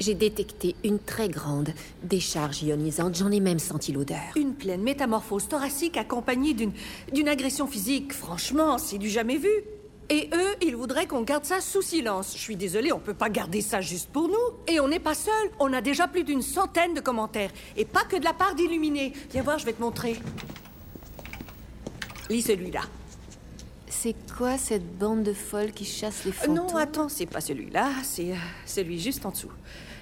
J'ai 0.00 0.14
détecté 0.14 0.74
une 0.82 0.98
très 0.98 1.28
grande 1.28 1.72
décharge 2.02 2.62
ionisante. 2.62 3.14
J'en 3.14 3.30
ai 3.30 3.40
même 3.40 3.58
senti 3.58 3.92
l'odeur. 3.92 4.18
Une 4.36 4.54
pleine 4.54 4.82
métamorphose 4.82 5.48
thoracique 5.48 5.96
accompagnée 5.96 6.54
d'une 6.54 6.72
d'une 7.12 7.28
agression 7.28 7.66
physique. 7.66 8.12
Franchement, 8.12 8.78
c'est 8.78 8.98
du 8.98 9.08
jamais 9.08 9.36
vu. 9.36 9.50
Et 10.10 10.28
eux, 10.34 10.54
ils 10.62 10.76
voudraient 10.76 11.06
qu'on 11.06 11.22
garde 11.22 11.44
ça 11.44 11.60
sous 11.60 11.80
silence. 11.80 12.34
Je 12.34 12.40
suis 12.40 12.56
désolée, 12.56 12.92
on 12.92 12.98
peut 12.98 13.14
pas 13.14 13.30
garder 13.30 13.62
ça 13.62 13.80
juste 13.80 14.10
pour 14.10 14.28
nous. 14.28 14.34
Et 14.68 14.80
on 14.80 14.88
n'est 14.88 15.00
pas 15.00 15.14
seul. 15.14 15.32
On 15.58 15.72
a 15.72 15.80
déjà 15.80 16.08
plus 16.08 16.24
d'une 16.24 16.42
centaine 16.42 16.92
de 16.92 17.00
commentaires. 17.00 17.50
Et 17.76 17.84
pas 17.84 18.04
que 18.04 18.16
de 18.16 18.24
la 18.24 18.34
part 18.34 18.54
d'Illuminés. 18.54 19.12
Viens 19.32 19.42
voir, 19.42 19.58
je 19.58 19.64
vais 19.64 19.72
te 19.72 19.80
montrer. 19.80 20.16
Lis 22.28 22.42
celui-là. 22.42 22.82
C'est 23.96 24.14
quoi 24.36 24.58
cette 24.58 24.98
bande 24.98 25.22
de 25.22 25.32
folles 25.32 25.70
qui 25.72 25.84
chasse 25.84 26.24
les 26.26 26.32
fantômes? 26.32 26.56
Non, 26.56 26.76
attends, 26.76 27.08
c'est 27.08 27.26
pas 27.26 27.40
celui-là, 27.40 27.88
c'est 28.02 28.32
euh, 28.32 28.36
celui 28.66 29.00
juste 29.00 29.24
en 29.24 29.30
dessous. 29.30 29.52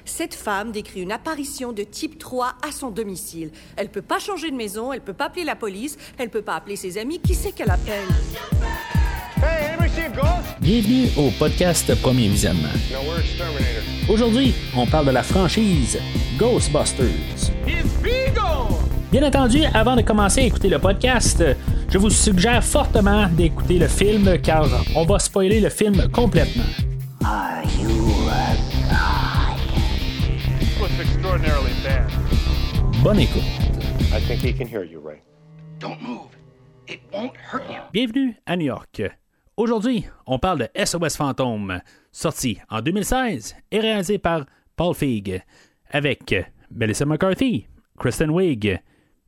Cette 0.05 0.35
femme 0.35 0.73
décrit 0.73 1.03
une 1.03 1.13
apparition 1.13 1.73
de 1.73 1.85
type 1.85 2.19
3 2.19 2.55
à 2.67 2.73
son 2.73 2.91
domicile. 2.91 3.51
Elle 3.77 3.91
peut 3.91 4.03
pas 4.03 4.19
changer 4.19 4.51
de 4.51 4.57
maison, 4.57 4.93
elle 4.93 5.03
peut 5.03 5.13
pas 5.13 5.27
appeler 5.27 5.45
la 5.45 5.55
police, 5.55 5.97
elle 6.19 6.31
peut 6.31 6.43
pas 6.43 6.57
appeler 6.57 6.75
ses 6.75 6.99
amis. 6.99 7.21
Qui 7.21 7.35
c'est 7.35 7.53
qu'elle 7.53 7.71
appelle? 7.71 8.09
Hey? 9.37 9.73
Bienvenue 10.61 11.09
au 11.17 11.31
podcast 11.39 11.95
Premier 12.01 12.29
Visionnement. 12.29 12.69
Aujourd'hui, 14.09 14.55
on 14.75 14.87
parle 14.87 15.07
de 15.07 15.11
la 15.11 15.23
franchise 15.23 15.99
Ghostbusters. 16.39 17.53
Bien 19.11 19.27
entendu, 19.27 19.65
avant 19.75 19.95
de 19.95 20.03
commencer 20.03 20.41
à 20.41 20.45
écouter 20.45 20.69
le 20.69 20.79
podcast, 20.79 21.45
je 21.93 21.99
vous 21.99 22.09
suggère 22.09 22.65
fortement 22.65 23.29
d'écouter 23.29 23.79
le 23.79 23.87
film 23.87 24.39
car 24.41 24.67
on 24.97 25.05
va 25.05 25.19
spoiler 25.19 25.61
le 25.61 25.69
film 25.69 26.09
complètement. 26.11 26.65
Extraordinarily 31.01 31.73
bad. 31.85 32.11
Bonne 33.03 33.19
écoute. 33.19 33.43
I 34.11 34.21
think 34.21 34.41
he 34.43 34.55
can 34.55 34.67
hear 34.67 34.85
you, 34.85 35.01
Ray. 35.01 35.21
Don't 35.81 36.01
move. 36.01 36.29
It 36.89 37.01
won't 37.13 37.33
hurt 37.37 37.69
you. 37.69 37.81
Bienvenue 37.93 38.37
à 38.47 38.57
New 38.57 38.67
York. 38.67 39.03
Aujourd'hui, 39.57 40.07
on 40.27 40.39
parle 40.39 40.61
de 40.61 40.85
SOS 40.85 41.17
Fantôme, 41.17 41.81
sorti 42.11 42.59
en 42.71 42.81
2016 42.81 43.55
et 43.71 43.81
réalisé 43.81 44.19
par 44.19 44.47
Paul 44.77 44.95
Feig, 44.95 45.43
avec 45.91 46.35
Melissa 46.71 47.05
McCarthy, 47.05 47.67
Kristen 47.99 48.31
Wiig, 48.31 48.81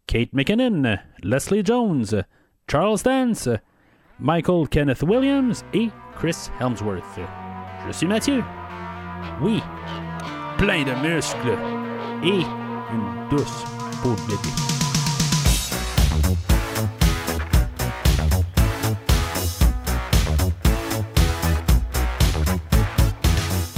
Kate 0.06 0.32
McKinnon, 0.32 0.96
Leslie 1.22 1.64
Jones, 1.64 2.24
Charles 2.66 3.02
Dance, 3.02 3.48
Michael 4.18 4.66
Kenneth 4.68 5.02
Williams 5.02 5.64
et 5.72 5.90
Chris 6.16 6.50
Helmsworth. 6.60 7.20
Je 7.86 7.92
suis 7.92 8.06
Mathieu. 8.06 8.42
Oui, 9.40 9.62
plein 10.58 10.82
de 10.84 10.92
muscles 11.06 11.58
et 12.22 12.40
une 12.40 13.28
douce 13.28 13.64
peau 14.02 14.10
de 14.14 14.26
bébé. 14.28 14.73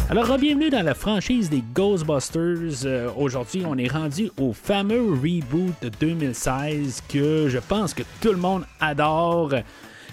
Alors, 0.08 0.38
bienvenue 0.38 0.70
dans 0.70 0.84
la 0.84 0.94
franchise 0.94 1.50
des 1.50 1.64
Ghostbusters. 1.74 2.84
Euh, 2.84 3.10
Aujourd'hui, 3.16 3.64
on 3.66 3.76
est 3.76 3.90
rendu 3.90 4.30
au 4.40 4.52
fameux 4.52 5.10
reboot 5.10 5.74
de 5.82 5.88
2016 5.88 7.02
que 7.08 7.48
je 7.48 7.58
pense 7.58 7.92
que 7.92 8.04
tout 8.20 8.30
le 8.30 8.36
monde 8.36 8.64
adore. 8.78 9.52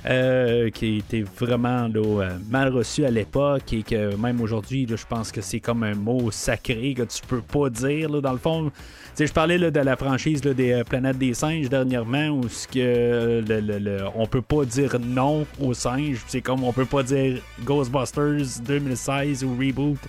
Euh, 0.05 0.69
qui 0.69 0.97
était 0.97 1.23
vraiment 1.39 1.87
euh, 1.95 2.29
mal 2.49 2.73
reçu 2.73 3.05
à 3.05 3.09
l'époque 3.09 3.71
et 3.71 3.83
que 3.83 4.13
même 4.17 4.41
aujourd'hui, 4.41 4.85
je 4.89 5.05
pense 5.07 5.31
que 5.31 5.39
c'est 5.39 5.61
comme 5.61 5.83
un 5.83 5.95
mot 5.95 6.29
sacré 6.29 6.93
que 6.93 7.03
tu 7.03 7.21
peux 7.25 7.39
pas 7.39 7.69
dire 7.69 8.09
dans 8.09 8.33
le 8.33 8.37
fond. 8.37 8.69
Je 9.17 9.31
parlais 9.31 9.57
de 9.57 9.79
la 9.79 9.95
franchise 9.95 10.41
des 10.41 10.73
euh, 10.73 10.83
Planètes 10.83 11.17
des 11.17 11.33
Singes 11.33 11.69
dernièrement 11.69 12.27
où 12.31 12.49
ce 12.49 12.67
que 12.67 14.11
on 14.13 14.27
peut 14.27 14.41
pas 14.41 14.65
dire 14.65 14.99
non 14.99 15.47
aux 15.61 15.73
singes. 15.73 16.21
C'est 16.27 16.41
comme 16.41 16.65
on 16.65 16.73
peut 16.73 16.83
pas 16.83 17.03
dire 17.03 17.41
Ghostbusters 17.63 18.59
2016 18.65 19.45
ou 19.45 19.55
reboot 19.57 19.99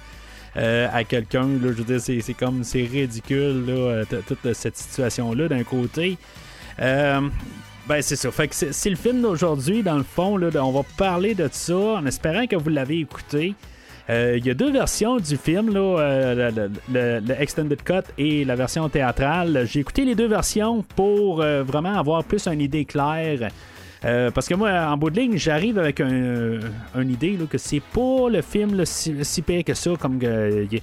à 0.57 1.05
quelqu'un. 1.05 1.49
Je 1.63 1.99
c'est, 1.99 2.35
comme 2.35 2.65
c'est 2.65 2.83
ridicule 2.83 4.05
toute 4.27 4.53
cette 4.55 4.77
situation-là 4.77 5.47
d'un 5.47 5.63
côté. 5.63 6.19
Ben 7.87 8.01
c'est 8.01 8.17
ça. 8.17 8.31
Fait 8.31 8.49
que 8.49 8.55
c'est, 8.55 8.91
le 8.91 8.97
film 8.97 9.21
d'aujourd'hui, 9.21 9.83
dans 9.83 9.97
le 9.97 10.05
fond. 10.05 10.37
Là, 10.37 10.49
on 10.65 10.73
va 10.73 10.83
parler 10.97 11.35
de 11.35 11.49
ça 11.51 11.77
en 11.77 12.07
espérant 12.07 12.47
que 12.47 12.57
vous 12.57 12.71
l'avez 12.71 13.01
écouté. 13.01 13.55
Euh, 14.11 14.37
Il 14.39 14.47
y 14.47 14.51
a 14.51 14.55
deux 14.55 14.71
versions 14.71 15.17
du 15.17 15.37
film, 15.37 15.73
là, 15.73 15.99
euh, 16.01 16.69
le, 16.93 17.41
Extended 17.41 17.83
Cut 17.83 18.11
et 18.17 18.45
la 18.45 18.55
version 18.55 18.89
théâtrale. 18.89 19.67
J'ai 19.67 19.81
écouté 19.81 20.05
les 20.05 20.15
deux 20.15 20.29
versions 20.29 20.83
pour 20.97 21.43
euh, 21.43 21.63
vraiment 21.63 21.97
avoir 21.99 22.25
plus 22.25 22.47
une 22.47 22.61
idée 22.61 22.85
claire. 22.85 23.51
Parce 24.35 24.47
que 24.49 24.55
moi, 24.55 24.71
en 24.71 24.99
bout 24.99 25.09
de 25.09 25.19
ligne, 25.19 25.39
j'arrive 25.39 25.79
avec 25.79 25.99
un, 25.99 26.61
une 26.95 27.11
idée 27.11 27.39
là, 27.39 27.47
que 27.49 27.57
c'est 27.57 27.81
pas 27.81 28.29
le 28.29 28.43
film 28.43 28.85
si, 28.85 29.41
pire 29.41 29.65
que 29.65 29.73
ça. 29.73 29.93
Comme 29.99 30.19
tu 30.19 30.81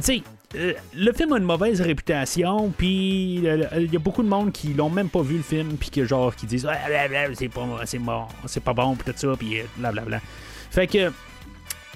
sais, 0.00 0.22
le 0.94 1.12
film 1.12 1.32
a 1.32 1.38
une 1.38 1.44
mauvaise 1.44 1.80
réputation, 1.80 2.72
puis 2.76 3.42
euh, 3.46 3.64
il 3.76 3.92
y 3.92 3.96
a 3.96 3.98
beaucoup 3.98 4.22
de 4.22 4.28
monde 4.28 4.52
qui 4.52 4.74
l'ont 4.74 4.90
même 4.90 5.08
pas 5.08 5.22
vu 5.22 5.36
le 5.36 5.42
film, 5.42 5.76
puis 5.78 5.90
que 5.90 6.04
genre 6.04 6.34
qui 6.34 6.46
disent 6.46 6.66
Ah, 6.70 6.76
c'est 7.34 7.48
pas 7.48 7.66
c'est 7.84 8.00
c'est 8.46 8.62
pas 8.62 8.72
bon, 8.72 8.94
puis 8.94 9.12
tout 9.12 9.18
ça, 9.18 9.28
puis 9.38 9.60
euh, 9.60 9.64
blablabla. 9.76 10.20
Fait 10.70 10.86
que 10.86 11.10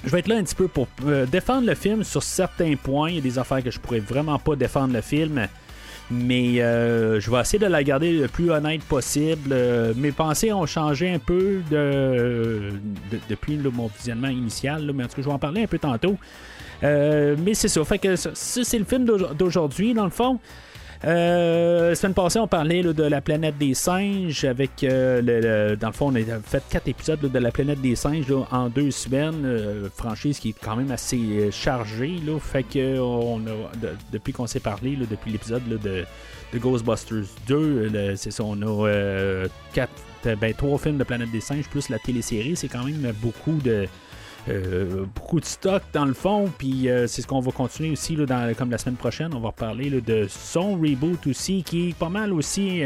je 0.05 0.11
vais 0.11 0.21
être 0.21 0.29
là 0.29 0.37
un 0.37 0.43
petit 0.45 0.55
peu 0.55 0.69
pour 0.69 0.87
euh, 1.07 1.27
défendre 1.27 1.67
le 1.67 1.75
film 1.75 2.05
sur 2.05 2.23
certains 2.23 2.75
points. 2.77 3.11
Il 3.11 3.17
y 3.17 3.19
a 3.19 3.23
des 3.23 3.39
affaires 3.39 3.63
que 3.63 3.71
je 3.71 3.79
pourrais 3.81 3.99
vraiment 4.01 4.39
pas 4.39 4.55
défendre 4.57 4.93
le 4.95 5.01
film. 5.01 5.47
Mais 6.11 6.63
euh, 6.63 7.21
je 7.21 7.31
vais 7.31 7.39
essayer 7.39 7.59
de 7.59 7.67
la 7.67 7.83
garder 7.85 8.13
le 8.13 8.29
plus 8.29 8.51
honnête 8.51 8.83
possible. 8.83 9.51
Euh, 9.53 9.93
mes 9.95 10.11
pensées 10.11 10.55
ont 10.55 10.65
changé 10.65 11.11
un 11.13 11.19
peu 11.19 11.61
de, 11.71 12.73
de- 13.11 13.19
depuis 13.29 13.59
mon 13.59 13.89
visionnement 13.89 14.29
initial, 14.29 14.91
mais 14.95 15.05
en 15.05 15.07
tout 15.07 15.17
cas, 15.17 15.23
je 15.23 15.27
vais 15.27 15.33
en 15.35 15.39
parler 15.39 15.65
un 15.65 15.67
peu 15.67 15.79
tantôt. 15.79 16.17
Euh, 16.85 17.37
mais 17.45 17.55
c'est 17.55 17.69
ça. 17.69 17.85
Fait 17.85 17.99
que 17.99 18.17
ça, 18.17 18.31
c'est 18.35 18.79
le 18.79 18.85
film 18.85 19.05
d'au- 19.05 19.35
d'aujourd'hui, 19.35 19.95
dans 19.95 20.05
le 20.05 20.11
fond. 20.11 20.39
Euh, 21.05 21.91
la 21.91 21.95
semaine 21.95 22.15
passée, 22.15 22.41
on 22.41 22.49
parlait 22.49 22.83
de 22.83 23.03
la 23.05 23.21
planète 23.21 23.57
des 23.57 23.73
singes 23.75 24.45
avec 24.45 24.83
euh, 24.83 25.23
le, 25.71 25.77
dans 25.77 25.87
le 25.89 25.93
fond, 25.93 26.11
on 26.13 26.17
a 26.17 26.41
fait 26.45 26.63
quatre 26.69 26.89
épisodes 26.89 27.21
de 27.21 27.39
la 27.39 27.53
planète 27.53 27.81
des 27.81 27.95
singes 27.95 28.27
en 28.51 28.69
deux 28.69 28.91
semaines, 28.91 29.43
euh, 29.45 29.89
franchise 29.97 30.41
qui 30.41 30.49
est 30.51 30.55
quand 30.61 30.75
même 30.75 30.91
assez 30.91 31.17
euh, 31.17 31.51
chargée. 31.53 32.17
Là, 32.27 32.41
fait 32.41 32.65
que 32.65 32.99
on 32.99 33.39
a, 33.47 33.77
de- 33.81 33.93
depuis 34.13 34.33
qu'on 34.33 34.49
s'est 34.49 34.59
parlé, 34.59 34.99
depuis 35.09 35.31
l'épisode 35.31 35.63
de, 35.69 36.05
Ghostbusters 36.59 37.27
2, 37.47 37.55
euh, 37.55 37.89
le- 38.11 38.17
c'est 38.17 38.33
ça, 38.33 38.43
on 38.45 38.61
a 38.63 39.47
quatre, 39.73 39.93
ben, 40.25 40.53
trois 40.53 40.79
films 40.79 40.99
de 40.99 41.05
planète 41.05 41.31
des 41.31 41.41
singes 41.41 41.69
plus 41.69 41.91
la 41.91 42.01
télésérie, 42.01 42.57
c'est 42.57 42.67
quand 42.69 42.85
même 42.85 43.13
beaucoup 43.23 43.59
de 43.65 43.87
euh, 44.49 45.05
beaucoup 45.15 45.41
de 45.41 45.45
stock 45.45 45.83
dans 45.93 46.05
le 46.05 46.15
fond, 46.15 46.51
puis 46.57 46.89
euh, 46.89 47.07
c'est 47.07 47.23
ce 47.23 47.27
qu'on 47.27 47.41
va 47.41 47.53
continuer 47.53 47.91
aussi, 47.91 48.17
là, 48.17 48.55
comme 48.55 48.71
la 48.71 48.79
semaine 48.79 48.97
prochaine, 48.97 49.35
on 49.35 49.41
va 49.41 49.49
reparler 49.49 49.91
de 49.91 50.27
son 50.29 50.75
reboot 50.75 51.27
aussi, 51.27 51.63
qui 51.63 51.91
est 51.91 51.95
pas 51.97 52.09
mal 52.09 52.33
aussi, 52.33 52.83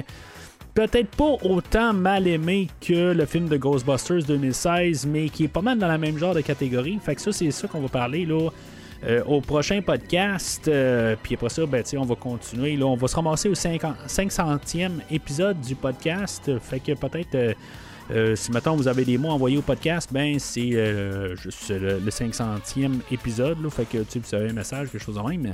peut-être 0.74 1.10
pas 1.16 1.36
autant 1.42 1.92
mal 1.92 2.26
aimé 2.26 2.68
que 2.80 3.12
le 3.12 3.26
film 3.26 3.48
de 3.48 3.56
Ghostbusters 3.56 4.24
2016, 4.24 5.06
mais 5.06 5.28
qui 5.28 5.44
est 5.44 5.48
pas 5.48 5.62
mal 5.62 5.78
dans 5.78 5.88
la 5.88 5.98
même 5.98 6.18
genre 6.18 6.34
de 6.34 6.40
catégorie. 6.40 6.98
Fait 7.02 7.14
que 7.14 7.20
ça, 7.20 7.32
c'est 7.32 7.50
ça 7.50 7.68
qu'on 7.68 7.80
va 7.80 7.88
parler 7.88 8.24
là. 8.26 8.48
euh, 9.04 9.22
au 9.24 9.40
prochain 9.40 9.82
podcast, 9.82 10.70
puis 11.22 11.34
après 11.34 11.48
ça, 11.48 11.66
ben, 11.66 11.84
on 11.98 12.04
va 12.04 12.14
continuer. 12.14 12.76
Là, 12.76 12.86
on 12.86 12.96
va 12.96 13.08
se 13.08 13.16
ramasser 13.16 13.48
au 13.48 13.54
50 13.54 13.96
500e 14.06 14.90
épisode 15.10 15.60
du 15.60 15.74
podcast. 15.74 16.50
Fait 16.60 16.80
que 16.80 16.92
peut-être 16.92 17.54
euh, 18.10 18.34
si 18.36 18.50
maintenant 18.50 18.76
vous 18.76 18.88
avez 18.88 19.04
des 19.04 19.16
mots 19.18 19.30
envoyés 19.30 19.56
au 19.58 19.62
podcast, 19.62 20.08
ben 20.12 20.38
c'est 20.38 20.70
euh, 20.72 21.34
le, 21.70 21.98
le 21.98 22.10
500e 22.10 22.90
épisode. 23.10 23.62
Là, 23.62 23.70
fait 23.70 23.84
que 23.84 23.98
tu 23.98 24.18
vous 24.18 24.34
avez 24.34 24.50
un 24.50 24.54
message, 24.54 24.90
quelque 24.90 25.02
chose 25.04 25.16
de 25.16 25.22
même. 25.22 25.52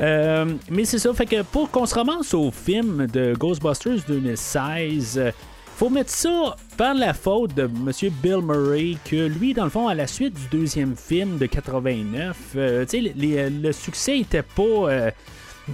Euh, 0.00 0.44
mais 0.70 0.84
c'est 0.84 0.98
ça, 0.98 1.12
fait 1.12 1.26
que 1.26 1.42
pour 1.42 1.70
qu'on 1.70 1.84
se 1.86 1.94
ramasse 1.94 2.32
au 2.34 2.50
film 2.50 3.06
de 3.12 3.34
Ghostbusters 3.36 3.98
2016, 4.06 5.18
euh, 5.18 5.30
faut 5.76 5.90
mettre 5.90 6.10
ça 6.10 6.56
par 6.76 6.94
la 6.94 7.14
faute 7.14 7.54
de 7.54 7.62
M. 7.64 7.90
Bill 8.22 8.38
Murray, 8.42 8.96
que 9.04 9.26
lui, 9.26 9.54
dans 9.54 9.64
le 9.64 9.70
fond, 9.70 9.88
à 9.88 9.94
la 9.94 10.06
suite 10.06 10.34
du 10.34 10.58
deuxième 10.58 10.96
film 10.96 11.38
de 11.38 11.46
89, 11.46 12.36
euh, 12.56 12.84
tu 12.84 12.90
sais, 12.90 13.00
les- 13.00 13.12
les- 13.14 13.50
le 13.50 13.72
succès 13.72 14.18
était 14.18 14.42
pas. 14.42 14.62
euh, 14.62 15.10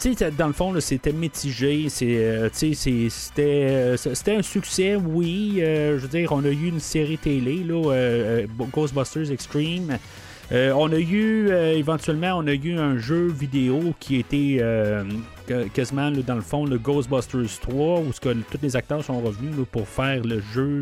tu 0.00 0.14
sais, 0.14 0.31
dans 0.31 0.46
le 0.46 0.52
fond, 0.52 0.75
c'était 0.81 1.12
mitigé. 1.12 1.87
Euh, 2.02 2.49
euh, 2.49 3.96
c'était 3.96 4.37
un 4.37 4.43
succès, 4.43 4.96
oui. 4.96 5.56
euh, 5.58 5.99
je 5.99 6.02
veux 6.02 6.08
dire, 6.08 6.32
on 6.32 6.44
a 6.44 6.49
eu 6.49 6.69
une 6.69 6.81
série 6.81 7.19
télé, 7.19 7.62
là, 7.64 8.43
Ghostbusters 8.73 9.31
Extreme. 9.31 9.99
On 10.50 10.93
a 10.93 10.99
eu, 10.99 11.50
éventuellement, 11.50 12.38
on 12.38 12.46
a 12.46 12.55
eu 12.55 12.76
un 12.79 12.99
jeu 12.99 13.29
vidéo 13.29 13.94
qui 13.99 14.17
était 14.17 14.61
quasiment, 15.73 16.11
dans 16.11 16.35
le 16.35 16.43
fond, 16.43 16.64
le 16.64 16.79
Ghostbusters 16.79 17.61
3, 17.61 18.00
où 18.00 18.11
tous 18.23 18.58
les 18.62 18.76
acteurs 18.76 19.05
sont 19.05 19.20
revenus 19.20 19.55
pour 19.70 19.88
faire 19.88 20.23
le 20.23 20.43
jeu 20.52 20.81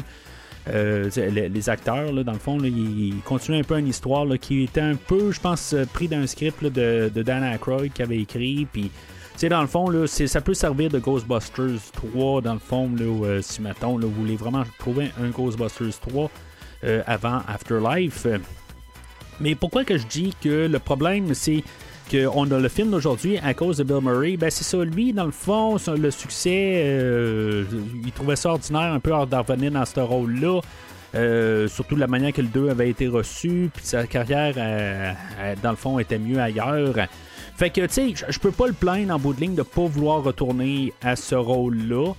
euh, 0.68 1.10
les, 1.16 1.68
acteurs, 1.68 2.12
là, 2.12 2.22
dans 2.22 2.32
le 2.32 2.38
fond, 2.38 2.58
ils 2.62 3.14
continuaient 3.24 3.60
un 3.60 3.64
peu 3.64 3.78
une 3.78 3.88
histoire 3.88 4.24
là, 4.24 4.38
qui 4.38 4.62
était 4.62 4.80
un 4.80 4.94
peu, 4.94 5.32
je 5.32 5.40
pense, 5.40 5.74
euh, 5.74 5.84
pris 5.84 6.08
d'un 6.08 6.26
script 6.26 6.62
de, 6.62 7.10
de 7.12 7.22
Dan 7.22 7.42
Aykroyd 7.42 7.92
qui 7.92 8.02
avait 8.02 8.20
écrit. 8.20 8.66
Puis, 8.72 8.90
dans 9.48 9.60
le 9.60 9.66
fond, 9.66 9.90
là, 9.90 10.06
ça 10.06 10.40
peut 10.40 10.54
servir 10.54 10.90
de 10.90 10.98
Ghostbusters 10.98 11.80
3, 11.92 12.42
dans 12.42 12.54
le 12.54 12.58
fond, 12.58 12.90
euh, 13.00 13.40
si, 13.42 13.60
mettons, 13.60 13.98
vous 13.98 14.10
voulez 14.10 14.36
vraiment 14.36 14.62
trouver 14.78 15.10
un 15.20 15.30
Ghostbusters 15.30 15.98
3 16.00 16.30
euh, 16.84 17.02
avant 17.06 17.40
Afterlife. 17.48 18.26
Mais 19.40 19.54
pourquoi 19.54 19.84
que 19.84 19.98
je 19.98 20.06
dis 20.06 20.34
que 20.40 20.68
le 20.68 20.78
problème, 20.78 21.34
c'est 21.34 21.64
qu'on 22.10 22.50
a 22.50 22.58
le 22.58 22.68
film 22.68 22.90
d'aujourd'hui 22.90 23.38
à 23.38 23.54
cause 23.54 23.78
de 23.78 23.84
Bill 23.84 24.00
Murray, 24.02 24.36
ben 24.36 24.50
c'est 24.50 24.64
ça, 24.64 24.82
lui, 24.84 25.12
dans 25.12 25.24
le 25.26 25.30
fond, 25.32 25.76
le 25.96 26.10
succès, 26.10 26.82
euh, 26.84 27.64
il 28.04 28.12
trouvait 28.12 28.36
ça 28.36 28.50
ordinaire 28.50 28.92
un 28.92 29.00
peu 29.00 29.10
hors 29.12 29.26
d'en 29.26 29.42
dans 29.42 29.84
ce 29.84 30.00
rôle-là. 30.00 30.60
Euh, 31.14 31.68
surtout 31.68 31.94
la 31.96 32.06
manière 32.06 32.32
que 32.32 32.40
le 32.40 32.48
2 32.48 32.70
avait 32.70 32.88
été 32.88 33.06
reçu, 33.06 33.70
puis 33.74 33.84
sa 33.84 34.06
carrière, 34.06 34.54
euh, 34.56 35.12
dans 35.62 35.70
le 35.70 35.76
fond, 35.76 35.98
était 35.98 36.18
mieux 36.18 36.40
ailleurs. 36.40 36.94
Fait 37.54 37.68
que, 37.68 37.82
tu 37.82 37.92
sais, 37.92 38.14
je- 38.14 38.32
je 38.32 38.38
peux 38.38 38.50
pas 38.50 38.66
le 38.66 38.72
plaindre 38.72 39.14
en 39.14 39.18
bout 39.18 39.34
de 39.34 39.40
ligne 39.40 39.54
de 39.54 39.62
pas 39.62 39.82
vouloir 39.84 40.22
retourner 40.22 40.92
à 41.02 41.16
ce 41.16 41.34
rôle-là. 41.34 42.14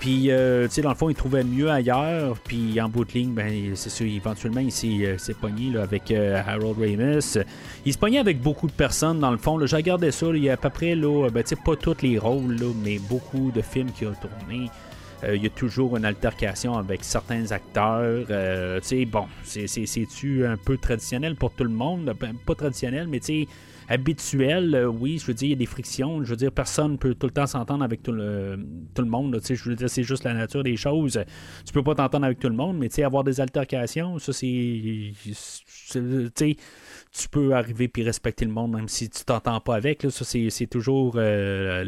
Puis, 0.00 0.30
euh, 0.30 0.66
tu 0.66 0.76
sais, 0.76 0.82
dans 0.82 0.88
le 0.88 0.94
fond, 0.94 1.10
il 1.10 1.14
trouvait 1.14 1.44
mieux 1.44 1.70
ailleurs. 1.70 2.38
Puis, 2.38 2.80
en 2.80 2.88
bout 2.88 3.04
de 3.04 3.12
ligne, 3.12 3.34
ben, 3.34 3.72
c'est 3.74 3.90
sûr, 3.90 4.06
éventuellement, 4.06 4.62
il 4.62 4.72
s'est, 4.72 4.86
euh, 5.02 5.18
s'est 5.18 5.34
pogné 5.34 5.70
là, 5.70 5.82
avec 5.82 6.10
euh, 6.10 6.40
Harold 6.40 6.78
Ramis. 6.78 7.36
Il 7.84 7.92
se 7.92 7.98
pognait 7.98 8.18
avec 8.18 8.40
beaucoup 8.40 8.66
de 8.66 8.72
personnes, 8.72 9.20
dans 9.20 9.30
le 9.30 9.36
fond. 9.36 9.58
Là, 9.58 9.66
je 9.66 9.76
regardais 9.76 10.10
ça, 10.10 10.26
il 10.28 10.42
y 10.42 10.48
a 10.48 10.54
à 10.54 10.56
peu 10.56 10.70
près, 10.70 10.96
ben, 10.96 11.30
tu 11.42 11.48
sais, 11.50 11.56
pas 11.56 11.76
tous 11.76 12.00
les 12.00 12.16
rôles, 12.18 12.56
là, 12.56 12.72
mais 12.82 12.98
beaucoup 12.98 13.50
de 13.50 13.60
films 13.60 13.92
qu'il 13.92 14.08
a 14.08 14.12
tournés. 14.12 14.70
Euh, 15.22 15.36
il 15.36 15.42
y 15.42 15.46
a 15.46 15.50
toujours 15.50 15.98
une 15.98 16.06
altercation 16.06 16.78
avec 16.78 17.04
certains 17.04 17.52
acteurs. 17.52 18.26
Tu 18.26 18.88
sais, 18.88 19.04
bon, 19.04 19.26
c'est, 19.44 19.66
c'est, 19.66 19.84
c'est-tu 19.84 20.46
un 20.46 20.56
peu 20.56 20.78
traditionnel 20.78 21.36
pour 21.36 21.52
tout 21.52 21.64
le 21.64 21.70
monde? 21.70 22.16
Ben, 22.18 22.32
pas 22.46 22.54
traditionnel, 22.54 23.06
mais 23.06 23.20
tu 23.20 23.26
sais, 23.26 23.48
habituel, 23.90 24.74
euh, 24.76 24.86
oui, 24.86 25.18
je 25.18 25.26
veux 25.26 25.34
dire, 25.34 25.48
il 25.48 25.50
y 25.50 25.54
a 25.54 25.56
des 25.56 25.66
frictions. 25.66 26.22
Je 26.22 26.30
veux 26.30 26.36
dire, 26.36 26.52
personne 26.52 26.96
peut 26.96 27.14
tout 27.14 27.26
le 27.26 27.32
temps 27.32 27.46
s'entendre 27.46 27.82
avec 27.82 28.02
tout 28.02 28.12
le, 28.12 28.56
tout 28.94 29.02
le 29.02 29.08
monde. 29.08 29.34
là, 29.34 29.40
je 29.42 29.68
veux 29.68 29.74
dire, 29.74 29.90
c'est 29.90 30.04
juste 30.04 30.22
la 30.22 30.32
nature 30.32 30.62
des 30.62 30.76
choses. 30.76 31.18
Tu 31.66 31.72
peux 31.72 31.82
pas 31.82 31.96
t'entendre 31.96 32.24
avec 32.24 32.38
tout 32.38 32.48
le 32.48 32.54
monde, 32.54 32.78
mais 32.78 32.88
avoir 33.02 33.24
des 33.24 33.40
altercations, 33.40 34.18
ça, 34.18 34.32
c'est. 34.32 35.12
Tu 37.12 37.28
peux 37.28 37.54
arriver 37.54 37.88
puis 37.88 38.04
respecter 38.04 38.44
le 38.44 38.52
monde 38.52 38.72
même 38.72 38.86
si 38.86 39.10
tu 39.10 39.24
t'entends 39.24 39.60
pas 39.60 39.74
avec. 39.74 40.04
Là, 40.04 40.10
ça, 40.10 40.24
c'est, 40.24 40.66
toujours 40.68 41.14
euh, 41.16 41.82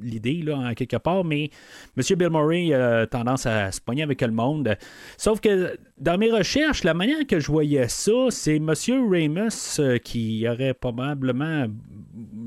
l'idée, 0.00 0.42
là, 0.42 0.56
en 0.56 0.74
quelque 0.74 0.96
part. 0.98 1.24
Mais 1.24 1.50
M. 1.96 2.16
Bill 2.16 2.30
Murray 2.30 2.72
a 2.72 3.08
tendance 3.08 3.46
à 3.46 3.72
se 3.72 3.80
pogner 3.80 4.04
avec 4.04 4.20
le 4.22 4.30
monde. 4.30 4.76
Sauf 5.16 5.40
que 5.40 5.76
dans 5.98 6.16
mes 6.16 6.30
recherches, 6.30 6.84
la 6.84 6.94
manière 6.94 7.26
que 7.26 7.40
je 7.40 7.50
voyais 7.50 7.88
ça, 7.88 8.12
c'est 8.30 8.56
M. 8.56 8.72
Ramus 9.10 9.80
euh, 9.80 9.98
qui 9.98 10.46
aurait 10.48 10.74
probablement 10.74 11.66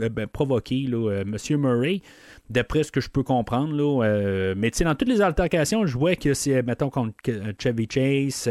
euh, 0.01 0.09
ben, 0.09 0.25
provoqué 0.27 0.87
là, 0.87 1.21
M. 1.21 1.35
Murray. 1.57 2.01
D'après 2.49 2.83
ce 2.83 2.93
que 2.93 3.01
je 3.01 3.09
peux 3.09 3.23
comprendre, 3.23 3.73
là, 3.73 4.53
mais 4.55 4.71
dans 4.79 4.95
toutes 4.95 5.09
les 5.09 5.19
altercations, 5.19 5.85
je 5.85 5.97
vois 5.97 6.15
que 6.15 6.33
c'est, 6.33 6.63
mettons, 6.63 6.89
contre 6.89 7.13
Chevy 7.59 7.89
Chase, 7.91 8.47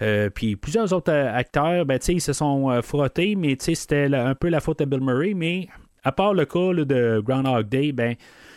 euh, 0.00 0.30
puis 0.30 0.56
plusieurs 0.56 0.92
autres 0.92 1.12
euh, 1.12 1.32
acteurs, 1.34 1.84
ben, 1.84 1.98
ils 2.08 2.20
se 2.20 2.32
sont 2.32 2.70
euh, 2.70 2.82
frottés, 2.82 3.34
mais 3.34 3.56
c'était 3.58 4.14
un 4.14 4.34
peu 4.34 4.48
la 4.48 4.60
faute 4.60 4.78
de 4.78 4.84
Bill 4.84 5.00
Murray, 5.00 5.34
mais 5.34 5.68
à 6.04 6.12
part 6.12 6.34
le 6.34 6.44
cas 6.44 6.72
là, 6.72 6.84
de 6.84 7.20
Groundhog 7.24 7.68
Day, 7.68 7.92
ben, 7.92 8.14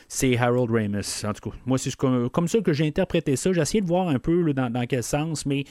c'est 0.08 0.38
Harold 0.38 0.70
Ramis. 0.70 1.24
En 1.26 1.34
tout 1.34 1.50
cas, 1.50 1.56
moi, 1.66 1.78
c'est 1.78 1.96
comme, 1.96 2.48
ça 2.48 2.60
que 2.60 2.74
j'ai 2.74 2.86
interprété 2.86 3.36
ça. 3.36 3.54
J'ai 3.54 3.62
essayé 3.62 3.82
de 3.82 3.88
voir 3.88 4.10
un 4.10 4.20
peu 4.20 4.54
dans, 4.54 4.86
quel 4.88 5.04
sens, 5.04 5.46
mais 5.46 5.64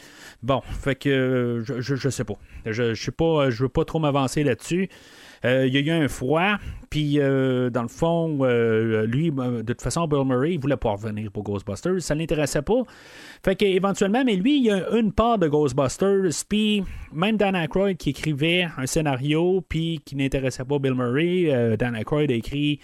bon, 0.42 0.62
fait 0.62 0.94
que 0.94 1.62
je, 1.62 1.94
je, 1.94 2.08
sais 2.08 2.24
pas. 2.24 2.38
Je, 2.64 2.94
je 2.94 3.10
pas, 3.10 3.50
je 3.50 3.64
veux 3.64 3.68
pas 3.68 3.84
trop 3.84 3.98
m'avancer 3.98 4.42
là-dessus. 4.42 4.88
Euh, 5.44 5.66
Il 5.66 5.74
y 5.74 5.78
a 5.78 5.80
eu 5.80 6.04
un 6.04 6.08
froid, 6.08 6.56
puis 6.90 7.18
euh, 7.18 7.70
dans 7.70 7.82
le 7.82 7.88
fond, 7.88 8.38
euh, 8.42 9.06
lui, 9.06 9.30
ben, 9.30 9.62
de 9.62 9.72
toute 9.72 9.82
façon, 9.82 10.06
Bill 10.06 10.24
Murray, 10.24 10.54
il 10.54 10.60
voulait 10.60 10.76
pas 10.76 10.90
revenir 10.90 11.30
pour 11.30 11.42
Ghostbusters, 11.44 12.02
ça 12.02 12.14
l'intéressait 12.14 12.62
pas. 12.62 12.82
Fait 13.42 13.56
que 13.56 13.64
éventuellement, 13.64 14.22
mais 14.24 14.36
lui, 14.36 14.58
il 14.58 14.64
y 14.64 14.70
a 14.70 14.90
une 14.90 15.12
part 15.12 15.38
de 15.38 15.48
Ghostbusters, 15.48 16.44
puis 16.48 16.84
même 17.12 17.36
Dan 17.36 17.56
Aykroyd 17.56 17.96
qui 17.96 18.10
écrivait 18.10 18.68
un 18.76 18.86
scénario, 18.86 19.64
puis 19.66 20.00
qui 20.04 20.16
n'intéressait 20.16 20.64
pas 20.64 20.78
Bill 20.78 20.94
Murray, 20.94 21.76
Dan 21.78 21.96
Aykroyd 21.96 22.30
a 22.30 22.34
écrit 22.34 22.80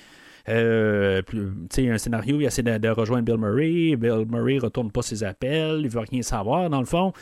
un 0.48 1.98
scénario, 1.98 2.40
il 2.40 2.46
essaie 2.46 2.62
de, 2.62 2.78
de 2.78 2.88
rejoindre 2.88 3.24
Bill 3.24 3.38
Murray. 3.38 3.96
Bill 3.96 4.24
Murray 4.30 4.58
retourne 4.58 4.90
pas 4.90 5.02
ses 5.02 5.24
appels, 5.24 5.80
il 5.82 5.88
veut 5.88 6.00
rien 6.00 6.22
savoir 6.22 6.70
dans 6.70 6.80
le 6.80 6.86
fond. 6.86 7.12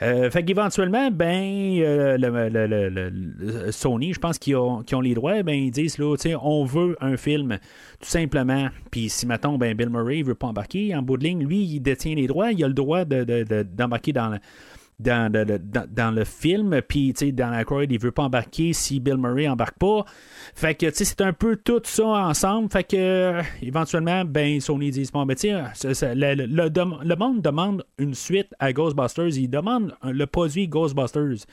Euh, 0.00 0.30
fait 0.30 0.44
qu'éventuellement, 0.44 1.10
ben, 1.10 1.80
euh, 1.80 2.16
le, 2.16 2.48
le- 2.48 3.10
le- 3.10 3.72
Sony, 3.72 4.12
je 4.14 4.20
pense 4.20 4.38
qu'ils 4.38 4.54
ont, 4.54 4.82
qu'ils 4.84 4.96
ont 4.96 5.00
les 5.00 5.14
droits, 5.14 5.42
ben, 5.42 5.54
ils 5.54 5.72
disent, 5.72 5.98
là, 5.98 6.14
on 6.40 6.64
veut 6.64 6.96
un 7.00 7.16
film, 7.16 7.58
tout 8.00 8.08
simplement. 8.08 8.68
Puis 8.92 9.08
si, 9.08 9.26
mettons, 9.26 9.58
ben, 9.58 9.74
Bill 9.76 9.90
Murray 9.90 10.22
veut 10.22 10.36
pas 10.36 10.46
embarquer, 10.46 10.94
en 10.94 11.02
bout 11.02 11.16
de 11.16 11.24
ligne, 11.24 11.44
lui, 11.44 11.64
il 11.64 11.80
détient 11.80 12.14
les 12.14 12.28
droits, 12.28 12.52
il 12.52 12.62
a 12.62 12.68
le 12.68 12.74
droit 12.74 13.04
de- 13.04 13.24
de- 13.24 13.42
de- 13.42 13.62
d'embarquer 13.64 14.12
dans 14.12 14.38
dans, 14.98 15.30
dans, 15.88 16.10
le 16.10 16.24
film, 16.24 16.80
puis 16.86 17.12
tu 17.14 17.26
sais, 17.26 17.32
Dan 17.32 17.54
Aykroyd, 17.54 17.90
il 17.92 18.00
veut 18.00 18.10
pas 18.10 18.24
embarquer 18.24 18.72
si 18.72 18.98
Bill 18.98 19.16
Murray 19.16 19.48
embarque 19.48 19.78
pas. 19.78 20.04
Fait 20.54 20.74
que, 20.74 20.86
tu 20.86 20.96
sais, 20.96 21.04
c'est 21.04 21.20
un 21.20 21.32
peu 21.32 21.56
tout 21.56 21.80
ça 21.84 22.04
ensemble. 22.04 22.68
Fait 22.70 22.84
que, 22.84 23.40
éventuellement, 23.62 24.24
ben, 24.24 24.60
Sony 24.60 24.90
dit, 24.90 25.08
bon, 25.12 25.24
ben, 25.24 25.36
tu 25.36 25.48
sais, 25.74 26.14
le, 26.14 26.34
le- 26.34 26.46
le 26.46 27.04
le 27.04 27.16
monde 27.16 27.42
demande 27.42 27.84
une 27.98 28.14
suite 28.14 28.54
à 28.58 28.72
Ghostbusters. 28.72 29.36
Il 29.36 29.48
demande 29.48 29.94
le 30.02 30.26
produit 30.26 30.66
Ghostbusters. 30.66 31.46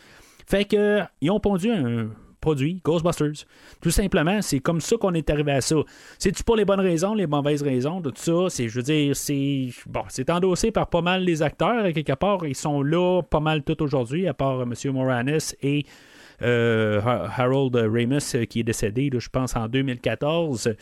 Fait 0.48 0.66
que, 0.66 1.02
ils 1.22 1.30
ont 1.30 1.40
pondu 1.40 1.72
un 1.72 2.10
produit 2.46 2.80
Ghostbusters. 2.84 3.46
Tout 3.82 3.90
simplement, 3.90 4.40
c'est 4.42 4.60
comme 4.60 4.80
ça 4.80 4.96
qu'on 4.98 5.14
est 5.16 5.28
arrivé 5.32 5.52
à 5.54 5.62
ça. 5.62 5.78
C'est-tu 6.20 6.44
pour 6.44 6.56
les 6.56 6.66
bonnes 6.66 6.80
raisons, 6.92 7.16
les 7.16 7.26
mauvaises 7.26 7.64
raisons, 7.64 8.02
tout 8.02 8.14
ça? 8.16 8.50
C'est, 8.50 8.68
je 8.70 8.76
veux 8.76 8.84
dire, 8.84 9.16
c'est. 9.16 9.70
Bon, 9.88 10.04
c'est 10.10 10.30
endossé 10.30 10.70
par 10.72 10.88
pas 10.88 11.02
mal 11.02 11.24
les 11.24 11.42
acteurs, 11.42 11.92
quelque 11.92 12.14
part. 12.14 12.46
Ils 12.46 12.54
sont 12.56 12.84
là 12.84 13.22
pas 13.24 13.40
mal 13.40 13.64
tout 13.64 13.82
aujourd'hui, 13.82 14.28
à 14.28 14.34
part 14.36 14.60
euh, 14.60 14.66
M. 14.66 14.94
Moranis 14.94 15.54
et 15.64 15.86
euh, 16.44 17.02
Ha- 17.02 17.30
Harold 17.38 17.76
Ramis, 17.76 18.32
euh, 18.36 18.46
qui 18.46 18.60
est 18.60 18.64
décédé, 18.64 19.10
je 19.18 19.30
pense, 19.30 19.56
en 19.56 19.68
2014 19.68 20.76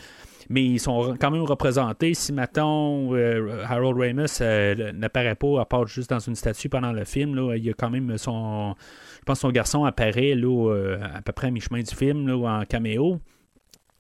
mais 0.50 0.66
ils 0.66 0.80
sont 0.80 1.16
quand 1.22 1.32
même 1.32 1.44
représentés. 1.44 2.14
Si, 2.14 2.34
mettons, 2.34 3.16
euh, 3.16 3.64
Harold 3.66 3.98
Ramis 3.98 4.94
n'apparaît 4.94 5.36
pas, 5.36 5.62
à 5.62 5.66
part 5.66 5.88
juste 5.88 6.10
dans 6.10 6.20
une 6.20 6.36
statue 6.36 6.68
pendant 6.68 6.92
le 6.92 7.06
film, 7.06 7.34
là, 7.34 7.56
il 7.56 7.64
y 7.64 7.70
a 7.70 7.74
quand 7.74 7.90
même 7.90 8.18
son. 8.18 8.76
Je 9.24 9.26
pense 9.26 9.38
que 9.38 9.42
son 9.44 9.52
garçon 9.52 9.86
apparaît 9.86 10.36
euh, 10.36 10.98
à 11.02 11.22
peu 11.22 11.32
près 11.32 11.48
à 11.48 11.50
mi-chemin 11.50 11.82
du 11.82 11.96
film, 11.96 12.30
en 12.30 12.66
caméo. 12.66 13.22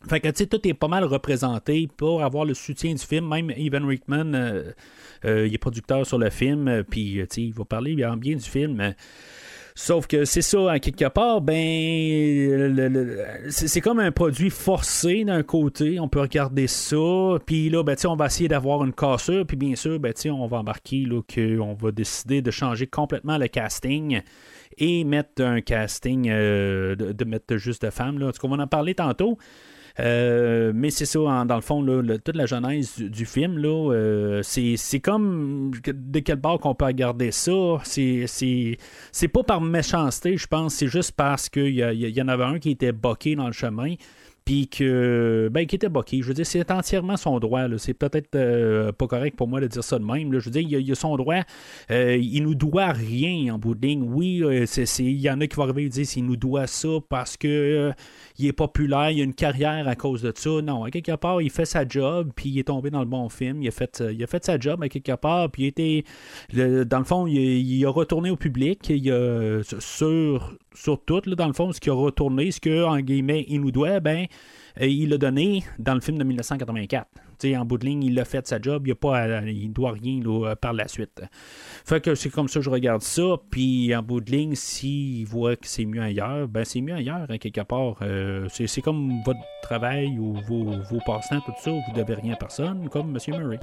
Fait 0.05 0.19
que, 0.19 0.27
tu 0.27 0.39
sais, 0.39 0.47
tout 0.47 0.67
est 0.67 0.73
pas 0.73 0.89
mal 0.89 1.05
représenté 1.05 1.87
pour 1.95 2.21
avoir 2.21 2.43
le 2.43 2.53
soutien 2.53 2.93
du 2.93 3.01
film. 3.01 3.29
Même 3.29 3.49
Evan 3.51 3.85
Rickman, 3.85 4.33
euh, 4.33 4.73
euh, 5.23 5.47
il 5.47 5.53
est 5.53 5.57
producteur 5.57 6.05
sur 6.05 6.17
le 6.17 6.29
film, 6.29 6.83
puis, 6.89 7.21
tu 7.21 7.27
sais, 7.29 7.41
il 7.41 7.53
va 7.53 7.63
parler 7.63 7.95
bien 7.95 8.35
du 8.35 8.43
film. 8.43 8.93
Sauf 9.75 10.07
que 10.07 10.25
c'est 10.25 10.41
ça, 10.41 10.77
quelque 10.79 11.07
part, 11.07 11.39
ben, 11.39 12.91
c'est 13.47 13.79
comme 13.79 13.99
un 13.99 14.11
produit 14.11 14.49
forcé 14.49 15.23
d'un 15.23 15.41
côté. 15.41 16.01
On 16.01 16.09
peut 16.09 16.19
regarder 16.19 16.67
ça, 16.67 17.37
puis 17.45 17.69
là, 17.69 17.81
ben, 17.81 17.95
on 18.07 18.17
va 18.17 18.25
essayer 18.25 18.49
d'avoir 18.49 18.83
une 18.83 18.91
cassure, 18.91 19.45
puis 19.45 19.55
bien 19.55 19.77
sûr, 19.77 20.01
ben, 20.01 20.13
on 20.25 20.47
va 20.47 20.57
embarquer 20.57 21.07
qu'on 21.33 21.75
va 21.75 21.91
décider 21.93 22.41
de 22.41 22.51
changer 22.51 22.87
complètement 22.87 23.37
le 23.37 23.47
casting 23.47 24.21
et 24.77 25.03
mettre 25.03 25.43
un 25.43 25.61
casting, 25.61 26.29
euh, 26.29 26.95
de, 26.95 27.25
mettre 27.25 27.57
juste 27.57 27.83
de 27.83 27.89
femmes. 27.89 28.19
Là. 28.19 28.27
En 28.27 28.31
tout 28.31 28.45
on 28.45 28.55
va 28.55 28.63
en 28.63 28.67
parler 28.67 28.95
tantôt. 28.95 29.37
Euh, 29.99 30.71
mais 30.73 30.89
c'est 30.89 31.05
ça, 31.05 31.19
dans 31.19 31.55
le 31.55 31.61
fond, 31.61 31.85
toute 32.25 32.35
la 32.35 32.45
genèse 32.47 32.97
du, 32.97 33.25
film, 33.25 33.59
là, 33.59 33.91
euh, 33.93 34.41
c'est, 34.41 34.99
comme 34.99 35.71
de 35.85 36.19
quel 36.19 36.37
bord 36.37 36.59
qu'on 36.59 36.73
peut 36.73 36.85
regarder 36.85 37.31
ça. 37.31 37.51
C'est, 37.83 38.27
pas 39.31 39.43
par 39.43 39.61
méchanceté, 39.61 40.37
je 40.37 40.47
pense, 40.47 40.75
c'est 40.75 40.87
juste 40.87 41.11
parce 41.11 41.47
qu'il 41.47 41.69
y, 41.69 41.81
y 41.81 42.21
en 42.21 42.27
avait 42.27 42.43
un 42.43 42.59
qui 42.59 42.71
était 42.71 42.91
boqué 42.91 43.35
dans 43.35 43.47
le 43.47 43.53
chemin. 43.53 43.93
Puis 44.45 44.67
que, 44.67 45.49
ben, 45.51 45.65
qui 45.65 45.75
était 45.75 45.89
boqué. 45.89 46.21
Je 46.21 46.27
veux 46.27 46.33
dire, 46.33 46.45
c'est 46.45 46.69
entièrement 46.69 47.15
son 47.15 47.39
droit. 47.39 47.65
C'est 47.77 47.93
peut-être 47.93 48.35
euh, 48.35 48.91
pas 48.91 49.07
correct 49.07 49.37
pour 49.37 49.47
moi 49.47 49.61
de 49.61 49.67
dire 49.67 49.83
ça 49.83 49.97
de 49.97 50.03
même. 50.03 50.33
là. 50.33 50.39
Je 50.39 50.45
veux 50.45 50.51
dire, 50.51 50.79
il 50.79 50.91
a, 50.91 50.95
son 50.95 51.15
droit. 51.15 51.41
Euh, 51.91 52.17
il 52.17 52.43
nous 52.43 52.55
doit 52.55 52.91
rien 52.91 53.53
en 53.53 53.57
bout 53.57 53.75
de 53.75 53.87
ligne. 53.87 54.03
Oui, 54.03 54.43
euh, 54.43 54.65
c'est, 54.65 54.85
il 54.99 55.19
y 55.19 55.29
en 55.29 55.39
a 55.39 55.47
qui 55.47 55.55
vont 55.55 55.63
arriver 55.63 55.83
et 55.85 55.89
dire 55.89 56.05
qu'il 56.05 56.25
nous 56.25 56.35
doit 56.35 56.67
ça 56.67 56.89
parce 57.07 57.37
que 57.37 57.47
euh, 57.47 57.91
il 58.37 58.47
est 58.47 58.53
populaire, 58.53 59.11
il 59.11 59.21
a 59.21 59.23
une 59.23 59.33
carrière 59.33 59.87
à 59.87 59.95
cause 59.95 60.21
de 60.21 60.33
ça. 60.35 60.61
Non, 60.61 60.83
à 60.83 60.91
quelque 60.91 61.15
part, 61.15 61.41
il 61.41 61.49
fait 61.49 61.65
sa 61.65 61.87
job, 61.87 62.31
puis 62.35 62.49
il 62.49 62.59
est 62.59 62.67
tombé 62.67 62.89
dans 62.89 62.99
le 62.99 63.05
bon 63.05 63.29
film. 63.29 63.61
Il 63.61 63.67
a 63.67 63.71
fait, 63.71 64.03
il 64.11 64.21
a 64.23 64.27
fait 64.27 64.43
sa 64.43 64.59
job 64.59 64.83
à 64.83 64.89
quelque 64.89 65.15
part, 65.15 65.49
puis 65.51 65.63
il 65.63 65.67
était, 65.67 66.03
dans 66.85 66.99
le 66.99 67.05
fond, 67.05 67.27
il, 67.27 67.37
il 67.37 67.85
a 67.85 67.89
retourné 67.89 68.29
au 68.29 68.35
public. 68.35 68.89
Il 68.89 69.09
a, 69.11 69.61
sur 69.79 70.53
sur 70.73 71.03
tout, 71.03 71.21
là, 71.25 71.35
dans 71.35 71.47
le 71.47 71.53
fond, 71.53 71.71
ce 71.71 71.79
qui 71.79 71.89
a 71.89 71.93
retourné, 71.93 72.51
ce 72.51 72.59
que, 72.59 73.01
guillemets, 73.01 73.45
il 73.47 73.61
nous 73.61 73.71
doit, 73.71 73.99
ben, 73.99 74.25
euh, 74.81 74.87
il 74.87 75.09
l'a 75.09 75.17
donné 75.17 75.63
dans 75.79 75.93
le 75.93 76.01
film 76.01 76.17
de 76.17 76.23
1984. 76.23 77.07
sais, 77.39 77.57
en 77.57 77.65
bout 77.65 77.77
de 77.77 77.85
ligne, 77.85 78.03
il 78.03 78.19
a 78.19 78.25
fait 78.25 78.45
sa 78.47 78.61
job, 78.61 78.87
il 78.87 78.89
ne 78.89 78.93
pas, 78.93 79.41
il 79.45 79.71
doit 79.71 79.91
rien 79.91 80.21
là, 80.23 80.55
par 80.55 80.73
la 80.73 80.87
suite. 80.87 81.21
Fait 81.85 82.01
que 82.01 82.15
c'est 82.15 82.29
comme 82.29 82.47
ça 82.47 82.59
que 82.59 82.65
je 82.65 82.69
regarde 82.69 83.01
ça, 83.01 83.37
puis 83.49 83.95
en 83.95 84.01
bout 84.01 84.21
de 84.21 84.31
ligne, 84.31 84.55
s'il 84.55 85.25
voit 85.25 85.55
que 85.55 85.67
c'est 85.67 85.85
mieux 85.85 86.01
ailleurs, 86.01 86.47
ben 86.47 86.65
c'est 86.65 86.81
mieux 86.81 86.95
ailleurs, 86.95 87.25
hein, 87.29 87.37
quelque 87.37 87.61
part. 87.61 87.97
Euh, 88.01 88.47
c'est 88.49 88.81
comme 88.81 89.21
votre 89.25 89.39
travail 89.61 90.17
ou 90.17 90.33
vos, 90.47 90.63
vos 90.63 90.99
tout 90.99 91.53
ça, 91.61 91.71
vous 91.71 91.93
devez 91.95 92.15
rien 92.15 92.33
à 92.33 92.37
personne, 92.37 92.89
comme 92.89 93.15
M. 93.15 93.37
Murray. 93.37 93.59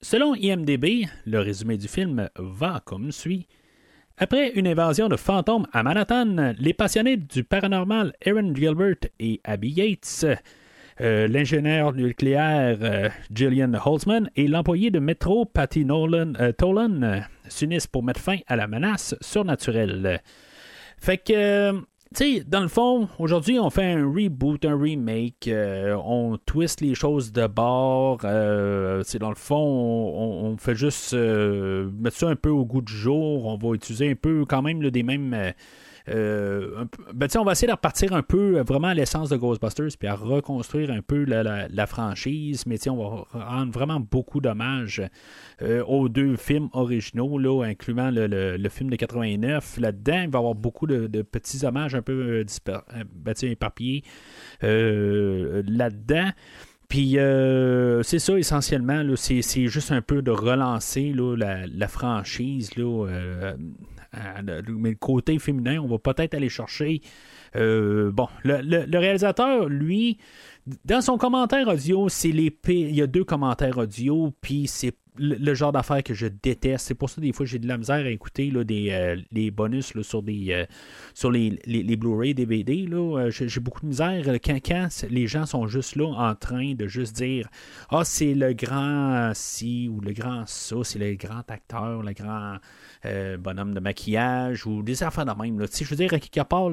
Selon 0.00 0.34
IMDB, 0.34 1.06
le 1.26 1.38
résumé 1.40 1.76
du 1.76 1.88
film 1.88 2.28
va 2.36 2.82
comme 2.84 3.12
suit. 3.12 3.46
Après 4.16 4.50
une 4.50 4.68
invasion 4.68 5.08
de 5.08 5.16
fantômes 5.16 5.66
à 5.72 5.82
Manhattan, 5.82 6.54
les 6.58 6.72
passionnés 6.72 7.16
du 7.16 7.42
paranormal 7.42 8.12
Aaron 8.24 8.54
Gilbert 8.54 9.10
et 9.18 9.40
Abby 9.42 9.70
Yates, 9.70 10.26
euh, 11.00 11.26
l'ingénieur 11.26 11.92
nucléaire 11.92 12.78
euh, 12.82 13.08
Gillian 13.32 13.72
Holtzman 13.84 14.30
et 14.36 14.46
l'employé 14.46 14.92
de 14.92 15.00
métro 15.00 15.44
Patty 15.44 15.84
Nolan, 15.84 16.34
euh, 16.38 16.52
Tolan 16.52 17.22
s'unissent 17.48 17.88
pour 17.88 18.04
mettre 18.04 18.20
fin 18.20 18.38
à 18.46 18.54
la 18.54 18.68
menace 18.68 19.16
surnaturelle. 19.20 20.20
Fait 20.98 21.18
que 21.18 21.72
tu 22.14 22.36
sais, 22.36 22.44
dans 22.46 22.60
le 22.60 22.68
fond, 22.68 23.08
aujourd'hui, 23.18 23.58
on 23.58 23.70
fait 23.70 23.92
un 23.92 24.06
reboot, 24.06 24.64
un 24.64 24.80
remake, 24.80 25.48
euh, 25.48 25.96
on 26.04 26.38
twist 26.38 26.80
les 26.80 26.94
choses 26.94 27.32
de 27.32 27.46
bord. 27.48 28.20
Euh, 28.24 29.02
dans 29.18 29.30
le 29.30 29.34
fond, 29.34 29.56
on, 29.56 30.56
fait 30.56 30.76
juste 30.76 31.12
euh, 31.14 31.90
mettre 31.98 32.16
ça 32.16 32.28
un 32.28 32.36
peu 32.36 32.50
au 32.50 32.64
goût 32.64 32.82
du 32.82 32.92
jour. 32.92 33.46
On 33.46 33.56
va 33.56 33.74
utiliser 33.74 34.10
un 34.10 34.14
peu 34.14 34.44
quand 34.44 34.62
même 34.62 34.88
des 34.90 35.02
mêmes 35.02 35.52
euh, 36.10 36.84
ben, 37.14 37.28
on 37.38 37.44
va 37.44 37.52
essayer 37.52 37.66
de 37.66 37.72
repartir 37.72 38.12
un 38.12 38.22
peu 38.22 38.58
euh, 38.58 38.62
vraiment 38.62 38.88
à 38.88 38.94
l'essence 38.94 39.30
de 39.30 39.36
Ghostbusters, 39.36 39.96
puis 39.98 40.06
à 40.06 40.14
reconstruire 40.14 40.90
un 40.90 41.00
peu 41.00 41.24
la, 41.24 41.86
franchise, 41.86 42.66
mais 42.66 42.76
on 42.88 42.96
va 42.96 43.26
rendre 43.32 43.72
vraiment 43.72 44.00
beaucoup 44.00 44.40
d'hommages 44.40 45.02
euh, 45.62 45.82
aux 45.84 46.08
deux 46.08 46.36
films 46.36 46.68
originaux, 46.72 47.38
là, 47.38 47.64
incluant 47.64 48.10
le, 48.12 48.68
film 48.68 48.90
de 48.90 48.96
89. 48.96 49.78
Là-dedans, 49.78 50.22
il 50.24 50.30
va 50.30 50.38
y 50.38 50.40
avoir 50.40 50.54
beaucoup 50.54 50.86
de, 50.86 51.22
petits 51.22 51.64
hommages 51.64 51.94
un 51.94 52.02
peu 52.02 52.44
ben, 52.66 53.34
éparpillés 53.42 54.02
là-dedans. 54.60 56.30
Puis 56.88 57.16
c'est 58.02 58.18
ça 58.18 58.38
essentiellement, 58.38 59.02
c'est 59.16 59.66
juste 59.66 59.92
un 59.92 60.02
peu 60.02 60.22
de 60.22 60.30
relancer 60.30 61.14
la, 61.14 61.66
la, 61.66 61.88
franchise 61.88 62.76
là, 62.76 63.54
mais 64.68 64.90
le 64.90 64.96
côté 64.96 65.38
féminin, 65.38 65.78
on 65.78 65.88
va 65.88 65.98
peut-être 65.98 66.34
aller 66.34 66.48
chercher. 66.48 67.00
Euh, 67.56 68.10
bon, 68.10 68.28
le, 68.42 68.98
réalisateur, 68.98 69.68
lui, 69.68 70.18
dans 70.84 71.00
son 71.00 71.18
commentaire 71.18 71.68
audio, 71.68 72.08
c'est 72.08 72.30
Il 72.30 72.94
y 72.94 73.02
a 73.02 73.06
deux 73.06 73.24
commentaires 73.24 73.78
audio, 73.78 74.32
puis 74.40 74.66
c'est 74.66 74.94
le, 75.16 75.54
genre 75.54 75.72
d'affaires 75.72 76.02
que 76.02 76.14
je 76.14 76.26
déteste. 76.26 76.86
C'est 76.88 76.94
pour 76.94 77.10
ça 77.10 77.20
des 77.20 77.32
fois 77.32 77.46
j'ai 77.46 77.58
de 77.58 77.68
la 77.68 77.78
misère 77.78 78.04
à 78.04 78.08
écouter 78.08 78.50
là, 78.50 78.62
euh, 78.68 79.16
les 79.30 79.50
bonus 79.50 79.92
sur, 80.02 80.22
des, 80.22 80.46
euh, 80.50 80.64
sur 81.14 81.30
les, 81.30 81.58
les, 81.66 81.96
Blu-ray, 81.96 82.34
DVD. 82.34 82.88
J'ai, 83.30 83.60
beaucoup 83.60 83.82
de 83.82 83.86
misère 83.86 84.24
quand, 84.44 84.58
quand, 84.64 84.88
les 85.08 85.26
gens 85.26 85.46
sont 85.46 85.66
juste 85.66 85.96
là 85.96 86.06
en 86.06 86.34
train 86.34 86.74
de 86.74 86.86
juste 86.86 87.14
dire 87.14 87.48
Ah, 87.90 88.04
c'est 88.04 88.34
le 88.34 88.52
grand 88.52 89.32
ci 89.34 89.88
ou 89.88 90.00
le 90.00 90.12
grand 90.12 90.44
ça, 90.46 90.76
c'est 90.82 90.98
le 90.98 91.14
grand 91.14 91.48
acteur, 91.48 92.02
le 92.02 92.12
grand 92.12 92.56
euh, 93.06 93.36
bonhomme 93.36 93.74
de 93.74 93.80
maquillage 93.80 94.66
ou 94.66 94.82
des 94.82 95.02
affaires 95.02 95.26
de 95.26 95.32
même. 95.42 95.58
Là. 95.58 95.66
Je 95.70 95.84
veux 95.84 95.96
dire, 95.96 96.12
à 96.14 96.18
quelque 96.18 96.46
part, 96.48 96.70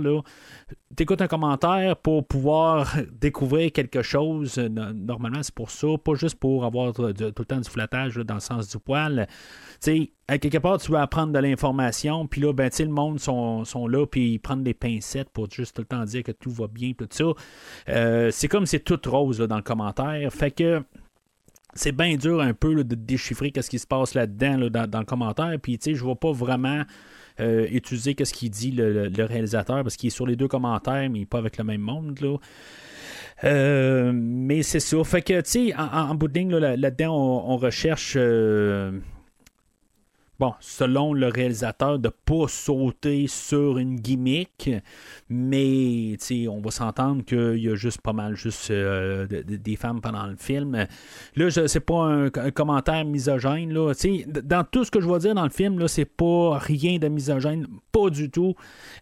tu 0.96 1.04
écoutes 1.04 1.22
un 1.22 1.28
commentaire 1.28 1.96
pour 1.98 2.26
pouvoir 2.26 2.96
découvrir 3.12 3.72
quelque 3.72 4.02
chose. 4.02 4.58
Normalement, 4.58 5.44
c'est 5.44 5.54
pour 5.54 5.72
ça, 5.72 5.88
pas 6.04 6.14
juste 6.16 6.36
pour 6.36 6.66
avoir 6.66 6.94
tout 6.94 7.04
le 7.04 7.32
temps 7.32 7.60
du 7.60 7.70
flattage 7.70 8.16
dans 8.16 8.36
le 8.36 8.40
sens 8.40 8.70
du 8.70 8.78
poil. 8.80 9.28
à 10.28 10.38
quelque 10.38 10.58
part, 10.58 10.80
tu 10.80 10.92
veux 10.92 10.98
apprendre 10.98 11.34
de 11.34 11.40
l'information, 11.40 12.28
puis 12.28 12.42
là, 12.42 12.54
ben, 12.54 12.70
le 12.80 12.86
monde 12.88 13.20
sont, 13.20 13.66
sont 13.66 13.88
là, 13.88 14.06
puis 14.06 14.34
ils 14.34 14.40
prennent 14.40 14.64
des 14.64 14.74
pincettes 14.74 15.30
pour 15.30 15.50
juste 15.50 15.76
tout 15.76 15.82
le 15.82 15.88
temps 15.88 16.06
dire 16.06 16.24
que 16.24 16.32
tout 16.32 16.52
va 16.52 16.68
bien, 16.68 16.94
tout 16.94 17.08
ça. 17.10 17.26
Euh, 17.90 18.30
c'est 18.32 18.48
comme 18.48 18.66
c'est 18.66 18.80
tout 18.80 19.00
rose 19.06 19.40
dans 19.40 19.58
le 19.58 19.62
commentaire. 19.62 20.32
Fait 20.32 20.52
que 20.52 20.84
c'est 21.74 21.92
bien 21.92 22.16
dur 22.16 22.42
un 22.42 22.54
peu 22.54 22.84
de 22.84 22.96
déchiffrer 22.96 23.52
qu'est-ce 23.52 23.70
qui 23.70 23.80
se 23.80 23.88
passe 23.88 24.14
là-dedans 24.14 24.70
dans, 24.70 25.00
le 25.00 25.06
commentaire. 25.06 25.56
Puis, 25.62 25.78
tu 25.78 25.92
sais, 25.92 25.96
je 25.96 26.04
vois 26.04 26.16
pas 26.16 26.32
vraiment 26.32 26.84
euh, 27.40 27.68
utiliser 27.72 28.14
qu'est-ce 28.16 28.34
qu'il 28.34 28.50
dit 28.50 28.72
le, 28.72 29.24
réalisateur 29.24 29.84
parce 29.84 29.96
qu'il 29.96 30.08
est 30.08 30.12
sur 30.12 30.28
les 30.28 30.36
deux 30.36 30.48
commentaires, 30.48 31.10
mais 31.10 31.26
pas 31.26 31.38
avec 31.38 31.58
le 31.58 31.64
même 31.64 31.82
monde. 31.82 32.20
Là. 32.22 32.38
Euh, 33.44 34.12
mais 34.14 34.64
c'est 34.64 34.80
ça. 34.80 35.04
Fait 35.04 35.22
que, 35.22 35.42
tu 35.42 35.50
sais, 35.50 35.76
en, 35.76 36.14
bout 36.16 36.28
de 36.28 36.38
ligne, 36.38 36.56
là-dedans, 36.56 37.16
on, 37.48 37.58
recherche 37.58 38.16
euh, 38.18 38.92
bon, 40.42 40.56
selon 40.60 41.14
le 41.14 41.28
réalisateur, 41.28 42.00
de 42.00 42.10
pas 42.10 42.48
sauter 42.48 43.28
sur 43.28 43.78
une 43.78 43.98
gimmick, 43.98 44.72
mais 45.30 46.18
on 46.50 46.60
va 46.62 46.72
s'entendre 46.72 47.24
qu'il 47.24 47.58
y 47.58 47.70
a 47.70 47.76
juste 47.76 48.02
pas 48.02 48.12
mal 48.12 48.36
juste 48.36 48.72
euh, 48.72 49.28
des 49.28 49.76
femmes 49.76 50.02
pendant 50.02 50.26
le 50.26 50.36
film. 50.36 50.88
Là, 51.36 51.50
c'est 51.68 51.80
pas 51.80 52.06
un, 52.06 52.30
commentaire 52.30 53.06
misogyne. 53.06 53.72
Là. 53.72 53.94
dans 54.44 54.64
tout 54.64 54.84
ce 54.84 54.90
que 54.90 55.00
je 55.00 55.08
vais 55.08 55.20
dire 55.20 55.36
dans 55.36 55.44
le 55.44 55.52
film, 55.52 55.78
là, 55.78 55.88
c'est 55.88 56.06
pas 56.06 56.58
rien 56.58 56.98
de 56.98 57.08
misogyne, 57.08 57.68
pas 57.92 58.10
du 58.10 58.32
tout. 58.32 58.56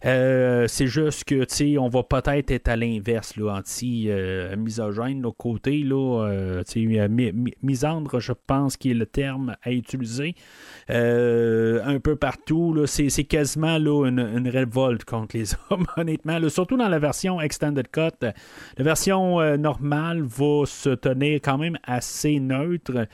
Euh, 0.04 0.66
c'est 0.68 0.88
juste 0.88 1.24
que 1.24 1.78
on 1.78 1.88
va 1.88 2.02
peut-être 2.02 2.50
être 2.50 2.68
à 2.68 2.76
l'inverse, 2.76 3.32
anti-misogyne, 3.40 5.24
euh, 5.24 5.30
côté. 5.38 5.84
Là, 5.84 6.62
misandre, 7.62 8.20
je 8.20 8.32
pense, 8.46 8.76
qui 8.76 8.90
est 8.90 8.94
le 8.94 9.06
terme 9.06 9.56
à 9.62 9.72
utiliser. 9.72 10.34
Euh, 10.88 11.80
un 11.84 12.00
peu 12.00 12.16
partout. 12.16 12.76
C'est, 12.86 13.24
quasiment 13.24 13.78
là, 13.78 14.06
une, 14.06 14.48
révolte 14.48 15.04
contre 15.04 15.36
les 15.36 15.54
hommes, 15.70 15.86
honnêtement. 15.96 16.38
surtout 16.48 16.76
dans 16.76 16.88
la 16.88 16.98
version 16.98 17.40
Extended 17.40 17.88
Cut. 17.90 18.26
La 18.76 18.84
version 18.84 19.40
euh, 19.40 19.56
normale 19.56 20.22
va 20.22 20.64
se 20.66 20.90
tenir 20.90 21.40
quand 21.42 21.58
même 21.58 21.78
assez 21.84 22.40
neutre 22.40 23.06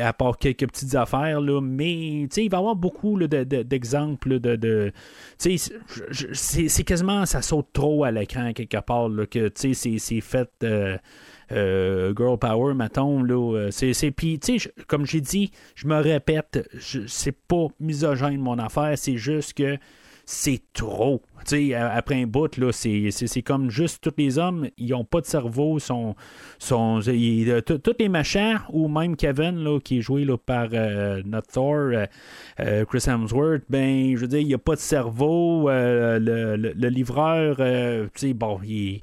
à 0.00 0.12
part 0.12 0.36
quelques 0.36 0.66
petites 0.66 0.94
affaires, 0.96 1.40
là, 1.40 1.60
mais 1.60 2.22
il 2.22 2.50
va 2.50 2.56
y 2.56 2.60
avoir 2.60 2.74
beaucoup 2.74 3.18
d'exemples 3.18 4.40
de. 4.40 4.92
c'est 5.38 6.84
quasiment, 6.84 7.24
ça 7.24 7.40
saute 7.40 7.68
trop 7.72 8.04
à 8.04 8.10
l'écran 8.10 8.52
quelque 8.52 8.80
part, 8.80 9.08
là, 9.08 9.26
que 9.26 9.50
c'est 9.54 10.20
fait. 10.20 10.50
Euh, 10.64 10.96
euh, 11.52 12.12
girl 12.16 12.38
Power, 12.38 12.74
mettons. 12.74 13.22
Là, 13.22 13.56
euh, 13.56 13.70
c'est, 13.70 14.10
puis, 14.10 14.38
tu 14.38 14.58
sais, 14.58 14.72
comme 14.86 15.06
j'ai 15.06 15.20
dit, 15.20 15.50
je 15.74 15.86
me 15.86 16.00
répète, 16.00 16.68
c'est 17.06 17.36
pas 17.36 17.66
misogène 17.78 18.40
mon 18.40 18.58
affaire, 18.58 18.96
c'est 18.96 19.16
juste 19.16 19.54
que 19.54 19.76
c'est 20.24 20.62
trop. 20.74 21.22
sais 21.44 21.74
après 21.74 22.22
un 22.22 22.26
bout, 22.26 22.56
là, 22.56 22.70
c'est, 22.70 23.42
comme 23.42 23.68
juste 23.68 24.00
tous 24.00 24.14
les 24.16 24.38
hommes, 24.38 24.68
ils 24.78 24.90
n'ont 24.90 25.04
pas 25.04 25.20
de 25.20 25.26
cerveau, 25.26 25.80
sont, 25.80 26.14
sont 26.60 27.00
euh, 27.08 27.60
tous 27.62 27.96
les 27.98 28.08
machins, 28.08 28.60
ou 28.68 28.86
même 28.86 29.16
Kevin, 29.16 29.64
là, 29.64 29.80
qui 29.80 29.98
est 29.98 30.02
joué 30.02 30.24
là, 30.24 30.36
par 30.36 30.68
notre 31.24 31.48
Thor, 31.48 31.90
Chris 32.58 33.04
Hemsworth, 33.08 33.62
ben, 33.68 34.14
je 34.14 34.20
veux 34.20 34.28
dire, 34.28 34.38
il 34.38 34.46
n'y 34.46 34.54
a 34.54 34.58
pas 34.58 34.76
de 34.76 34.80
cerveau. 34.80 35.68
le, 35.68 36.54
le, 36.56 36.88
livreur, 36.88 37.56
tu 37.56 38.10
sais, 38.14 38.32
bon, 38.32 38.60
il 38.62 39.02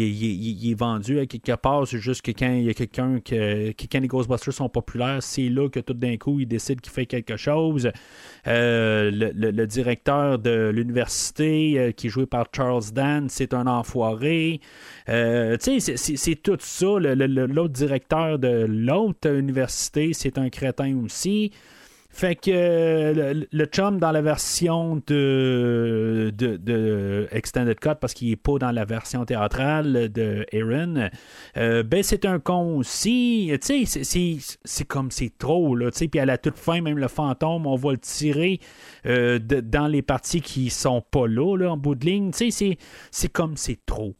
il, 0.00 0.70
est 0.70 0.74
vendu 0.74 1.18
à 1.18 1.26
quelque 1.26 1.56
part. 1.56 1.86
C'est 1.86 1.98
juste 1.98 2.22
que 2.22 2.30
quand 2.30 2.52
il 2.52 2.64
y 2.64 2.70
a 2.70 2.74
quelqu'un 2.74 3.20
que, 3.20 3.72
quand 3.90 4.00
les 4.00 4.08
Ghostbusters 4.08 4.52
sont 4.52 4.68
populaires, 4.68 5.22
c'est 5.22 5.48
là 5.48 5.68
que 5.68 5.80
tout 5.80 5.94
d'un 5.94 6.16
coup, 6.16 6.40
il 6.40 6.46
décide 6.46 6.80
qu'il 6.80 6.92
fait 6.92 7.06
quelque 7.06 7.36
chose. 7.36 7.90
Euh, 8.46 9.10
le, 9.12 9.66
directeur 9.66 10.38
de 10.38 10.70
l'université, 10.70 11.78
euh, 11.78 11.92
qui 11.92 12.06
est 12.06 12.10
joué 12.10 12.26
par 12.26 12.46
Charles 12.54 12.92
Dan, 12.92 13.28
c'est 13.28 13.54
un 13.54 13.66
enfoiré. 13.66 14.60
Euh, 15.08 15.56
tu 15.56 15.80
sais, 15.80 15.96
c'est 15.96 16.42
tout 16.42 16.58
ça. 16.60 16.98
L'autre 16.98 17.72
directeur 17.72 18.38
de 18.38 18.66
l'autre 18.68 19.30
université, 19.30 20.12
c'est 20.12 20.38
un 20.38 20.50
crétin 20.50 20.96
aussi. 21.04 21.52
Fait 22.16 22.34
que 22.34 22.50
euh, 22.50 23.44
le, 23.52 23.64
chum 23.66 23.98
dans 23.98 24.10
la 24.10 24.22
version 24.22 25.02
de, 25.06 26.32
de, 26.34 27.28
Extended 27.30 27.78
Cut, 27.78 27.96
parce 28.00 28.14
qu'il 28.14 28.30
n'est 28.30 28.36
pas 28.36 28.56
dans 28.56 28.70
la 28.70 28.86
version 28.86 29.26
théâtrale 29.26 30.10
de 30.10 30.46
Aaron, 30.50 31.10
euh, 31.58 31.82
ben 31.82 32.02
c'est 32.02 32.24
un 32.24 32.38
con 32.38 32.78
aussi. 32.78 33.52
Tu 33.62 33.84
sais, 33.84 34.38
c'est 34.64 34.84
comme 34.86 35.10
c'est 35.10 35.36
trop, 35.36 35.76
là. 35.76 35.90
Puis 35.90 36.18
à 36.18 36.24
la 36.24 36.38
toute 36.38 36.56
fin, 36.56 36.80
même 36.80 36.96
le 36.96 37.08
fantôme, 37.08 37.66
on 37.66 37.76
va 37.76 37.90
le 37.90 37.98
tirer 37.98 38.60
euh, 39.04 39.38
dans 39.38 39.86
les 39.86 40.00
parties 40.00 40.40
qui 40.40 40.70
sont 40.70 41.02
pas 41.02 41.26
là, 41.26 41.54
là 41.58 41.72
en 41.72 41.76
bout 41.76 41.96
de 41.96 42.06
ligne. 42.06 42.30
Tu 42.30 42.50
sais, 42.50 42.78
c'est 43.10 43.28
comme 43.28 43.58
c'est 43.58 43.84
trop. 43.84 44.14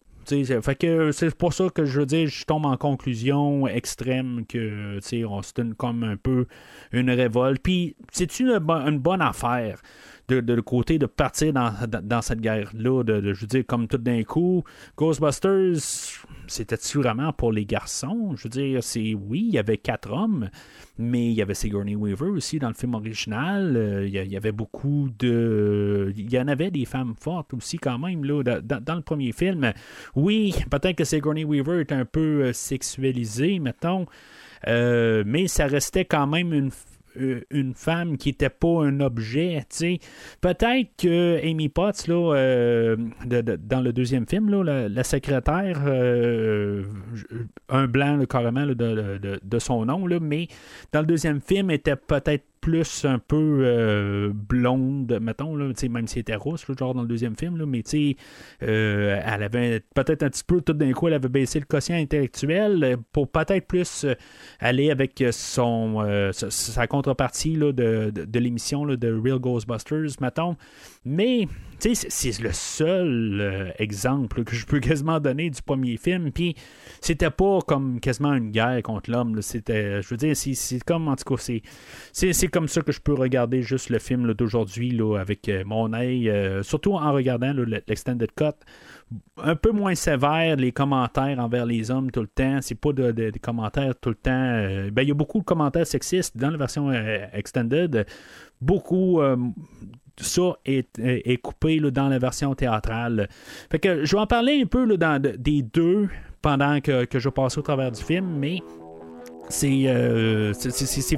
Que 0.75 1.13
c'est 1.13 1.35
pour 1.35 1.53
ça 1.53 1.69
que 1.69 1.85
je 1.85 2.01
veux 2.01 2.07
dire, 2.07 2.29
je 2.29 2.45
tombe 2.45 2.67
en 2.67 2.77
conclusion 2.77 3.67
extrême 3.67 4.45
que, 4.49 4.99
on 5.25 5.43
comme 5.75 6.05
un 6.05 6.17
peu 6.17 6.47
une 6.93 7.11
révolte. 7.11 7.63
Puis, 7.63 7.97
c'est 8.13 8.41
une, 8.41 8.51
une 8.51 8.99
bonne 8.99 9.23
affaire? 9.23 9.81
De, 10.29 10.41
de 10.41 10.61
côté 10.61 10.99
de 10.99 11.07
partir 11.07 11.53
dans, 11.53 12.23
cette 12.23 12.41
guerre-là, 12.41 13.03
de, 13.05 13.21
de- 13.21 13.33
je 13.33 13.43
veux 13.43 13.47
dire, 13.47 13.65
comme 13.67 13.87
tout 13.87 13.99
d'un 13.99 14.23
coup, 14.25 14.65
Ghostbusters, 14.97 15.77
c'était-tu 16.47 16.99
vraiment 16.99 17.33
pour 17.33 17.53
les 17.53 17.65
garçons? 17.65 18.35
Je 18.37 18.45
veux 18.45 18.49
dire, 18.49 18.83
c'est 18.83 19.15
oui, 19.15 19.45
il 19.49 19.55
y 19.55 19.59
avait 19.59 19.79
quatre 19.79 20.11
hommes, 20.11 20.49
mais 20.99 21.27
il 21.27 21.33
y 21.33 21.43
avait 21.43 21.55
Sigourney 21.55 21.95
Weaver 21.95 22.31
aussi 22.31 22.59
dans 22.59 22.69
le 22.69 22.75
film 22.75 22.95
original. 22.95 23.77
Euh, 23.77 24.07
il, 24.07 24.15
y 24.15 24.37
avait 24.37 24.53
beaucoup 24.53 25.09
de. 25.19 26.13
Il 26.17 26.33
y 26.33 26.39
en 26.39 26.49
avait 26.49 26.71
des 26.71 26.85
femmes 26.85 27.15
fortes 27.19 27.55
aussi, 27.55 27.79
quand 27.79 27.99
même, 27.99 28.25
là, 28.25 28.43
dans, 28.43 28.95
le 28.95 29.03
premier 29.03 29.33
film. 29.33 29.73
Oui, 30.15 30.55
peut-être 30.71 30.97
que 30.97 31.05
Sigourney 31.05 31.45
Weaver 31.45 31.81
est 31.81 31.93
un 31.93 32.05
peu 32.05 32.45
euh, 32.45 32.53
sexualisée, 32.53 33.59
mettons, 33.59 34.07
euh, 34.67 35.23
mais 35.27 35.49
ça 35.49 35.67
restait 35.67 36.05
quand 36.05 36.27
même 36.27 36.53
une 36.53 36.71
une 37.51 37.75
femme 37.75 38.17
qui 38.17 38.31
n'était 38.31 38.51
pas 38.51 38.85
un 38.85 39.01
objet, 39.01 39.65
tu 39.71 39.77
sais. 39.77 39.99
Peut-être 40.41 40.91
que 40.99 41.41
Amy 41.45 41.69
Potts, 41.69 42.07
là, 42.09 42.35
euh, 42.35 42.97
dans 43.27 43.81
le 43.81 43.93
deuxième 43.93 44.27
film, 44.27 44.51
là, 44.51 44.89
la, 44.89 45.05
secrétaire, 45.05 45.83
euh, 45.87 46.83
un 47.69 47.87
blanc 47.87 48.25
carrément 48.29 48.67
de, 48.67 48.75
de- 48.75 49.59
son 49.59 49.87
nom, 49.87 50.07
mais 50.21 50.49
dans 50.93 51.01
le 51.01 51.07
deuxième 51.07 51.41
film, 51.41 51.71
était 51.71 51.97
peut-être 51.97 52.45
plus 52.67 53.05
un 53.05 53.21
peu 53.21 53.61
euh, 53.63 54.33
blonde, 54.35 55.21
mettons, 55.23 55.55
là, 55.55 55.71
même 55.89 56.09
si 56.09 56.19
elle 56.19 56.23
était 56.23 56.35
rousse, 56.35 56.67
genre 56.77 56.95
dans 56.95 57.03
le 57.03 57.07
deuxième 57.07 57.37
film, 57.37 57.57
là, 57.59 57.65
mais 57.65 57.85
euh, 58.65 59.21
elle 59.25 59.43
avait 59.45 59.85
peut-être 59.95 60.25
un 60.25 60.31
petit 60.31 60.43
peu, 60.45 60.61
tout 60.61 60.73
d'un 60.73 60.91
coup, 60.91 61.07
elle 61.07 61.15
avait 61.15 61.29
baissé 61.29 61.61
le 61.61 61.65
quotient 61.65 61.95
intellectuel 61.95 62.83
euh, 62.83 62.97
pour 63.13 63.31
peut-être 63.31 63.69
plus 63.69 64.03
euh, 64.03 64.15
aller 64.59 64.91
avec 64.91 65.23
son 65.31 66.33
sa, 66.33 66.87
contrepartie 66.89 67.57
de, 67.57 67.71
de, 67.71 68.39
l'émission 68.41 68.85
de 68.85 69.23
Real 69.23 69.39
Ghostbusters, 69.39 70.21
mettons. 70.21 70.57
Mais, 71.05 71.47
tu 71.81 71.95
sais, 71.95 72.07
c'est- 72.11 72.43
le 72.43 72.53
seul 72.53 73.39
euh, 73.41 73.71
exemple 73.79 74.45
que 74.45 74.55
je 74.55 74.67
peux 74.67 74.81
quasiment 74.81 75.21
donner 75.21 75.51
du 75.51 75.61
premier 75.63 75.97
film. 75.97 76.33
Puis, 76.33 76.55
c'était 77.01 77.31
pas 77.31 77.61
comme 77.67 78.01
quasiment 78.01 78.35
une 78.35 78.51
guerre 78.51 78.83
contre 78.83 79.11
l'homme. 79.11 79.41
C'était, 79.43 80.03
je 80.03 80.09
veux 80.09 80.17
dire, 80.17 80.37
c'est 80.37 80.85
comme, 80.85 81.09
en 81.09 81.17
tout 81.17 81.35
cas, 81.37 81.43
c'est 82.13 82.49
comme 82.49 82.69
ça 82.69 82.81
que 82.83 82.93
je 82.93 83.01
peux 83.01 83.15
regarder 83.15 83.63
juste 83.63 83.91
le 83.91 83.99
film 83.99 84.33
d'aujourd'hui 84.35 84.99
avec 85.19 85.49
euh, 85.49 85.63
mon 85.65 85.93
œil, 85.93 86.29
euh, 86.31 86.63
surtout 86.63 86.93
en 86.95 87.13
regardant 87.13 87.53
l'extended 87.87 88.31
cut. 88.35 88.45
Un 89.43 89.55
peu 89.55 89.71
moins 89.71 89.95
sévère, 89.95 90.57
les 90.57 90.73
commentaires 90.73 91.39
envers 91.39 91.65
les 91.67 91.91
hommes 91.91 92.11
tout 92.11 92.23
le 92.23 92.27
temps. 92.29 92.59
C'est 92.61 92.75
pas 92.75 92.93
de- 92.93 93.13
de- 93.13 93.31
des 93.31 93.39
commentaires 93.39 93.95
tout 94.01 94.09
le 94.11 94.15
temps. 94.17 94.33
ben, 94.93 95.03
il 95.03 95.09
y 95.09 95.11
a 95.11 95.15
beaucoup 95.15 95.39
de 95.39 95.45
commentaires 95.45 95.87
sexistes 95.87 96.37
dans 96.37 96.51
la 96.51 96.57
version 96.57 96.91
extended. 97.33 98.05
Beaucoup. 98.61 99.21
Ça 100.21 100.57
est, 100.65 100.99
est- 100.99 101.37
coupé 101.43 101.79
dans 101.81 102.09
la 102.09 102.19
version 102.19 102.55
théâtrale. 102.55 103.29
Fait 103.71 103.79
que 103.79 104.05
je 104.05 104.17
vais 104.17 104.23
en 104.23 104.27
parler 104.27 104.61
un 104.63 104.67
peu 104.67 104.97
dans, 104.97 105.21
de- 105.21 105.37
des 105.39 105.63
deux 105.63 106.09
pendant 106.43 106.81
que, 106.81 107.05
que 107.05 107.19
je 107.19 107.29
passe 107.29 107.59
au 107.59 107.63
travers 107.63 107.91
du 107.93 108.03
film, 108.03 108.27
mais 108.39 108.61
c'est 109.49 109.85
euh, 109.87 110.53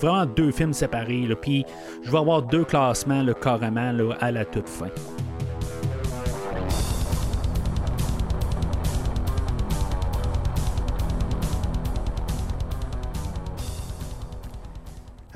vraiment 0.01 0.27
deux 0.27 0.51
films 0.51 0.73
séparés. 0.73 1.27
Puis 1.41 1.65
je 2.03 2.11
vais 2.11 2.19
avoir 2.19 2.43
deux 2.43 2.65
classements 2.65 3.25
carrément 3.43 3.93
à 4.21 4.31
la 4.31 4.45
toute 4.45 4.69
fin. 4.69 4.89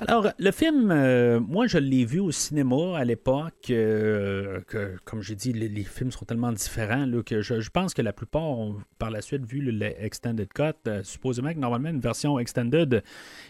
Alors, 0.09 0.28
le 0.37 0.50
film, 0.50 0.90
euh, 0.90 1.38
moi, 1.38 1.68
je 1.68 1.78
l'ai 1.78 2.04
vu 2.04 2.18
au 2.18 2.32
cinéma 2.32 2.99
à 2.99 3.04
l'époque. 3.04 3.71
euh, 3.71 4.61
comme 5.04 5.23
j'ai 5.23 5.37
dit, 5.37 5.52
les, 5.52 5.85
films 5.85 6.11
sont 6.11 6.25
tellement 6.25 6.50
différents 6.50 7.06
que 7.25 7.40
je, 7.40 7.71
pense 7.71 7.94
que 7.94 8.02
la 8.02 8.12
plupart 8.12 8.42
ont 8.42 8.76
par 8.99 9.11
la 9.11 9.21
suite 9.21 9.44
vu 9.44 9.61
le, 9.61 9.71
le 9.71 10.44
Cut. 10.47 10.62
Euh, 10.88 11.04
supposément 11.04 11.52
que 11.52 11.59
normalement, 11.59 11.90
une 11.90 12.00
version 12.00 12.38
Extended 12.40 13.04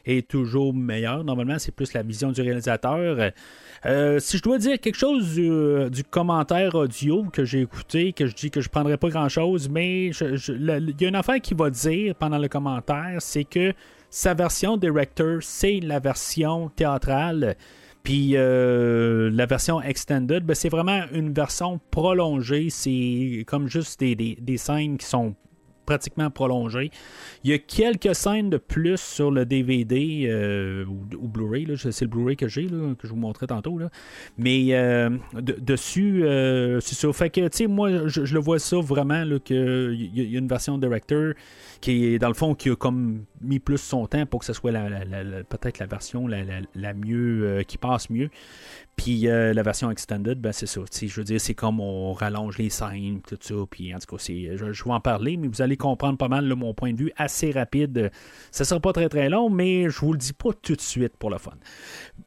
est 0.05 0.29
toujours 0.29 0.75
meilleure. 0.75 1.25
Normalement, 1.25 1.59
c'est 1.59 1.73
plus 1.73 1.95
la 1.95 2.03
vision 2.03 2.33
du 2.33 2.43
réalisateur. 2.43 3.33
Si 4.21 4.37
je 4.37 4.43
dois 4.43 4.59
dire 4.59 4.79
quelque 4.79 4.99
chose 4.99 5.35
du, 5.35 5.91
du 5.91 6.05
commentaire 6.05 6.75
audio 6.75 7.25
que 7.33 7.45
j'ai 7.45 7.63
écouté, 7.63 8.13
que 8.13 8.27
je 8.27 8.35
dis 8.35 8.51
que 8.51 8.61
je 8.61 8.69
prendrais 8.69 8.99
pas 8.99 9.09
grand-chose, 9.09 9.71
mais 9.71 10.09
il 10.09 10.97
y 11.01 11.05
a 11.05 11.09
une 11.09 11.17
affaire 11.17 11.41
qui 11.41 11.55
va 11.55 11.71
dire 11.71 12.15
pendant 12.15 12.39
le 12.39 12.49
commentaire, 12.49 13.17
c'est 13.21 13.45
que 13.45 13.73
sa 14.15 14.35
version 14.35 14.77
director, 14.77 15.39
c'est 15.41 15.81
la 15.81 15.99
version 15.99 16.69
théâtrale. 16.69 17.57
Puis 18.03 18.33
euh, 18.37 19.31
la 19.33 19.47
version 19.47 19.81
extended, 19.81 20.45
ben, 20.45 20.55
c'est 20.55 20.69
vraiment 20.69 21.05
une 21.13 21.33
version 21.33 21.81
prolongée. 21.91 22.69
C'est 22.69 23.43
comme 23.47 23.69
juste 23.69 23.99
des, 24.01 24.15
des- 24.15 24.37
des 24.41 24.57
scènes 24.59 24.99
qui 24.99 25.07
sont 25.07 25.35
pratiquement 25.85 26.31
prolongées. 26.31 26.91
Il 27.45 27.51
y 27.51 27.55
a 27.55 27.59
quelques 27.59 28.15
scènes 28.15 28.51
de 28.51 28.57
plus 28.57 29.01
sur 29.01 29.31
le 29.31 29.45
DVD 29.45 30.27
euh, 30.29 30.85
ou, 30.87 31.29
Blu-ray. 31.29 31.67
C'est 31.77 32.03
le 32.03 32.07
Blu-ray 32.09 32.37
que 32.37 32.49
j'ai, 32.49 32.67
que 32.67 33.07
je 33.07 33.09
vous 33.09 33.17
montrais 33.17 33.47
tantôt. 33.47 33.79
Mais 34.39 34.69
euh, 34.71 35.11
de- 35.35 35.59
dessus, 35.61 36.25
euh, 36.25 36.81
c'est 36.81 36.95
ça. 36.95 37.13
Fait 37.13 37.31
que, 37.31 37.49
tu 37.49 37.59
sais, 37.59 37.67
moi, 37.67 38.07
je, 38.07 38.33
le 38.33 38.41
vois 38.41 38.59
ça 38.59 38.77
vraiment, 38.79 39.25
qu'il 39.45 40.11
y, 40.15 40.23
y 40.23 40.37
a 40.37 40.39
une 40.39 40.49
version 40.49 40.79
director 40.79 41.35
qui 41.81 42.07
est, 42.07 42.19
dans 42.19 42.29
le 42.29 42.35
fond, 42.35 42.55
qui 42.55 42.71
a 42.71 42.77
comme 42.77 43.25
mis 43.41 43.59
plus 43.59 43.79
son 43.79 44.07
temps 44.07 44.25
pour 44.27 44.41
que 44.41 44.47
ce 44.47 44.53
soit 44.53 44.71
la, 44.71 44.89
peut-être 45.49 45.79
la 45.81 45.87
version 45.87 46.29
la, 46.29 46.95
mieux, 46.95 47.63
qui 47.67 47.77
passe 47.77 48.09
mieux. 48.09 48.31
Puis 48.97 49.27
euh, 49.27 49.55
la 49.55 49.63
version 49.63 49.91
extended, 49.91 50.39
ben 50.39 50.53
c'est 50.53 50.67
ça. 50.67 50.81
Je 51.01 51.15
veux 51.15 51.25
dire, 51.25 51.41
c'est 51.41 51.55
comme 51.55 51.81
on 51.81 52.13
rallonge 52.13 52.59
les 52.59 52.71
scènes, 52.71 53.21
tout 53.27 53.39
ça. 53.41 53.55
Puis 53.71 53.95
en 53.95 53.99
tout 53.99 54.17
cas, 54.17 54.23
je, 54.23 54.73
je 54.73 54.85
vais 54.85 54.91
en 54.91 55.01
parler, 55.01 55.37
mais 55.37 55.49
vous 55.49 55.63
allez 55.63 55.77
comprendre 55.77 56.19
pas 56.19 56.29
mal 56.29 56.53
mon 56.55 56.75
point 56.75 56.93
de 56.93 56.99
vue 56.99 57.13
assez 57.17 57.51
rapide. 57.51 58.11
Ça 58.51 58.65
sera 58.65 58.81
pas 58.81 58.93
très 58.93 59.09
très 59.09 59.29
long, 59.29 59.51
mais 59.51 59.89
je 59.89 59.99
vous 59.99 60.13
le 60.13 60.19
dis 60.19 60.35
pas 60.35 60.51
tout 60.61 60.77
de 60.77 60.81
suite 60.81 61.17
pour 61.17 61.31
le 61.31 61.39
fun. 61.39 61.53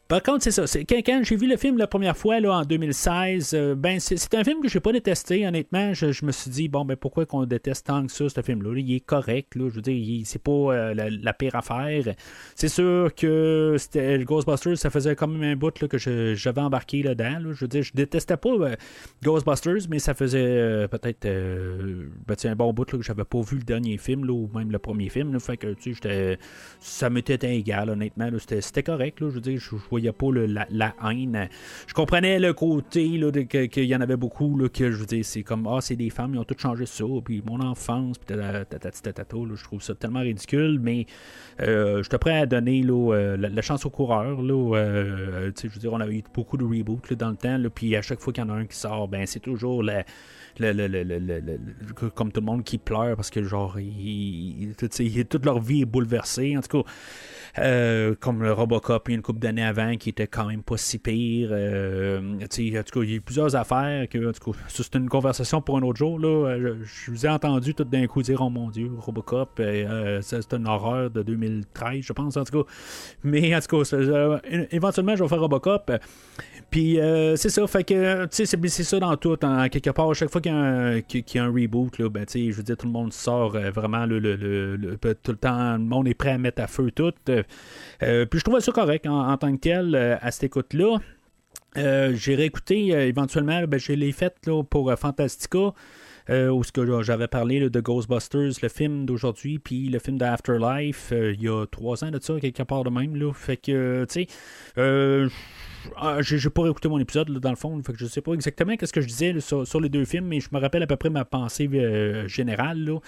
Par 0.07 0.21
contre, 0.21 0.43
c'est 0.43 0.51
ça. 0.51 0.65
Quand, 0.87 1.01
quand 1.03 1.21
j'ai 1.23 1.35
vu 1.35 1.47
le 1.47 1.57
film 1.57 1.77
la 1.77 1.87
première 1.87 2.15
fois 2.15 2.39
là, 2.39 2.59
en 2.59 2.61
2016, 2.63 3.53
euh, 3.53 3.75
ben 3.75 3.99
c'est, 3.99 4.35
un 4.35 4.43
film 4.43 4.61
que 4.61 4.67
j'ai 4.67 4.79
pas 4.79 4.91
détesté, 4.91 5.47
honnêtement. 5.47 5.93
Je, 5.93 6.25
me 6.25 6.31
suis 6.31 6.51
dit, 6.51 6.67
bon, 6.67 6.85
ben 6.85 6.95
pourquoi 6.95 7.25
qu'on 7.25 7.45
déteste 7.45 7.87
tant 7.87 8.05
que 8.05 8.11
ça, 8.11 8.29
ce 8.29 8.41
film-là? 8.41 8.71
là? 8.71 8.79
Il 8.79 8.93
est 8.93 8.99
correct, 8.99 9.55
là. 9.55 9.69
Je 9.69 9.75
veux 9.75 9.81
dire, 9.81 10.21
c'est 10.25 10.41
pas 10.41 10.51
euh, 10.51 10.93
la, 10.93 11.33
pire 11.33 11.55
affaire. 11.55 12.13
C'est 12.55 12.67
sûr 12.67 13.13
que 13.15 13.75
c'était 13.79 14.19
Ghostbusters, 14.23 14.77
ça 14.77 14.89
faisait 14.89 15.15
quand 15.15 15.27
même 15.27 15.43
un 15.43 15.55
bout 15.55 15.71
que 15.71 15.97
je- 15.97 16.35
embarqué 16.61 17.03
là-dedans. 17.03 17.39
là. 17.39 17.53
Je 17.53 17.61
veux 17.61 17.67
dire, 17.67 17.83
je 17.83 17.91
détestais 17.93 18.37
pas 18.37 18.49
euh, 18.49 18.75
Ghostbusters, 19.23 19.87
mais 19.89 19.99
ça 19.99 20.13
faisait 20.13 20.43
euh, 20.43 20.87
peut-être 20.87 21.25
euh, 21.25 22.07
ben, 22.27 22.35
un 22.43 22.55
bon 22.55 22.73
bout 22.73 22.91
là, 22.91 22.97
que 22.97 23.03
j'avais 23.03 23.23
pas 23.23 23.41
vu 23.41 23.57
le 23.57 23.63
dernier 23.63 23.97
film, 23.97 24.29
ou 24.29 24.49
même 24.53 24.71
le 24.71 24.79
premier 24.79 25.09
film. 25.09 25.39
fait 25.39 25.57
que 25.57 25.73
tu 25.73 25.95
sais, 25.95 26.39
ça 26.79 27.09
m'était 27.09 27.55
égal, 27.55 27.89
honnêtement. 27.89 28.29
C'était, 28.37 28.83
correct. 28.83 29.17
Je 29.19 29.25
veux 29.25 29.41
dire, 29.41 29.59
je, 29.59 29.71
je 29.71 29.89
voyais 29.89 30.11
pas 30.11 30.27
la, 30.31 30.95
haine. 31.03 31.49
Je 31.87 31.93
comprenais 31.93 32.39
le 32.39 32.53
côté 32.53 33.19
qu'il 33.67 33.85
y 33.85 33.95
en 33.95 34.01
avait 34.01 34.17
beaucoup, 34.17 34.57
que 34.73 34.91
je 34.91 34.97
veux 34.97 35.05
dire, 35.05 35.25
c'est 35.25 35.43
comme 35.43 35.67
Ah, 35.67 35.79
c'est 35.81 35.95
des 35.95 36.09
femmes, 36.09 36.35
ils 36.35 36.39
ont 36.39 36.43
tout 36.43 36.55
changé 36.57 36.85
ça, 36.85 37.05
puis 37.23 37.41
mon 37.45 37.59
enfance, 37.61 38.17
puis 38.17 38.35
je 38.35 39.63
trouve 39.63 39.81
ça 39.81 39.95
tellement 39.95 40.21
ridicule, 40.21 40.79
mais 40.81 41.05
euh, 41.61 42.03
j'étais 42.03 42.17
prêt 42.17 42.39
à 42.39 42.45
donner 42.45 42.83
la, 42.83 43.61
chance 43.61 43.85
aux 43.85 43.89
coureurs. 43.89 44.41
Là, 44.41 44.73
je 45.55 45.67
veux 45.67 45.79
dire, 45.79 45.93
on 45.93 45.99
avait 45.99 46.15
eu 46.15 46.23
beaucoup 46.33 46.44
de 46.53 46.63
reboots 46.63 47.09
là, 47.09 47.15
dans 47.15 47.29
le 47.29 47.35
temps, 47.35 47.57
là, 47.57 47.69
puis 47.69 47.95
à 47.95 48.01
chaque 48.01 48.19
fois 48.19 48.31
qu'il 48.33 48.43
y 48.43 48.47
en 48.47 48.49
a 48.49 48.53
un 48.53 48.65
qui 48.65 48.77
sort, 48.77 49.07
ben 49.07 49.25
c'est 49.25 49.39
toujours 49.39 49.83
la, 49.83 50.03
comme 52.15 52.31
tout 52.31 52.39
le 52.39 52.45
monde 52.45 52.63
qui 52.63 52.77
pleure 52.77 53.15
parce 53.15 53.29
que 53.29 53.43
genre 53.43 53.77
toute 55.29 55.45
leur 55.45 55.59
vie 55.59 55.81
est 55.81 55.85
bouleversée. 55.85 56.57
En 56.57 56.61
tout 56.61 56.83
cas 56.83 56.89
euh, 57.59 58.15
comme 58.19 58.43
le 58.43 58.51
Robocop 58.51 59.07
il 59.07 59.11
y 59.11 59.13
a 59.13 59.17
une 59.17 59.21
couple 59.21 59.39
d'années 59.39 59.63
avant 59.63 59.95
qui 59.95 60.09
était 60.09 60.27
quand 60.27 60.45
même 60.45 60.61
pas 60.61 60.77
si 60.77 60.97
pire 60.99 61.49
euh, 61.51 62.35
en 62.35 62.47
tout 62.47 62.99
cas 62.99 63.03
il 63.03 63.09
y 63.09 63.13
a 63.13 63.15
eu 63.15 63.21
plusieurs 63.21 63.55
affaires 63.55 64.07
que 64.09 64.29
en 64.29 64.31
tout 64.33 64.51
cas 64.51 64.57
c'est 64.67 64.95
une 64.95 65.07
conversation 65.09 65.61
pour 65.61 65.77
un 65.77 65.81
autre 65.83 65.97
jour 65.97 66.19
là. 66.19 66.57
je, 66.59 66.83
je 66.83 67.11
vous 67.11 67.25
ai 67.25 67.29
entendu 67.29 67.73
tout 67.73 67.83
d'un 67.85 68.07
coup 68.07 68.21
dire 68.21 68.41
oh 68.41 68.49
mon 68.49 68.69
dieu 68.69 68.91
Robocop 68.97 69.59
euh, 69.59 69.85
euh, 69.87 70.19
c'est 70.21 70.53
une 70.53 70.67
horreur 70.67 71.09
de 71.09 71.21
2013 71.23 72.01
je 72.01 72.13
pense 72.13 72.35
en 72.37 72.43
tout 72.43 72.63
cas 72.63 72.69
mais 73.23 73.55
en 73.55 73.59
tout 73.59 73.83
cas 73.83 73.95
euh, 73.95 74.39
éventuellement 74.71 75.15
je 75.15 75.23
vais 75.23 75.29
faire 75.29 75.39
Robocop 75.41 75.91
puis 76.69 76.99
euh, 76.99 77.35
c'est 77.35 77.49
ça, 77.49 77.65
fait 77.67 77.83
que 77.83 78.27
c'est, 78.31 78.45
ça 78.83 78.99
dans 78.99 79.15
tout, 79.15 79.37
en 79.45 79.69
quelque 79.69 79.91
part. 79.91 80.13
Chaque 80.13 80.29
fois 80.29 80.41
qu'il 80.41 80.51
y 80.51 80.55
a 80.55 81.43
un, 81.43 81.51
reboot, 81.51 81.97
là, 81.99 82.09
ben, 82.09 82.25
je 82.29 82.51
veux 82.51 82.63
dire, 82.63 82.75
tout 82.75 82.87
le 82.87 82.91
monde 82.91 83.13
sort 83.13 83.55
euh, 83.55 83.71
vraiment 83.71 84.05
le, 84.05 84.19
le- 84.19 84.35
le- 84.75 84.97
tout 84.97 85.31
le 85.31 85.37
temps, 85.37 85.73
le 85.73 85.83
monde 85.83 86.07
est 86.07 86.13
prêt 86.13 86.31
à 86.31 86.37
mettre 86.37 86.61
à 86.61 86.67
feu 86.67 86.91
tout. 86.91 87.13
Euh, 87.29 87.43
euh, 88.03 88.25
puis 88.25 88.39
je 88.39 88.43
trouvais 88.43 88.61
ça 88.61 88.71
correct 88.71 89.05
en, 89.07 89.35
tant 89.37 89.55
que 89.55 89.61
tel 89.61 89.95
euh, 89.95 90.17
à 90.21 90.31
cette 90.31 90.45
écoute-là. 90.45 90.97
Euh, 91.77 92.13
j'ai 92.15 92.35
réécouté 92.35 92.87
éventuellement, 92.89 93.63
ben, 93.67 93.79
je 93.79 93.91
l'ai 93.93 94.11
fait 94.11 94.33
là, 94.47 94.63
pour 94.63 94.93
Fantastica. 94.97 95.73
où 96.29 96.63
ce 96.63 96.71
que 96.71 97.01
j'avais 97.01 97.27
parlé 97.27 97.69
de 97.69 97.79
Ghostbusters, 97.81 98.53
le 98.61 98.69
film 98.69 99.05
d'aujourd'hui, 99.05 99.59
puis 99.59 99.89
le 99.89 99.99
film 99.99 100.17
d'Afterlife, 100.17 101.11
il 101.11 101.41
y 101.41 101.49
a 101.49 101.65
trois 101.65 102.03
ans 102.03 102.11
de 102.11 102.19
ça, 102.21 102.39
quelque 102.39 102.63
part 102.63 102.83
de 102.83 102.89
même. 102.89 103.15
Là. 103.15 103.33
Fait 103.33 103.57
que, 103.57 104.05
tu 104.05 104.25
sais, 104.25 105.29
ah, 105.97 106.21
j'ai 106.21 106.49
pas 106.49 106.63
réécouté 106.63 106.87
mon 106.87 106.99
épisode 106.99 107.29
dans 107.29 107.49
le 107.49 107.55
fond, 107.55 107.79
fait 107.83 107.93
que 107.93 107.99
je 107.99 108.05
sais 108.05 108.21
pas 108.21 108.33
exactement 108.33 108.75
qu'est-ce 108.75 108.93
que 108.93 109.01
je 109.01 109.07
disais 109.07 109.39
sur, 109.39 109.67
sur 109.67 109.79
les 109.81 109.89
deux 109.89 110.05
films, 110.05 110.25
mais 110.25 110.39
je 110.39 110.49
me 110.51 110.59
rappelle 110.59 110.81
à 110.81 110.87
peu 110.87 110.95
près 110.95 111.09
ma 111.09 111.25
pensée 111.25 111.69
générale. 112.27 112.99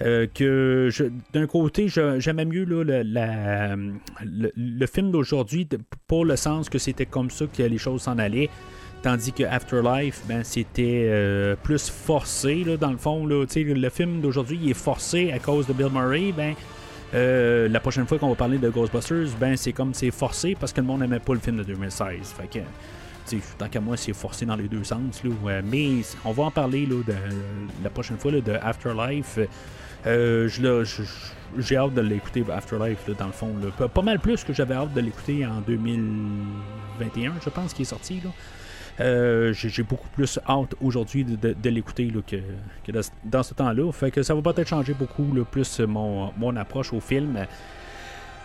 Euh, 0.00 0.28
que 0.32 0.90
d'un 1.32 1.46
côté, 1.48 1.88
j'aimais 1.88 2.44
mieux 2.44 2.64
le, 2.64 2.84
le- 2.84 4.86
film 4.86 5.10
d'aujourd'hui 5.10 5.68
pour 6.06 6.24
le 6.24 6.36
sens 6.36 6.68
que 6.68 6.78
c'était 6.78 7.06
comme 7.06 7.30
ça 7.30 7.46
que 7.46 7.64
les 7.64 7.78
choses 7.78 8.02
s'en 8.02 8.18
allaient. 8.18 8.48
Tandis 9.02 9.32
que 9.32 9.44
Afterlife, 9.44 10.22
ben, 10.28 10.42
c'était 10.44 11.06
euh, 11.08 11.56
plus 11.60 11.88
forcé, 11.90 12.64
là, 12.64 12.76
dans 12.76 12.90
le 12.90 12.96
fond. 12.96 13.26
Là, 13.26 13.44
le 13.54 13.90
film 13.90 14.20
d'aujourd'hui 14.20 14.70
est 14.70 14.74
forcé 14.74 15.32
à 15.32 15.38
cause 15.38 15.66
de 15.66 15.72
Bill 15.72 15.88
Murray. 15.92 16.32
Ben, 16.36 16.54
euh, 17.14 17.68
la 17.68 17.80
prochaine 17.80 18.06
fois 18.06 18.18
qu'on 18.18 18.28
va 18.28 18.34
parler 18.34 18.58
de 18.58 18.68
Ghostbusters, 18.68 19.28
ben, 19.40 19.56
c'est 19.56 19.72
comme 19.72 19.94
c'est 19.94 20.10
forcé 20.10 20.56
parce 20.58 20.72
que 20.72 20.80
le 20.80 20.86
monde 20.86 21.00
n'aimait 21.00 21.20
pas 21.20 21.34
le 21.34 21.40
film 21.40 21.58
de 21.58 21.62
2016. 21.64 22.34
Fait 22.36 22.48
que, 22.48 23.36
tant 23.58 23.68
qu'à 23.68 23.80
moi, 23.80 23.96
c'est 23.96 24.12
forcé 24.12 24.46
dans 24.46 24.56
les 24.56 24.68
deux 24.68 24.84
sens. 24.84 25.22
Là, 25.24 25.60
mais 25.64 26.02
on 26.24 26.32
va 26.32 26.44
en 26.44 26.50
parler 26.50 26.86
là, 26.86 26.96
de, 27.06 27.14
la 27.82 27.90
prochaine 27.90 28.18
fois 28.18 28.32
là, 28.32 28.40
de 28.40 28.52
Afterlife. 28.52 29.38
Euh, 30.06 30.48
j'ai 31.58 31.76
hâte 31.76 31.94
de 31.94 32.00
l'écouter, 32.00 32.44
Afterlife, 32.52 33.06
là, 33.08 33.14
dans 33.18 33.26
le 33.26 33.32
fond. 33.32 33.54
Pas, 33.92 34.02
mal 34.02 34.18
plus 34.18 34.44
que 34.44 34.52
j'avais 34.52 34.74
hâte 34.74 34.92
de 34.94 35.00
l'écouter 35.00 35.46
en 35.46 35.60
2021, 35.60 37.34
je 37.44 37.50
pense, 37.50 37.72
qui 37.72 37.82
est 37.82 37.86
sorti. 37.86 38.20
Euh, 39.00 39.52
j'ai, 39.52 39.82
beaucoup 39.82 40.08
plus 40.08 40.40
hâte 40.48 40.74
aujourd'hui 40.80 41.24
de, 41.24 41.70
l'écouter 41.70 42.12
que, 42.26 42.36
que 42.84 42.92
dans, 42.92 43.02
ce- 43.02 43.10
dans 43.24 43.42
ce 43.42 43.54
temps-là. 43.54 43.92
Fait 43.92 44.10
que 44.10 44.22
ça 44.22 44.34
va 44.34 44.42
peut-être 44.42 44.68
changer 44.68 44.94
beaucoup 44.94 45.32
là, 45.34 45.44
plus 45.44 45.80
mon, 45.80 46.32
mon 46.36 46.56
approche 46.56 46.92
au 46.92 47.00
film. 47.00 47.46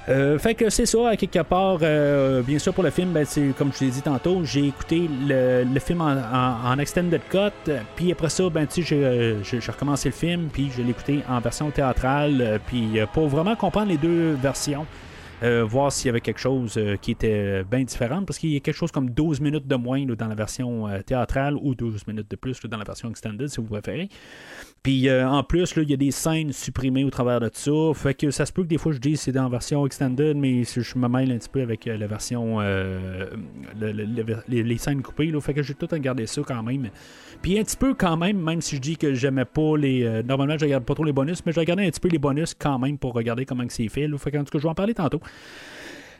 Euh, 0.10 0.38
fait 0.38 0.54
que 0.54 0.70
c'est 0.70 0.86
ça, 0.86 1.10
à 1.10 1.16
quelque 1.16 1.42
part. 1.44 1.80
euh, 1.82 2.42
bien 2.42 2.60
sûr, 2.60 2.74
pour 2.74 2.84
le 2.84 2.90
film, 2.90 3.12
ben, 3.14 3.26
comme 3.58 3.72
je 3.74 3.86
l'ai 3.86 3.92
dit 3.92 4.02
tantôt, 4.02 4.44
j'ai 4.44 4.68
écouté 4.68 5.08
le, 5.28 5.80
film 5.80 6.02
en, 6.02 6.12
en- 6.12 6.72
en 6.74 6.78
extended 6.80 7.22
cut. 7.30 7.72
Puis 7.96 8.12
après 8.12 8.30
ça, 8.30 8.50
ben, 8.50 8.68
euh, 8.92 9.40
j'ai, 9.44 9.62
j'ai 9.62 9.72
recommencé 9.72 10.10
le 10.10 10.14
film, 10.14 10.50
puis 10.52 10.70
je 10.76 10.82
l'ai 10.82 10.90
écouté 10.90 11.22
en 11.30 11.40
version 11.40 11.72
théâtrale. 11.72 12.42
euh, 12.42 12.58
Puis 12.68 13.00
euh, 13.00 13.06
pour 13.14 13.28
vraiment 13.30 13.56
comprendre 13.56 13.88
les 13.88 13.98
deux 13.98 14.34
versions. 14.34 14.86
euh, 15.42 15.64
voir 15.66 15.92
s'il 15.92 16.06
y 16.08 16.10
avait 16.10 16.22
quelque 16.22 16.40
chose 16.40 16.80
qui 17.02 17.12
était 17.12 17.64
bien 17.66 17.84
différent, 17.84 18.24
parce 18.24 18.40
qu'il 18.40 18.52
y 18.52 18.56
a 18.56 18.62
quelque 18.62 18.76
chose 18.78 18.92
comme 18.94 19.10
12 19.10 19.42
minutes 19.42 19.68
de 19.68 19.76
moins 19.76 20.06
là, 20.06 20.16
dans 20.16 20.28
la 20.28 20.36
version 20.36 20.88
théâtrale 21.06 21.56
ou 21.62 21.76
12 21.76 22.08
minutes 22.08 22.30
de 22.32 22.36
plus 22.38 22.62
là, 22.64 22.70
dans 22.70 22.78
la 22.78 22.86
version 22.86 23.10
extended, 23.10 23.48
si 23.50 23.58
vous 23.60 23.68
préférez. 23.68 24.08
Puis 24.84 25.08
euh, 25.08 25.26
en 25.26 25.44
plus, 25.44 25.74
il 25.78 25.90
y 25.90 25.94
a 25.94 25.98
des 25.98 26.12
scènes 26.12 26.52
supprimées 26.52 27.06
au 27.06 27.10
travers 27.10 27.40
de 27.40 27.50
ça. 27.54 27.72
Fait 27.96 28.14
que 28.14 28.32
ça 28.32 28.46
se 28.46 28.52
peut 28.52 28.64
que 28.64 28.68
des 28.68 28.78
fois 28.78 28.92
je 28.92 28.98
dise 29.00 29.22
c'est 29.22 29.32
dans 29.32 29.44
la 29.44 29.50
version 29.50 29.86
extended, 29.86 30.36
mais 30.36 30.64
je 30.66 30.98
me 30.98 31.08
mêle 31.08 31.32
un 31.32 31.38
petit 31.38 31.48
peu 31.48 31.62
avec 31.62 31.88
euh, 31.88 31.96
la 31.98 32.06
version. 32.06 32.58
euh, 32.60 33.28
le- 33.80 33.94
le- 33.94 34.06
le- 34.06 34.44
les, 34.62 34.78
scènes 34.78 35.02
coupées. 35.02 35.28
Là, 35.28 35.40
fait 35.40 35.54
que 35.54 35.64
j'ai 35.64 35.74
tout 35.74 35.88
regardé 35.90 36.26
ça 36.28 36.42
quand 36.46 36.62
même. 36.64 36.90
Puis 37.42 37.58
un 37.58 37.64
petit 37.64 37.78
peu 37.78 37.94
quand 37.94 38.18
même, 38.18 38.38
même 38.38 38.60
si 38.60 38.76
je 38.76 38.82
dis 38.82 38.98
que 38.98 39.14
j'aimais 39.14 39.46
pas 39.46 39.78
les. 39.78 40.04
euh, 40.04 40.22
normalement, 40.22 40.58
je 40.58 40.66
regarde 40.66 40.84
pas 40.84 40.96
trop 40.96 41.06
les 41.06 41.14
bonus, 41.14 41.46
mais 41.46 41.54
je 41.54 41.60
regardais 41.62 41.86
un 41.88 41.90
petit 41.90 42.02
peu 42.02 42.10
les 42.10 42.20
bonus 42.20 42.54
quand 42.54 42.78
même 42.78 42.98
pour 42.98 43.14
regarder 43.14 43.46
comment 43.46 43.64
c'est 43.70 43.88
fait. 43.88 44.08
Là. 44.10 44.18
Fait 44.18 44.32
que, 44.32 44.38
en 44.38 44.44
tout 44.44 44.52
cas, 44.52 44.58
je 44.60 44.64
vais 44.64 44.70
en 44.70 44.76
parler 44.76 44.94
tantôt. 44.94 45.22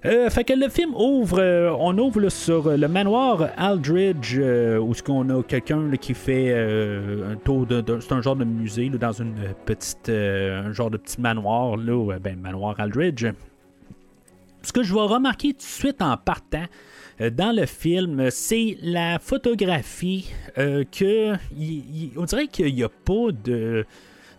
Euh, 0.06 0.30
fait 0.30 0.44
que 0.44 0.54
le 0.54 0.68
film 0.68 0.94
ouvre, 0.96 1.40
euh, 1.40 1.74
on 1.80 1.98
ouvre 1.98 2.28
sur 2.28 2.68
euh, 2.68 2.76
le 2.76 2.90
manoir 2.90 3.50
Aldridge, 3.56 4.38
où 4.38 4.94
ce 4.94 5.02
qu'on 5.02 5.30
a 5.30 5.42
quelqu'un 5.44 5.90
qui 5.92 6.14
fait 6.14 6.54
un 6.54 7.36
tour 7.38 7.66
de, 7.66 7.84
c'est 8.02 8.12
un 8.12 8.22
genre 8.22 8.36
de 8.36 8.44
musée 8.44 8.90
là, 8.90 8.98
dans 8.98 9.14
une 9.14 9.36
petite, 9.66 10.10
un 10.10 10.74
genre 10.74 10.92
de 10.92 10.98
petit 10.98 11.22
manoir 11.22 11.78
là, 11.78 12.20
ben 12.20 12.38
manoir 12.38 12.80
Aldridge. 12.80 13.26
Ce 14.62 14.72
que 14.74 14.84
je 14.84 14.94
vais 14.94 15.02
remarquer 15.02 15.54
tout 15.54 15.60
de 15.60 15.62
suite 15.64 16.02
en 16.02 16.18
partant 16.18 16.66
dans 17.20 17.56
le 17.56 17.66
film, 17.66 18.30
c'est 18.32 18.78
la 18.82 19.20
photographie 19.20 20.32
euh, 20.58 20.84
que 20.84 21.34
on 22.18 22.26
dirait 22.26 22.48
qu'il 22.48 22.74
n'y 22.74 22.84
a 22.84 22.90
pas 22.90 23.32
de 23.32 23.86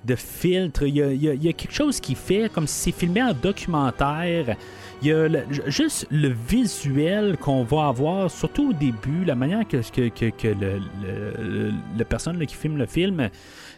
de 0.05 0.15
filtre. 0.17 0.83
Il 0.83 0.97
y 0.97 1.49
a 1.49 1.53
quelque 1.53 1.73
chose 1.73 1.99
qui 2.01 2.15
fait 2.15 2.53
comme 2.53 2.67
si 2.67 2.91
c'est 2.91 2.99
filmé 2.99 3.23
en 3.23 3.33
documentaire. 3.33 4.57
Il 5.05 5.09
y 5.09 5.13
a 5.13 5.29
le- 5.29 5.45
juste 5.67 6.07
le 6.11 6.29
visuel 6.29 7.37
qu'on 7.37 7.63
va 7.63 7.89
avoir, 7.89 8.31
surtout 8.31 8.71
au 8.71 8.73
début, 8.73 9.27
la 9.27 9.35
manière 9.35 9.69
que, 9.69 9.77
que, 9.77 10.09
que, 10.09 10.31
que 10.31 10.49
le, 10.49 12.05
personne 12.05 12.39
qui 12.47 12.55
filme 12.55 12.79
le 12.79 12.87
film 12.87 13.29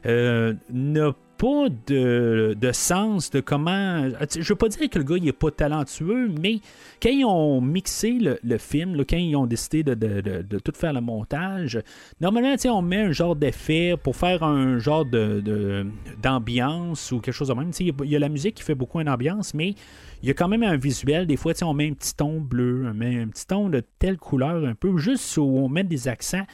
euh, 0.07 0.55
n'a 0.73 1.11
pas 1.37 1.67
de, 1.89 2.71
sens 2.73 3.31
de 3.31 3.41
comment. 3.41 4.09
Je 4.09 4.49
veux 4.49 4.55
pas 4.55 4.69
dire 4.69 4.89
que 4.89 4.99
le 4.99 5.05
gars 5.05 5.17
il 5.17 5.27
est 5.27 5.33
pas 5.33 5.51
talentueux, 5.51 6.29
mais 6.41 6.61
quand 7.03 7.11
ils 7.11 7.25
ont 7.25 7.61
mixé 7.61 8.19
le, 8.43 8.59
film, 8.59 9.05
quand 9.05 9.17
ils 9.17 9.35
ont 9.35 9.47
décidé 9.47 9.83
de, 9.83 10.59
tout 10.59 10.73
faire 10.77 10.93
le 10.93 11.01
montage, 11.01 11.81
normalement, 12.21 12.55
on 12.67 12.83
met 12.83 13.01
un 13.01 13.12
genre 13.12 13.35
d'effet 13.35 13.97
pour 14.01 14.15
faire 14.15 14.45
un 14.45 14.79
genre 14.79 15.05
de, 15.05 15.85
d'ambiance 16.23 17.11
ou 17.11 17.19
quelque 17.19 17.35
chose 17.35 17.49
de 17.49 17.55
même. 17.55 17.73
Il 17.81 17.87
y, 17.89 18.09
y 18.11 18.17
a 18.17 18.21
la 18.21 18.29
musique 18.29 18.55
qui 18.55 18.62
fait 18.62 18.77
beaucoup 18.77 19.01
une 19.01 19.09
ambiance, 19.09 19.55
mais 19.55 19.75
il 20.22 20.29
y 20.29 20.31
a 20.31 20.35
quand 20.35 20.48
même 20.48 20.62
un 20.62 20.76
visuel. 20.76 21.26
Des 21.26 21.37
fois, 21.37 21.52
on 21.62 21.74
met 21.74 21.88
un 21.88 21.94
petit 21.94 22.14
ton 22.14 22.40
bleu, 22.40 22.87
on 22.90 22.94
met 22.94 23.20
un 23.20 23.29
petit 23.29 23.46
ton 23.46 23.68
de 23.68 23.83
telle 23.98 24.16
couleur 24.16 24.64
un 24.64 24.74
peu, 24.74 24.96
juste 24.98 25.37
où 25.37 25.42
on 25.42 25.68
met 25.68 25.85
des 25.85 26.09
accents 26.09 26.46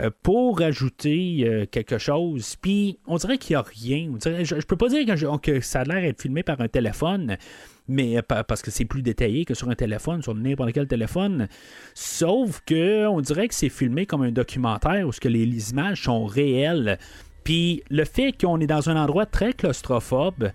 euh, 0.00 0.10
pour 0.22 0.60
ajouter 0.62 1.44
euh, 1.46 1.66
quelque 1.66 1.98
chose. 1.98 2.56
Puis 2.60 2.98
on 3.06 3.16
dirait 3.16 3.38
qu'il 3.38 3.54
n'y 3.54 3.58
a 3.58 3.62
rien. 3.62 4.12
Je, 4.24 4.44
je 4.60 4.66
peux 4.66 4.76
pas 4.76 4.88
dire 4.88 5.06
que, 5.40 5.60
ça 5.60 5.80
a 5.80 5.84
l'air 5.84 6.02
d'être 6.02 6.20
filmé 6.20 6.42
par 6.42 6.60
un 6.60 6.68
téléphone, 6.68 7.36
mais 7.86 8.18
euh, 8.18 8.22
pa- 8.22 8.44
parce 8.44 8.62
que 8.62 8.70
c'est 8.70 8.84
plus 8.84 9.02
détaillé 9.02 9.44
que 9.44 9.54
sur 9.54 9.68
un 9.70 9.74
téléphone, 9.74 10.22
sur 10.22 10.34
n'importe 10.34 10.72
quel 10.72 10.88
téléphone. 10.88 11.48
Sauf 11.94 12.60
que 12.66 13.06
on 13.06 13.20
dirait 13.20 13.48
que 13.48 13.54
c'est 13.54 13.68
filmé 13.68 14.06
comme 14.06 14.22
un 14.22 14.32
documentaire 14.32 15.06
où 15.06 15.12
ce 15.12 15.20
que 15.20 15.28
les, 15.28 15.46
les 15.46 15.70
images 15.70 16.02
sont 16.02 16.24
réelles. 16.24 16.98
Puis 17.44 17.82
le 17.90 18.04
fait 18.04 18.32
qu'on 18.32 18.58
est 18.60 18.66
dans 18.66 18.88
un 18.88 18.96
endroit 18.96 19.26
très 19.26 19.52
claustrophobe, 19.52 20.50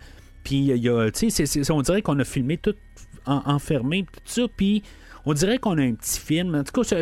puis 0.49 1.69
on 1.69 1.81
dirait 1.81 2.01
qu'on 2.01 2.19
a 2.19 2.23
filmé 2.23 2.57
tout 2.57 2.75
en- 3.25 3.43
enfermé, 3.45 4.03
tout 4.03 4.19
ça, 4.25 4.43
puis 4.55 4.83
on 5.25 5.33
dirait 5.33 5.59
qu'on 5.59 5.77
a 5.77 5.83
un 5.83 5.93
petit 5.93 6.19
film. 6.19 6.55
En 6.55 6.63
tout 6.63 6.81
cas, 6.81 6.95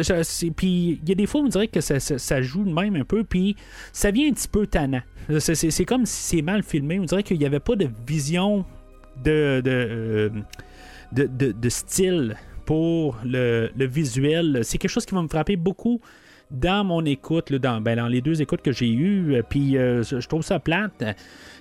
puis 0.55 0.99
il 1.01 1.09
y 1.09 1.11
a 1.11 1.15
des 1.15 1.25
fois, 1.25 1.41
on 1.41 1.47
dirait 1.47 1.67
que 1.67 1.81
ça, 1.81 2.41
joue 2.41 2.63
de 2.65 2.73
même 2.73 2.95
un 2.95 3.05
peu, 3.05 3.23
puis 3.23 3.55
ça 3.93 4.11
vient 4.11 4.27
un 4.29 4.33
petit 4.33 4.47
peu 4.47 4.67
tannant. 4.67 5.01
C'est, 5.39 5.85
comme 5.85 6.05
si 6.05 6.37
c'est 6.37 6.41
mal 6.41 6.63
filmé. 6.63 6.99
On 6.99 7.05
dirait 7.05 7.23
qu'il 7.23 7.37
n'y 7.37 7.45
avait 7.45 7.59
pas 7.59 7.75
de 7.75 7.89
vision 8.05 8.65
de, 9.23 9.61
de, 9.61 10.31
euh, 11.19 11.69
style 11.69 12.35
pour 12.65 13.17
le, 13.23 13.69
visuel. 13.77 14.59
C'est 14.63 14.77
quelque 14.77 14.91
chose 14.91 15.05
qui 15.05 15.15
va 15.15 15.21
me 15.21 15.27
frapper 15.27 15.55
beaucoup 15.55 16.01
dans 16.51 16.85
mon 16.85 17.03
écoute, 17.05 17.49
là, 17.49 17.59
dans, 17.59 17.81
ben, 17.81 17.97
dans 17.97 18.07
les 18.07 18.21
deux 18.21 18.41
écoutes 18.41 18.61
que 18.61 18.71
j'ai 18.71 18.89
eues, 18.89 19.35
euh, 19.35 19.41
puis 19.47 19.77
euh, 19.77 20.03
je 20.03 20.25
trouve 20.27 20.43
ça 20.43 20.59
plate. 20.59 21.03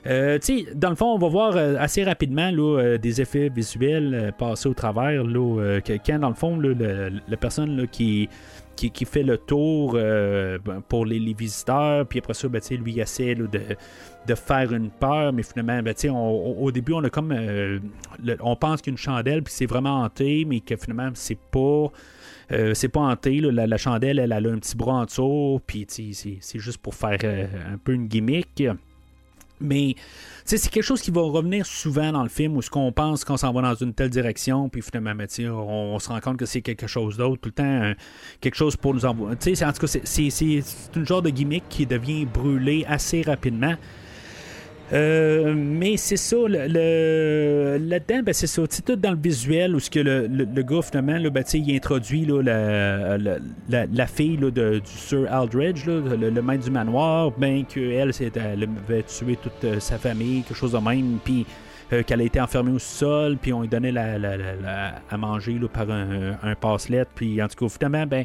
Euh, 0.06 0.38
dans 0.74 0.90
le 0.90 0.96
fond, 0.96 1.14
on 1.14 1.18
va 1.18 1.28
voir 1.28 1.56
euh, 1.56 1.76
assez 1.78 2.04
rapidement 2.04 2.50
là, 2.50 2.78
euh, 2.78 2.98
des 2.98 3.20
effets 3.20 3.48
visuels 3.48 4.32
passer 4.38 4.68
au 4.68 4.74
travers. 4.74 5.24
Là, 5.24 5.80
quand, 5.84 6.18
dans 6.18 6.28
le 6.28 6.34
fond, 6.34 6.58
la 6.58 7.36
personne 7.36 7.86
qui, 7.90 8.28
qui, 8.76 9.04
fait 9.04 9.22
le 9.22 9.38
tour 9.38 9.94
ben, 9.94 10.82
pour 10.88 11.06
les, 11.06 11.34
visiteurs, 11.34 12.06
puis 12.06 12.18
après 12.20 12.34
ça, 12.34 12.48
ben, 12.48 12.60
lui, 12.82 13.00
essaie 13.00 13.34
de, 13.34 13.48
de 13.48 14.34
faire 14.34 14.72
une 14.72 14.90
peur, 14.90 15.32
mais 15.32 15.42
finalement, 15.42 15.82
ben, 15.82 15.94
au 16.12 16.70
début, 16.70 16.92
on 16.92 17.04
a 17.04 17.10
comme. 17.10 17.34
on 18.40 18.56
pense 18.56 18.82
qu'une 18.82 18.98
chandelle, 18.98 19.42
puis 19.42 19.54
c'est 19.54 19.66
vraiment 19.66 20.02
hanté, 20.02 20.44
mais 20.46 20.60
que 20.60 20.76
finalement, 20.76 21.10
c'est 21.14 21.38
pas. 21.38 21.90
c'est 22.74 22.88
pas 22.88 23.00
hanté, 23.00 23.40
la, 23.40 23.76
chandelle, 23.76 24.18
elle, 24.18 24.32
elle 24.32 24.46
a 24.46 24.50
un 24.50 24.58
petit 24.58 24.76
bras 24.76 24.94
en 24.94 25.04
dessous, 25.04 25.60
puis 25.66 25.86
c'est 25.88 26.58
juste 26.58 26.78
pour 26.78 26.94
faire 26.94 27.18
un 27.24 27.78
peu 27.78 27.92
une 27.92 28.06
gimmick. 28.06 28.62
Mais 29.60 29.94
c'est 30.44 30.60
quelque 30.70 30.84
chose 30.84 31.00
qui 31.00 31.10
va 31.10 31.22
revenir 31.22 31.64
souvent 31.66 32.12
dans 32.12 32.22
le 32.22 32.28
film 32.28 32.56
où 32.56 32.62
ce 32.62 32.70
qu'on 32.70 32.92
pense 32.92 33.24
qu'on 33.24 33.36
s'en 33.36 33.52
va 33.52 33.62
dans 33.62 33.74
une 33.74 33.94
telle 33.94 34.10
direction, 34.10 34.68
puis 34.68 34.82
finalement, 34.82 35.14
ben, 35.14 35.26
on, 35.50 35.98
se 35.98 36.08
rend 36.08 36.20
compte 36.20 36.36
que 36.36 36.46
c'est 36.46 36.60
quelque 36.62 36.86
chose 36.86 37.16
d'autre, 37.16 37.40
tout 37.40 37.48
le 37.48 37.52
temps 37.54 37.64
euh, 37.64 37.94
quelque 38.40 38.54
chose 38.56 38.76
pour 38.76 38.94
nous 38.94 39.04
envoyer. 39.06 39.32
En 39.34 39.72
tout 39.72 39.80
cas, 39.80 39.86
c'est- 39.86 40.06
c'est 40.06 40.30
c'est- 40.30 40.60
c'est 40.62 40.96
une 40.96 41.06
genre 41.06 41.22
de 41.22 41.30
gimmick 41.30 41.64
qui 41.68 41.86
devient 41.86 42.24
brûlé 42.26 42.84
assez 42.88 43.22
rapidement. 43.22 43.74
Euh, 44.92 45.52
mais 45.56 45.96
c'est 45.96 46.16
ça, 46.16 46.36
le, 46.48 46.68
le- 46.68 47.78
là-dedans, 47.88 48.20
ben, 48.24 48.32
c'est 48.32 48.46
ça. 48.46 48.62
C'est 48.70 48.84
tout 48.84 48.94
dans 48.94 49.10
le 49.10 49.18
visuel 49.20 49.74
où 49.74 49.80
ce 49.80 49.90
que 49.90 49.98
le, 49.98 50.28
le, 50.28 50.44
le 50.44 50.62
gars, 50.62 50.80
finalement, 50.82 51.18
ben, 51.30 51.42
il 51.54 51.74
introduit 51.74 52.24
là, 52.24 52.40
la, 52.42 53.18
la, 53.18 53.38
la- 53.68 53.86
fille 54.06 54.36
là, 54.36 54.50
de, 54.50 54.78
du 54.78 54.90
Sir 54.90 55.26
Aldridge, 55.32 55.86
là, 55.86 56.00
le, 56.16 56.30
maître 56.42 56.64
du 56.64 56.70
manoir, 56.70 57.32
ben 57.36 57.64
qu'elle, 57.64 58.12
elle 58.20 58.68
avait 58.88 59.02
tué 59.02 59.36
toute 59.42 59.64
euh, 59.64 59.80
sa 59.80 59.98
famille, 59.98 60.42
quelque 60.42 60.56
chose 60.56 60.72
de 60.72 60.78
même. 60.78 61.18
Puis 61.24 61.44
euh, 61.92 62.02
qu'elle 62.02 62.20
a 62.20 62.24
été 62.24 62.40
enfermée 62.40 62.72
au 62.72 62.78
sol, 62.78 63.36
puis 63.40 63.52
on 63.52 63.60
lui 63.62 63.68
donnait 63.68 63.92
la, 63.92 64.18
la- 64.18 64.94
à 65.10 65.16
manger 65.16 65.58
là, 65.58 65.68
par 65.68 65.88
un, 65.90 66.32
un 66.42 66.54
passe-lettre, 66.54 67.10
puis 67.14 67.40
en 67.42 67.48
tout 67.48 67.64
cas, 67.64 67.68
finalement, 67.72 68.06
ben, 68.06 68.24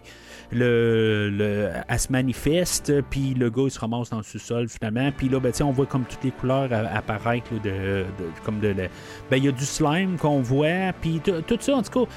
le, 0.52 1.30
le- 1.30 1.70
elle 1.88 2.00
se 2.00 2.12
manifeste, 2.12 3.02
puis 3.10 3.34
le 3.34 3.50
gars, 3.50 3.64
il 3.66 3.72
se 3.72 3.80
ramasse 3.80 4.10
dans 4.10 4.18
le 4.18 4.24
sous-sol, 4.24 4.68
finalement, 4.68 5.12
puis 5.16 5.30
là, 5.30 5.40
ben, 5.40 5.52
on 5.62 5.72
voit 5.72 5.86
comme 5.86 6.06
toutes 6.06 6.24
les 6.24 6.32
couleurs 6.32 6.70
apparaître, 6.94 7.52
de, 7.64 7.70
de- 7.70 8.06
comme 8.44 8.60
de, 8.60 8.74
ben, 8.74 8.90
il 9.38 9.46
y 9.46 9.48
a 9.48 9.52
du 9.52 9.66
slime 9.66 10.18
qu'on 10.18 10.42
voit, 10.42 10.92
puis 11.02 11.20
tout 11.24 11.58
ça, 11.60 11.76
en 11.76 11.82
tout 11.84 12.06
cas, 12.06 12.12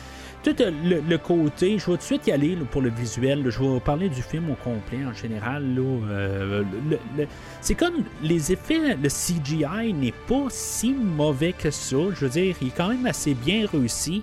tout 0.44 0.54
le, 0.60 1.16
côté, 1.16 1.78
je 1.78 1.86
vais 1.86 1.92
tout 1.92 1.96
de 1.96 2.02
suite 2.02 2.26
y 2.26 2.32
aller 2.32 2.54
pour 2.70 2.82
le 2.82 2.90
visuel. 2.90 3.48
je 3.48 3.62
vais 3.62 3.80
parler 3.80 4.10
du 4.10 4.20
film 4.20 4.50
au 4.50 4.54
complet 4.54 4.98
en 5.06 5.14
général. 5.14 5.64
euh, 5.78 6.62
c'est 7.62 7.74
comme 7.74 8.04
les 8.22 8.52
effets, 8.52 8.94
le 8.94 9.08
CGI 9.08 9.94
n'est 9.94 10.12
pas 10.28 10.46
si 10.50 10.92
mauvais 10.92 11.54
que 11.54 11.70
ça. 11.70 11.96
Je 12.14 12.26
veux 12.26 12.28
dire, 12.28 12.54
il 12.60 12.68
est 12.68 12.76
quand 12.76 12.88
même 12.88 13.06
assez 13.06 13.32
bien 13.32 13.66
réussi. 13.66 14.22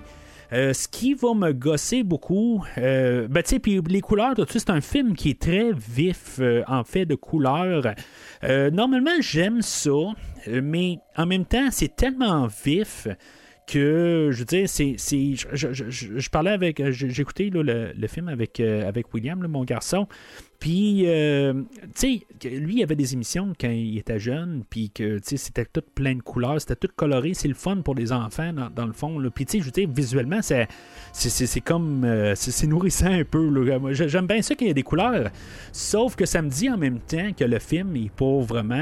Euh, 0.52 0.72
ce 0.72 0.86
qui 0.86 1.14
va 1.14 1.34
me 1.34 1.52
gosser 1.52 2.04
beaucoup, 2.04 2.62
euh, 2.78 3.26
ben 3.26 3.42
tu 3.42 3.50
sais, 3.50 3.58
puis 3.58 3.80
les 3.88 4.00
couleurs, 4.00 4.34
tout 4.34 4.46
c'est 4.48 4.70
un 4.70 4.82
film 4.82 5.16
qui 5.16 5.30
est 5.30 5.40
très 5.40 5.72
vif 5.72 6.40
en 6.68 6.84
fait 6.84 7.04
de 7.04 7.16
couleurs. 7.16 7.94
Normalement, 8.44 9.20
j'aime 9.20 9.60
ça, 9.60 9.90
mais 10.46 10.98
en 11.16 11.26
même 11.26 11.46
temps, 11.46 11.68
c'est 11.72 11.96
tellement 11.96 12.46
vif 12.64 13.08
que 13.66 14.30
je 14.32 14.38
veux 14.38 14.44
dire, 14.44 14.68
c'est. 14.68 14.96
je, 14.98 15.72
je- 15.72 16.30
parlais 16.30 16.50
avec. 16.50 16.80
euh, 16.80 16.92
là, 17.50 17.62
le, 17.62 17.92
le 17.96 18.06
film 18.08 18.28
avec, 18.28 18.60
euh, 18.60 18.86
avec 18.88 19.12
William, 19.14 19.40
là, 19.42 19.48
mon 19.48 19.64
garçon. 19.64 20.06
Puis, 20.58 21.04
euh, 21.06 21.54
tu 21.98 22.22
sais, 22.44 22.48
lui, 22.50 22.76
il 22.76 22.82
avait 22.84 22.94
des 22.94 23.14
émissions 23.14 23.52
quand 23.60 23.68
il 23.70 23.98
était 23.98 24.20
jeune, 24.20 24.62
puis 24.70 24.90
que, 24.90 25.16
tu 25.16 25.22
sais, 25.24 25.36
c'était 25.36 25.64
tout 25.64 25.82
plein 25.92 26.14
de 26.14 26.22
couleurs, 26.22 26.60
c'était 26.60 26.76
tout 26.76 26.88
coloré, 26.94 27.34
c'est 27.34 27.48
le 27.48 27.54
fun 27.54 27.78
pour 27.78 27.96
les 27.96 28.12
enfants, 28.12 28.52
dans, 28.52 28.70
dans 28.70 28.86
le 28.86 28.92
fond. 28.92 29.18
là. 29.18 29.28
Puis, 29.30 29.44
tu 29.44 29.52
sais, 29.52 29.58
je 29.58 29.64
veux 29.64 29.70
dire, 29.72 29.88
visuellement, 29.92 30.40
c'est, 30.40 30.68
comme, 31.64 32.06
c'est, 32.36 32.66
nourrissant 32.68 33.10
un 33.12 33.24
peu. 33.24 33.92
J'aime 33.92 34.28
bien 34.28 34.40
ça 34.40 34.54
qu'il 34.54 34.68
y 34.68 34.70
ait 34.70 34.74
des 34.74 34.84
couleurs, 34.84 35.30
sauf 35.72 36.14
que 36.14 36.26
ça 36.26 36.40
me 36.42 36.48
dit 36.48 36.70
en 36.70 36.76
même 36.78 37.00
temps 37.00 37.32
que 37.36 37.44
le 37.44 37.58
film 37.58 37.96
est 37.96 38.12
pas 38.14 38.38
vraiment 38.40 38.74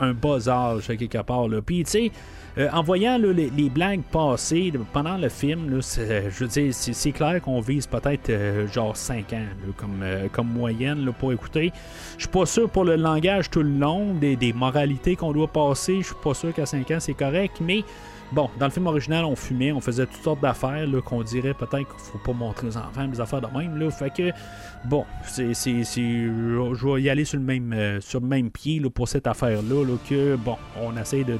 un 0.00 0.14
âge, 0.48 0.86
quelque 0.88 1.22
part. 1.22 1.46
Là. 1.48 1.62
Puis, 1.62 1.84
tu 1.84 1.90
sais, 1.90 2.10
euh, 2.58 2.68
en 2.72 2.82
voyant 2.82 3.18
là, 3.18 3.32
les, 3.32 3.70
blagues 3.70 4.02
passer 4.10 4.72
pendant 4.92 5.18
le 5.18 5.28
film, 5.28 5.82
c'est- 5.82 6.30
je 6.30 6.44
veux 6.44 6.48
dire, 6.48 6.72
c'est, 6.72 7.12
clair 7.12 7.42
qu'on 7.42 7.60
vise 7.60 7.86
peut-être 7.86 8.30
euh, 8.30 8.66
genre 8.68 8.96
5 8.96 9.32
ans 9.34 9.44
comme, 9.76 10.02
euh, 10.02 10.28
moyenne 10.42 11.12
pour 11.18 11.32
écouter. 11.32 11.72
Je 12.16 12.22
suis 12.22 12.30
pas 12.30 12.46
sûr 12.46 12.70
pour 12.70 12.84
le 12.84 12.96
langage 12.96 13.50
tout 13.50 13.62
le 13.62 13.68
long, 13.68 14.14
des, 14.14 14.52
moralités 14.54 15.16
qu'on 15.16 15.32
doit 15.32 15.48
passer, 15.48 15.98
je 16.00 16.06
suis 16.06 16.14
pas 16.22 16.32
sûr 16.32 16.54
qu'à 16.54 16.64
5 16.64 16.90
ans 16.92 17.00
c'est 17.00 17.14
correct, 17.14 17.58
mais 17.60 17.84
bon, 18.32 18.48
dans 18.58 18.66
le 18.66 18.72
film 18.72 18.86
original, 18.86 19.24
on 19.24 19.36
fumait, 19.36 19.72
on 19.72 19.80
faisait 19.80 20.06
toutes 20.06 20.22
sortes 20.22 20.40
d'affaires 20.40 20.86
qu'on 21.04 21.22
dirait 21.22 21.54
peut-être 21.54 21.88
qu'il 21.88 22.12
faut 22.12 22.18
pas 22.18 22.32
montrer 22.32 22.68
aux 22.68 22.76
enfants, 22.76 23.06
des 23.06 23.20
affaires 23.20 23.40
de 23.40 23.58
même. 23.58 23.78
Là, 23.78 23.90
fait 23.90 24.10
que, 24.10 24.30
bon, 24.84 25.04
c'est, 25.24 25.52
je 25.54 26.86
vais 26.86 27.02
y 27.02 27.10
aller 27.10 27.24
sur 27.24 27.38
le 27.38 27.44
même, 27.44 27.72
euh, 27.72 28.00
sur 28.00 28.20
le 28.20 28.26
même 28.26 28.50
pied 28.50 28.80
là, 28.80 28.88
pour 28.90 29.08
cette 29.08 29.26
affaire-là, 29.26 29.84
là, 29.84 29.96
que, 30.08 30.36
bon, 30.36 30.56
on 30.80 30.96
essaie 30.96 31.24
de 31.24 31.38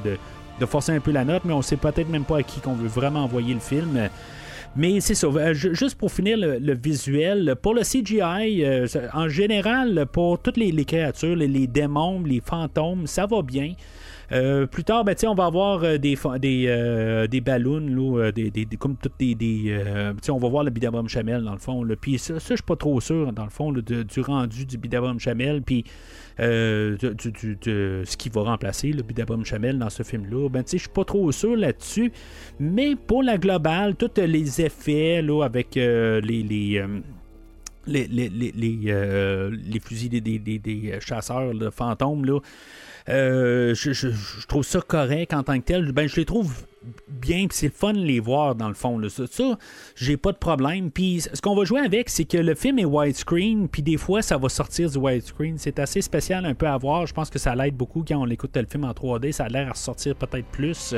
de 0.59 0.65
forcer 0.65 0.91
un 0.91 0.99
peu 0.99 1.11
la 1.11 1.23
note, 1.25 1.43
mais 1.45 1.53
on 1.53 1.61
sait 1.61 1.77
peut-être 1.77 2.09
même 2.09 2.23
pas 2.25 2.37
à 2.37 2.43
qui 2.43 2.59
qu'on 2.59 2.73
veut 2.73 2.87
vraiment 2.87 3.23
envoyer 3.23 3.53
le 3.53 3.59
film. 3.59 4.09
Mais 4.75 4.99
c'est 4.99 5.15
ça. 5.15 5.27
Euh, 5.27 5.53
ju- 5.53 5.73
Juste 5.73 5.97
pour 5.97 6.11
finir 6.11 6.37
le, 6.37 6.73
visuel, 6.75 7.55
pour 7.61 7.73
le 7.73 7.81
CGI, 7.81 8.63
euh, 8.63 8.85
en 9.13 9.27
général, 9.27 10.05
pour 10.11 10.39
toutes 10.39 10.57
les, 10.57 10.85
créatures, 10.85 11.35
les, 11.35 11.67
démons, 11.67 12.21
les 12.23 12.41
fantômes, 12.41 13.07
ça 13.07 13.25
va 13.25 13.41
bien. 13.41 13.73
Euh, 14.33 14.65
plus 14.67 14.83
tard, 14.83 15.05
ben, 15.05 15.15
on 15.25 15.33
va 15.33 15.45
avoir 15.45 15.79
des, 15.97 16.15
des, 17.29 17.41
ballons, 17.41 17.79
là, 17.79 18.31
des, 18.31 18.51
comme 18.77 18.97
toutes 18.97 19.17
des. 19.19 19.79
on 20.29 20.37
va 20.37 20.47
voir 20.49 20.63
le 20.63 20.69
bidabom 20.69 21.07
chamel 21.07 21.43
dans 21.43 21.53
le 21.53 21.59
fond. 21.59 21.83
Puis 21.99 22.19
ça, 22.19 22.39
ça, 22.39 22.49
je 22.49 22.55
suis 22.55 22.63
pas 22.63 22.75
trop 22.75 22.99
sûr, 23.01 23.31
dans 23.31 23.45
le 23.45 23.49
fond, 23.49 23.71
du 23.71 24.21
rendu 24.21 24.65
du 24.65 24.77
bidabom 24.77 25.17
chamel. 25.19 25.61
Puis 25.61 25.85
euh, 26.39 26.97
de, 26.97 28.03
ce 28.05 28.17
qui 28.17 28.29
va 28.29 28.41
remplacer 28.43 28.91
le 28.91 29.01
bidabom 29.03 29.43
chamel 29.43 29.79
dans 29.79 29.89
ce 29.89 30.03
film-là. 30.03 30.49
Ben, 30.49 30.63
je 30.71 30.77
suis 30.77 30.89
pas 30.89 31.03
trop 31.05 31.31
sûr 31.31 31.55
là-dessus. 31.55 32.11
Mais 32.59 32.95
pour 32.95 33.23
la 33.23 33.37
globale, 33.37 33.95
tous 33.95 34.11
les 34.21 34.61
effets 34.61 35.21
là, 35.21 35.43
avec 35.43 35.77
euh, 35.77 36.21
les. 36.21 36.43
les 36.43 36.79
euh, 36.79 36.87
les, 37.89 38.05
les, 38.07 38.27
les, 38.27 38.51
les, 38.53 38.79
euh, 38.87 39.49
les 39.49 39.79
fusils 39.79 40.09
des, 40.09 40.19
des, 40.19 40.59
des- 40.59 40.99
chasseurs 40.99 41.53
de 41.53 41.69
fantômes, 41.69 42.25
là, 42.25 42.39
je, 43.07 43.73
je- 43.73 43.93
je 43.93 44.45
trouve 44.45 44.63
ça 44.65 44.81
correct 44.81 45.33
en 45.33 45.41
tant 45.41 45.57
que 45.57 45.63
tel. 45.63 45.93
Ben, 45.93 46.05
je 46.09 46.17
les 46.17 46.25
trouve 46.25 46.66
bien, 47.07 47.47
puis 47.47 47.57
c'est 47.57 47.73
fun 47.73 47.93
de 47.93 47.99
les 47.99 48.19
voir 48.19 48.55
dans 48.55 48.67
le 48.67 48.73
fond. 48.73 48.97
Là. 48.97 49.09
Ça, 49.09 49.57
j'ai 49.95 50.17
pas 50.17 50.31
de 50.31 50.37
problème. 50.37 50.91
Puis 50.91 51.21
ce 51.33 51.41
qu'on 51.41 51.55
va 51.55 51.63
jouer 51.65 51.81
avec, 51.81 52.09
c'est 52.09 52.25
que 52.25 52.37
le 52.37 52.55
film 52.55 52.79
est 52.79 52.85
widescreen, 52.85 53.67
puis 53.67 53.81
des 53.81 53.97
fois, 53.97 54.21
ça 54.21 54.37
va 54.37 54.49
sortir 54.49 54.89
du 54.89 54.97
widescreen. 54.97 55.57
C'est 55.57 55.79
assez 55.79 56.01
spécial 56.01 56.45
un 56.45 56.53
peu 56.53 56.67
à 56.67 56.77
voir. 56.77 57.05
Je 57.07 57.13
pense 57.13 57.29
que 57.29 57.39
ça 57.39 57.55
l'aide 57.55 57.75
beaucoup 57.75 58.03
quand 58.07 58.17
on 58.17 58.27
écoute 58.29 58.55
le 58.55 58.65
film 58.65 58.83
en 58.83 58.91
3D. 58.91 59.31
Ça 59.31 59.45
a 59.45 59.49
l'air 59.49 59.67
à 59.67 59.71
ressortir 59.71 60.15
peut-être 60.15 60.47
plus. 60.47 60.95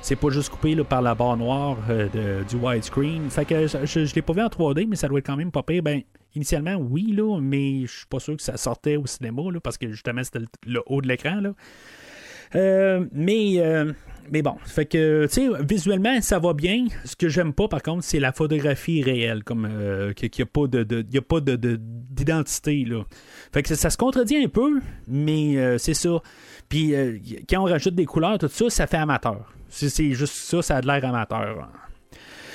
C'est 0.00 0.16
pas 0.16 0.30
juste 0.30 0.50
coupé 0.50 0.74
là, 0.74 0.84
par 0.84 1.02
la 1.02 1.14
barre 1.14 1.36
noire 1.36 1.76
euh, 1.90 2.08
de- 2.08 2.44
du 2.48 2.56
widescreen. 2.56 3.28
Fait 3.30 3.44
que 3.44 3.66
je, 3.66 4.14
l'ai 4.14 4.22
pas 4.22 4.32
vu 4.32 4.42
en 4.42 4.48
3D, 4.48 4.86
mais 4.86 4.96
ça 4.96 5.08
doit 5.08 5.18
être 5.18 5.26
quand 5.26 5.36
même 5.36 5.50
pas 5.50 5.62
pire. 5.64 5.82
Ben, 5.82 6.02
initialement, 6.34 6.76
oui, 6.76 7.12
là, 7.12 7.40
mais 7.40 7.82
je 7.82 7.98
suis 7.98 8.06
pas 8.06 8.20
sûr 8.20 8.36
que 8.36 8.42
ça 8.42 8.56
sortait 8.56 8.96
au 8.96 9.06
cinéma, 9.06 9.42
là, 9.52 9.58
parce 9.60 9.76
que 9.76 9.90
justement, 9.90 10.22
c'était 10.22 10.38
le, 10.38 10.46
le 10.66 10.82
haut 10.86 11.02
de 11.02 11.08
l'écran. 11.08 11.40
Là. 11.40 11.52
Euh, 12.54 13.06
mais, 13.12 13.54
euh, 13.58 13.92
mais 14.30 14.42
bon, 14.42 14.56
fait 14.64 14.86
que, 14.86 15.26
tu 15.26 15.32
sais, 15.32 15.48
visuellement, 15.68 16.20
ça 16.20 16.38
va 16.38 16.52
bien. 16.54 16.86
Ce 17.04 17.16
que 17.16 17.28
j'aime 17.28 17.52
pas, 17.52 17.68
par 17.68 17.82
contre, 17.82 18.04
c'est 18.04 18.20
la 18.20 18.32
photographie 18.32 19.02
réelle, 19.02 19.44
comme 19.44 19.66
euh, 19.70 20.12
qu'il 20.12 20.30
n'y 20.38 20.42
a 20.42 20.46
pas 20.46 20.66
de, 20.66 20.82
de- 20.84 21.06
y 21.12 21.18
a 21.18 21.22
pas 21.22 21.40
de, 21.40 21.56
de- 21.56 21.78
d'identité, 21.80 22.84
là. 22.84 23.02
Fait 23.52 23.62
que 23.62 23.74
ça, 23.74 23.90
se 23.90 23.96
contredit 23.96 24.36
un 24.36 24.48
peu, 24.48 24.80
mais 25.06 25.56
euh, 25.58 25.78
c'est 25.78 25.94
ça. 25.94 26.20
Puis 26.68 26.94
euh, 26.94 27.18
quand 27.48 27.62
on 27.62 27.64
rajoute 27.66 27.94
des 27.94 28.06
couleurs, 28.06 28.38
tout 28.38 28.48
ça, 28.48 28.68
ça 28.70 28.86
fait 28.86 28.96
amateur. 28.98 29.52
C'est, 29.68 29.88
c'est 29.88 30.12
juste 30.12 30.34
ça, 30.34 30.62
ça 30.62 30.76
a 30.76 30.80
de 30.80 30.86
l'air 30.86 31.04
amateur. 31.04 31.68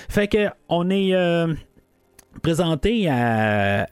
Fait 0.09 0.27
que, 0.27 0.47
on 0.69 0.89
est. 0.89 1.13
présenté 2.41 3.07
à, 3.09 3.85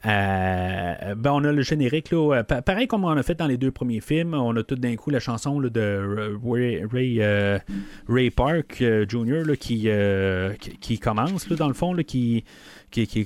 ben 1.14 1.30
on 1.32 1.44
a 1.44 1.52
le 1.52 1.62
générique 1.62 2.10
là, 2.10 2.38
euh, 2.38 2.42
pa- 2.42 2.62
pareil 2.62 2.86
comme 2.86 3.04
on 3.04 3.10
a 3.10 3.22
fait 3.22 3.34
dans 3.34 3.46
les 3.46 3.56
deux 3.56 3.70
premiers 3.70 4.00
films 4.00 4.34
on 4.34 4.54
a 4.56 4.62
tout 4.62 4.74
d'un 4.74 4.96
coup 4.96 5.10
la 5.10 5.20
chanson 5.20 5.60
de 5.60 6.36
Ray, 6.92 7.20
euh, 7.22 7.58
Park 8.34 8.82
euh, 8.82 9.06
Jr. 9.08 9.44
là, 9.46 9.56
qui, 9.56 10.98
commence 10.98 11.48
là, 11.48 11.56
dans 11.56 11.68
le 11.68 11.74
fond 11.74 11.94
là, 11.94 12.02
qui, 12.02 12.44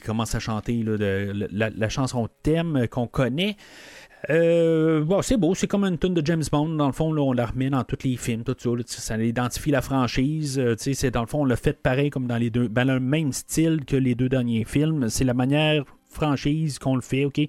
commence 0.05 0.35
à 0.35 0.39
chanter 0.39 0.83
là, 0.83 0.97
la, 1.51 1.71
la 1.71 1.89
chanson 1.89 2.29
thème 2.43 2.87
qu'on 2.91 3.07
connaît 3.07 3.57
euh, 4.31 5.05
bon, 5.05 5.23
c'est 5.23 5.37
beau, 5.37 5.55
c'est 5.55 5.67
comme 5.67 5.85
une 5.85 5.99
tune 5.99 6.15
de 6.15 6.25
James 6.25 6.43
Bond. 6.51 6.71
Dans 6.71 6.87
le 6.87 6.93
fond, 6.93 7.13
là, 7.13 7.23
on 7.23 7.33
la 7.33 7.47
remet 7.47 7.71
dans 7.71 7.85
tous 7.85 8.05
les 8.05 8.17
films, 8.17 8.43
tout 8.43 8.57
ça. 8.59 8.71
ça 8.87 9.17
identifie 9.23 9.71
la 9.71 9.83
franchise. 9.83 10.59
euh, 10.59 10.75
c'est 10.79 11.11
dans 11.11 11.21
le 11.21 11.27
fond, 11.27 11.43
on 11.43 11.45
l'a 11.45 11.57
fait 11.57 11.81
pareil 11.81 12.11
comme 12.11 12.27
dans 12.27 12.37
les 12.37 12.51
deux. 12.51 12.69
Ben, 12.69 12.85
le 12.85 12.99
même 13.01 13.33
style 13.33 13.85
que 13.85 13.97
les 13.97 14.15
deux 14.15 14.29
derniers 14.29 14.65
films. 14.65 15.09
C'est 15.09 15.25
la 15.25 15.35
manière 15.35 15.85
franchise 16.09 16.79
qu'on 16.79 16.95
le 16.95 17.03
fait, 17.03 17.25
ok? 17.27 17.41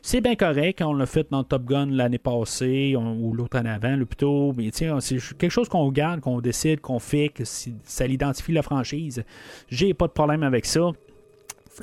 C'est 0.00 0.20
bien 0.20 0.36
correct, 0.36 0.80
on 0.80 0.94
l'a 0.94 1.06
fait 1.06 1.26
dans 1.30 1.42
Top 1.42 1.64
Gun 1.64 1.86
l'année 1.90 2.18
passée, 2.18 2.94
ou 2.96 3.34
l'autre 3.34 3.58
en 3.58 3.64
avant, 3.64 3.96
le 3.96 4.06
plutôt, 4.06 4.52
mais 4.56 4.70
sais, 4.72 4.88
c'est 5.00 5.18
quelque 5.36 5.50
chose 5.50 5.68
qu'on 5.68 5.90
garde, 5.90 6.20
qu'on 6.20 6.40
décide, 6.40 6.80
qu'on 6.80 7.00
fait, 7.00 7.30
que 7.30 7.44
si- 7.44 7.74
ça 7.82 8.06
l'identifie 8.06 8.52
la 8.52 8.62
franchise. 8.62 9.24
J'ai 9.68 9.92
pas 9.92 10.06
de 10.06 10.12
problème 10.12 10.44
avec 10.44 10.66
ça. 10.66 10.92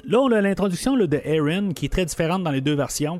Là, 0.05 0.21
on 0.21 0.31
a 0.31 0.39
l'introduction 0.39 0.95
de 0.95 1.17
Aaron, 1.25 1.73
qui 1.73 1.87
est 1.87 1.89
très 1.89 2.05
différente 2.05 2.43
dans 2.43 2.51
les 2.51 2.61
deux 2.61 2.75
versions. 2.75 3.19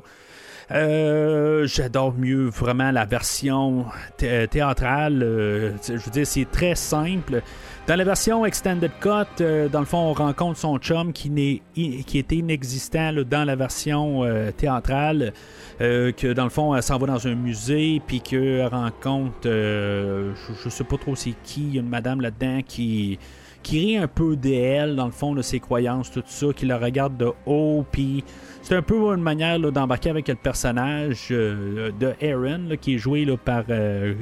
Euh, 0.72 1.66
J'adore 1.66 2.14
mieux 2.14 2.46
vraiment 2.48 2.90
la 2.90 3.04
version 3.04 3.86
thé- 4.16 4.46
théâtrale. 4.48 5.22
euh, 5.22 5.72
je 5.86 5.94
veux 5.94 6.10
dire, 6.10 6.26
c'est 6.26 6.50
très 6.50 6.74
simple. 6.74 7.42
Dans 7.86 7.96
la 7.96 8.04
version 8.04 8.46
Extended 8.46 8.90
Cut, 9.00 9.40
euh, 9.42 9.68
dans 9.68 9.80
le 9.80 9.86
fond, 9.86 9.98
on 9.98 10.12
rencontre 10.12 10.58
son 10.58 10.78
chum 10.78 11.12
qui, 11.12 11.28
n'est, 11.28 11.62
qui 11.74 12.18
était 12.18 12.36
inexistant 12.36 13.12
dans 13.28 13.44
la 13.44 13.56
version 13.56 14.22
euh, 14.24 14.52
théâtrale. 14.52 15.32
euh, 15.80 16.12
que 16.12 16.32
dans 16.34 16.44
le 16.44 16.50
fond, 16.50 16.74
elle 16.76 16.82
s'en 16.82 16.98
va 16.98 17.06
dans 17.06 17.26
un 17.26 17.34
musée, 17.34 18.00
puis 18.06 18.20
qu'elle 18.20 18.66
rencontre, 18.66 19.46
euh, 19.46 20.32
je, 20.36 20.52
je 20.62 20.68
sais 20.68 20.84
pas 20.84 20.98
trop 20.98 21.16
c'est 21.16 21.34
qui, 21.42 21.78
une 21.78 21.88
madame 21.88 22.20
là-dedans 22.20 22.60
qui, 22.66 23.18
qui 23.62 23.80
rit 23.80 23.96
un 23.96 24.08
peu 24.08 24.36
d'elle, 24.36 24.96
dans 24.96 25.06
le 25.06 25.12
fond, 25.12 25.34
de 25.34 25.42
ses 25.42 25.60
croyances, 25.60 26.10
tout 26.10 26.22
ça, 26.26 26.46
qui 26.54 26.66
la 26.66 26.78
regarde 26.78 27.16
de 27.16 27.30
haut, 27.46 27.84
puis 27.90 28.24
c'est 28.62 28.76
un 28.76 28.82
peu 28.82 28.94
une 29.14 29.22
manière 29.22 29.58
d'embarquer 29.58 30.10
avec 30.10 30.28
le 30.28 30.34
personnage 30.34 31.28
euh, 31.30 31.90
de 31.98 32.12
Aaron, 32.22 32.76
qui 32.80 32.94
est 32.94 32.98
joué 32.98 33.26
par 33.44 33.64
euh, 33.70 34.14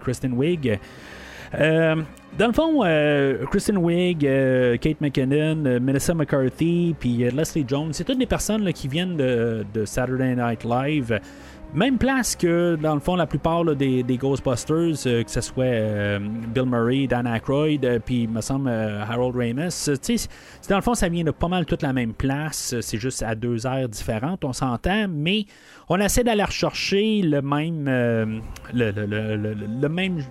Kristen 0.00 0.32
Wiig. 0.32 0.78
Euh, 1.54 1.96
dans 2.38 2.46
le 2.48 2.52
fond, 2.52 2.80
Kristen 3.50 3.78
Wiig, 3.78 4.20
Kate 4.80 5.00
McKinnon, 5.00 5.80
Melissa 5.80 6.12
McCarthy, 6.12 6.94
puis 6.98 7.18
Leslie 7.30 7.64
Jones, 7.66 7.92
c'est 7.92 8.04
toutes 8.04 8.18
des 8.18 8.26
personnes 8.26 8.70
qui 8.72 8.88
viennent 8.88 9.16
de, 9.16 9.64
de 9.72 9.84
Saturday 9.84 10.36
Night 10.36 10.64
Live. 10.64 11.18
Même 11.76 11.98
place 11.98 12.34
que, 12.34 12.74
dans 12.76 12.94
le 12.94 13.00
fond, 13.00 13.16
la 13.16 13.26
plupart 13.26 13.62
des, 13.62 14.02
des, 14.02 14.16
Ghostbusters, 14.16 14.94
euh, 15.04 15.22
que 15.22 15.30
ce 15.30 15.42
soit 15.42 15.64
euh, 15.64 16.18
Bill 16.18 16.64
Murray, 16.64 17.06
Dan 17.06 17.26
Aykroyd, 17.26 17.84
euh, 17.84 17.98
puis, 18.02 18.26
me 18.26 18.40
semble, 18.40 18.70
Harold 18.70 19.36
Ramis. 19.36 19.90
dans 20.70 20.76
le 20.76 20.80
fond, 20.80 20.94
ça 20.94 21.10
vient 21.10 21.22
de 21.22 21.32
pas 21.32 21.48
mal 21.48 21.66
toute 21.66 21.82
la 21.82 21.92
même 21.92 22.14
place. 22.14 22.74
C'est 22.80 22.96
juste 22.96 23.22
à 23.22 23.34
deux 23.34 23.66
heures 23.66 23.90
différentes, 23.90 24.42
on 24.42 24.54
s'entend, 24.54 25.04
mais 25.06 25.44
on 25.90 26.00
essaie 26.00 26.24
d'aller 26.24 26.44
rechercher 26.44 27.20
le 27.20 27.42
même, 27.42 27.84
le, 27.84 28.40
le, 28.72 28.90
le, 29.36 29.54
le, 29.54 29.88
même 29.90 30.24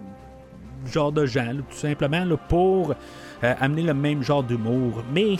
genre 0.91 1.11
de 1.11 1.27
gens, 1.27 1.53
tout 1.69 1.77
simplement, 1.77 2.25
pour 2.49 2.95
amener 3.43 3.83
le 3.83 3.93
même 3.93 4.23
genre 4.23 4.41
d'humour. 4.41 5.03
Mais 5.13 5.35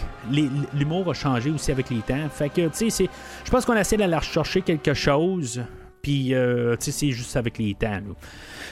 l'humour 0.76 1.10
a 1.10 1.14
changé 1.16 1.50
aussi 1.50 1.72
avec 1.72 1.90
les 1.90 2.02
temps. 2.02 2.30
Fait 2.30 2.50
que, 2.50 2.68
tu 2.68 2.92
sais, 2.92 3.10
je 3.44 3.50
pense 3.50 3.66
qu'on 3.66 3.76
essaie 3.76 3.98
d'aller 3.98 4.18
rechercher 4.18 4.62
quelque 4.62 4.94
chose 4.94 5.64
puis, 6.06 6.36
euh, 6.36 6.76
tu 6.76 6.86
sais, 6.86 6.92
c'est 6.92 7.10
juste 7.10 7.36
avec 7.36 7.58
les 7.58 7.74
temps. 7.74 7.98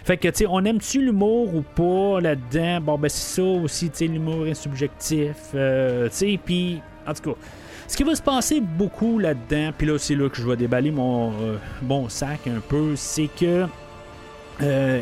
Fait 0.03 0.17
que, 0.17 0.27
tu 0.27 0.35
sais, 0.35 0.45
on 0.47 0.63
aime-tu 0.65 1.03
l'humour 1.03 1.55
ou 1.55 1.63
pas 1.63 2.21
là-dedans? 2.21 2.79
Bon, 2.79 2.99
ben, 2.99 3.09
c'est 3.09 3.41
ça 3.41 3.41
aussi, 3.41 3.89
tu 3.89 3.97
sais, 3.97 4.05
l'humour 4.05 4.45
est 4.45 4.53
subjectif. 4.53 5.35
Euh, 5.55 6.09
tu 6.09 6.15
sais, 6.15 6.39
puis, 6.45 6.79
en 7.07 7.13
tout 7.15 7.31
cas, 7.31 7.39
ce 7.87 7.97
qui 7.97 8.03
va 8.03 8.13
se 8.13 8.21
passer 8.21 8.61
beaucoup 8.61 9.17
là-dedans, 9.17 9.71
puis 9.75 9.87
là, 9.87 9.97
c'est 9.97 10.13
là 10.13 10.29
que 10.29 10.37
je 10.37 10.47
vais 10.47 10.55
déballer 10.55 10.91
mon 10.91 11.31
euh, 11.31 11.57
bon 11.81 12.07
sac 12.07 12.41
un 12.45 12.59
peu, 12.59 12.95
c'est 12.95 13.29
que, 13.35 13.65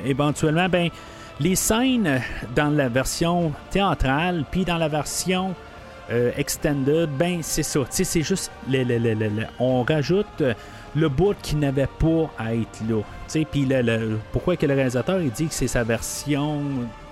éventuellement, 0.05 0.69
ben, 0.69 0.87
les 1.41 1.57
scènes 1.57 2.21
dans 2.55 2.69
la 2.69 2.87
version 2.87 3.51
théâtrale, 3.71 4.45
puis 4.49 4.63
dans 4.63 4.77
la 4.77 4.87
version 4.87 5.53
extended, 6.37 7.09
ben, 7.17 7.39
c'est 7.41 7.63
ça. 7.63 7.81
C'est 7.89 8.21
juste, 8.21 8.51
on 9.59 9.83
rajoute 9.83 10.41
le 10.95 11.09
bout 11.09 11.35
qui 11.41 11.55
n'avait 11.55 11.87
pas 11.87 12.31
à 12.37 12.53
être 12.55 12.81
là. 12.89 13.01
Puis 13.49 13.65
le, 13.65 14.17
pourquoi 14.31 14.57
que 14.57 14.65
le 14.65 14.73
réalisateur 14.73 15.21
il 15.21 15.31
dit 15.31 15.47
que 15.47 15.53
c'est 15.53 15.67
sa 15.67 15.83
version 15.83 16.61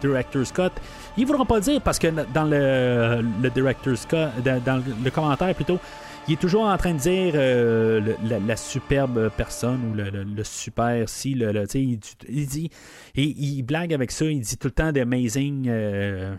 Director's 0.01 0.51
Cut 0.51 0.71
Ils 1.17 1.21
ne 1.21 1.27
voudront 1.27 1.45
pas 1.45 1.59
dire 1.59 1.81
parce 1.81 1.97
que 1.97 2.07
dans 2.07 2.43
le, 2.43 3.23
le 3.41 3.49
Director's 3.49 4.05
Cut, 4.05 4.41
dans, 4.43 4.83
le 5.03 5.09
commentaire 5.11 5.55
plutôt, 5.55 5.79
il 6.27 6.33
est 6.33 6.37
toujours 6.37 6.63
en 6.63 6.77
train 6.77 6.93
de 6.93 6.99
dire 6.99 7.33
euh, 7.35 8.13
la, 8.45 8.55
superbe 8.55 9.31
personne 9.35 9.79
ou 9.91 9.95
le, 9.95 10.43
super 10.43 11.07
si. 11.07 11.33
Le, 11.33 11.65
il, 11.73 11.99
il, 12.27 12.47
dit. 12.47 12.69
il 13.15 13.63
blague 13.63 13.93
avec 13.93 14.11
ça, 14.11 14.25
il 14.25 14.41
dit 14.41 14.57
tout 14.57 14.67
le 14.67 14.73
temps 14.73 14.91
d'amazing. 14.91 15.67
Euh, 15.69 16.35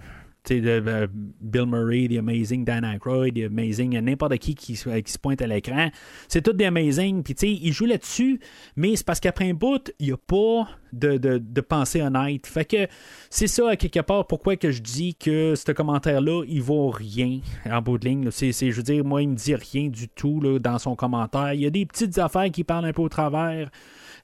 Bill 0.48 1.66
Murray, 1.66 2.08
The 2.08 2.18
Amazing 2.18 2.64
Dan 2.64 2.84
Aykroyd, 2.84 3.34
The 3.34 3.46
Amazing 3.46 3.98
n'importe 4.00 4.38
qui 4.38 4.54
qui, 4.54 4.76
se 4.76 5.18
pointe 5.18 5.42
à 5.42 5.46
l'écran. 5.46 5.90
C'est 6.28 6.42
tout 6.42 6.52
des 6.52 6.64
Amazing. 6.64 7.22
Puis, 7.22 7.34
tu 7.34 7.46
sais, 7.46 7.52
il 7.52 7.72
joue 7.72 7.86
là-dessus, 7.86 8.40
mais 8.76 8.96
c'est 8.96 9.06
parce 9.06 9.20
qu'après 9.20 9.50
un 9.50 9.54
bout, 9.54 9.92
il 9.98 10.06
n'y 10.06 10.12
a 10.12 10.16
pas 10.16 10.68
de, 10.92 11.18
de, 11.18 11.38
de, 11.38 11.60
pensée 11.60 12.02
honnête. 12.02 12.46
Fait 12.46 12.64
que 12.64 12.86
c'est 13.28 13.46
ça, 13.46 13.76
quelque 13.76 14.00
part, 14.00 14.26
pourquoi 14.26 14.56
que 14.56 14.70
je 14.70 14.82
dis 14.82 15.14
que 15.14 15.54
ce 15.54 15.72
commentaire-là, 15.72 16.44
il 16.48 16.62
vaut 16.62 16.90
rien 16.90 17.40
en 17.70 17.80
bout 17.82 17.98
de 17.98 18.08
ligne. 18.08 18.30
Je 18.30 18.70
veux 18.70 18.82
dire, 18.82 19.04
moi, 19.04 19.22
il 19.22 19.30
me 19.30 19.36
dit 19.36 19.54
rien 19.54 19.88
du 19.88 20.08
tout 20.08 20.40
là, 20.40 20.58
dans 20.58 20.78
son 20.78 20.96
commentaire. 20.96 21.54
Il 21.54 21.60
y 21.60 21.66
a 21.66 21.70
des 21.70 21.86
petites 21.86 22.18
affaires 22.18 22.50
qui 22.50 22.64
parlent 22.64 22.86
un 22.86 22.92
peu 22.92 23.02
au 23.02 23.08
travers, 23.08 23.70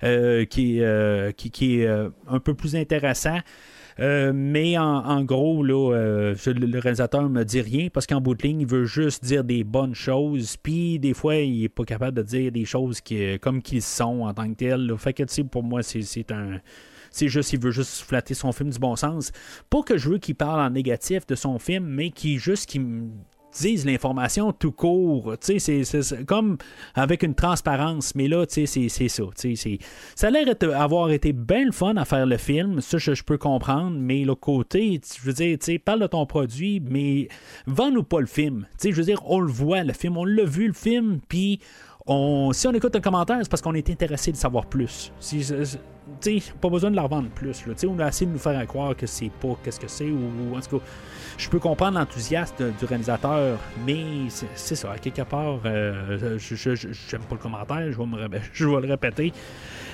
euh, 0.02 0.44
qui, 0.44 0.82
euh, 0.82 1.32
qui, 1.32 1.50
qui, 1.50 1.80
est 1.80 1.86
euh, 1.86 2.10
un 2.28 2.40
peu 2.40 2.54
plus 2.54 2.76
intéressant. 2.76 3.38
Euh, 3.98 4.32
mais 4.34 4.76
en, 4.76 5.24
gros, 5.24 5.62
là, 5.62 5.94
euh, 5.94 6.34
le 6.46 6.78
réalisateur 6.78 7.28
me 7.28 7.44
dit 7.44 7.60
rien 7.60 7.88
parce 7.88 8.06
qu'en 8.06 8.20
bout 8.20 8.34
de 8.34 8.42
ligne, 8.42 8.60
il 8.60 8.66
veut 8.66 8.84
juste 8.84 9.24
dire 9.24 9.42
des 9.42 9.64
bonnes 9.64 9.94
choses. 9.94 10.56
Puis 10.56 10.98
des 10.98 11.14
fois, 11.14 11.36
il 11.36 11.64
est 11.64 11.68
pas 11.68 11.84
capable 11.84 12.16
de 12.16 12.22
dire 12.22 12.52
des 12.52 12.64
choses 12.64 13.00
qui, 13.00 13.38
comme 13.38 13.62
qu'ils 13.62 13.82
sont 13.82 14.22
en 14.22 14.34
tant 14.34 14.48
que 14.50 14.56
tel. 14.56 14.92
Fait 14.98 15.12
que, 15.12 15.42
pour 15.42 15.62
moi, 15.62 15.82
c'est 15.82 16.30
un. 16.30 16.60
C'est 17.10 17.28
juste, 17.28 17.54
il 17.54 17.60
veut 17.60 17.70
juste 17.70 18.02
flatter 18.02 18.34
son 18.34 18.52
film 18.52 18.68
du 18.68 18.78
bon 18.78 18.94
sens. 18.94 19.32
Pas 19.70 19.82
que 19.82 19.96
je 19.96 20.10
veux 20.10 20.18
qu'il 20.18 20.34
parle 20.34 20.60
en 20.60 20.68
négatif 20.68 21.26
de 21.26 21.34
son 21.34 21.58
film, 21.58 21.86
mais 21.86 22.10
qui 22.10 22.36
juste 22.36 22.66
disent 23.62 23.86
l'information 23.86 24.52
tout 24.52 24.72
court. 24.72 25.34
C'est, 25.40 25.82
comme 26.26 26.58
avec 26.94 27.22
une 27.22 27.34
transparence, 27.34 28.14
mais 28.14 28.28
là, 28.28 28.44
c'est, 28.48 28.66
c'est 28.66 29.08
ça. 29.08 29.24
Ça 30.14 30.26
a 30.26 30.30
l'air 30.30 30.54
d'avoir 30.56 31.10
été 31.10 31.32
bien 31.32 31.64
le 31.64 31.72
fun 31.72 31.96
à 31.96 32.04
faire 32.04 32.26
le 32.26 32.36
film, 32.36 32.80
ça 32.80 32.98
je, 32.98 33.22
peux 33.22 33.38
comprendre, 33.38 33.96
mais 33.98 34.24
l'autre 34.24 34.40
côté, 34.40 35.00
je 35.18 35.22
veux 35.22 35.32
dire, 35.32 35.58
parle 35.84 36.00
de 36.00 36.06
ton 36.06 36.26
produit, 36.26 36.80
mais 36.80 37.28
vends-nous 37.66 38.02
pas 38.02 38.20
le 38.20 38.26
film. 38.26 38.66
je 38.82 38.90
veux 38.90 39.02
dire, 39.02 39.22
on 39.26 39.40
le 39.40 39.50
voit, 39.50 39.82
le 39.82 39.92
film, 39.92 40.16
on 40.16 40.24
l'a 40.24 40.44
vu 40.44 40.66
le 40.66 40.72
film, 40.72 41.20
puis 41.28 41.60
on, 42.06 42.52
si 42.52 42.66
on 42.68 42.72
écoute 42.72 42.94
un 42.94 43.00
commentaire, 43.00 43.38
c'est 43.42 43.48
parce 43.50 43.62
qu'on 43.62 43.74
est 43.74 43.90
intéressé 43.90 44.30
de 44.30 44.36
savoir 44.36 44.66
plus. 44.66 45.12
Si, 45.18 45.44
pas 46.60 46.68
besoin 46.68 46.90
de 46.90 46.96
la 46.96 47.02
revendre 47.02 47.28
plus. 47.30 47.66
Là. 47.66 47.74
On 47.88 47.98
a 47.98 48.08
essayé 48.08 48.26
de 48.26 48.32
nous 48.32 48.38
faire 48.38 48.64
croire 48.66 48.96
que 48.96 49.06
c'est 49.06 49.30
pas 49.40 49.56
qu'est-ce 49.62 49.80
que 49.80 49.88
c'est, 49.88 50.08
ou, 50.08 50.56
en 50.56 50.60
tout 50.60 50.78
cas, 50.78 50.84
je 51.38 51.48
peux 51.48 51.58
comprendre 51.58 51.98
l'enthousiasme 51.98 52.72
du 52.78 52.84
réalisateur, 52.84 53.58
mais 53.84 54.28
c'est 54.54 54.74
ça, 54.74 54.92
à 54.92 54.98
quelque 54.98 55.22
part, 55.22 55.60
euh, 55.64 56.38
je 56.38 56.74
j'aime 56.74 57.22
pas 57.22 57.34
le 57.34 57.38
commentaire, 57.38 57.92
je 58.52 58.66
vais, 58.66 58.80
le 58.80 58.88
répéter, 58.88 59.32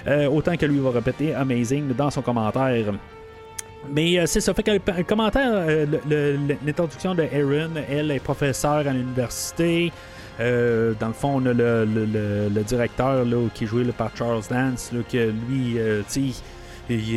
euh, 0.06 0.28
autant 0.28 0.56
que 0.56 0.66
lui 0.66 0.78
va 0.78 0.90
répéter 0.90 1.34
Amazing 1.34 1.94
dans 1.94 2.10
son 2.10 2.22
commentaire. 2.22 2.92
Mais 3.90 4.18
euh, 4.18 4.26
c'est 4.26 4.40
ça, 4.40 4.54
fait 4.54 4.62
que 4.62 4.70
le, 4.70 5.02
commentaire, 5.02 5.66
l'introduction 6.64 7.14
de 7.14 7.24
Erin, 7.32 7.70
elle 7.90 8.12
est 8.12 8.20
professeure 8.20 8.86
à 8.86 8.92
l'université. 8.92 9.92
dans 10.38 11.08
le 11.08 11.12
fond, 11.12 11.42
on 11.42 11.46
a 11.46 11.52
le, 11.52 12.62
directeur 12.64 13.24
là, 13.24 13.48
qui 13.52 13.64
est 13.64 13.66
joué 13.66 13.84
par 13.86 14.16
Charles 14.16 14.42
Dance, 14.48 14.92
que 15.10 15.32
lui, 15.48 15.76
tu 16.08 16.32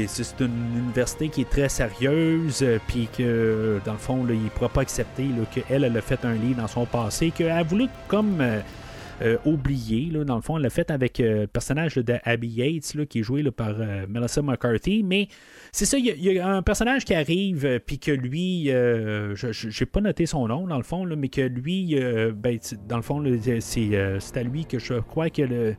c'est 0.07 0.39
une 0.41 0.77
université 0.77 1.29
qui 1.29 1.41
est 1.41 1.49
très 1.49 1.69
sérieuse, 1.69 2.61
euh, 2.61 2.79
puis 2.87 3.07
que 3.15 3.79
dans 3.85 3.93
le 3.93 3.97
fond, 3.97 4.25
il 4.29 4.43
ne 4.43 4.49
pourra 4.49 4.69
pas 4.69 4.81
accepter 4.81 5.25
qu'elle 5.51 5.83
elle 5.83 5.97
a 5.97 6.01
fait 6.01 6.23
un 6.25 6.33
livre 6.33 6.61
dans 6.61 6.67
son 6.67 6.85
passé, 6.85 7.31
qu'elle 7.31 7.51
a 7.51 7.63
voulu 7.63 7.87
comme 8.07 8.39
euh, 8.41 8.59
euh, 9.21 9.37
oublier. 9.45 10.11
dans 10.25 10.35
le 10.35 10.41
fond, 10.41 10.57
elle 10.57 10.63
l'a 10.63 10.69
fait 10.69 10.91
avec 10.91 11.19
le 11.19 11.45
personnage 11.47 11.95
de 11.95 12.15
Abby 12.23 12.47
Yates, 12.47 13.05
qui 13.07 13.19
est 13.19 13.23
joué 13.23 13.43
par 13.51 13.75
Melissa 14.09 14.41
McCarthy. 14.41 15.03
Mais 15.03 15.27
c'est 15.71 15.85
ça, 15.85 15.97
il 15.97 16.05
y, 16.05 16.39
a 16.39 16.47
un 16.47 16.61
personnage 16.61 17.05
qui 17.05 17.13
arrive, 17.13 17.79
puis 17.85 17.97
que 17.97 18.11
lui, 18.11 18.65
je 18.65 19.79
n'ai 19.79 19.85
pas 19.85 20.01
noté 20.01 20.25
son 20.25 20.47
nom, 20.47 20.67
dans 20.67 20.77
le 20.77 20.83
fond, 20.83 21.05
mais 21.05 21.29
que 21.29 21.41
lui, 21.41 21.95
ben, 22.35 22.59
dans 22.87 22.97
le 22.97 23.01
fond, 23.01 23.23
c'est 23.59 24.37
à 24.37 24.43
lui 24.43 24.65
que 24.65 24.79
je 24.79 24.95
crois 24.95 25.29
que 25.29 25.43
le 25.43 25.75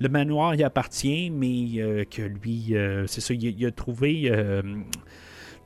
le 0.00 0.08
manoir 0.08 0.54
y 0.54 0.64
appartient, 0.64 1.30
mais 1.30 1.80
euh, 1.80 2.04
que 2.04 2.22
lui, 2.22 2.68
euh, 2.72 3.06
c'est 3.06 3.20
ça, 3.20 3.34
il, 3.34 3.66
a 3.66 3.70
trouvé. 3.70 4.30
Euh, 4.30 4.62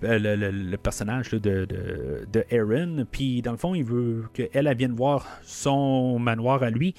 le, 0.03 0.77
personnage 0.77 1.31
de, 1.31 1.39
de, 1.41 2.45
Aaron, 2.53 3.07
puis 3.11 3.41
dans 3.41 3.53
le 3.53 3.57
fond, 3.57 3.75
il 3.75 3.85
veut 3.85 4.25
qu'elle 4.35 4.49
elle 4.53 4.77
vienne 4.77 4.93
voir 4.93 5.27
son 5.45 6.19
manoir 6.19 6.63
à 6.63 6.69
lui. 6.69 6.95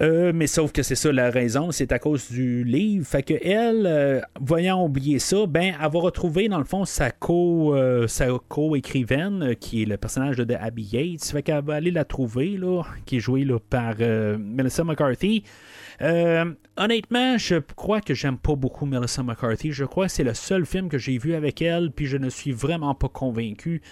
mais 0.00 0.48
sauf 0.48 0.72
que 0.72 0.82
c'est 0.82 0.96
ça 0.96 1.12
la 1.12 1.30
raison, 1.30 1.70
c'est 1.70 1.92
à 1.92 2.00
cause 2.00 2.28
du 2.28 2.64
livre. 2.64 3.06
Fait 3.06 3.22
que 3.22 3.34
elle, 3.46 4.26
voyant 4.40 4.84
oublier 4.84 5.20
ça, 5.20 5.46
ben 5.46 5.74
elle 5.80 5.90
va 5.90 6.00
retrouver 6.00 6.48
dans 6.48 6.58
le 6.58 6.64
fond 6.64 6.84
sa 6.84 7.12
co 7.12 7.76
sa 8.08 8.26
co-écrivaine 8.48 9.54
qui 9.54 9.82
est 9.82 9.86
le 9.86 9.96
personnage 9.96 10.38
de 10.38 10.54
Abby 10.54 10.88
Yates. 10.90 11.24
Fait 11.26 11.42
qu'elle 11.44 11.62
va 11.62 11.74
aller 11.74 11.92
la 11.92 12.04
trouver 12.04 12.58
qui 13.06 13.18
est 13.18 13.20
jouée 13.20 13.46
par 13.68 13.94
Melissa 13.98 14.82
McCarthy. 14.82 15.44
Euh, 16.02 16.54
honnêtement, 16.76 17.36
je 17.36 17.56
crois 17.56 18.00
que 18.00 18.14
j'aime 18.14 18.38
pas 18.38 18.54
beaucoup 18.54 18.86
Melissa 18.86 19.22
McCarthy. 19.22 19.72
Je 19.72 19.84
crois 19.84 20.06
que 20.06 20.12
c'est 20.12 20.24
le 20.24 20.34
seul 20.34 20.64
film 20.64 20.88
que 20.88 20.98
j'ai 20.98 21.18
vu 21.18 21.34
avec 21.34 21.60
elle, 21.60 21.90
puis 21.90 22.06
je 22.06 22.16
ne 22.16 22.30
suis 22.30 22.52
vraiment 22.52 22.94
pas 22.94 23.08
convaincu. 23.08 23.82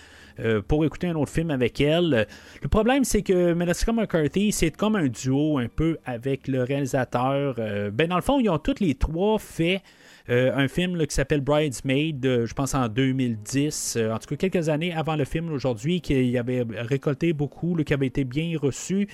Euh, 0.41 0.63
pour 0.63 0.85
écouter 0.85 1.09
un 1.09 1.17
autre 1.17 1.33
film 1.33 1.51
avec 1.51 1.81
elle. 1.81 2.29
Le 2.63 2.69
problème, 2.69 3.03
c'est 3.03 3.23
que 3.23 3.55
Melissa 3.55 3.93
McCarthy, 3.93 4.53
c'est 4.53 4.71
comme 4.71 4.95
un 4.95 5.09
duo 5.09 5.59
un 5.59 5.67
peu 5.67 5.99
avec 6.05 6.47
le 6.47 6.63
réalisateur. 6.63 7.57
Euh, 7.59 7.91
ben, 7.91 8.09
dans 8.09 8.15
le 8.15 8.23
fond, 8.23 8.39
ils 8.39 8.49
ont 8.49 8.59
tous 8.59 8.79
les 8.79 8.95
trois 8.95 9.41
fait 9.41 9.83
euh, 10.31 10.53
un 10.55 10.69
film 10.69 10.99
qui 11.07 11.15
s'appelle 11.15 11.41
Bridesmaid, 11.41 12.25
euh, 12.27 12.47
je 12.47 12.55
pense 12.55 12.75
en 12.75 12.89
2010, 12.89 13.97
euh, 13.97 14.13
en 14.13 14.19
tout 14.19 14.37
cas 14.37 14.49
quelques 14.49 14.69
années 14.69 14.93
avant 14.93 15.17
le 15.17 15.25
film 15.25 15.51
aujourd'hui, 15.51 16.01
qui 16.01 16.37
avait 16.37 16.65
récolté 16.71 17.33
beaucoup, 17.33 17.77
qui 17.85 17.95
avait 17.95 18.07
été 18.07 18.25
bien 18.25 18.59
reçu. 18.59 19.09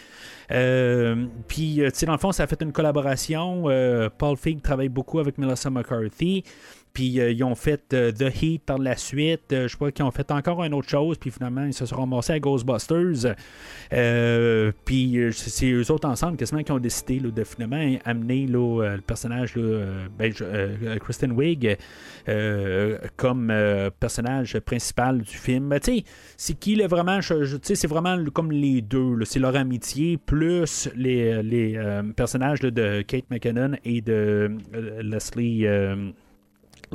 puis, 0.48 1.82
dans 2.06 2.12
le 2.12 2.18
fond, 2.18 2.32
ça 2.32 2.44
a 2.44 2.46
fait 2.46 2.62
une 2.62 2.72
collaboration. 2.72 3.64
Paul 4.18 4.36
Fig 4.36 4.60
travaille 4.62 4.88
beaucoup 4.88 5.18
avec 5.18 5.38
Melissa 5.38 5.70
McCarthy. 5.70 6.44
Puis 6.94 7.18
euh, 7.18 7.32
ils 7.32 7.42
ont 7.42 7.56
fait 7.56 7.92
euh, 7.92 8.12
The 8.12 8.32
Heat 8.40 8.62
par 8.64 8.78
la 8.78 8.96
suite. 8.96 9.52
Euh, 9.52 9.66
je 9.66 9.74
crois 9.74 9.90
qu'ils 9.90 10.04
ont 10.04 10.12
fait 10.12 10.30
encore 10.30 10.62
une 10.62 10.72
autre 10.72 10.88
chose. 10.88 11.18
Puis 11.18 11.32
finalement, 11.32 11.64
ils 11.64 11.74
se 11.74 11.84
sont 11.84 11.96
ramassés 11.96 12.34
à 12.34 12.38
Ghostbusters. 12.38 13.34
puis 14.84 15.18
c'est 15.32 15.70
eux 15.72 15.90
autres 15.90 16.08
ensemble 16.08 16.36
qui 16.36 16.72
ont 16.72 16.78
décidé 16.78 17.18
de 17.18 17.44
finalement 17.44 17.98
amener 18.04 18.46
le 18.46 18.98
personnage 19.00 19.56
là, 19.56 19.86
ben, 20.16 20.32
Kristen 21.00 21.32
Wiig 21.32 21.76
comme 23.16 23.52
personnage 23.98 24.58
principal 24.60 25.22
du 25.22 25.36
film. 25.36 25.74
Tu 25.82 25.96
sais, 25.98 26.04
c'est 26.36 26.54
qui 26.54 26.76
le 26.76 26.86
vraiment. 26.86 27.18
C'est 27.20 27.86
vraiment 27.88 28.22
comme 28.32 28.52
les 28.52 28.80
deux. 28.82 29.18
C'est 29.24 29.40
leur 29.40 29.56
amitié 29.56 30.16
plus 30.16 30.88
les 30.94 31.76
personnages 32.16 32.60
de 32.60 33.02
Kate 33.02 33.28
McKinnon 33.30 33.72
et 33.84 34.00
de 34.00 34.56
Leslie. 35.02 35.66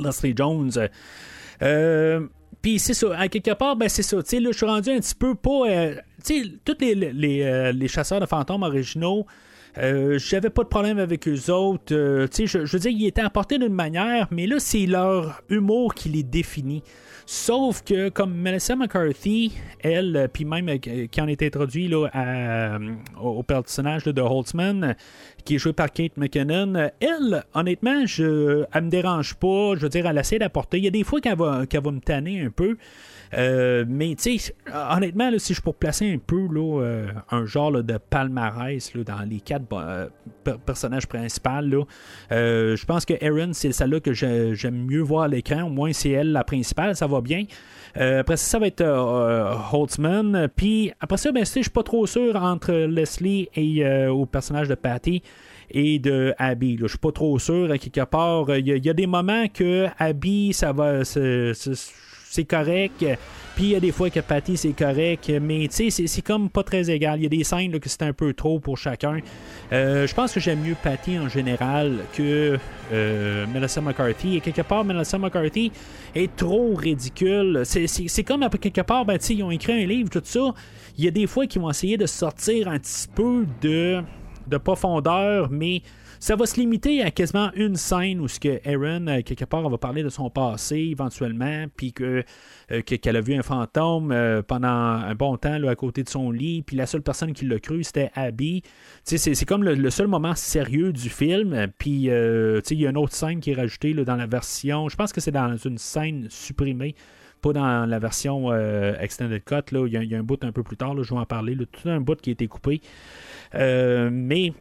Leslie 0.00 0.34
Jones. 0.36 0.70
Euh, 1.62 2.26
puis 2.62 2.78
c'est 2.78 2.94
ça, 2.94 3.18
à 3.18 3.28
quelque 3.28 3.52
part, 3.52 3.76
ben 3.76 3.88
c'est 3.88 4.02
ça. 4.02 4.22
Tu 4.22 4.40
là, 4.40 4.50
je 4.52 4.56
suis 4.56 4.66
rendu 4.66 4.90
un 4.90 5.00
petit 5.00 5.14
peu 5.14 5.34
pas. 5.34 5.68
Euh, 5.68 5.94
tu 6.24 6.58
tous 6.64 6.76
euh, 6.82 7.72
les, 7.72 7.88
chasseurs 7.88 8.20
de 8.20 8.26
fantômes 8.26 8.62
originaux. 8.62 9.26
j'avais 9.76 10.50
pas 10.50 10.62
de 10.62 10.68
problème 10.68 10.98
avec 10.98 11.26
eux 11.28 11.50
autres. 11.50 12.26
tu 12.26 12.28
sais, 12.32 12.46
je, 12.46 12.64
je, 12.66 12.72
veux 12.72 12.80
dire, 12.80 12.90
ils 12.90 13.06
étaient 13.06 13.20
apportés 13.22 13.58
d'une 13.58 13.74
manière, 13.74 14.28
mais 14.30 14.46
là, 14.46 14.56
c'est 14.58 14.86
leur 14.86 15.42
humour 15.48 15.94
qui 15.94 16.08
les 16.08 16.22
définit. 16.22 16.82
Sauf 17.32 17.84
que, 17.84 18.08
comme 18.08 18.34
Melissa 18.34 18.74
McCarthy, 18.74 19.52
elle, 19.84 20.16
euh, 20.16 20.26
puis 20.26 20.44
même 20.44 20.68
euh, 20.68 20.78
qui 20.78 21.20
en 21.20 21.28
est 21.28 21.40
introduit 21.44 21.86
là, 21.86 22.08
euh, 22.12 22.94
au 23.22 23.44
personnage 23.44 24.02
de 24.02 24.20
Holtzman, 24.20 24.96
qui 25.44 25.54
est 25.54 25.58
joué 25.58 25.72
par 25.72 25.92
Kate 25.92 26.16
McKinnon, 26.16 26.90
elle, 26.98 27.44
honnêtement, 27.54 28.04
je, 28.04 28.64
elle 28.72 28.82
me 28.82 28.90
dérange 28.90 29.34
pas. 29.34 29.76
Je 29.76 29.82
veux 29.82 29.88
dire, 29.88 30.08
elle 30.08 30.18
essaie 30.18 30.40
d'apporter. 30.40 30.78
Il 30.78 30.84
y 30.84 30.88
a 30.88 30.90
des 30.90 31.04
fois 31.04 31.20
qu'elle 31.20 31.38
va, 31.38 31.66
qu'elle 31.66 31.84
va 31.84 31.92
me 31.92 32.00
tanner 32.00 32.40
un 32.40 32.50
peu. 32.50 32.76
Euh, 33.34 33.84
mais 33.88 34.14
tu 34.16 34.38
sais, 34.38 34.54
honnêtement, 34.90 35.30
si 35.38 35.54
je 35.54 35.60
pour 35.60 35.74
placer 35.74 36.10
un 36.10 36.18
peu 36.18 36.48
là, 36.52 36.82
euh, 36.82 37.08
un 37.30 37.46
genre 37.46 37.72
de 37.82 37.98
palmarès 37.98 38.92
dans 38.96 39.20
les 39.28 39.40
quatre 39.40 39.64
euh, 39.72 40.08
personnages 40.66 41.06
principaux, 41.06 41.86
je 42.30 42.84
pense 42.84 43.04
que 43.04 43.14
Erin, 43.20 43.52
c'est 43.52 43.72
celle-là 43.72 44.00
que 44.00 44.12
j'aime 44.12 44.86
mieux 44.86 45.02
voir 45.02 45.24
à 45.24 45.28
l'écran. 45.28 45.62
Au 45.62 45.70
moins, 45.70 45.92
c'est 45.92 46.10
elle 46.10 46.32
la 46.32 46.44
principale, 46.44 46.96
ça 46.96 47.06
va 47.06 47.20
bien. 47.20 47.44
après 47.94 48.36
ça, 48.36 48.50
ça 48.50 48.58
va 48.58 48.66
être 48.66 48.84
Holtzman. 49.72 50.48
Puis 50.56 50.92
après 51.00 51.18
ça, 51.18 51.30
ben, 51.30 51.44
je 51.44 51.60
suis 51.60 51.70
pas 51.70 51.82
trop 51.82 52.06
sûr 52.06 52.36
entre 52.36 52.72
Leslie 52.72 53.48
et 53.54 54.06
au 54.08 54.26
personnage 54.26 54.68
de 54.68 54.74
Patty 54.74 55.22
et 55.70 55.98
de 56.00 56.34
Abby. 56.38 56.78
Je 56.80 56.86
suis 56.88 56.98
pas 56.98 57.12
trop 57.12 57.38
sûr. 57.38 57.70
À 57.70 57.78
quelque 57.78 58.04
part, 58.04 58.56
il 58.56 58.66
y, 58.66 58.90
a 58.90 58.94
des 58.94 59.06
moments 59.06 59.46
que 59.48 59.86
Abby, 59.98 60.52
ça 60.52 60.72
va 60.72 61.04
c'est 62.30 62.44
correct. 62.44 63.04
Puis 63.56 63.64
il 63.64 63.70
y 63.70 63.74
a 63.74 63.80
des 63.80 63.90
fois 63.90 64.08
que 64.08 64.20
Patty, 64.20 64.56
c'est 64.56 64.72
correct. 64.72 65.30
Mais 65.42 65.66
tu 65.68 65.90
sais, 65.90 66.06
c'est 66.06 66.22
comme 66.22 66.48
pas 66.48 66.62
très 66.62 66.88
égal. 66.88 67.18
Il 67.18 67.24
y 67.24 67.26
a 67.26 67.28
des 67.28 67.42
scènes 67.42 67.78
que 67.80 67.88
c'est 67.88 68.02
un 68.02 68.12
peu 68.12 68.32
trop 68.32 68.60
pour 68.60 68.78
chacun. 68.78 69.18
Euh, 69.72 70.06
je 70.06 70.14
pense 70.14 70.32
que 70.32 70.38
j'aime 70.38 70.60
mieux 70.60 70.76
Patty 70.80 71.18
en 71.18 71.28
général 71.28 71.98
que 72.14 72.56
euh, 72.92 73.46
Melissa 73.52 73.80
McCarthy. 73.80 74.36
Et 74.36 74.40
quelque 74.40 74.62
part, 74.62 74.84
Melissa 74.84 75.18
McCarthy 75.18 75.72
est 76.14 76.34
trop 76.36 76.74
ridicule. 76.74 77.62
C'est 77.64 78.24
comme, 78.24 78.48
quelque 78.48 78.82
part, 78.82 79.04
ben, 79.04 79.18
ils 79.28 79.42
ont 79.42 79.50
écrit 79.50 79.82
un 79.82 79.86
livre, 79.86 80.08
tout 80.08 80.22
ça. 80.22 80.54
Il 80.96 81.04
y 81.04 81.08
a 81.08 81.10
des 81.10 81.26
fois 81.26 81.46
qu'ils 81.46 81.60
vont 81.60 81.70
essayer 81.70 81.96
de 81.96 82.06
sortir 82.06 82.68
un 82.68 82.78
petit 82.78 83.08
peu 83.12 83.44
de, 83.60 84.02
de 84.46 84.56
profondeur, 84.56 85.48
mais 85.50 85.82
ça 86.20 86.36
va 86.36 86.44
se 86.44 86.60
limiter 86.60 87.02
à 87.02 87.10
quasiment 87.10 87.50
une 87.54 87.76
scène 87.76 88.20
où 88.20 88.28
ce 88.28 88.38
que 88.38 88.60
Aaron, 88.68 89.06
euh, 89.06 89.22
quelque 89.22 89.46
part, 89.46 89.66
va 89.68 89.78
parler 89.78 90.02
de 90.02 90.10
son 90.10 90.28
passé 90.28 90.76
éventuellement, 90.76 91.64
puis 91.74 91.94
que, 91.94 92.24
euh, 92.70 92.82
qu'elle 92.82 93.16
a 93.16 93.22
vu 93.22 93.34
un 93.34 93.42
fantôme 93.42 94.12
euh, 94.12 94.42
pendant 94.42 94.68
un 94.68 95.14
bon 95.14 95.38
temps 95.38 95.58
là, 95.58 95.70
à 95.70 95.74
côté 95.74 96.02
de 96.02 96.10
son 96.10 96.30
lit, 96.30 96.60
puis 96.60 96.76
la 96.76 96.84
seule 96.84 97.00
personne 97.00 97.32
qui 97.32 97.46
l'a 97.46 97.58
cru, 97.58 97.82
c'était 97.82 98.10
Abby. 98.14 98.62
C'est, 99.04 99.46
comme 99.46 99.64
le, 99.64 99.90
seul 99.90 100.08
moment 100.08 100.34
sérieux 100.34 100.92
du 100.92 101.08
film, 101.08 101.68
puis 101.78 101.90
il 101.90 102.02
y 102.04 102.86
a 102.86 102.90
une 102.90 102.98
autre 102.98 103.14
scène 103.14 103.40
qui 103.40 103.52
est 103.52 103.54
rajoutée 103.54 103.94
là, 103.94 104.04
dans 104.04 104.16
la 104.16 104.26
version, 104.26 104.90
je 104.90 104.96
pense 104.96 105.14
que 105.14 105.22
c'est 105.22 105.32
dans 105.32 105.56
une 105.56 105.78
scène 105.78 106.26
supprimée 106.28 106.94
pas 107.40 107.54
dans 107.54 107.86
la 107.86 107.98
version 107.98 108.54
Extended 109.00 109.42
Cut. 109.42 109.72
Il, 109.72 109.88
y 109.90 110.14
a, 110.14 110.18
un 110.18 110.22
bout 110.22 110.44
un 110.44 110.52
peu 110.52 110.62
plus 110.62 110.76
tard, 110.76 110.92
là, 110.92 111.02
je 111.02 111.14
vais 111.14 111.20
en 111.20 111.24
parler. 111.24 111.56
tout 111.56 111.88
un 111.88 111.98
bout 111.98 112.20
qui 112.20 112.28
a 112.28 112.32
été 112.34 112.46
coupé. 112.46 112.82
mais 113.54 114.52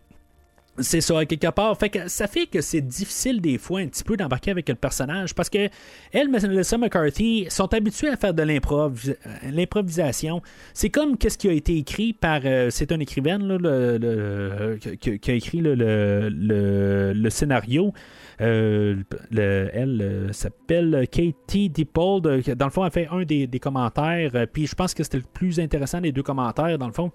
c'est 0.81 1.01
ça, 1.01 1.25
quelque 1.25 1.49
part. 1.51 1.77
Fait 1.77 1.89
que 1.89 2.07
ça 2.07 2.27
fait 2.27 2.47
que 2.47 2.61
c'est 2.61 2.81
difficile 2.81 3.41
des 3.41 3.57
fois 3.57 3.81
un 3.81 3.87
petit 3.87 4.03
peu 4.03 4.17
d'embarquer 4.17 4.51
avec 4.51 4.69
le 4.69 4.75
personnage 4.75 5.33
parce 5.33 5.49
que 5.49 5.69
elle, 6.11 6.29
Melissa 6.29 6.77
McCarthy, 6.77 7.47
sont 7.49 7.73
habitués 7.73 8.09
à 8.09 8.17
faire 8.17 8.33
de 8.33 8.43
l'improvisation. 8.43 10.41
C'est 10.73 10.89
comme 10.89 11.17
qu'est-ce 11.17 11.37
qui 11.37 11.49
a 11.49 11.51
été 11.51 11.77
écrit 11.77 12.13
par. 12.13 12.41
Euh, 12.45 12.69
c'est 12.69 12.91
un 12.91 12.99
écrivaine 12.99 13.47
là, 13.47 13.57
le, 13.59 14.77
qui, 14.99 15.31
a 15.31 15.33
écrit 15.33 15.59
le, 15.61 17.29
scénario. 17.29 17.93
Euh, 18.41 18.95
elle 19.31 20.01
euh, 20.01 20.31
s'appelle 20.31 21.07
Katie 21.11 21.69
Dippold. 21.69 22.55
Dans 22.55 22.65
le 22.65 22.71
fond, 22.71 22.85
elle 22.85 22.91
fait 22.91 23.07
un 23.11 23.23
des 23.23 23.59
commentaires. 23.59 24.31
Puis 24.51 24.67
je 24.67 24.75
pense 24.75 24.93
que 24.93 25.03
c'était 25.03 25.17
le 25.17 25.23
plus 25.33 25.59
intéressant 25.59 26.01
des 26.01 26.11
deux 26.11 26.23
commentaires, 26.23 26.77
dans 26.77 26.87
le 26.87 26.93
fond. 26.93 27.11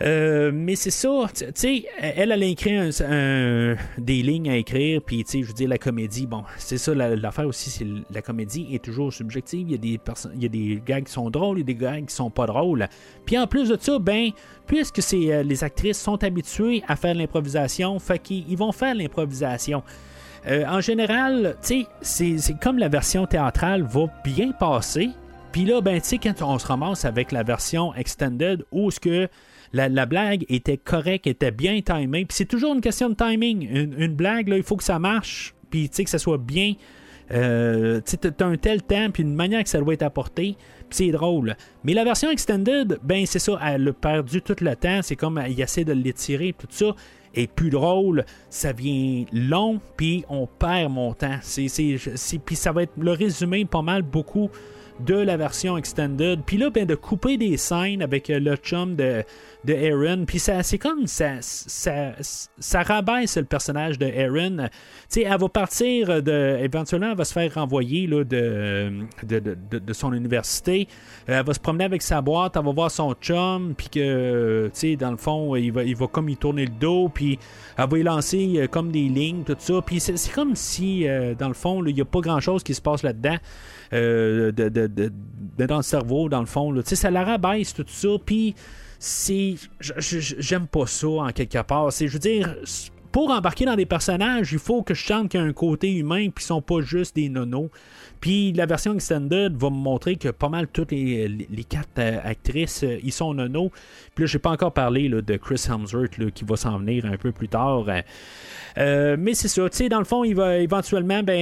Euh, 0.00 0.50
mais 0.52 0.74
c'est 0.74 0.90
ça, 0.90 1.26
tu 1.32 1.44
sais, 1.54 1.84
elle, 2.00 2.32
elle 2.32 2.42
a 2.42 2.46
écrit 2.46 2.76
des 3.96 4.22
lignes 4.22 4.50
à 4.50 4.56
écrire, 4.56 5.00
puis 5.00 5.22
tu 5.22 5.30
sais, 5.30 5.42
je 5.42 5.48
veux 5.48 5.54
dire, 5.54 5.68
la 5.68 5.78
comédie, 5.78 6.26
bon, 6.26 6.42
c'est 6.58 6.78
ça, 6.78 6.94
l'affaire 6.94 7.46
aussi, 7.46 7.70
c'est 7.70 7.86
la 8.10 8.20
comédie 8.20 8.68
est 8.72 8.82
toujours 8.82 9.12
subjective. 9.12 9.68
Il 9.68 9.72
y 9.72 9.74
a 9.74 9.78
des 9.78 10.00
il 10.34 10.42
y 10.42 10.46
a 10.46 10.48
des 10.48 10.82
gags 10.84 11.04
qui 11.04 11.12
sont 11.12 11.30
drôles, 11.30 11.58
il 11.58 11.60
y 11.60 11.62
a 11.62 11.66
des 11.66 11.74
gags 11.76 12.06
qui 12.06 12.14
sont 12.14 12.30
pas 12.30 12.46
drôles. 12.46 12.88
Puis 13.24 13.38
en 13.38 13.46
plus 13.46 13.68
de 13.68 13.78
ça, 13.80 13.98
ben, 14.00 14.30
puisque 14.66 15.00
euh, 15.14 15.42
les 15.44 15.62
actrices 15.62 16.00
sont 16.00 16.22
habituées 16.24 16.82
à 16.88 16.96
faire 16.96 17.14
l'improvisation, 17.14 17.98
fait 18.00 18.18
qu'ils 18.18 18.56
vont 18.56 18.72
faire 18.72 18.96
l'improvisation. 18.96 19.84
Euh, 20.46 20.64
en 20.66 20.80
général, 20.80 21.56
tu 21.62 21.86
sais, 22.00 22.36
c'est 22.36 22.60
comme 22.60 22.78
la 22.78 22.88
version 22.88 23.26
théâtrale 23.26 23.82
va 23.82 24.06
bien 24.24 24.50
passer. 24.52 25.10
Puis 25.52 25.64
là, 25.64 25.80
ben, 25.80 26.00
tu 26.00 26.08
sais, 26.08 26.18
quand 26.18 26.42
on 26.42 26.58
se 26.58 26.66
ramasse 26.66 27.04
avec 27.04 27.30
la 27.30 27.44
version 27.44 27.94
extended, 27.94 28.64
où 28.72 28.90
ce 28.90 28.98
que 28.98 29.28
la, 29.74 30.06
blague 30.06 30.44
était 30.48 30.76
correcte, 30.76 31.26
était 31.26 31.50
bien 31.50 31.80
timée. 31.80 32.24
Puis 32.24 32.36
c'est 32.36 32.44
toujours 32.44 32.74
une 32.74 32.80
question 32.80 33.10
de 33.10 33.14
timing. 33.14 33.68
Une, 33.70 34.14
blague, 34.14 34.48
il 34.48 34.62
faut 34.62 34.76
que 34.76 34.84
ça 34.84 34.98
marche, 34.98 35.54
puis 35.70 35.88
que 35.88 36.10
ça 36.10 36.18
soit 36.18 36.38
bien. 36.38 36.74
Euh, 37.32 38.00
tu 38.06 38.16
as 38.26 38.46
un 38.46 38.56
tel 38.56 38.82
temps, 38.82 39.10
puis 39.10 39.22
une 39.22 39.34
manière 39.34 39.62
que 39.62 39.68
ça 39.68 39.80
doit 39.80 39.94
être 39.94 40.02
apporté, 40.02 40.56
puis 40.88 40.96
c'est 41.06 41.10
drôle. 41.10 41.56
Mais 41.82 41.94
la 41.94 42.04
version 42.04 42.30
extended, 42.30 42.98
ben 43.02 43.24
c'est 43.26 43.38
ça, 43.38 43.58
elle 43.64 43.88
a 43.88 43.92
perdu 43.92 44.42
tout 44.42 44.56
le 44.60 44.76
temps, 44.76 45.00
c'est 45.02 45.16
comme 45.16 45.42
il 45.48 45.58
essaie 45.60 45.84
de 45.84 45.92
l'étirer, 45.92 46.54
tout 46.56 46.66
ça 46.70 46.94
est 47.34 47.50
plus 47.50 47.70
drôle, 47.70 48.24
ça 48.50 48.72
vient 48.72 49.24
long, 49.32 49.80
puis 49.96 50.24
on 50.28 50.46
perd 50.46 50.92
mon 50.92 51.14
temps. 51.14 51.38
Puis 51.42 52.56
ça 52.56 52.72
va 52.72 52.82
être 52.82 52.92
le 52.96 53.10
résumé 53.10 53.64
pas 53.64 53.82
mal 53.82 54.02
beaucoup 54.02 54.50
de 55.00 55.14
la 55.14 55.36
version 55.36 55.76
extended. 55.76 56.42
Puis 56.44 56.56
là, 56.56 56.70
ben, 56.70 56.86
de 56.86 56.94
couper 56.94 57.36
des 57.36 57.56
scènes 57.56 58.02
avec 58.02 58.30
euh, 58.30 58.38
le 58.38 58.56
chum 58.56 58.94
de, 58.94 59.24
de 59.64 59.74
Aaron. 59.74 60.24
Puis 60.24 60.38
c'est 60.38 60.78
comme 60.78 61.06
ça, 61.06 61.38
ça, 61.40 62.12
ça 62.58 62.82
rabaisse 62.82 63.36
le 63.36 63.44
personnage 63.44 63.98
de 63.98 64.06
Aaron. 64.06 64.68
Tu 64.68 64.70
sais, 65.08 65.22
elle 65.22 65.38
va 65.38 65.48
partir 65.48 66.22
de. 66.22 66.58
Éventuellement, 66.62 67.10
elle 67.10 67.16
va 67.16 67.24
se 67.24 67.32
faire 67.32 67.52
renvoyer 67.54 68.06
là, 68.06 68.22
de, 68.24 68.92
de, 69.24 69.78
de, 69.78 69.92
son 69.92 70.12
université. 70.12 70.86
Euh, 71.28 71.38
elle 71.38 71.44
va 71.44 71.54
se 71.54 71.60
promener 71.60 71.84
avec 71.84 72.02
sa 72.02 72.20
boîte, 72.20 72.56
elle 72.56 72.64
va 72.64 72.72
voir 72.72 72.90
son 72.90 73.14
chum, 73.14 73.74
puis 73.76 73.88
que, 73.88 74.66
tu 74.66 74.78
sais, 74.78 74.96
dans 74.96 75.10
le 75.10 75.16
fond, 75.16 75.56
il 75.56 75.72
va, 75.72 75.82
il 75.82 75.96
va 75.96 76.06
comme 76.06 76.28
y 76.28 76.36
tourner 76.36 76.66
le 76.66 76.72
dos, 76.72 77.08
puis 77.12 77.38
elle 77.76 77.88
va 77.88 77.98
y 77.98 78.02
lancer 78.02 78.52
euh, 78.56 78.66
comme 78.68 78.92
des 78.92 79.08
lignes, 79.08 79.42
tout 79.42 79.56
ça. 79.58 79.82
Puis 79.84 79.98
c'est, 79.98 80.32
comme 80.32 80.54
si, 80.54 81.06
dans 81.38 81.48
le 81.48 81.54
fond, 81.54 81.84
il 81.84 81.94
n'y 81.94 82.00
a 82.00 82.04
pas 82.04 82.20
grand-chose 82.20 82.62
qui 82.62 82.74
se 82.74 82.80
passe 82.80 83.02
là-dedans. 83.02 83.38
Euh, 83.92 84.52
de, 84.52 85.12
dans 85.66 85.76
le 85.76 85.82
cerveau, 85.82 86.28
dans 86.28 86.40
le 86.40 86.46
fond. 86.46 86.74
sais 86.84 86.96
Ça 86.96 87.10
la 87.10 87.24
rabaisse 87.24 87.74
tout 87.74 87.84
ça. 87.86 88.08
Puis, 88.24 88.54
c'est. 88.98 89.54
J'aime 89.80 90.66
pas 90.66 90.86
ça 90.86 91.08
en 91.08 91.30
quelque 91.30 91.62
part. 91.62 91.90
Je 91.90 92.06
veux 92.06 92.18
dire, 92.18 92.56
pour 93.12 93.30
embarquer 93.30 93.64
dans 93.64 93.76
des 93.76 93.86
personnages, 93.86 94.52
il 94.52 94.58
faut 94.58 94.82
que 94.82 94.94
je 94.94 95.04
chante 95.04 95.28
qu'il 95.28 95.40
y 95.40 95.42
a 95.42 95.46
un 95.46 95.52
côté 95.52 95.92
humain, 95.92 96.30
puis 96.30 96.42
ils 96.42 96.46
sont 96.46 96.62
pas 96.62 96.80
juste 96.80 97.14
des 97.14 97.28
nonos. 97.28 97.70
Puis 98.24 98.54
la 98.54 98.64
version 98.64 98.94
extended 98.94 99.54
va 99.54 99.68
me 99.68 99.76
montrer 99.76 100.16
que 100.16 100.30
pas 100.30 100.48
mal 100.48 100.66
toutes 100.68 100.92
les, 100.92 101.46
quatre 101.68 101.98
euh, 101.98 102.18
actrices, 102.24 102.82
euh, 102.82 102.96
ils 103.04 103.12
sont 103.12 103.34
nonos. 103.34 103.70
Puis 104.14 104.24
là, 104.24 104.26
j'ai 104.26 104.38
pas 104.38 104.48
encore 104.48 104.72
parlé 104.72 105.10
de 105.10 105.36
Chris 105.36 105.62
Hemsworth 105.68 106.30
qui 106.32 106.44
va 106.46 106.56
s'en 106.56 106.78
venir 106.78 107.04
un 107.04 107.18
peu 107.18 107.32
plus 107.32 107.48
tard. 107.48 107.84
Euh, 108.78 109.16
mais 109.18 109.34
c'est 109.34 109.48
ça, 109.48 109.68
tu 109.68 109.76
sais, 109.76 109.88
dans 109.90 109.98
le 109.98 110.06
fond, 110.06 110.24
il 110.24 110.34
va 110.34 110.56
éventuellement, 110.56 111.22
ben, 111.22 111.36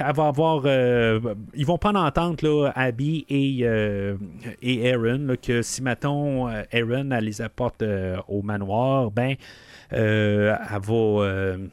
elle 0.00 0.14
va 0.16 0.26
avoir. 0.26 0.66
ils 0.66 1.64
vont 1.64 1.78
prendre 1.78 2.00
en 2.00 2.06
entente, 2.08 2.42
là, 2.42 2.72
Abby 2.74 3.24
et, 3.28 3.60
et 4.62 4.92
Aaron, 4.92 5.36
que 5.40 5.62
si, 5.62 5.80
mettons, 5.80 6.48
Aaron, 6.48 7.12
elle 7.12 7.24
les 7.24 7.40
apporte 7.40 7.84
au 8.26 8.42
manoir, 8.42 9.12
ben, 9.12 9.36
elle 9.90 10.58
va 10.82 11.68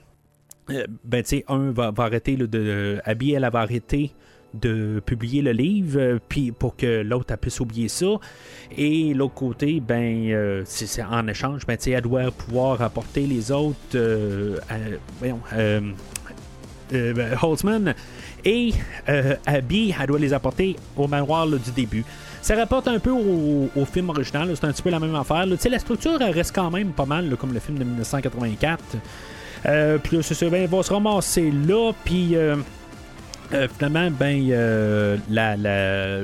euh, 0.70 0.88
ben, 1.04 1.24
tu 1.24 1.38
sais, 1.38 1.45
un 1.47 1.72
va, 1.72 1.91
va 1.91 2.04
arrêter 2.06 2.36
là, 2.38 2.47
de. 2.47 2.99
Abby, 3.04 3.34
elle 3.34 3.49
va 3.51 3.60
arrêter 3.60 4.12
de 4.54 5.01
publier 5.06 5.41
le 5.41 5.51
livre, 5.51 5.99
euh, 5.99 6.20
puis 6.30 6.51
pour 6.51 6.76
que 6.76 7.01
l'autre 7.01 7.36
puisse 7.38 7.60
oublier 7.60 7.88
ça. 7.88 8.06
Et 8.78 9.14
l'autre 9.14 9.34
côté, 9.34 9.80
ben, 9.80 10.30
euh, 10.30 10.64
en 11.10 11.28
échange, 11.28 11.66
ben, 11.66 11.78
elle 11.86 12.01
doit 12.01 12.32
pouvoir 12.32 12.82
apporter 12.82 13.26
les 13.26 13.51
autres. 13.51 13.78
euh, 13.95 14.58
voyons, 15.20 15.39
euh, 15.54 15.82
ben, 16.91 17.38
Holtzman 17.41 17.95
et 18.45 18.74
Abby, 19.45 19.95
elle 19.99 20.08
doit 20.08 20.20
les 20.20 20.34
apporter 20.34 20.76
au 20.95 21.08
manoir 21.08 21.47
du 21.47 21.72
début. 21.76 22.06
Ça 22.41 22.56
rapporte 22.56 22.89
un 22.89 22.99
peu 22.99 23.10
au, 23.10 23.86
film 23.86 24.10
original, 24.10 24.51
c'est 24.54 24.66
un 24.66 24.74
petit 24.74 24.82
peu 24.82 24.89
la 24.89 24.99
même 24.99 25.16
affaire. 25.16 25.45
la 25.45 25.80
structure 25.80 26.22
elle 26.22 26.34
reste 26.34 26.54
quand 26.54 26.70
même 26.70 26.89
pas 26.89 27.06
mal, 27.06 27.36
comme 27.38 27.54
le 27.54 27.60
film 27.60 27.78
de 27.78 27.86
1984. 27.86 28.97
Euh, 29.66 29.97
puis 29.97 30.18
là, 30.18 30.24
c'est 30.24 30.34
ça, 30.34 30.49
ben, 30.49 30.68
vont 30.68 30.84
se 30.84 30.91
ramasser 30.91 31.51
là, 31.51 31.93
puis 32.04 32.36
euh, 32.36 32.58
euh, 33.54 33.68
finalement, 33.78 34.10
ben, 34.12 34.47
euh, 34.51 35.18
la, 35.30 35.56
la- 35.56 36.20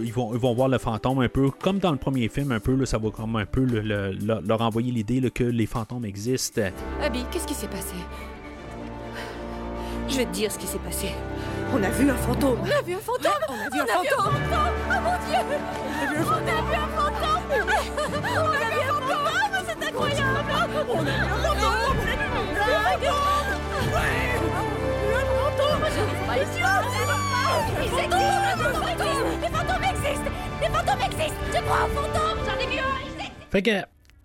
ils, 0.00 0.12
vont, 0.12 0.32
ils 0.32 0.38
vont 0.38 0.54
voir 0.54 0.68
le 0.68 0.78
fantôme 0.78 1.20
un 1.20 1.28
peu, 1.28 1.50
comme 1.50 1.78
dans 1.78 1.90
le 1.92 1.96
premier 1.98 2.28
film, 2.28 2.52
un 2.52 2.60
peu, 2.60 2.74
là, 2.74 2.86
ça 2.86 2.98
va 2.98 3.10
comme 3.10 3.36
un 3.36 3.46
peu 3.46 3.62
le- 3.64 3.80
le- 3.80 4.12
le- 4.12 4.40
leur 4.46 4.60
envoyer 4.62 4.92
l'idée 4.92 5.30
que 5.30 5.44
les 5.44 5.66
fantômes 5.66 6.04
existent. 6.04 6.62
Abby, 7.02 7.24
qu'est-ce 7.30 7.46
qui 7.46 7.54
s'est 7.54 7.66
passé 7.68 7.94
Je 10.08 10.16
vais 10.16 10.24
te 10.26 10.32
dire 10.32 10.50
ce 10.52 10.58
qui 10.58 10.66
s'est 10.66 10.78
passé. 10.78 11.08
On 11.74 11.82
a 11.82 11.90
vu 11.90 12.08
un 12.10 12.14
fantôme. 12.14 12.58
On 12.62 12.64
a 12.64 12.82
vu 12.82 12.94
un 12.94 12.98
fantôme 12.98 13.32
On 13.48 13.52
a 13.54 13.68
vu 13.70 13.80
un 13.80 13.86
fantôme. 13.86 14.34
Oh 14.48 14.94
mon 15.04 15.16
dieu 15.28 15.38
On 15.46 16.02
a 16.02 16.12
vu 16.12 16.18
un 16.18 16.88
fantôme 16.96 17.42
On 17.44 18.52
a 18.52 18.56
vu 18.56 18.80
un 18.80 18.94
fantôme 18.94 19.64
C'est 19.66 19.86
incroyable 19.88 20.28
On 20.90 20.98
a 20.98 21.02
vu 21.02 21.08
un 21.10 21.26
fantôme 21.28 21.98
Fait 33.50 33.62
que, 33.62 33.70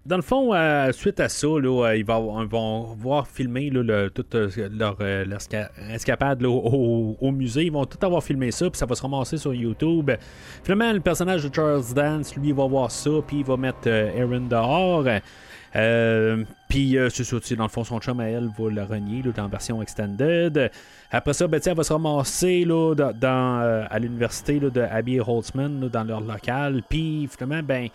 dans 0.06 0.18
le 0.18 0.22
fond, 0.22 0.54
euh, 0.54 0.92
suite 0.92 1.20
à 1.22 1.30
ça, 1.30 1.48
là, 1.48 1.88
euh, 1.88 1.98
ils, 1.98 2.06
vont, 2.06 2.94
voir 2.98 3.26
filmer 3.26 3.70
là, 3.70 4.10
toute 4.10 4.36
euh, 4.36 4.50
leur, 4.70 4.98
leur 5.00 5.40
esca- 5.40 5.70
escapade 5.94 6.44
au, 6.44 7.32
musée. 7.32 7.64
Ils 7.64 7.72
vont 7.72 7.86
tout 7.86 8.06
avoir 8.06 8.22
filmé 8.22 8.52
ça, 8.52 8.70
puis 8.70 8.78
ça 8.78 8.86
va 8.86 8.96
se 8.96 9.02
ramasser 9.02 9.38
sur 9.38 9.54
YouTube. 9.54 10.12
Finalement, 10.64 10.92
le 10.92 11.00
personnage 11.00 11.46
de 11.46 11.56
Charles 11.56 11.94
Dance, 11.96 12.36
lui, 12.36 12.52
va 12.52 12.68
voir 12.68 12.92
ça, 12.92 13.12
puis 13.26 13.38
il 13.40 13.46
va 13.46 13.56
mettre 13.56 13.90
Aaron 13.90 14.42
dehors. 14.42 15.06
Euh, 15.76 16.44
puis 16.70 16.98
euh, 16.98 17.10
c'est 17.10 17.24
ça, 17.24 17.38
dans 17.56 17.64
le 17.64 17.70
fond, 17.70 17.84
son 17.84 18.00
chum 18.00 18.20
à 18.20 18.30
elle 18.30 18.50
va 18.58 18.70
le 18.70 18.84
renier 18.84 19.22
là, 19.24 19.32
dans 19.32 19.44
la 19.44 19.50
version 19.50 19.82
extended. 19.82 20.72
Après 21.12 21.34
ça, 21.34 21.48
ben, 21.48 21.60
elle 21.66 21.76
va 21.76 21.84
se 21.84 21.94
ramasser 21.94 22.66
là, 22.66 22.94
dans, 22.96 23.62
euh, 23.62 23.86
à 23.90 24.00
l'université 24.00 24.60
de 24.60 24.82
Abby 24.82 25.16
et 25.16 25.22
Holtzman 25.22 25.90
dans 25.90 26.04
leur 26.04 26.22
local. 26.22 26.84
Puis 26.90 27.28
finalement, 27.32 27.64
ben, 27.64 27.90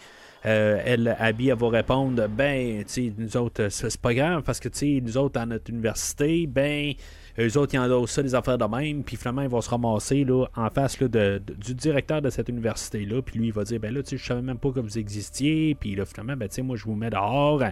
euh, 0.46 0.80
elle, 0.84 1.16
Abby, 1.18 1.48
elle 1.48 1.58
va 1.58 1.68
répondre 1.68 2.28
Ben, 2.28 2.84
tu 2.84 3.12
nous 3.18 3.36
autres, 3.36 3.64
euh, 3.64 3.70
c'est 3.70 4.00
pas 4.00 4.14
grave 4.14 4.42
parce 4.42 4.60
que, 4.60 4.68
tu 4.68 5.02
nous 5.02 5.16
autres, 5.16 5.40
à 5.40 5.46
notre 5.46 5.70
université, 5.70 6.46
ben, 6.46 6.92
eux 7.38 7.56
autres, 7.58 7.74
ils 7.74 7.78
endossent 7.78 8.10
ça, 8.10 8.22
des 8.22 8.34
affaires 8.34 8.58
de 8.58 8.64
même, 8.64 9.04
puis 9.04 9.16
finalement, 9.16 9.42
ils 9.42 9.48
vont 9.48 9.60
se 9.60 9.70
ramasser 9.70 10.24
là, 10.24 10.46
en 10.56 10.70
face 10.70 11.00
là, 11.00 11.08
du 11.08 11.74
directeur 11.74 12.20
de 12.22 12.30
cette 12.30 12.48
université-là, 12.48 13.22
puis 13.22 13.38
lui, 13.38 13.46
il 13.48 13.52
va 13.52 13.64
dire 13.64 13.78
Ben 13.80 13.94
là, 13.94 14.02
tu 14.02 14.10
sais, 14.10 14.16
je 14.16 14.24
savais 14.26 14.42
même 14.42 14.58
pas 14.58 14.70
que 14.70 14.80
vous 14.80 14.98
existiez, 14.98 15.74
puis 15.74 15.94
là, 15.94 16.04
finalement, 16.04 16.36
ben, 16.36 16.48
tu 16.48 16.56
sais, 16.56 16.62
moi, 16.62 16.76
je 16.76 16.84
vous 16.84 16.94
mets 16.94 17.10
dehors. 17.10 17.62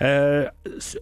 Euh, 0.00 0.46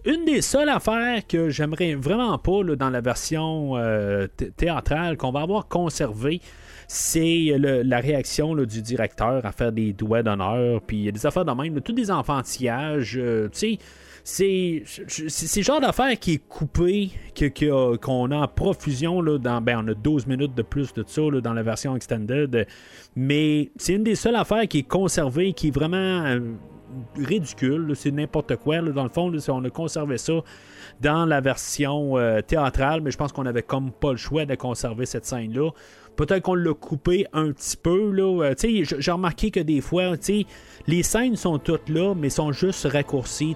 une 0.05 0.25
des 0.25 0.41
seules 0.41 0.69
affaires 0.69 1.25
que 1.27 1.49
j'aimerais 1.49 1.95
vraiment 1.95 2.37
pas 2.37 2.63
là, 2.63 2.75
dans 2.75 2.89
la 2.89 3.01
version 3.01 3.77
euh, 3.77 4.27
thé- 4.27 4.51
théâtrale 4.51 5.17
qu'on 5.17 5.31
va 5.31 5.41
avoir 5.41 5.67
conservée, 5.67 6.41
c'est 6.87 7.55
la 7.57 7.99
réaction 7.99 8.53
là, 8.53 8.65
du 8.65 8.81
directeur 8.81 9.45
à 9.45 9.51
faire 9.51 9.71
des 9.71 9.93
doigts 9.93 10.23
d'honneur, 10.23 10.81
puis 10.81 10.97
il 10.97 11.03
y 11.03 11.07
a 11.07 11.11
des 11.11 11.25
affaires 11.25 11.45
de 11.45 11.51
même, 11.53 11.73
là, 11.75 11.81
tous 11.81 11.93
des 11.93 12.11
enfantillages, 12.11 13.17
euh, 13.17 13.47
tu 13.49 13.59
sais. 13.59 13.77
C'est 14.23 14.83
le 15.57 15.61
genre 15.63 15.81
d'affaire 15.81 16.17
qui 16.19 16.33
est 16.33 16.47
coupé, 16.47 17.09
que- 17.35 17.95
qu'on 17.97 18.31
a 18.31 18.37
en 18.37 18.47
profusion. 18.47 19.21
Là, 19.21 19.37
dans, 19.37 19.61
ben, 19.61 19.83
on 19.83 19.87
a 19.89 19.93
12 19.93 20.27
minutes 20.27 20.55
de 20.55 20.61
plus 20.61 20.93
de 20.93 21.03
ça 21.07 21.21
là, 21.21 21.41
dans 21.41 21.53
la 21.53 21.63
version 21.63 21.95
extended. 21.95 22.67
Mais 23.15 23.71
c'est 23.77 23.93
une 23.93 24.03
des 24.03 24.15
seules 24.15 24.35
affaires 24.35 24.67
qui 24.67 24.79
est 24.79 24.87
conservée, 24.87 25.53
qui 25.53 25.69
est 25.69 25.75
vraiment 25.75 25.97
euh, 26.25 26.39
ridicule. 27.17 27.91
C'est 27.95 28.11
n'importe 28.11 28.55
quoi. 28.57 28.81
là. 28.81 28.91
Dans 28.91 29.03
le 29.03 29.09
fond, 29.09 29.31
on 29.49 29.63
a 29.65 29.69
conservé 29.69 30.17
ça 30.17 30.33
dans 30.99 31.25
la 31.25 31.41
version 31.41 32.17
euh, 32.17 32.41
théâtrale, 32.41 33.01
mais 33.01 33.11
je 33.11 33.17
pense 33.17 33.31
qu'on 33.31 33.45
avait 33.45 33.63
comme 33.63 33.91
pas 33.91 34.11
le 34.11 34.17
choix 34.17 34.45
de 34.45 34.55
conserver 34.55 35.05
cette 35.05 35.25
scène-là. 35.25 35.69
Peut-être 36.15 36.43
qu'on 36.43 36.55
l'a 36.55 36.73
coupé 36.73 37.25
un 37.33 37.51
petit 37.51 37.77
peu. 37.77 38.11
Là. 38.11 38.51
Euh, 38.51 38.53
j'ai 38.57 39.11
remarqué 39.11 39.51
que 39.51 39.59
des 39.59 39.81
fois, 39.81 40.13
les 40.87 41.03
scènes 41.03 41.35
sont 41.35 41.57
toutes 41.57 41.89
là, 41.89 42.13
mais 42.15 42.29
sont 42.29 42.51
juste 42.51 42.85
raccourcies. 42.85 43.55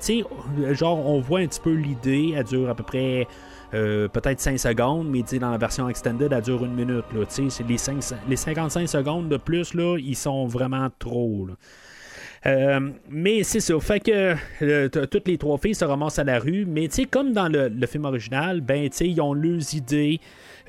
Genre, 0.72 1.06
on 1.08 1.20
voit 1.20 1.40
un 1.40 1.48
petit 1.48 1.60
peu 1.60 1.74
l'idée. 1.74 2.34
Elle 2.36 2.46
dure 2.46 2.70
à 2.70 2.76
peu 2.76 2.84
près 2.84 3.28
euh, 3.74 4.08
peut-être 4.08 4.40
5 4.40 4.58
secondes, 4.58 5.10
mais 5.10 5.24
dans 5.40 5.52
la 5.52 5.58
version 5.58 5.90
extended, 5.90 6.32
elle 6.32 6.42
dure 6.42 6.64
une 6.64 6.74
minute. 6.76 7.06
Les, 7.68 7.78
5 7.78 8.00
les 8.28 8.36
55 8.36 8.88
secondes 8.88 9.30
de 9.30 9.38
plus, 9.38 9.74
là, 9.74 9.98
ils 9.98 10.16
sont 10.16 10.48
vraiment 10.48 10.90
trop. 10.98 11.48
Euh, 12.46 12.92
mais 13.10 13.44
c'est 13.44 13.60
ça. 13.60 13.80
Fait 13.80 14.00
que 14.00 14.36
toutes 15.06 15.28
les 15.28 15.38
trois 15.38 15.58
filles 15.58 15.76
se 15.76 15.86
ramassent 15.86 16.20
à 16.20 16.24
la 16.24 16.40
rue. 16.40 16.66
Mais 16.66 16.88
comme 17.10 17.34
dans 17.34 17.48
le, 17.48 17.68
le 17.70 17.88
film 17.88 18.06
original, 18.06 18.62
ben 18.62 18.90
ils 19.00 19.22
ont 19.22 19.34
leurs 19.34 19.74
idées. 19.74 20.20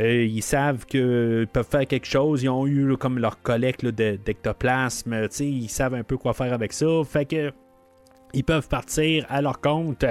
Euh, 0.01 0.25
ils 0.25 0.43
savent 0.43 0.85
qu'ils 0.87 1.47
peuvent 1.53 1.69
faire 1.69 1.87
quelque 1.87 2.07
chose. 2.07 2.43
Ils 2.43 2.49
ont 2.49 2.67
eu 2.67 2.97
comme 2.97 3.19
leur 3.19 3.41
collecte 3.43 3.87
d'ectoplasme. 3.87 5.29
Sais, 5.31 5.47
ils 5.47 5.69
savent 5.69 5.95
un 5.95 6.03
peu 6.03 6.17
quoi 6.17 6.35
faire 6.35 6.53
avec 6.53 6.73
ça. 6.73 6.87
Fait 7.05 7.25
que 7.25 7.53
ils 8.35 8.45
peuvent 8.45 8.69
partir 8.69 9.25
à 9.29 9.41
leur 9.41 9.61
compte. 9.61 10.05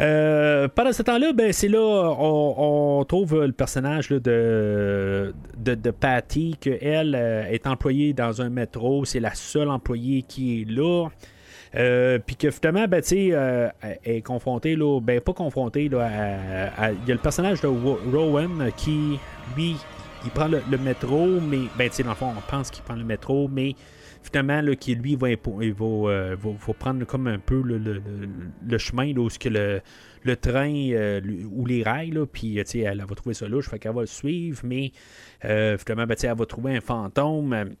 Euh, 0.00 0.68
pendant 0.68 0.92
ce 0.92 1.02
temps-là, 1.02 1.32
ben, 1.32 1.52
c'est 1.52 1.68
là 1.68 2.14
on, 2.18 3.04
trouve 3.06 3.44
le 3.44 3.52
personnage 3.52 4.08
de, 4.08 5.34
de, 5.58 5.90
Patty, 5.90 6.56
que 6.60 6.70
elle 6.80 7.14
euh, 7.14 7.44
est 7.44 7.66
employée 7.66 8.12
dans 8.12 8.40
un 8.40 8.48
métro. 8.48 9.04
C'est 9.04 9.20
la 9.20 9.34
seule 9.34 9.68
employée 9.68 10.22
qui 10.22 10.62
est 10.62 10.70
là. 10.70 11.08
Euh, 11.74 12.18
puis 12.18 12.36
que 12.36 12.50
finalement, 12.50 12.86
ben, 12.86 13.02
euh, 13.12 13.68
est 14.04 14.20
confrontée, 14.22 14.76
là, 14.76 15.00
ben, 15.00 15.20
pas 15.20 15.32
confrontée, 15.32 15.88
là, 15.88 16.70
il 16.92 17.08
y 17.08 17.10
a 17.10 17.14
le 17.14 17.20
personnage 17.20 17.60
de 17.62 17.66
Rowan 17.66 18.70
qui, 18.76 19.18
lui, 19.56 19.76
il 20.24 20.30
prend 20.30 20.48
le, 20.48 20.78
métro, 20.78 21.26
mais, 21.40 21.60
ben, 21.78 21.88
tu 21.88 21.96
sais, 21.96 22.02
dans 22.02 22.10
le 22.10 22.16
fond, 22.16 22.32
on 22.36 22.50
pense 22.50 22.70
qu'il 22.70 22.84
prend 22.84 22.94
le 22.94 23.04
métro, 23.04 23.48
mais 23.48 23.74
finalement, 24.22 24.60
là, 24.60 24.76
qui, 24.76 24.94
lui, 24.94 25.16
va, 25.16 25.30
il 25.30 25.38
va, 25.72 25.86
euh, 25.86 26.36
va- 26.38 26.74
prendre 26.74 27.04
comme 27.06 27.26
un 27.26 27.38
peu 27.38 27.62
le, 27.62 28.78
chemin, 28.78 29.12
là, 29.14 29.20
où 29.20 29.28
que 29.28 29.48
le, 29.48 30.36
train 30.36 30.70
ou 31.50 31.66
les 31.66 31.82
rails, 31.82 32.10
là, 32.10 32.26
puis, 32.26 32.58
elle, 32.58 32.66
elle 32.74 33.04
va 33.04 33.14
trouver 33.14 33.34
ça 33.34 33.48
louche, 33.48 33.68
fait 33.68 33.78
qu'elle 33.78 33.94
va 33.94 34.02
le 34.02 34.06
suivre, 34.06 34.60
mais 34.64 34.92
euh, 35.46 35.78
finalement, 35.78 36.06
ben, 36.06 36.16
elle 36.22 36.36
va 36.36 36.46
trouver 36.46 36.76
un 36.76 36.80
fantôme. 36.80 37.74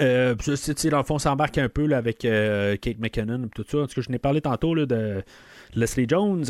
Euh, 0.00 0.34
sais, 0.56 0.88
dans 0.90 0.98
le 0.98 1.04
fond, 1.04 1.16
on 1.16 1.18
s'embarque 1.18 1.58
un 1.58 1.68
peu 1.68 1.86
là, 1.86 1.98
avec 1.98 2.24
euh, 2.24 2.76
Kate 2.76 2.98
McKinnon 2.98 3.44
et 3.44 3.48
tout 3.48 3.64
ça. 3.68 3.78
En 3.78 3.86
tout 3.86 3.94
cas, 3.94 4.00
je 4.00 4.10
n'ai 4.10 4.18
parlé 4.18 4.40
tantôt 4.40 4.74
là, 4.74 4.86
de 4.86 5.22
Leslie 5.74 6.06
Jones. 6.08 6.44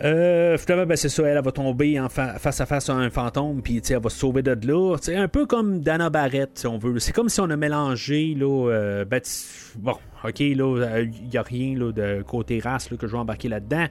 Euh, 0.00 0.56
ben, 0.68 0.96
c'est 0.96 1.08
ça, 1.08 1.22
elle, 1.24 1.42
va 1.42 1.52
tomber 1.52 2.00
en 2.00 2.08
fa- 2.08 2.38
face 2.38 2.60
à 2.60 2.66
face 2.66 2.88
à 2.88 2.94
un 2.94 3.10
fantôme, 3.10 3.62
puis 3.62 3.80
elle 3.88 4.00
va 4.00 4.10
se 4.10 4.18
sauver 4.18 4.42
de 4.42 4.56
là. 4.66 4.96
C'est 5.00 5.16
un 5.16 5.28
peu 5.28 5.46
comme 5.46 5.80
Dana 5.80 6.10
Barrett, 6.10 6.50
si 6.54 6.66
on 6.66 6.78
veut. 6.78 6.98
C'est 6.98 7.12
comme 7.12 7.28
si 7.28 7.40
on 7.40 7.50
a 7.50 7.56
mélangé, 7.56 8.34
là, 8.34 8.70
euh, 8.70 9.04
ben, 9.04 9.20
bon, 9.76 9.96
ok, 10.24 10.38
là, 10.40 11.00
il 11.00 11.28
n'y 11.28 11.36
a 11.36 11.42
rien 11.42 11.78
là, 11.78 11.92
de 11.92 12.22
côté 12.22 12.60
race 12.60 12.88
que 12.88 13.06
je 13.06 13.12
vais 13.12 13.18
embarquer 13.18 13.48
là-dedans. 13.48 13.86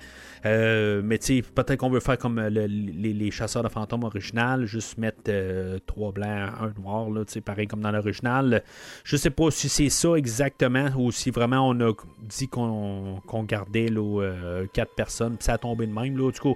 Euh, 0.46 1.02
mais 1.04 1.18
tu 1.18 1.42
peut-être 1.44 1.78
qu'on 1.78 1.90
veut 1.90 2.00
faire 2.00 2.18
comme 2.18 2.40
euh, 2.40 2.50
le- 2.50 2.66
les, 2.68 3.32
chasseurs 3.32 3.64
de 3.64 3.70
fantômes 3.70 4.04
original, 4.04 4.66
juste 4.66 4.98
mettre 4.98 5.22
euh, 5.30 5.78
trois 5.86 6.12
blancs, 6.12 6.52
un 6.60 6.74
noir, 6.82 7.10
là, 7.10 7.24
pareil 7.46 7.68
comme 7.68 7.82
dans 7.82 7.92
l'original. 7.92 8.64
Je 9.04 9.16
sais 9.16 9.30
pas 9.30 9.52
si 9.52 9.70
c'est 9.70 9.90
ça 9.90 10.16
exactement 10.16 10.88
ou 10.98 11.12
si 11.12 11.32
vraiment 11.32 11.68
on 11.68 11.80
a 11.82 11.94
dit 12.22 12.48
qu'on 12.48 13.22
gardait 13.48 13.88
là, 13.88 14.22
euh, 14.22 14.66
quatre 14.74 14.96
personnes, 14.96 15.36
puis 15.38 15.46
ça 15.46 15.54
a 15.54 15.58
tombé 15.58 15.86
de 15.88 15.94
même. 15.94 16.16
Du 16.16 16.40
coup, 16.40 16.56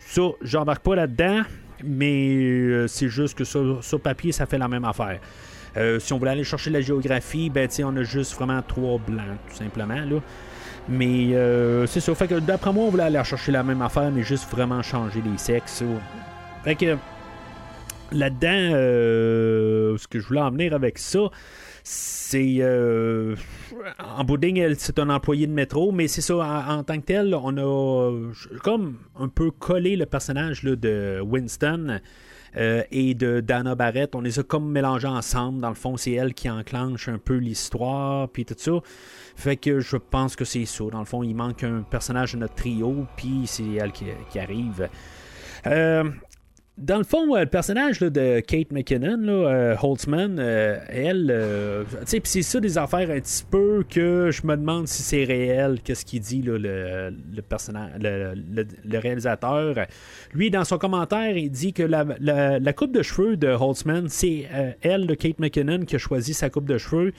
ça, 0.00 0.22
j'embarque 0.42 0.82
pas 0.82 0.96
là-dedans, 0.96 1.42
mais 1.84 2.34
euh, 2.34 2.86
c'est 2.88 3.08
juste 3.08 3.36
que 3.36 3.44
sur, 3.44 3.82
sur 3.84 4.00
papier, 4.00 4.32
ça 4.32 4.46
fait 4.46 4.58
la 4.58 4.68
même 4.68 4.84
affaire. 4.84 5.20
Euh, 5.76 5.98
si 6.00 6.12
on 6.12 6.18
voulait 6.18 6.32
aller 6.32 6.44
chercher 6.44 6.70
la 6.70 6.80
géographie, 6.80 7.50
ben, 7.50 7.68
on 7.84 7.96
a 7.96 8.02
juste 8.02 8.34
vraiment 8.34 8.62
trois 8.62 8.98
blancs, 8.98 9.38
tout 9.50 9.56
simplement. 9.56 9.94
Là. 9.94 10.20
Mais 10.88 11.34
euh, 11.34 11.86
c'est 11.86 12.00
ça. 12.00 12.14
Fait 12.14 12.26
que 12.26 12.38
d'après 12.40 12.72
moi, 12.72 12.84
on 12.84 12.90
voulait 12.90 13.04
aller 13.04 13.22
chercher 13.24 13.52
la 13.52 13.62
même 13.62 13.82
affaire, 13.82 14.10
mais 14.10 14.22
juste 14.22 14.50
vraiment 14.50 14.82
changer 14.82 15.20
les 15.20 15.38
sexes. 15.38 15.84
Fait 16.64 16.74
que 16.74 16.96
là-dedans, 18.12 18.70
euh, 18.74 19.96
ce 19.98 20.06
que 20.08 20.18
je 20.18 20.26
voulais 20.26 20.40
en 20.40 20.50
venir 20.50 20.74
avec 20.74 20.98
ça, 20.98 21.30
c'est 21.82 22.58
euh, 22.60 23.34
en 23.98 24.24
bout 24.24 24.38
c'est 24.76 24.98
un 24.98 25.08
employé 25.08 25.46
de 25.46 25.52
métro, 25.52 25.92
mais 25.92 26.08
c'est 26.08 26.20
ça, 26.20 26.36
en, 26.36 26.78
en 26.78 26.84
tant 26.84 26.98
que 26.98 27.06
tel, 27.06 27.34
on 27.34 27.56
a 27.56 28.10
euh, 28.10 28.32
comme 28.62 28.96
un 29.18 29.28
peu 29.28 29.50
collé 29.50 29.96
le 29.96 30.06
personnage 30.06 30.62
là, 30.62 30.76
de 30.76 31.20
Winston 31.22 32.00
euh, 32.58 32.82
et 32.90 33.14
de 33.14 33.40
Dana 33.40 33.74
Barrett. 33.74 34.14
On 34.14 34.20
les 34.20 34.38
a 34.38 34.42
comme 34.42 34.70
mélangés 34.70 35.08
ensemble. 35.08 35.60
Dans 35.60 35.68
le 35.68 35.74
fond, 35.74 35.96
c'est 35.96 36.12
elle 36.12 36.34
qui 36.34 36.50
enclenche 36.50 37.08
un 37.08 37.18
peu 37.18 37.36
l'histoire, 37.36 38.28
puis 38.28 38.44
tout 38.44 38.54
ça. 38.56 38.72
Fait 39.36 39.56
que 39.56 39.80
je 39.80 39.96
pense 39.96 40.34
que 40.36 40.44
c'est 40.44 40.64
ça. 40.64 40.84
Dans 40.90 40.98
le 40.98 41.04
fond, 41.04 41.22
il 41.22 41.34
manque 41.34 41.62
un 41.62 41.82
personnage 41.82 42.32
de 42.32 42.38
notre 42.38 42.54
trio, 42.54 43.06
puis 43.16 43.42
c'est 43.46 43.74
elle 43.74 43.92
qui, 43.92 44.06
qui 44.30 44.38
arrive. 44.38 44.88
Euh, 45.66 46.10
dans 46.78 46.98
le 46.98 47.04
fond, 47.04 47.34
euh, 47.34 47.40
le 47.40 47.46
personnage 47.46 47.98
de 48.00 48.40
Kate 48.40 48.70
McKinnon, 48.70 49.26
euh, 49.28 49.74
Holtzman, 49.82 50.38
euh, 50.38 50.78
elle, 50.88 51.28
euh, 51.30 51.84
c'est 52.04 52.24
ça 52.42 52.60
des 52.60 52.78
affaires 52.78 53.10
un 53.10 53.20
petit 53.20 53.44
peu 53.50 53.84
que 53.88 54.30
je 54.30 54.46
me 54.46 54.56
demande 54.56 54.86
si 54.86 55.02
c'est 55.02 55.24
réel, 55.24 55.80
qu'est-ce 55.82 56.04
qu'il 56.04 56.20
dit 56.20 56.40
le, 56.40 56.56
le 56.58 57.42
personnage, 57.42 57.90
le, 58.00 58.98
réalisateur. 58.98 59.74
Lui, 60.32 60.50
dans 60.50 60.64
son 60.64 60.78
commentaire, 60.78 61.36
il 61.36 61.50
dit 61.50 61.72
que 61.72 61.82
la, 61.82 62.72
coupe 62.72 62.92
de 62.92 63.02
cheveux 63.02 63.36
de 63.36 63.48
Holtzman, 63.48 64.08
c'est 64.08 64.46
elle, 64.80 65.06
de 65.06 65.14
Kate 65.14 65.40
McKinnon, 65.40 65.80
qui 65.80 65.96
a 65.96 65.98
choisi 65.98 66.32
sa 66.32 66.48
coupe 66.48 66.66
de 66.66 66.78
cheveux. 66.78 67.12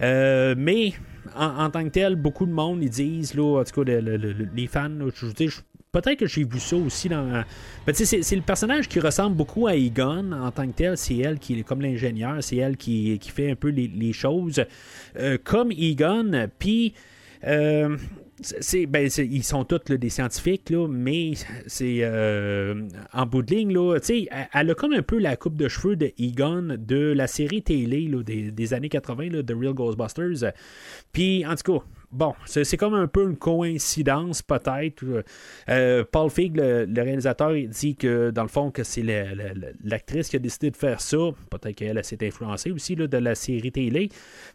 Mais 0.00 0.92
en, 1.34 1.70
tant 1.70 1.84
que 1.84 1.88
tel, 1.90 2.14
beaucoup 2.16 2.46
de 2.46 2.52
monde 2.52 2.82
ils 2.82 2.90
disent, 2.90 3.34
là, 3.34 3.60
en 3.60 3.64
tout 3.64 3.84
cas, 3.84 3.90
le- 3.90 4.00
le- 4.00 4.16
le- 4.16 4.48
les 4.54 4.66
fans, 4.66 4.90
je 5.14 5.26
je- 5.46 5.60
peut-être 5.92 6.18
que 6.18 6.26
j'ai 6.26 6.44
vu 6.44 6.58
ça 6.58 6.76
aussi 6.76 7.08
dans. 7.08 7.44
Ben, 7.86 7.94
c'est, 7.94 8.36
le 8.36 8.42
personnage 8.42 8.88
qui 8.88 9.00
ressemble 9.00 9.36
beaucoup 9.36 9.66
à 9.66 9.74
Egon 9.74 10.32
en 10.32 10.50
tant 10.50 10.66
que 10.66 10.72
tel. 10.72 10.96
C'est 10.96 11.16
elle 11.18 11.38
qui 11.38 11.58
est 11.58 11.62
comme 11.62 11.80
l'ingénieur, 11.80 12.42
c'est 12.42 12.56
elle 12.56 12.76
qui, 12.76 13.18
fait 13.34 13.50
un 13.50 13.56
peu 13.56 13.68
les, 13.68 14.12
choses 14.12 14.64
euh, 15.16 15.38
comme 15.42 15.72
Egon. 15.72 16.48
Puis. 16.58 16.94
euh, 17.46 17.96
ben, 18.88 19.08
ils 19.18 19.42
sont 19.42 19.64
tous 19.64 19.92
des 19.92 20.10
scientifiques, 20.10 20.70
là, 20.70 20.86
mais 20.88 21.32
c'est 21.66 21.98
euh, 22.02 22.86
en 23.12 23.26
bout 23.26 23.42
de 23.42 23.54
ligne, 23.54 23.72
là, 23.72 23.98
elle, 24.08 24.48
elle 24.52 24.70
a 24.70 24.74
comme 24.74 24.92
un 24.92 25.02
peu 25.02 25.18
la 25.18 25.36
coupe 25.36 25.56
de 25.56 25.66
cheveux 25.68 25.96
de 25.96 26.12
Egon 26.18 26.76
de 26.78 27.12
la 27.12 27.26
série 27.26 27.62
télé 27.62 28.08
des, 28.24 28.74
années 28.74 28.88
80, 28.88 29.30
là, 29.30 29.42
The 29.42 29.54
Real 29.58 29.74
Ghostbusters. 29.74 30.52
Puis, 31.12 31.44
en 31.46 31.56
tout 31.56 31.72
cas, 31.72 31.84
bon, 32.10 32.34
c'est, 32.46 32.76
comme 32.76 32.94
un 32.94 33.06
peu 33.06 33.24
une 33.24 33.36
coïncidence, 33.36 34.42
peut-être. 34.42 35.04
Euh, 35.68 36.04
Paul 36.10 36.30
Feig, 36.30 36.52
le, 36.54 36.86
réalisateur, 37.02 37.56
il 37.56 37.68
dit 37.68 37.96
que, 37.96 38.30
dans 38.30 38.42
le 38.42 38.48
fond, 38.48 38.70
que 38.70 38.82
c'est 38.82 39.02
la- 39.02 39.34
la- 39.34 39.54
la- 39.54 39.68
l'actrice 39.84 40.28
qui 40.28 40.36
a 40.36 40.38
décidé 40.38 40.70
de 40.70 40.76
faire 40.76 41.00
ça. 41.00 41.16
Peut-être 41.50 41.76
qu'elle 41.76 41.96
elle 41.98 42.04
s'est 42.04 42.26
influencée 42.26 42.70
aussi 42.70 42.96
de 42.96 43.16
la 43.16 43.34
série 43.34 43.72
télé. 43.72 44.08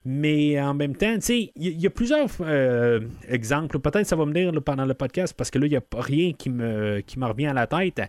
Mais 0.06 0.60
en 0.62 0.74
même 0.74 0.96
temps, 0.96 1.16
tu 1.16 1.22
sais, 1.22 1.52
il 1.56 1.82
y, 1.82 1.88
a 1.88 1.90
plusieurs 1.90 2.30
euh, 2.42 3.02
exemples. 3.28 3.80
Peut-être 3.80 4.08
ça 4.08 4.16
va 4.16 4.26
me 4.26 4.34
dire 4.34 4.52
pendant 4.64 4.86
le 4.86 4.94
podcast, 4.94 5.34
parce 5.38 5.52
que 5.52 5.60
là, 5.60 5.66
il 5.66 5.72
n'y 5.72 5.78
a 5.78 5.84
rien 5.98 6.34
qui 6.34 6.50
me, 6.50 7.02
qui 7.02 7.20
me 7.20 7.26
revient 7.26 7.48
à 7.48 7.54
la 7.54 7.68
tête. 7.68 8.02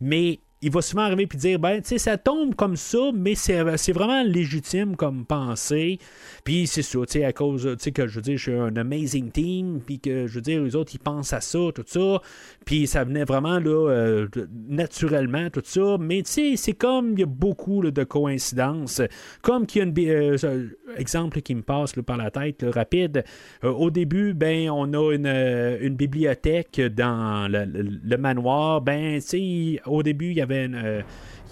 Mais 0.00 0.38
il 0.66 0.72
va 0.72 0.82
souvent 0.82 1.02
arriver 1.02 1.28
puis 1.28 1.38
dire 1.38 1.60
ben 1.60 1.80
tu 1.80 1.90
sais 1.90 1.98
ça 1.98 2.18
tombe 2.18 2.56
comme 2.56 2.74
ça 2.74 3.12
mais 3.14 3.36
c'est, 3.36 3.62
vraiment 3.92 4.24
légitime 4.24 4.96
comme 4.96 5.24
pensée. 5.24 6.00
Puis 6.42 6.66
c'est 6.66 6.82
ça 6.82 6.98
tu 7.06 7.20
sais 7.20 7.24
à 7.24 7.32
cause 7.32 7.62
tu 7.62 7.84
sais 7.84 7.92
que 7.92 8.08
je 8.08 8.16
veux 8.16 8.22
dire 8.22 8.36
je 8.36 8.42
suis 8.50 8.52
un 8.52 8.74
amazing 8.74 9.30
team 9.30 9.80
puis 9.86 10.00
que 10.00 10.26
je 10.26 10.34
veux 10.34 10.40
dire 10.40 10.60
les 10.60 10.74
autres 10.74 10.90
ils 10.92 10.98
pensent 10.98 11.32
à 11.32 11.40
ça 11.40 11.60
tout 11.72 11.84
ça 11.86 12.20
puis 12.66 12.88
ça 12.88 13.04
venait 13.04 13.24
vraiment 13.24 13.60
là 13.60 13.90
euh, 13.90 14.26
naturellement 14.68 15.48
tout 15.50 15.62
ça. 15.64 15.96
Mais 15.98 16.22
tu 16.22 16.30
sais 16.30 16.56
c'est 16.56 16.72
comme 16.72 17.12
il 17.12 17.20
y 17.20 17.22
a 17.22 17.26
beaucoup 17.26 17.80
de 17.88 18.04
coïncidences. 18.04 19.00
Comme 19.40 19.66
qu'il 19.66 19.78
y 19.78 19.84
a 19.84 19.86
une 19.86 20.34
euh, 20.44 20.68
exemple 20.96 21.40
qui 21.40 21.54
me 21.54 21.62
passe 21.62 21.92
par 21.92 22.16
la 22.16 22.30
tête 22.30 22.66
rapide. 22.68 23.24
Euh, 23.64 23.70
au 23.70 23.90
début 23.90 24.34
ben 24.34 24.68
on 24.70 24.92
a 24.92 25.12
une, 25.14 25.94
bibliothèque 25.94 26.80
dans 26.80 27.48
le, 27.48 28.16
manoir. 28.16 28.80
Ben 28.80 29.20
tu 29.20 29.20
sais 29.20 29.80
au 29.86 30.02
début 30.02 30.30
il 30.30 30.36
y 30.36 30.42
avait 30.42 30.66
une, 30.66 30.74
euh, 30.74 31.02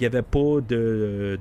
il 0.00 0.02
y 0.02 0.06
avait 0.06 0.22
pas 0.22 0.60
de- 0.68 1.38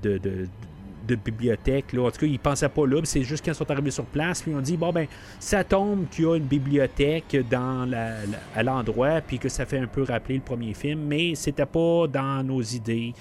de 1.06 1.16
bibliothèque. 1.16 1.94
Là. 1.94 2.04
En 2.04 2.12
tout 2.12 2.20
cas, 2.20 2.26
ils 2.26 2.40
pensaient 2.40 2.70
pas 2.70 2.86
là. 2.88 3.02
C'est 3.04 3.24
juste 3.24 3.44
quand 3.44 3.52
ils 3.52 3.56
sont 3.56 3.70
arrivés 3.70 3.92
sur 3.92 4.06
place, 4.06 4.42
puis 4.42 4.52
ils 4.52 4.56
ont 4.56 4.62
dit 4.62 4.78
bon 4.78 4.92
ben 4.92 5.08
ça 5.40 5.64
tombe 5.64 6.08
qu'il 6.10 6.26
y 6.26 6.28
a 6.28 6.36
une 6.36 6.46
bibliothèque 6.46 7.38
dans 7.50 7.86
la- 7.86 8.18
à 8.56 8.64
l'endroit, 8.64 9.22
puis 9.22 9.40
que 9.40 9.50
ça 9.50 9.66
fait 9.66 9.80
un 9.80 9.88
peu 9.88 10.04
rappeler 10.04 10.36
le 10.36 10.42
premier 10.42 10.74
film, 10.74 11.02
mais 11.08 11.36
c'était 11.36 11.66
pas 11.66 12.08
dans 12.08 12.44
nos 12.44 12.62
idées. 12.62 13.14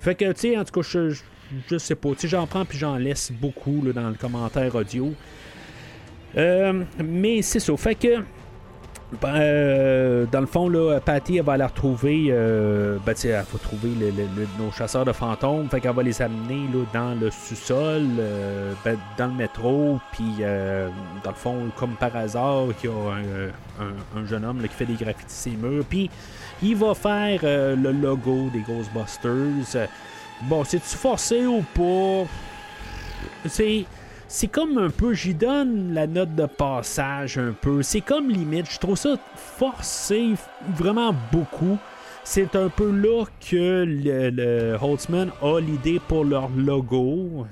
Fait 0.00 0.14
que 0.14 0.32
tu 0.32 0.40
sais, 0.40 0.56
en 0.56 0.64
tout 0.64 0.80
cas, 0.80 0.88
je, 0.88 1.14
je, 1.68 1.78
sais 1.78 1.94
pas. 1.94 2.10
Tu 2.18 2.28
j'en 2.28 2.46
prends 2.46 2.64
puis 2.64 2.78
j'en 2.78 2.96
laisse 2.96 3.30
beaucoup 3.30 3.82
là, 3.84 3.92
dans 3.92 4.08
le 4.08 4.14
commentaire 4.14 4.74
audio. 4.74 5.12
Euh, 6.36 6.84
mais 7.04 7.42
c'est 7.42 7.60
ça. 7.60 7.76
Fait 7.76 7.94
que 7.94 8.22
ben, 9.20 9.34
euh, 9.34 10.24
dans 10.30 10.40
le 10.40 10.46
fond, 10.46 10.68
là, 10.68 11.00
Patty, 11.00 11.40
va 11.40 11.54
aller 11.54 11.64
retrouver. 11.64 12.26
Euh, 12.30 12.98
ben, 13.04 13.14
elle 13.24 13.30
va 13.32 13.58
trouver 13.60 13.90
le- 13.98 14.10
le- 14.10 14.28
le- 14.36 14.48
nos 14.64 14.70
chasseurs 14.70 15.04
de 15.04 15.12
fantômes. 15.12 15.68
Fait 15.68 15.80
qu'elle 15.80 15.94
va 15.94 16.02
les 16.02 16.22
amener 16.22 16.66
là, 16.72 16.84
dans 16.92 17.20
le 17.20 17.30
sous-sol, 17.30 18.02
euh, 18.18 18.72
ben, 18.84 18.96
dans 19.18 19.26
le 19.26 19.32
métro. 19.34 19.98
Puis, 20.12 20.36
euh, 20.40 20.88
dans 21.24 21.30
le 21.30 21.36
fond, 21.36 21.56
comme 21.76 21.94
par 21.96 22.14
hasard, 22.16 22.66
il 22.84 22.88
y 22.88 22.92
a 22.92 22.96
un, 23.82 24.20
un 24.20 24.26
jeune 24.26 24.44
homme 24.44 24.62
là, 24.62 24.68
qui 24.68 24.74
fait 24.74 24.86
des 24.86 24.94
graffitis 24.94 25.50
sur 25.50 25.52
murs. 25.58 25.84
Puis, 25.88 26.08
il 26.62 26.76
va 26.76 26.94
faire 26.94 27.40
euh, 27.42 27.74
le 27.74 27.90
logo 27.92 28.48
des 28.52 28.60
Ghostbusters. 28.60 29.88
Bon, 30.42 30.62
c'est-tu 30.64 30.96
forcé 30.96 31.46
ou 31.46 31.62
pas? 31.74 32.28
C'est 33.48 33.84
c'est 34.32 34.46
comme 34.46 34.78
un 34.78 34.90
peu, 34.90 35.12
j'y 35.12 35.34
donne 35.34 35.92
la 35.92 36.06
note 36.06 36.36
de 36.36 36.46
passage 36.46 37.36
un 37.36 37.52
peu. 37.52 37.82
C'est 37.82 38.00
comme 38.00 38.30
limite, 38.30 38.70
je 38.70 38.78
trouve 38.78 38.96
ça 38.96 39.16
forcé 39.34 40.34
vraiment 40.76 41.12
beaucoup. 41.32 41.78
C'est 42.22 42.54
un 42.54 42.68
peu 42.68 42.90
là 42.92 43.24
que 43.50 43.84
le, 43.84 44.30
le 44.30 44.76
Holtzman 44.80 45.30
a 45.42 45.58
l'idée 45.58 46.00
pour 46.06 46.24
leur 46.24 46.48
logo. 46.50 47.46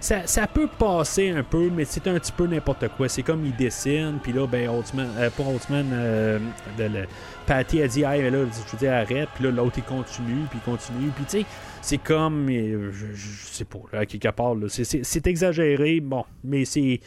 Ça, 0.00 0.26
ça 0.26 0.46
peut 0.46 0.68
passer 0.78 1.30
un 1.30 1.42
peu, 1.42 1.70
mais 1.74 1.84
c'est 1.84 2.06
un 2.06 2.18
petit 2.18 2.32
peu 2.32 2.46
n'importe 2.46 2.88
quoi. 2.96 3.08
C'est 3.08 3.22
comme 3.22 3.46
il 3.46 3.56
dessine, 3.56 4.18
puis 4.22 4.32
là, 4.32 4.46
ben, 4.46 4.68
Holtzman, 4.68 5.08
euh, 5.16 5.30
pas 5.30 5.42
Holtzman, 5.44 5.86
euh, 5.92 6.38
le- 6.78 7.06
Patty 7.46 7.80
a 7.82 7.88
dit, 7.88 8.02
hey, 8.02 8.20
mais 8.20 8.30
là, 8.30 8.38
je 8.44 8.72
veux 8.72 8.78
dire, 8.78 8.92
arrête, 8.92 9.28
puis 9.34 9.44
là, 9.44 9.50
l'autre, 9.52 9.78
il 9.78 9.84
continue, 9.84 10.44
puis 10.50 10.58
continue, 10.66 11.08
puis 11.16 11.24
tu 11.24 11.38
sais, 11.38 11.46
c'est 11.80 11.96
comme, 11.96 12.46
euh, 12.50 12.90
je, 12.92 13.06
je 13.14 13.46
sais 13.46 13.64
pas, 13.64 13.78
là, 13.90 14.00
à 14.00 14.06
quelque 14.06 14.28
c'est 14.68 15.26
exagéré, 15.26 16.00
bon, 16.00 16.24
mais 16.44 16.66
c'est 16.66 17.00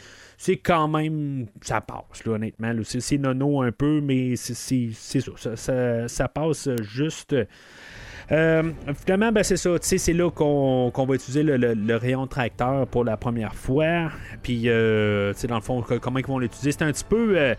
c'est 0.44 0.56
quand 0.56 0.88
même, 0.88 1.46
ça 1.60 1.80
passe, 1.80 2.24
là, 2.26 2.32
honnêtement, 2.32 2.72
c'est 2.82 3.16
nono 3.16 3.62
un 3.62 3.70
peu, 3.70 4.00
mais 4.00 4.34
c'est 4.34 4.90
ça, 4.92 5.54
ça, 5.54 6.08
ça, 6.08 6.28
passe 6.28 6.68
juste. 6.80 7.36
Euh, 8.32 8.72
finalement, 9.04 9.30
ben, 9.30 9.44
c'est 9.44 9.56
ça. 9.56 9.70
C'est 9.80 10.12
là 10.12 10.32
qu'on 10.32 10.90
va 10.90 11.14
utiliser 11.14 11.44
le, 11.44 11.56
le- 11.56 11.96
rayon 11.96 12.26
tracteur 12.26 12.88
pour 12.88 13.04
la 13.04 13.16
première 13.16 13.54
fois. 13.54 14.10
Puis, 14.42 14.62
euh, 14.66 15.32
dans 15.48 15.54
le 15.54 15.60
fond, 15.62 15.84
comment 16.00 16.18
ils 16.18 16.26
vont 16.26 16.40
l'utiliser? 16.40 16.72
C'est 16.72 16.82
un 16.82 16.90
petit 16.90 17.04
peu 17.08 17.38
euh, 17.38 17.54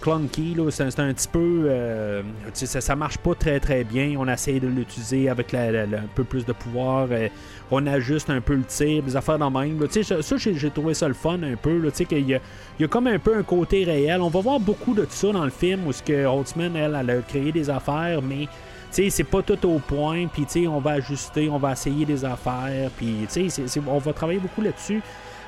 clunky. 0.00 0.54
là. 0.54 0.70
C'est 0.70 1.00
un 1.00 1.12
petit 1.12 1.28
peu. 1.28 1.66
euh, 1.68 2.22
ça, 2.54 2.96
marche 2.96 3.18
pas 3.18 3.34
très 3.34 3.60
très 3.60 3.84
bien. 3.84 4.14
On 4.18 4.28
essaye 4.28 4.60
de 4.60 4.68
l'utiliser 4.68 5.28
avec 5.28 5.52
un 5.54 5.86
peu 6.14 6.24
plus 6.24 6.44
de 6.44 6.52
pouvoir. 6.52 7.08
euh, 7.10 7.28
on 7.70 7.86
ajuste 7.86 8.30
un 8.30 8.40
peu 8.40 8.54
le 8.54 8.62
tir, 8.62 9.02
des 9.02 9.16
affaires 9.16 9.38
dans 9.38 9.50
même. 9.50 9.78
ça, 9.90 10.22
ça, 10.22 10.36
j'ai 10.36 10.70
trouvé 10.70 10.94
ça 10.94 11.08
le 11.08 11.14
fun 11.14 11.42
un 11.42 11.56
peu. 11.56 11.90
qu'il 11.90 12.28
y 12.28 12.34
a, 12.34 12.40
il 12.78 12.82
y 12.82 12.84
a 12.84 12.88
comme 12.88 13.06
un 13.08 13.18
peu 13.18 13.36
un 13.36 13.42
côté 13.42 13.84
réel. 13.84 14.20
On 14.20 14.28
va 14.30 14.40
voir 14.40 14.60
beaucoup 14.60 14.94
de 14.94 15.06
ça 15.08 15.32
dans 15.32 15.44
le 15.44 15.50
film 15.50 15.86
où 15.86 15.92
ce 15.92 16.02
que 16.02 16.24
Holtzman, 16.24 16.76
elle, 16.76 16.96
elle 16.98 17.10
a 17.10 17.22
créé 17.22 17.50
des 17.52 17.68
affaires, 17.68 18.22
mais 18.22 18.46
c'est 18.90 19.24
pas 19.24 19.42
tout 19.42 19.66
au 19.68 19.78
point, 19.78 20.26
puis 20.26 20.68
on 20.68 20.78
va 20.78 20.92
ajuster, 20.92 21.48
on 21.50 21.58
va 21.58 21.72
essayer 21.72 22.04
des 22.06 22.24
affaires, 22.24 22.90
puis 22.96 23.26
on 23.86 23.98
va 23.98 24.12
travailler 24.12 24.38
beaucoup 24.38 24.62
là-dessus. 24.62 25.02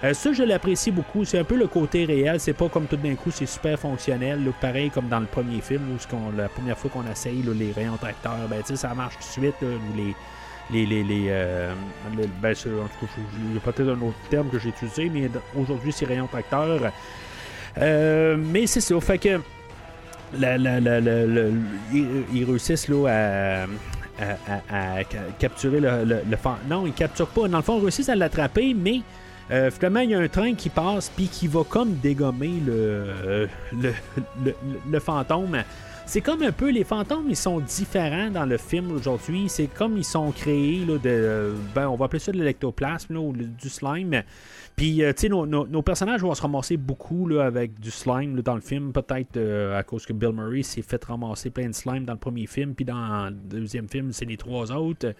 Euh, 0.04 0.14
ça, 0.14 0.32
je 0.32 0.44
l'apprécie 0.44 0.90
beaucoup. 0.92 1.24
C'est 1.24 1.38
un 1.40 1.44
peu 1.44 1.56
le 1.56 1.66
côté 1.66 2.04
réel. 2.04 2.38
C'est 2.38 2.52
pas 2.52 2.68
comme 2.68 2.86
tout 2.86 2.96
d'un 2.96 3.14
coup, 3.16 3.30
c'est 3.32 3.46
super 3.46 3.78
fonctionnel. 3.78 4.40
pareil 4.60 4.90
comme 4.90 5.08
dans 5.08 5.18
le 5.20 5.26
premier 5.26 5.60
film, 5.60 5.82
où 5.92 5.98
la 6.36 6.48
première 6.48 6.78
fois 6.78 6.90
qu'on 6.90 7.10
essaye 7.10 7.42
les 7.52 7.72
rayons 7.72 7.96
tracteurs, 7.96 8.46
ben, 8.48 8.62
ça 8.64 8.94
marche 8.94 9.14
tout 9.16 9.40
de 9.40 9.46
suite. 9.46 9.54
là, 9.60 9.68
les, 9.96 10.14
les, 10.70 10.86
les, 10.86 11.02
les, 11.02 11.26
euh, 11.30 11.72
ben, 12.40 12.52
en 12.52 12.54
tout 12.54 13.06
cas, 13.06 13.12
il 13.48 13.54
y 13.54 13.56
a 13.56 13.60
peut-être 13.60 13.88
un 13.88 14.00
autre 14.06 14.16
terme 14.30 14.48
que 14.50 14.58
j'ai 14.58 14.68
utilisé, 14.68 15.10
mais 15.12 15.28
aujourd'hui, 15.58 15.90
c'est 15.92 16.04
rayons 16.06 16.28
tracteurs. 16.28 16.92
Euh, 17.78 18.36
mais 18.38 18.66
c'est 18.68 18.80
ça. 18.80 19.00
Fait 19.00 19.18
que 19.18 19.40
la- 20.38 20.58
la- 20.58 21.00
ils, 21.92 22.44
réussissent 22.44 22.86
là, 22.88 23.06
à, 23.08 23.62
à- 24.22 24.60
à- 24.70 24.92
à 24.98 25.04
ca- 25.10 25.18
capturer 25.40 25.80
le, 25.80 26.04
Non, 26.68 26.86
ils 26.86 26.92
capturent 26.92 27.28
pas. 27.28 27.48
Dans 27.48 27.56
le 27.58 27.62
fond, 27.64 27.78
ils 27.78 27.82
réussissent 27.82 28.08
à 28.10 28.14
l'attraper, 28.16 28.74
mais 28.74 29.00
euh, 29.50 29.70
finalement, 29.70 30.00
il 30.00 30.10
y 30.10 30.14
a 30.14 30.18
un 30.18 30.28
train 30.28 30.54
qui 30.54 30.68
passe 30.68 31.10
puis 31.14 31.28
qui 31.28 31.46
va 31.48 31.64
comme 31.64 31.94
dégommer 31.94 32.60
le, 32.64 33.48
le, 33.72 33.92
le, 34.44 34.54
le- 34.90 35.00
fantôme. 35.00 35.62
c'est 36.06 36.20
comme 36.20 36.42
un 36.42 36.52
peu 36.52 36.70
les 36.70 36.84
fantômes, 36.84 37.26
ils 37.28 37.36
sont 37.36 37.60
différents 37.60 38.30
dans 38.30 38.44
le 38.44 38.58
film 38.58 38.92
aujourd'hui. 38.92 39.48
C'est 39.48 39.66
comme 39.66 39.96
ils 39.96 40.04
sont 40.04 40.30
créés 40.32 40.84
là, 40.84 40.98
de, 40.98 41.54
ben, 41.74 41.88
on 41.88 41.96
va 41.96 42.06
appeler 42.06 42.20
ça 42.20 42.32
de 42.32 42.38
l'électoplasme 42.38 43.16
ou 43.16 43.32
du 43.32 43.68
slime. 43.68 44.22
Puis, 44.76 45.02
euh, 45.02 45.12
tu 45.12 45.22
sais, 45.22 45.28
nos, 45.28 45.82
personnages 45.82 46.20
vont 46.20 46.34
se 46.34 46.42
ramasser 46.42 46.76
beaucoup 46.76 47.26
là, 47.26 47.46
avec 47.46 47.80
du 47.80 47.90
slime 47.90 48.40
dans 48.42 48.54
le 48.54 48.60
film. 48.60 48.92
Peut-être 48.92 49.36
euh, 49.36 49.76
à 49.76 49.82
cause 49.82 50.06
que 50.06 50.12
Bill 50.12 50.30
Murray 50.32 50.62
s'est 50.62 50.82
fait 50.82 51.04
ramasser 51.04 51.50
plein 51.50 51.66
de 51.66 51.74
slime 51.74 52.04
dans 52.04 52.12
le 52.12 52.18
premier 52.18 52.46
film, 52.46 52.74
puis 52.74 52.84
dans 52.84 53.28
le 53.28 53.34
deuxième 53.60 53.88
film, 53.88 54.12
c'est 54.12 54.24
les 54.24 54.36
trois 54.36 54.70
autres. 54.70 55.14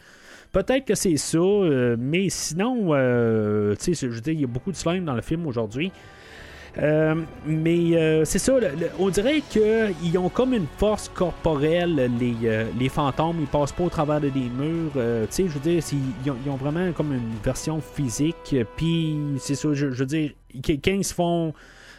Peut-être 0.53 0.87
que 0.87 0.95
c'est 0.95 1.17
ça, 1.17 1.39
euh, 1.39 1.97
mais 1.99 2.31
sinon, 2.31 2.89
euh, 2.91 3.75
tu 3.77 3.95
sais, 3.95 4.09
je 4.09 4.15
veux 4.15 4.21
dire, 4.21 4.33
il 4.33 4.41
y 4.41 4.45
a 4.45 4.49
beaucoup 4.49 4.73
de 4.73 4.77
slime 4.77 5.05
dans 5.05 5.15
le 5.15 5.21
film 5.21 5.47
aujourd'hui. 5.47 5.93
Euh, 6.79 7.15
mais 7.45 8.25
c'est 8.25 8.39
ça, 8.39 8.55
on 8.99 9.09
dirait 9.09 9.43
qu'ils 9.51 10.17
ont 10.17 10.29
comme 10.29 10.55
une 10.55 10.67
force 10.79 11.09
corporelle, 11.09 12.11
les, 12.21 12.35
les 12.79 12.89
fantômes, 12.89 13.39
ils 13.41 13.47
passent 13.47 13.73
pas 13.73 13.85
au 13.85 13.89
travers 13.89 14.21
de 14.21 14.29
des 14.29 14.49
murs. 14.49 14.93
tu 14.93 15.01
sais, 15.31 15.45
je 15.45 15.49
veux 15.49 15.61
dire, 15.61 15.83
ils 16.25 16.31
ont, 16.31 16.37
ils 16.45 16.51
ont 16.51 16.57
vraiment 16.57 16.93
comme 16.93 17.13
une 17.13 17.35
version 17.43 17.81
physique. 17.81 18.55
Puis 18.77 19.17
c'est 19.39 19.57
ça, 19.57 19.71
je, 19.73 19.91
je 19.91 19.99
veux 19.99 20.07
dire, 20.07 20.31
quand 20.65 20.93
ils 20.93 21.05
se 21.05 21.15
font 21.15 21.53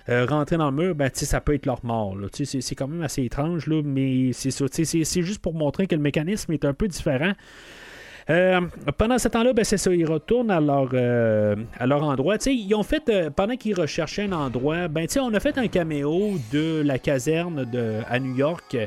rentrer 0.08 0.58
dans 0.58 0.72
le 0.72 0.76
mur, 0.84 0.96
ben, 0.96 1.10
tu 1.10 1.20
sais, 1.20 1.26
ça 1.26 1.42
peut 1.42 1.56
être 1.56 1.66
leur 1.66 1.84
mort. 1.84 2.16
Tu 2.32 2.46
sais, 2.46 2.62
C'est 2.62 2.76
quand 2.76 2.88
même 2.88 3.02
assez 3.02 3.24
étrange, 3.24 3.68
là, 3.68 3.82
mais 3.84 4.32
c'est 4.34 4.52
ça. 4.52 4.68
tu 4.70 4.86
sais, 4.86 5.04
c'est 5.04 5.22
juste 5.24 5.42
pour 5.42 5.54
montrer 5.54 5.88
que 5.88 5.96
le 5.96 6.02
mécanisme 6.02 6.54
est 6.54 6.64
un 6.64 6.74
peu 6.74 6.88
différent. 6.88 7.34
Euh, 8.30 8.62
pendant 8.98 9.18
ce 9.18 9.28
temps-là, 9.28 9.54
ben, 9.54 9.66
c'est 9.66 9.78
ça, 9.78 9.94
ils 9.94 10.06
retournent 10.06 10.52
à 10.52 10.60
leur, 10.60 10.90
euh, 10.94 11.56
à 11.80 11.88
leur 11.88 12.04
endroit. 12.04 12.36
Ils 12.46 12.76
ont 12.76 12.84
fait, 12.84 13.10
euh, 13.10 13.30
pendant 13.32 13.56
qu'ils 13.56 13.74
recherchaient 13.74 14.24
un 14.24 14.34
endroit, 14.34 14.88
ben, 14.88 15.08
on 15.20 15.34
a 15.34 15.40
fait 15.40 15.58
un 15.58 15.68
caméo 15.68 16.34
de 16.54 16.82
la 16.86 17.00
caserne 17.00 17.66
de, 17.66 18.02
à 18.08 18.20
New 18.20 18.36
York. 18.36 18.78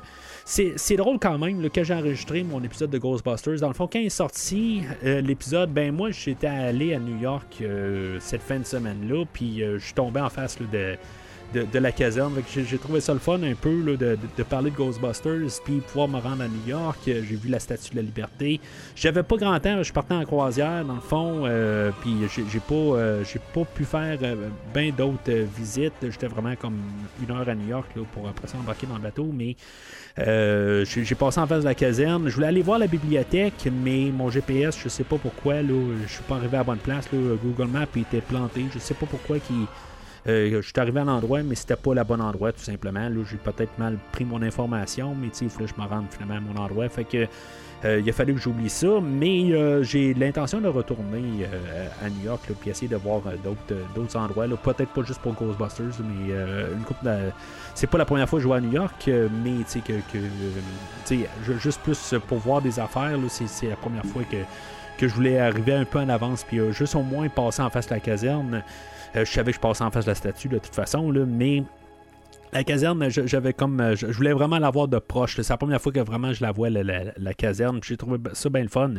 C'est 0.44 0.96
drôle 0.96 1.18
quand 1.18 1.38
même 1.38 1.62
là, 1.62 1.68
que 1.68 1.82
j'ai 1.82 1.94
enregistré 1.94 2.42
mon 2.42 2.62
épisode 2.62 2.90
de 2.90 2.98
Ghostbusters. 2.98 3.60
Dans 3.60 3.68
le 3.68 3.74
fond, 3.74 3.88
quand 3.90 3.98
il 3.98 4.06
est 4.06 4.10
sorti 4.10 4.82
euh, 5.04 5.20
l'épisode, 5.20 5.70
ben 5.70 5.92
moi 5.92 6.10
j'étais 6.10 6.48
allé 6.48 6.94
à 6.94 6.98
New 6.98 7.18
York 7.18 7.58
euh, 7.60 8.18
cette 8.20 8.42
fin 8.42 8.58
de 8.58 8.64
semaine-là, 8.64 9.24
puis 9.32 9.60
je 9.60 9.78
suis 9.78 9.94
tombé 9.94 10.20
en 10.20 10.28
face 10.28 10.58
de, 10.58 10.96
de, 11.54 11.78
la 11.78 11.92
caserne. 11.92 12.34
J'ai 12.48 12.78
trouvé 12.78 13.00
ça 13.00 13.12
le 13.12 13.18
fun 13.18 13.42
un 13.42 13.54
peu 13.54 13.96
de, 13.96 14.42
parler 14.42 14.70
de 14.70 14.76
Ghostbusters, 14.76 15.60
puis 15.64 15.80
pouvoir 15.80 16.08
me 16.08 16.18
rendre 16.18 16.42
à 16.42 16.48
New 16.48 16.66
York. 16.66 16.98
Euh, 17.08 17.22
J'ai 17.28 17.36
vu 17.36 17.48
la 17.48 17.60
Statue 17.60 17.90
de 17.90 17.96
la 17.96 18.02
Liberté. 18.02 18.60
J'avais 18.94 19.22
pas 19.22 19.36
grand 19.36 19.58
temps, 19.60 19.82
je 19.82 19.92
parti 19.92 20.12
en 20.12 20.24
croisière 20.24 20.84
dans 20.84 20.94
le 20.94 21.00
fond, 21.00 21.42
euh, 21.44 21.90
puis 22.00 22.14
j'ai 22.28 22.60
pas, 22.60 22.74
euh, 22.74 23.24
pas 23.54 23.64
pu 23.64 23.84
faire 23.84 24.18
bien 24.74 24.90
d'autres 24.96 25.18
euh, 25.28 25.46
visites. 25.56 25.92
J'étais 26.02 26.26
vraiment 26.26 26.54
comme 26.56 26.78
une 27.22 27.34
heure 27.34 27.48
à 27.48 27.54
New 27.54 27.68
York 27.68 27.88
pour 28.12 28.28
après 28.28 28.48
ça 28.48 28.56
dans 28.56 28.94
le 28.94 29.00
bateau, 29.00 29.30
mais 29.32 29.56
euh, 30.18 30.84
j'ai 30.84 31.14
passé 31.14 31.40
en 31.40 31.46
face 31.46 31.60
de 31.60 31.68
la 31.68 31.74
caserne. 31.74 32.28
Je 32.28 32.34
voulais 32.34 32.48
aller 32.48 32.62
voir 32.62 32.78
la 32.78 32.86
bibliothèque, 32.86 33.68
mais 33.72 34.10
mon 34.12 34.30
GPS, 34.30 34.78
je 34.82 34.88
sais 34.88 35.04
pas 35.04 35.16
pourquoi, 35.16 35.62
je 35.62 36.12
suis 36.12 36.22
pas 36.24 36.36
arrivé 36.36 36.56
à 36.56 36.64
bonne 36.64 36.78
place. 36.78 37.08
Google 37.12 37.70
Maps 37.70 37.86
était 37.96 38.20
planté. 38.20 38.66
Je 38.72 38.78
sais 38.78 38.94
pas 38.94 39.06
pourquoi 39.06 39.38
qui. 39.38 39.54
Je 40.26 40.60
suis 40.60 40.72
arrivé 40.78 41.00
à 41.00 41.04
l'endroit, 41.04 41.42
mais 41.42 41.54
c'était 41.54 41.76
pas 41.76 41.94
le 41.94 42.04
bon 42.04 42.20
endroit, 42.20 42.52
tout 42.52 42.60
simplement. 42.62 43.08
Là, 43.08 43.24
j'ai 43.30 43.36
peut-être 43.38 43.76
mal 43.78 43.98
pris 44.12 44.24
mon 44.24 44.40
information, 44.42 45.14
mais 45.20 45.28
il 45.40 45.48
fallait 45.50 45.66
que 45.68 45.74
je 45.76 45.82
me 45.82 45.86
rende 45.88 46.06
finalement 46.10 46.36
à 46.36 46.40
mon 46.54 46.62
endroit. 46.64 46.88
Fait 46.88 47.04
que 47.04 47.26
euh, 47.84 47.98
il 48.00 48.08
a 48.08 48.12
fallu 48.12 48.34
que 48.34 48.40
j'oublie 48.40 48.70
ça, 48.70 48.86
mais 49.02 49.50
euh, 49.52 49.82
j'ai 49.82 50.14
l'intention 50.14 50.60
de 50.60 50.68
retourner 50.68 51.44
euh, 51.52 51.88
à 52.00 52.08
New 52.08 52.24
York 52.26 52.40
là, 52.48 52.54
puis 52.60 52.70
essayer 52.70 52.86
de 52.86 52.94
voir 52.94 53.22
euh, 53.26 53.34
d'autres, 53.42 54.14
euh, 54.16 54.18
endroits. 54.20 54.46
Peut-être 54.62 54.90
pas 54.92 55.02
juste 55.02 55.20
pour 55.20 55.32
Ghostbusters, 55.34 55.86
mais 56.00 56.32
euh, 56.32 56.72
une 56.76 56.84
couple 56.84 57.04
de- 57.04 57.32
C'est 57.74 57.88
pas 57.88 57.98
la 57.98 58.04
première 58.04 58.28
fois 58.28 58.38
que 58.38 58.44
je 58.44 58.48
vais 58.48 58.54
à 58.54 58.60
New 58.60 58.70
York, 58.70 59.08
euh, 59.08 59.28
mais 59.44 59.64
tu 59.64 59.64
sais 59.66 59.80
que, 59.80 59.94
que, 60.12 60.18
euh, 60.18 61.58
juste 61.58 61.80
plus 61.80 62.14
pour 62.28 62.38
voir 62.38 62.62
des 62.62 62.78
affaires, 62.78 63.18
c'est, 63.28 63.66
la 63.68 63.74
première 63.76 64.04
fois 64.06 64.22
que, 64.30 64.36
que 64.98 65.08
je 65.08 65.14
voulais 65.14 65.38
arriver 65.40 65.74
un 65.74 65.84
peu 65.84 65.98
en 65.98 66.08
avance, 66.08 66.44
puis 66.44 66.60
euh, 66.60 66.70
juste 66.70 66.94
au 66.94 67.02
moins 67.02 67.28
passer 67.28 67.62
en 67.62 67.70
face 67.70 67.88
de 67.88 67.94
la 67.94 68.00
caserne. 68.00 68.62
Euh, 69.16 69.24
je 69.24 69.30
savais 69.30 69.52
que 69.52 69.56
je 69.56 69.60
passais 69.60 69.84
en 69.84 69.90
face 69.90 70.04
de 70.04 70.10
la 70.10 70.14
statue 70.14 70.48
de 70.48 70.58
toute 70.58 70.74
façon, 70.74 71.12
mais 71.12 71.62
la 72.52 72.64
caserne, 72.64 73.08
j'avais 73.08 73.52
comme. 73.52 73.80
euh, 73.80 73.96
Je 73.96 74.06
voulais 74.06 74.32
vraiment 74.32 74.58
la 74.58 74.70
voir 74.70 74.88
de 74.88 74.98
proche. 74.98 75.36
C'est 75.36 75.48
la 75.48 75.56
première 75.56 75.80
fois 75.80 75.92
que 75.92 76.00
vraiment 76.00 76.32
je 76.32 76.42
la 76.42 76.52
vois, 76.52 76.70
la, 76.70 77.34
caserne. 77.34 77.80
J'ai 77.82 77.96
trouvé 77.96 78.18
ça 78.32 78.48
bien 78.50 78.62
le 78.62 78.68
fun. 78.68 78.94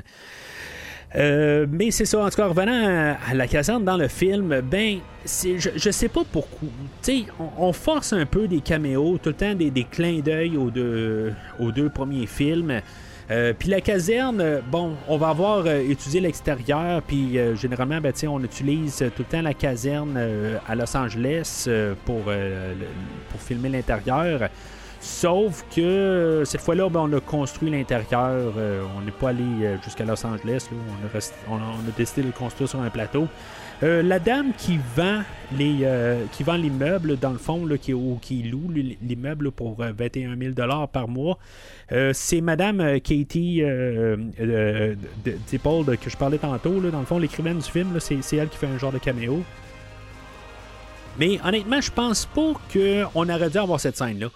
Euh, 1.16 1.68
mais 1.70 1.92
c'est 1.92 2.06
ça, 2.06 2.26
en 2.26 2.30
tout 2.30 2.38
cas, 2.38 2.48
revenant 2.48 3.16
à, 3.30 3.36
la 3.36 3.48
caserne 3.48 3.84
dans 3.84 3.98
le 3.98 4.08
film, 4.08 4.62
ben, 4.62 4.98
je, 5.26 5.70
je 5.76 5.92
sais 5.92 6.10
pas 6.10 6.24
pourquoi. 6.32 6.68
Tu 7.04 7.12
sais, 7.20 7.26
on, 7.60 7.72
force 7.72 8.14
un 8.14 8.26
peu 8.26 8.48
des 8.48 8.62
caméos, 8.62 9.20
tout 9.22 9.30
le 9.30 9.36
temps 9.36 9.54
des, 9.54 9.72
clins 9.84 10.22
d'œil 10.22 10.58
aux 10.58 10.72
deux 10.72 11.90
premiers 11.94 12.26
films. 12.26 12.82
Euh, 13.32 13.54
puis 13.58 13.70
la 13.70 13.80
caserne, 13.82 14.42
euh, 14.42 14.60
bon, 14.70 14.94
on 15.08 15.18
va 15.18 15.30
avoir 15.30 15.64
euh, 15.66 15.80
étudié 15.90 16.20
l'extérieur, 16.20 17.02
puis 17.02 17.38
euh, 17.38 17.56
généralement, 17.56 18.02
ben, 18.02 18.12
on 18.28 18.44
utilise 18.44 18.98
tout 19.16 19.24
le 19.24 19.24
temps 19.26 19.42
la 19.42 19.54
caserne 19.54 20.20
à 20.68 20.76
Los 20.76 20.96
Angeles 20.96 21.68
pour, 22.06 22.22
pour 22.24 23.40
filmer 23.42 23.70
l'intérieur. 23.70 24.50
Sauf 25.00 25.66
que 25.76 26.44
cette 26.46 26.62
fois-là, 26.62 26.90
ben, 26.90 27.02
on 27.02 27.18
a 27.18 27.20
construit 27.20 27.70
l'intérieur. 27.70 28.54
on 28.98 29.02
n'est 29.02 29.12
pas 29.12 29.30
allé 29.30 29.44
jusqu'à 29.84 30.06
Los 30.06 30.26
Angeles. 30.26 30.68
on 30.72 31.56
a- 31.56 31.58
on 31.58 31.58
a 31.58 31.92
décidé 31.98 32.22
de 32.22 32.28
le 32.28 32.34
construire 32.34 32.70
sur 32.70 32.82
un 32.82 32.90
plateau. 32.90 33.28
Euh, 33.84 34.02
la 34.02 34.18
dame 34.20 34.54
qui 34.58 34.80
vend 34.96 35.24
les 35.58 35.80
euh, 35.82 36.24
qui 36.32 36.44
vend 36.44 36.54
l'immeuble 36.56 37.18
dans 37.20 37.32
le 37.32 37.38
fond 37.38 37.66
là, 37.66 37.78
qui, 37.78 37.94
ou 37.94 38.18
qui 38.22 38.42
loue 38.44 38.72
l'immeuble 39.02 39.52
pour 39.52 39.82
euh, 39.84 39.92
21 39.96 40.38
000 40.38 40.54
par 40.88 41.08
mois 41.10 41.38
euh, 41.92 42.12
c'est 42.14 42.40
Madame 42.40 42.80
euh, 42.80 43.00
Katie 43.00 43.62
euh, 43.62 44.16
euh, 44.40 44.96
de- 45.26 45.32
de- 45.32 45.96
que 45.96 46.10
je 46.10 46.16
parlais 46.16 46.38
tantôt 46.38 46.80
là, 46.80 46.92
dans 46.92 47.00
le 47.02 47.06
fond 47.06 47.20
l'écrivaine 47.20 47.58
du 47.60 47.70
film 47.70 48.00
c'est, 48.00 48.16
elle 48.38 48.48
qui 48.48 48.58
fait 48.58 48.68
un 48.68 48.78
genre 48.78 48.94
de 48.94 49.00
caméo. 49.00 49.44
Mais 51.20 51.40
honnêtement 51.44 51.82
je 51.82 51.92
pense 51.92 52.26
pas 52.26 52.54
qu'on 52.72 53.30
aurait 53.30 53.50
dû 53.50 53.58
avoir 53.58 53.80
cette 53.80 53.98
scène 53.98 54.30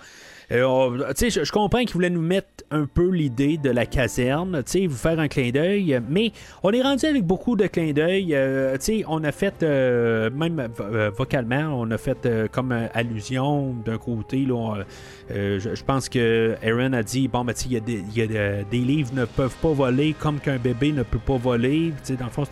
euh, 0.50 1.14
je, 1.20 1.52
comprends 1.52 1.80
qu'ils 1.80 1.94
voulaient 1.94 2.10
nous 2.10 2.22
mettre 2.22 2.64
un 2.72 2.86
peu 2.86 3.10
l'idée 3.10 3.58
de 3.58 3.70
la 3.70 3.86
caserne, 3.86 4.64
vous 4.88 4.96
faire 4.96 5.20
un 5.20 5.28
clin 5.28 5.50
d'œil, 5.50 6.00
mais 6.10 6.32
on 6.64 6.72
est 6.72 6.82
rendu 6.82 7.06
avec 7.06 7.26
beaucoup 7.26 7.58
de 7.58 7.68
clins 7.68 7.92
d'œil. 7.92 8.34
euh, 8.34 8.78
on 9.08 9.24
a 9.26 9.32
fait, 9.34 9.62
euh, 9.62 10.30
même 10.30 10.70
vocalement, 11.18 11.78
on 11.78 11.92
a 11.92 11.98
fait 11.98 12.28
comme 12.52 12.72
allusion 12.94 13.76
d'un 13.86 13.98
côté. 13.98 14.46
Là, 14.46 14.84
je, 15.30 15.84
pense 15.84 16.08
que 16.08 16.56
Aaron 16.64 16.94
a 16.94 17.04
dit 17.04 17.28
bon, 17.28 17.44
ben, 17.44 17.54
il 17.66 17.74
y 17.74 17.78
a, 17.78 17.80
des, 17.82 18.04
y 18.16 18.22
a 18.22 18.28
de- 18.28 18.64
des 18.70 18.80
livres 18.80 19.12
ne 19.14 19.26
peuvent 19.26 19.56
pas 19.62 19.72
voler 19.72 20.16
comme 20.18 20.40
qu'un 20.40 20.58
bébé 20.58 20.94
ne 20.94 21.04
peut 21.04 21.20
pas 21.20 21.38
voler. 21.38 21.92
Tu 22.06 22.14
sais, 22.14 22.16
dans 22.16 22.26
le 22.26 22.32
fond, 22.32 22.46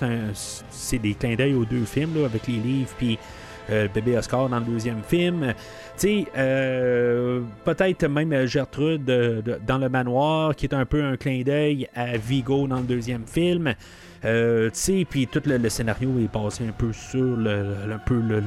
c'est, 0.69 0.99
des 0.99 1.13
clins 1.13 1.35
d'œil 1.35 1.53
aux 1.53 1.65
deux 1.65 1.85
films, 1.85 2.19
là, 2.19 2.25
avec 2.25 2.47
les 2.47 2.57
livres, 2.57 2.91
puis 2.97 3.17
le 3.69 3.87
bébé 3.87 4.17
Oscar 4.17 4.49
dans 4.49 4.59
le 4.59 4.65
deuxième 4.65 5.01
film. 5.07 5.53
Tu 5.97 6.01
sais, 6.07 6.25
euh, 6.35 7.41
peut-être 7.63 8.05
même 8.07 8.45
Gertrude 8.45 9.09
euh, 9.09 9.41
dans 9.65 9.77
le 9.77 9.87
manoir, 9.87 10.53
qui 10.53 10.65
est 10.65 10.73
un 10.73 10.85
peu 10.85 11.01
un 11.01 11.15
clin 11.15 11.41
d'œil 11.43 11.87
à 11.95 12.17
Vigo 12.17 12.67
dans 12.67 12.77
le 12.77 12.83
deuxième 12.83 13.25
film. 13.25 13.73
Euh, 14.25 14.69
tu 14.71 14.79
sais, 14.79 15.07
puis 15.09 15.27
tout 15.27 15.41
le, 15.45 15.69
scénario 15.69 16.09
est 16.19 16.33
basé 16.33 16.67
un 16.67 16.71
peu 16.71 16.91
sur 16.91 17.37
le, 17.37 17.75
un 17.93 17.97
peu 17.99 18.19
le, 18.19 18.43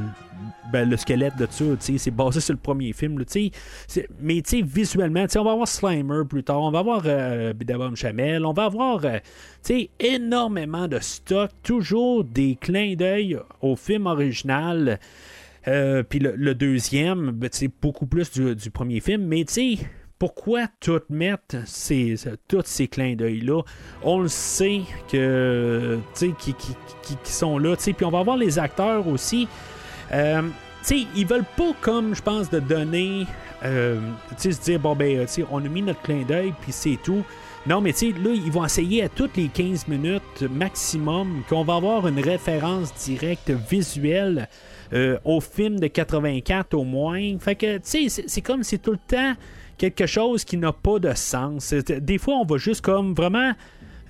ben, 0.72 0.90
le 0.90 0.96
squelette 0.96 1.36
de 1.38 1.46
ça, 1.48 1.64
c'est 1.78 2.10
basé 2.10 2.40
sur 2.40 2.52
le 2.52 2.58
premier 2.58 2.92
film, 2.92 3.18
là, 3.18 3.24
tu 3.24 3.32
sais. 3.32 3.50
C'est- 3.86 4.08
mais 4.20 4.42
tu 4.42 4.58
sais, 4.58 4.62
visuellement, 4.62 5.22
tu 5.22 5.30
sais, 5.32 5.38
on 5.38 5.44
va 5.44 5.52
avoir 5.52 5.68
Slimer 5.68 6.24
plus 6.28 6.42
tard, 6.42 6.60
on 6.60 6.70
va 6.70 6.80
avoir 6.80 7.02
euh, 7.06 7.52
Bidabom 7.52 7.94
Chamel, 7.94 8.44
on 8.44 8.52
va 8.52 8.64
avoir, 8.64 9.04
euh, 9.04 9.18
tu 9.64 9.74
sais, 9.74 9.90
énormément 10.00 10.88
de 10.88 10.98
stock, 10.98 11.50
toujours 11.62 12.24
des 12.24 12.58
clins 12.60 12.94
d'œil 12.94 13.38
au 13.62 13.76
film 13.76 14.06
original. 14.06 14.98
Euh, 15.68 16.02
Puis 16.02 16.18
le, 16.18 16.54
deuxième, 16.54 17.30
ben, 17.30 17.50
tu 17.50 17.58
sais, 17.58 17.70
beaucoup 17.80 18.06
plus 18.06 18.30
du, 18.30 18.70
premier 18.70 19.00
film, 19.00 19.26
mais 19.26 19.44
tu 19.44 19.52
sais, 19.52 19.84
pourquoi 20.18 20.66
tout 20.80 21.00
mettre 21.10 21.56
ces, 21.66 22.16
tous 22.48 22.62
ces 22.64 22.88
clins 22.88 23.14
d'œil-là? 23.14 23.62
On 24.02 24.20
le 24.20 24.28
sait 24.28 24.80
que, 25.12 25.98
qui, 26.14 26.54
qui, 26.54 26.54
qui, 27.22 27.32
sont 27.32 27.58
là, 27.58 27.76
puis 27.76 28.04
on 28.04 28.10
va 28.10 28.22
voir 28.22 28.36
les 28.36 28.58
acteurs 28.58 29.06
aussi. 29.06 29.46
Euh, 30.12 30.42
sais, 30.82 31.06
ils 31.14 31.26
veulent 31.26 31.44
pas, 31.56 31.72
comme 31.80 32.14
je 32.14 32.22
pense, 32.22 32.50
de 32.50 32.60
donner, 32.60 33.26
euh, 33.64 34.00
tu 34.40 34.52
se 34.52 34.60
dire, 34.60 34.80
bon, 34.80 34.96
ben, 34.96 35.26
on 35.50 35.64
a 35.64 35.68
mis 35.68 35.82
notre 35.82 36.02
clin 36.02 36.22
d'œil, 36.22 36.54
puis 36.62 36.72
c'est 36.72 36.98
tout. 37.02 37.22
Non, 37.66 37.80
mais 37.80 37.92
tu 37.92 38.12
sais, 38.12 38.18
là, 38.18 38.30
ils 38.32 38.50
vont 38.50 38.64
essayer 38.64 39.02
à 39.02 39.08
toutes 39.08 39.36
les 39.36 39.48
15 39.48 39.88
minutes 39.88 40.42
maximum 40.50 41.42
qu'on 41.48 41.64
va 41.64 41.74
avoir 41.74 42.08
une 42.08 42.20
référence 42.20 42.94
directe 42.94 43.50
visuelle 43.50 44.48
euh, 44.92 45.18
au 45.24 45.40
film 45.40 45.78
de 45.80 45.86
84 45.86 46.74
au 46.74 46.84
moins. 46.84 47.38
Fait 47.38 47.54
que, 47.54 47.76
tu 47.78 48.08
sais, 48.08 48.22
c'est- 48.26 48.40
comme 48.40 48.62
c'est 48.62 48.78
tout 48.78 48.92
le 48.92 48.98
temps 48.98 49.34
quelque 49.76 50.06
chose 50.06 50.44
qui 50.44 50.56
n'a 50.56 50.72
pas 50.72 50.98
de 50.98 51.12
sens. 51.14 51.72
Des 51.72 52.18
fois, 52.18 52.34
on 52.34 52.44
va 52.44 52.56
juste 52.58 52.80
comme 52.80 53.14
vraiment 53.14 53.52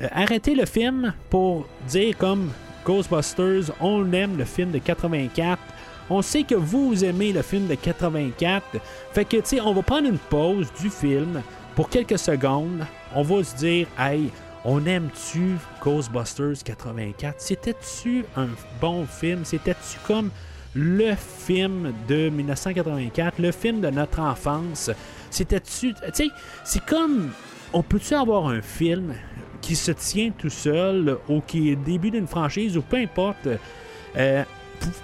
euh, 0.00 0.06
arrêter 0.12 0.54
le 0.54 0.64
film 0.66 1.12
pour 1.30 1.66
dire 1.88 2.16
comme 2.16 2.50
Ghostbusters, 2.84 3.64
on 3.80 4.12
aime 4.12 4.36
le 4.38 4.44
film 4.44 4.70
de 4.70 4.78
84, 4.78 5.58
On 6.10 6.22
sait 6.22 6.42
que 6.44 6.54
vous 6.54 7.04
aimez 7.04 7.32
le 7.34 7.42
film 7.42 7.66
de 7.66 7.74
84. 7.74 8.64
Fait 9.12 9.26
que, 9.26 9.36
tu 9.36 9.42
sais, 9.44 9.60
on 9.60 9.74
va 9.74 9.82
prendre 9.82 10.08
une 10.08 10.16
pause 10.18 10.68
du 10.80 10.88
film 10.88 11.42
pour 11.74 11.90
quelques 11.90 12.18
secondes. 12.18 12.86
On 13.14 13.20
va 13.22 13.44
se 13.44 13.54
dire, 13.56 13.86
hey, 13.98 14.30
on 14.64 14.86
aime-tu 14.86 15.56
Ghostbusters 15.84 16.62
84? 16.64 17.34
C'était-tu 17.38 18.24
un 18.36 18.48
bon 18.80 19.04
film? 19.04 19.44
C'était-tu 19.44 19.98
comme 20.06 20.30
le 20.74 21.14
film 21.14 21.92
de 22.08 22.28
1984, 22.28 23.38
le 23.38 23.52
film 23.52 23.80
de 23.80 23.90
notre 23.90 24.20
enfance? 24.20 24.90
C'était-tu. 25.30 25.94
C'est 26.64 26.84
comme. 26.84 27.30
On 27.72 27.82
peut-tu 27.82 28.14
avoir 28.14 28.46
un 28.46 28.62
film 28.62 29.14
qui 29.60 29.76
se 29.76 29.92
tient 29.92 30.30
tout 30.30 30.48
seul 30.48 31.18
ou 31.28 31.40
qui 31.40 31.70
est 31.70 31.76
début 31.76 32.10
d'une 32.10 32.26
franchise 32.26 32.76
ou 32.76 32.82
peu 32.82 32.96
importe? 32.96 33.46
euh, 34.16 34.44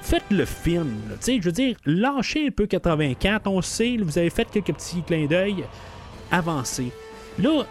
faites 0.03 0.25
le 0.31 0.45
film. 0.45 0.97
je 1.27 1.41
veux 1.41 1.53
dire, 1.53 1.77
lâchez 1.85 2.49
un 2.49 2.51
peu 2.51 2.67
84. 2.67 3.47
On 3.47 3.63
sait, 3.63 3.97
vous 3.97 4.19
avez 4.19 4.31
fait 4.31 4.49
quelques 4.51 4.73
petits 4.75 5.03
clins 5.03 5.27
d'œil. 5.27 5.65
Avancez. 6.31 6.93
Là, 7.39 7.65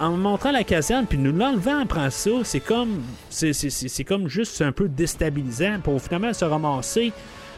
en 0.00 0.16
montrant 0.16 0.52
la 0.52 0.64
caserne 0.64 1.06
puis 1.06 1.18
nous 1.18 1.32
l'enlevant 1.32 1.80
après 1.80 2.10
ça, 2.10 2.30
c'est 2.44 2.60
comme 2.60 3.02
c'est, 3.30 4.04
comme 4.04 4.28
juste 4.28 4.60
un 4.62 4.72
peu 4.72 4.88
déstabilisant 4.88 5.80
pour 5.82 6.00
finalement 6.00 6.32
se 6.32 6.44
ramasser 6.44 7.12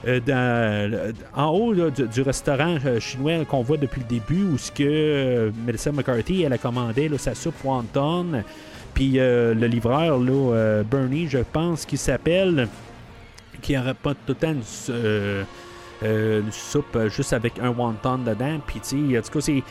euh, 0.09 1.13
en 1.35 1.49
haut 1.49 1.75
du, 1.75 2.23
restaurant 2.23 2.79
euh, 2.87 3.01
chinois 3.01 3.45
qu'on 3.45 3.63
voit 3.63 3.77
depuis 3.77 4.01
le 4.01 4.07
début 4.07 4.45
où 4.45 4.57
ce 4.57 4.73
que 4.73 4.83
euh, 4.83 5.51
Melissa 5.67 5.93
McCarthy 5.93 6.43
elle 6.43 6.55
a 6.55 6.59
commandé 6.59 7.09
là, 7.09 7.19
sa 7.19 7.35
soupe 7.35 7.63
wonton 7.65 8.43
puis 8.95 9.13
le 9.13 9.67
livreur 9.67 10.19
là, 10.19 10.83
Bernie 10.83 11.29
je 11.29 11.39
pense 11.39 11.85
qu'il 11.85 11.99
s'appelle 11.99 12.69
qui 13.61 13.77
n'aurait 13.77 13.95
pas 13.95 14.15
tout 14.15 14.21
le 14.29 14.35
temps 14.35 14.55
une, 16.03 16.51
soupe 16.51 16.99
juste 17.09 17.33
avec 17.33 17.59
un 17.59 17.71
wonton 17.71 18.19
dedans. 18.19 18.59
Puis, 18.67 18.81
tu 18.81 19.19
en 19.19 19.23
tout 19.23 19.31
cas, 19.31 19.41
c'est. 19.41 19.63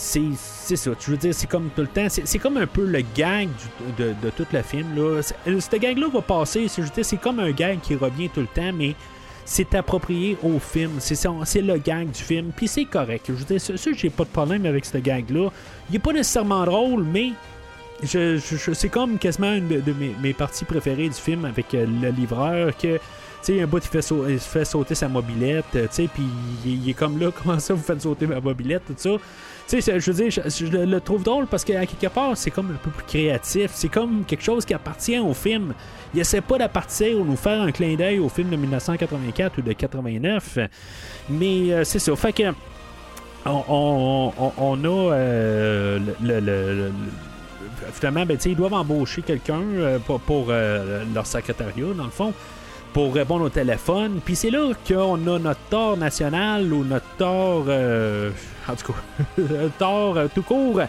C'est, 0.00 0.76
ça, 0.76 0.90
je 1.00 1.10
veux 1.10 1.16
dire, 1.16 1.34
c'est 1.34 1.48
comme 1.48 1.70
tout 1.74 1.80
le 1.80 1.88
temps, 1.88 2.06
c'est, 2.08 2.38
comme 2.38 2.56
un 2.56 2.68
peu 2.68 2.86
le 2.86 3.02
gag 3.16 3.48
du- 3.48 4.02
de, 4.04 4.14
de 4.22 4.30
tout 4.30 4.46
le 4.52 4.62
film. 4.62 4.94
Là. 4.94 5.20
Euh, 5.48 5.60
Ce 5.60 5.76
gag-là 5.76 6.06
va 6.08 6.22
passer, 6.22 6.68
c'est, 6.68 6.82
je 6.82 7.02
c'est 7.02 7.16
comme 7.16 7.40
un 7.40 7.50
gag 7.50 7.80
qui 7.80 7.96
revient 7.96 8.28
tout 8.28 8.40
le 8.40 8.46
temps, 8.46 8.72
mais 8.72 8.94
c'est 9.44 9.74
approprié 9.74 10.38
au 10.44 10.60
film. 10.60 10.92
C'est, 11.00 11.62
le 11.62 11.78
gag 11.78 12.12
du 12.12 12.22
film, 12.22 12.52
puis 12.54 12.68
c'est 12.68 12.84
correct. 12.84 13.24
Je 13.28 13.32
veux 13.32 13.44
dire, 13.44 13.60
ça, 13.60 13.90
j'ai 13.92 14.08
pas 14.10 14.22
de 14.22 14.28
problème 14.28 14.66
avec 14.66 14.84
ce 14.84 14.98
gag-là. 14.98 15.50
Il 15.90 15.96
est 15.96 15.98
pas 15.98 16.12
nécessairement 16.12 16.64
drôle, 16.64 17.02
mais 17.02 17.32
je, 18.04 18.38
c'est 18.74 18.88
comme 18.90 19.18
quasiment 19.18 19.52
une 19.52 19.66
de, 19.66 19.94
mes, 20.22 20.32
parties 20.32 20.64
préférées 20.64 21.08
du 21.08 21.14
film 21.16 21.44
avec 21.44 21.74
euh, 21.74 21.86
le 21.86 22.10
livreur 22.10 22.76
que 22.76 23.00
tu 23.44 23.60
un 23.60 23.66
bout 23.66 23.78
il 23.84 23.88
fait, 23.88 24.14
il 24.28 24.38
fait 24.38 24.64
sauter 24.64 24.94
sa 24.94 25.08
mobilette 25.08 25.66
euh, 25.74 25.86
tu 25.88 25.94
sais 25.94 26.08
puis 26.12 26.24
il, 26.64 26.84
il 26.84 26.90
est 26.90 26.94
comme 26.94 27.18
là 27.18 27.30
comment 27.42 27.58
ça 27.58 27.74
vous 27.74 27.82
faites 27.82 28.02
sauter 28.02 28.26
ma 28.26 28.40
mobilette 28.40 28.82
tout 28.86 28.94
ça? 28.96 29.10
Tu 29.68 29.80
sais 29.82 30.00
je 30.00 30.10
veux 30.10 30.22
dire 30.28 30.30
je, 30.46 30.66
le, 30.66 31.00
trouve 31.00 31.22
drôle 31.22 31.46
parce 31.46 31.64
qu'à 31.64 31.84
quelque 31.86 32.06
part 32.12 32.36
c'est 32.36 32.50
comme 32.50 32.70
un 32.70 32.78
peu 32.82 32.90
plus 32.90 33.04
créatif. 33.04 33.70
C'est 33.74 33.88
comme 33.88 34.24
quelque 34.26 34.42
chose 34.42 34.64
qui 34.64 34.74
appartient 34.74 35.18
au 35.18 35.34
film. 35.34 35.74
Il 36.14 36.20
essaie 36.20 36.40
pas 36.40 36.56
d'appartir 36.58 37.18
ou 37.18 37.24
nous 37.24 37.36
faire 37.36 37.60
un 37.62 37.70
clin 37.70 37.94
d'œil 37.96 38.18
au 38.18 38.28
film 38.28 38.48
de 38.50 38.56
1984 38.56 39.58
ou 39.58 39.62
de 39.62 39.72
89 39.72 40.58
mais 41.30 41.72
euh, 41.72 41.84
c'est 41.84 41.98
ça. 41.98 42.16
Fait 42.16 42.32
que 42.32 42.44
on, 43.46 44.32
a 44.84 44.88
euh, 45.12 45.98
le- 45.98 46.26
le- 46.26 46.40
le- 46.40 46.74
le- 46.74 46.92
finalement, 47.92 48.26
ben, 48.26 48.36
ils 48.44 48.56
doivent 48.56 48.74
embaucher 48.74 49.22
quelqu'un 49.22 49.60
euh, 49.76 49.98
pour, 49.98 50.48
leur 50.48 51.26
secrétariat, 51.26 51.94
dans 51.96 52.04
le 52.04 52.10
fond, 52.10 52.32
pour 52.92 53.14
répondre 53.14 53.44
au 53.44 53.48
téléphone. 53.48 54.20
Puis 54.24 54.36
c'est 54.36 54.50
là 54.50 54.72
qu'on 54.86 55.14
a 55.26 55.38
notre 55.38 55.60
tort 55.70 55.96
national 55.96 56.72
ou 56.72 56.84
notre 56.84 57.06
tort, 57.16 57.64
en 58.68 58.74
tout 58.76 58.92
cas, 58.92 59.42
tort 59.78 60.16
euh, 60.16 60.28
tout 60.34 60.42
court. 60.42 60.80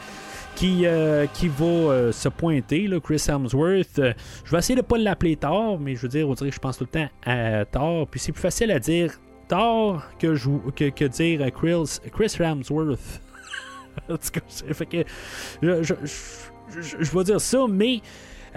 Qui, 0.56 0.86
euh, 0.86 1.26
qui 1.34 1.48
va 1.48 1.64
euh, 1.66 2.12
se 2.12 2.28
pointer, 2.28 2.88
là, 2.88 3.00
Chris 3.00 3.24
Hemsworth. 3.30 4.02
Je 4.44 4.52
vais 4.52 4.58
essayer 4.58 4.76
de 4.76 4.82
ne 4.82 4.86
pas 4.86 4.98
l'appeler 4.98 5.38
Thor, 5.38 5.80
mais 5.80 5.96
je 5.96 6.02
veux 6.02 6.10
dire, 6.10 6.28
on 6.28 6.34
dirait 6.34 6.50
que 6.50 6.56
je 6.56 6.60
pense 6.60 6.78
tout 6.78 6.84
le 6.84 6.90
temps 7.00 7.08
à 7.26 7.64
Thor. 7.64 8.06
Puis 8.10 8.20
c'est 8.20 8.34
plus 8.34 8.42
facile 8.42 8.70
à 8.72 8.80
dire 8.80 9.14
Thor 9.48 10.04
que, 10.20 10.36
que, 10.90 11.06
dire 11.06 11.50
Chris, 11.54 12.00
Chris 12.12 12.36
Hemsworth. 12.44 13.22
en 14.10 14.18
tout 14.18 14.30
cas, 14.34 14.74
fait 14.74 14.86
que 14.86 14.98
je, 15.62 15.84
je, 15.84 15.94
je- 16.04 16.82
je- 16.82 16.98
je 17.04 17.18
vais 17.18 17.24
dire 17.24 17.40
ça, 17.40 17.66
mais 17.70 18.02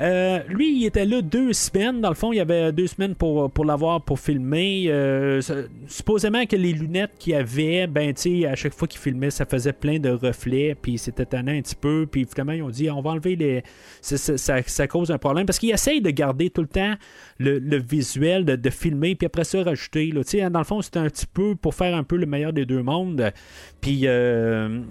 euh, 0.01 0.41
lui, 0.49 0.77
il 0.77 0.87
était 0.87 1.05
là 1.05 1.23
deux 1.23 1.53
semaines. 1.53 2.01
Dans 2.01 2.09
le 2.09 2.15
fond, 2.15 2.33
il 2.33 2.37
y 2.37 2.41
avait 2.41 2.73
deux 2.73 2.87
semaines 2.87 3.15
pour, 3.15 3.51
pour 3.51 3.65
l'avoir 3.65 4.03
pour 4.03 4.19
filmer. 4.19 4.87
Euh, 4.89 5.41
supposément 5.87 6.47
que 6.47 6.57
les 6.57 6.73
lunettes 6.73 7.13
qu'il 7.19 7.35
avait, 7.35 7.87
ben, 7.87 8.15
tu 8.15 8.47
à 8.47 8.55
chaque 8.55 8.75
fois 8.75 8.89
qu'il 8.89 9.01
filmait, 9.01 9.31
ça 9.31 9.45
faisait 9.45 9.73
plein 9.73 9.99
de 9.99 10.11
reflets, 10.11 10.75
puis 10.81 10.99
c'était 10.99 11.27
tannant 11.27 11.53
un 11.53 11.63
petit 11.63 11.77
peu. 11.77 12.07
Puis 12.11 12.27
finalement, 12.31 12.53
ils 12.53 12.63
ont 12.63 12.71
dit, 12.71 12.91
on 12.91 13.03
va 13.03 13.11
enlever 13.11 13.37
les. 13.37 13.63
Ça, 14.01 14.89
cause 14.89 15.11
un 15.11 15.19
problème. 15.19 15.47
Parce 15.47 15.59
qu'il 15.59 15.71
essaye 15.71 16.01
de 16.01 16.11
garder 16.11 16.51
tout 16.51 16.63
le 16.63 16.69
temps 16.69 16.95
le, 17.39 17.79
visuel, 17.79 18.45
de, 18.45 18.71
filmer, 18.71 19.15
puis 19.15 19.27
après 19.27 19.45
ça, 19.45 19.63
rajouter. 19.63 20.13
Sais, 20.25 20.49
Dans 20.51 20.61
le 20.61 20.65
fond, 20.65 20.83
c'était 20.83 20.99
un 20.99 21.09
petit 21.09 21.27
peu 21.27 21.55
pour 21.55 21.75
faire 21.75 21.95
un 21.95 22.05
peu 22.05 22.17
le 22.17 22.27
meilleur 22.27 22.53
des 22.53 22.67
deux 22.67 22.83
mondes. 22.83 23.33
Puis 23.81 24.03
euh, 24.05 24.83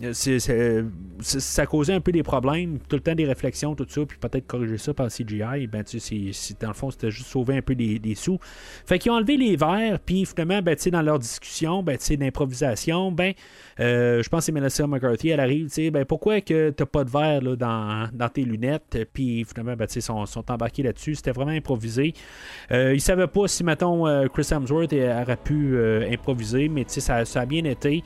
ça 1.22 1.66
causait 1.66 1.94
un 1.94 2.02
peu 2.02 2.12
des 2.12 2.24
problèmes, 2.24 2.80
tout 2.90 2.98
le 2.98 3.02
temps 3.02 3.16
des 3.16 3.26
réflexions, 3.26 3.76
tout 3.76 3.86
ça, 3.88 4.06
puis 4.06 4.18
peut-être 4.18 4.48
corriger 4.48 4.78
ça 4.78 4.91
par 4.94 5.08
CGI. 5.08 5.68
Ben, 5.68 5.84
tu 5.84 6.00
sais, 6.00 6.32
dans 6.60 6.70
le 6.70 6.74
fond, 6.74 6.92
c'était 6.92 7.12
juste 7.12 7.28
sauver 7.28 7.58
un 7.58 7.62
peu 7.62 7.76
des, 7.76 8.16
sous. 8.16 8.40
Fait 8.86 9.00
qu'ils 9.00 9.12
ont 9.12 9.16
enlevé 9.16 9.38
les 9.38 9.56
verres, 9.56 10.00
puis 10.00 10.26
finalement, 10.26 10.62
ben, 10.62 10.76
tu 10.76 10.84
sais, 10.84 10.92
dans 10.92 11.02
leur 11.02 11.20
discussion, 11.20 11.84
ben, 11.84 11.98
tu 11.98 12.06
sais, 12.06 12.18
d'improvisation, 12.18 13.12
ben, 13.12 13.34
euh, 13.80 14.22
je 14.22 14.30
pense 14.30 14.40
que 14.40 14.46
c'est 14.46 14.52
Melissa 14.52 14.86
McCarthy, 14.88 15.30
elle 15.30 15.40
arrive, 15.40 15.68
tu 15.68 15.74
sais, 15.74 15.92
ben, 15.92 16.06
pourquoi 16.06 16.42
que 16.42 16.70
t'as 16.70 16.86
pas 16.86 17.04
de 17.04 17.10
verre 17.10 17.42
là, 17.42 17.56
dans, 17.56 18.10
dans 18.14 18.30
tes 18.30 18.44
lunettes, 18.44 19.08
puis 19.14 19.46
finalement, 19.46 19.76
ben, 19.76 19.88
tu 19.88 19.94
sais, 19.94 20.02
sont, 20.02 20.26
sont 20.26 20.50
embarqués 20.52 20.84
là-dessus. 20.84 21.16
C'était 21.16 21.32
vraiment 21.32 21.52
improvisé. 21.52 22.14
Euh, 22.72 22.94
ils 22.94 23.02
savaient 23.02 23.28
pas 23.28 23.48
si, 23.48 23.64
mettons, 23.64 24.08
euh, 24.08 24.28
Chris 24.28 24.48
Hemsworth 24.52 24.94
aurait 24.94 25.38
pu 25.38 25.76
euh, 25.76 26.12
improviser, 26.12 26.70
mais 26.70 26.86
tu 26.86 27.00
sais, 27.00 27.26
ça, 27.26 27.42
a 27.42 27.46
bien 27.46 27.64
été. 27.66 28.04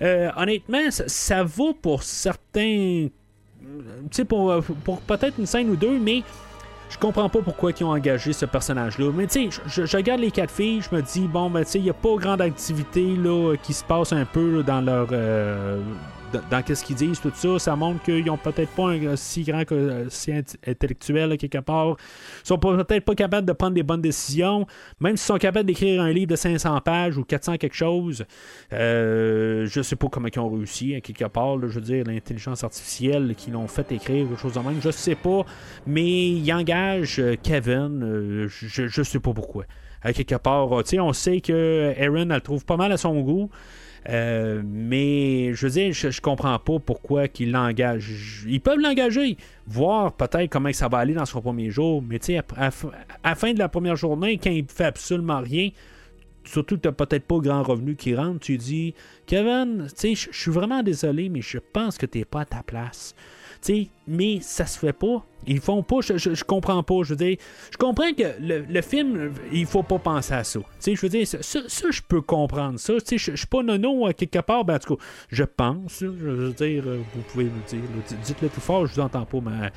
Honnêtement, 0.00 0.90
ça, 0.90 1.04
ça 1.06 1.44
vaut 1.44 1.74
pour 1.74 2.02
certains. 2.02 3.08
Pour, 4.28 4.50
euh, 4.50 4.60
pour 4.84 5.00
peut-être 5.00 5.38
une 5.38 5.46
scène 5.46 5.70
ou 5.70 5.76
deux, 5.76 5.98
mais 5.98 6.22
je 6.90 6.98
comprends 6.98 7.28
pas 7.28 7.40
pourquoi 7.40 7.70
ils 7.78 7.84
ont 7.84 7.90
engagé 7.92 8.32
ce 8.32 8.44
personnage-là. 8.44 9.10
Mais 9.14 9.26
tu 9.26 9.50
sais, 9.50 9.60
je, 9.66 9.96
regarde 9.96 10.20
les 10.20 10.30
quatre 10.30 10.50
filles, 10.52 10.82
je 10.82 10.94
me 10.94 11.00
dis, 11.00 11.26
bon, 11.26 11.48
ben, 11.50 11.64
tu 11.64 11.70
sais, 11.70 11.78
il 11.78 11.84
n'y 11.84 11.90
a 11.90 11.94
pas 11.94 12.14
grande 12.16 12.40
activité 12.42 13.16
là, 13.16 13.54
qui 13.62 13.72
se 13.72 13.82
passe 13.84 14.12
un 14.12 14.24
peu 14.24 14.62
dans 14.62 14.80
leur. 14.80 15.08
euh, 15.12 15.80
dans, 16.32 16.40
dans 16.50 16.62
qu'est-ce 16.62 16.84
qu'ils 16.84 16.96
disent, 16.96 17.20
tout 17.20 17.32
ça. 17.34 17.58
Ça 17.58 17.76
montre 17.76 18.02
qu'ils 18.02 18.28
ont 18.30 18.36
peut-être 18.36 18.70
pas 18.70 18.90
un 18.90 19.16
si 19.16 19.42
grand 19.44 19.64
que 19.64 20.06
si 20.08 20.30
int- 20.32 20.56
intellectuel 20.66 21.30
là, 21.30 21.36
quelque 21.36 21.58
part. 21.58 21.96
Ils 22.44 22.46
sont 22.46 22.58
peut-être 22.58 23.04
pas 23.04 23.14
capables 23.14 23.46
de 23.46 23.52
prendre 23.52 23.74
des 23.74 23.82
bonnes 23.82 24.02
décisions. 24.02 24.66
Même 25.00 25.16
s'ils 25.16 25.26
sont 25.26 25.38
capables 25.38 25.66
d'écrire 25.66 26.02
un 26.02 26.10
livre 26.10 26.28
de 26.30 26.36
500 26.36 26.80
pages 26.80 27.16
ou 27.16 27.24
400 27.24 27.56
quelque 27.58 27.74
chose, 27.76 28.24
euh, 28.72 29.66
je 29.66 29.82
sais 29.82 29.96
pas 29.96 30.08
comment 30.08 30.28
ils 30.34 30.38
ont 30.40 30.50
réussi, 30.50 30.94
à 30.94 31.00
quelque 31.00 31.24
part. 31.24 31.60
je 31.60 31.66
veux 31.66 31.80
dire, 31.80 32.04
l'intelligence 32.06 32.64
artificielle 32.64 33.34
qui 33.36 33.50
l'ont 33.50 33.68
fait 33.68 33.90
écrire, 33.92 34.28
quelque 34.28 34.40
chose 34.40 34.54
de 34.54 34.60
même, 34.60 34.80
je 34.82 34.90
sais 34.90 35.14
pas. 35.14 35.44
Mais 35.86 36.04
ils 36.30 36.52
engagent 36.52 37.20
euh, 37.20 37.36
Kevin, 37.42 38.02
euh, 38.02 38.48
je, 38.48 38.86
je 38.88 39.02
sais 39.02 39.20
pas 39.20 39.32
pourquoi. 39.32 39.64
À 40.02 40.12
quelque 40.12 40.34
part, 40.34 40.72
euh, 40.72 40.82
on 40.98 41.12
sait 41.12 41.40
que 41.40 41.94
Aaron, 41.98 42.16
elle 42.16 42.28
le 42.28 42.40
trouve 42.40 42.64
pas 42.64 42.76
mal 42.76 42.90
à 42.92 42.96
son 42.96 43.20
goût. 43.20 43.50
Euh, 44.08 44.62
mais 44.64 45.54
je 45.54 45.66
veux 45.66 45.72
dire, 45.72 45.92
je, 45.92 46.20
comprends 46.20 46.58
pas 46.58 46.78
pourquoi 46.80 47.28
qu'ils 47.28 47.52
l'engagent. 47.52 48.44
Ils 48.48 48.60
peuvent 48.60 48.80
l'engager, 48.80 49.36
voir 49.66 50.12
peut-être 50.12 50.50
comment 50.50 50.72
ça 50.72 50.88
va 50.88 50.98
aller 50.98 51.14
dans 51.14 51.26
son 51.26 51.40
premier 51.40 51.70
jour, 51.70 52.02
mais 52.02 52.18
tu 52.18 52.26
sais, 52.26 52.38
à, 52.38 52.70
la 53.24 53.34
fin 53.34 53.52
de 53.52 53.58
la 53.58 53.68
première 53.68 53.96
journée, 53.96 54.38
quand 54.38 54.50
il 54.50 54.66
fait 54.66 54.84
absolument 54.84 55.40
rien, 55.40 55.70
surtout 56.44 56.76
que 56.76 56.88
tu 56.88 56.94
peut-être 56.94 57.24
pas 57.24 57.38
grand 57.38 57.62
revenu 57.62 57.94
qui 57.94 58.14
rentre, 58.16 58.40
tu 58.40 58.58
dis 58.58 58.94
Kevin, 59.26 59.86
tu 59.88 60.14
sais, 60.16 60.30
je 60.32 60.36
suis 60.36 60.50
vraiment 60.50 60.82
désolé, 60.82 61.28
mais 61.28 61.40
je 61.40 61.58
pense 61.58 61.96
que 61.96 62.06
t'es 62.06 62.24
pas 62.24 62.40
à 62.40 62.44
ta 62.44 62.62
place. 62.64 63.14
Mais 64.08 64.38
ça 64.40 64.66
se 64.66 64.78
fait 64.78 64.92
pas. 64.92 65.24
Ils 65.46 65.60
font 65.60 65.82
pas, 65.82 65.96
je, 66.00 66.16
je, 66.16 66.44
comprends 66.44 66.82
pas. 66.82 67.02
Je 67.02 67.10
veux 67.10 67.16
dire, 67.16 67.36
je 67.72 67.76
comprends 67.76 68.12
que 68.12 68.22
le, 68.40 68.80
film, 68.82 69.32
il 69.52 69.66
faut 69.66 69.82
pas 69.82 69.98
penser 69.98 70.34
à 70.34 70.44
ça. 70.44 70.60
Tu 70.60 70.66
sais, 70.78 70.94
je 70.94 71.00
veux 71.00 71.08
dire, 71.08 71.26
ça, 71.26 71.38
ça, 71.42 71.60
je 71.90 72.00
peux 72.06 72.20
comprendre 72.20 72.78
ça. 72.78 72.94
Tu 72.94 73.00
sais, 73.06 73.18
je, 73.18 73.30
je 73.32 73.36
suis 73.36 73.46
pas 73.46 73.62
nono 73.62 74.06
à 74.06 74.12
quelque 74.12 74.38
part, 74.38 74.64
ben, 74.64 74.76
en 74.76 74.78
tout 74.78 74.96
cas, 74.96 75.02
je 75.30 75.42
pense. 75.44 75.98
je 76.00 76.06
veux 76.06 76.52
dire, 76.52 76.84
euh, 76.86 77.00
vous 77.14 77.22
pouvez 77.22 77.44
me 77.44 77.68
dire, 77.68 77.80
dites-le 78.24 78.48
plus 78.48 78.60
fort, 78.60 78.86
je 78.86 78.94
vous 78.94 79.00
entends 79.00 79.24
pas, 79.24 79.38
mais. 79.40 79.70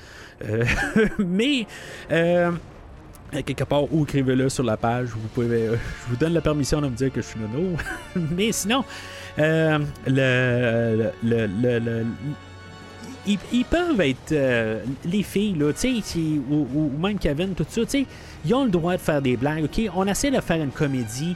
euh, 0.48 0.66
mais. 1.20 1.66
euh, 2.12 2.52
quelque 3.46 3.64
part 3.64 3.92
ou 3.94 4.04
écrivez-le 4.04 4.50
sur 4.50 4.64
la 4.64 4.78
page. 4.78 5.10
Vous 5.10 5.28
pouvez, 5.30 5.68
euh, 5.68 5.76
je 6.06 6.12
vous 6.12 6.16
donne 6.18 6.34
la 6.34 6.42
permission 6.42 6.80
de 6.82 6.88
me 6.88 6.96
dire 6.96 7.12
que 7.12 7.22
je 7.22 7.28
suis 7.28 7.40
nono. 7.40 7.76
Mais 8.32 8.52
sinon, 8.52 8.86
euh, 9.40 9.80
le, 10.08 11.12
le- 11.24 11.80
le- 11.80 12.06
ils, 13.28 13.66
peuvent 13.66 14.02
être 14.02 14.32
euh, 14.32 14.84
les 15.06 15.24
filles 15.24 15.56
là, 15.56 15.72
tu 15.74 16.02
ou, 16.50 16.92
même 17.00 17.18
Kevin, 17.18 17.54
tout 17.54 17.66
ça, 17.68 17.86
tu 17.86 18.06
ils 18.46 18.54
ont 18.54 18.66
le 18.66 18.72
droit 18.72 18.94
de 18.94 19.02
faire 19.02 19.22
des 19.22 19.38
blagues. 19.38 19.66
Ok, 19.66 19.82
on 19.96 20.06
essaie 20.08 20.32
de 20.32 20.40
faire 20.40 20.62
une 20.62 20.72
comédie 20.72 21.36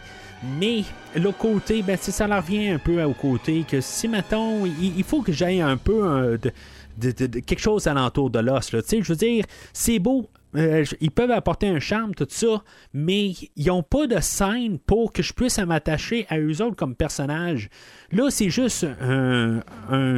Mais 0.60 0.84
l'autre 1.16 1.38
côté, 1.38 1.82
ben, 1.82 1.98
ça 1.98 2.28
leur 2.28 2.44
revient 2.44 2.70
un 2.70 2.78
peu 2.80 3.02
au 3.04 3.14
côté 3.14 3.66
que 3.68 3.82
si, 3.82 4.08
mettons, 4.08 4.66
il, 4.66 5.04
faut 5.04 5.22
que 5.22 5.32
j'aille 5.32 5.62
un 5.62 5.78
peu 5.78 6.38
de, 6.42 6.52
de, 6.98 7.28
de, 7.28 7.40
quelque 7.40 7.60
chose 7.60 7.88
alentour 7.88 8.30
de 8.30 8.40
l'os. 8.40 8.70
Je 8.72 9.04
veux 9.08 9.16
dire, 9.16 9.46
c'est 9.74 10.00
beau. 10.00 10.30
Euh, 10.56 10.84
ils 11.00 11.12
peuvent 11.12 11.32
apporter 11.32 11.68
un 11.68 11.80
charme, 11.80 12.16
tout 12.16 12.28
ça, 12.30 12.64
mais 12.94 13.34
ils 13.56 13.68
n'ont 13.68 13.84
pas 13.84 14.08
de 14.08 14.20
scène 14.20 14.80
pour 14.80 15.14
que 15.14 15.22
je 15.22 15.34
puisse 15.34 15.60
m'attacher 15.60 16.26
à 16.30 16.40
eux 16.40 16.62
autres 16.62 16.76
comme 16.76 16.96
personnages. 16.96 17.70
Là, 18.12 18.30
c'est 18.32 18.50
juste 18.50 18.86
un, 19.02 19.62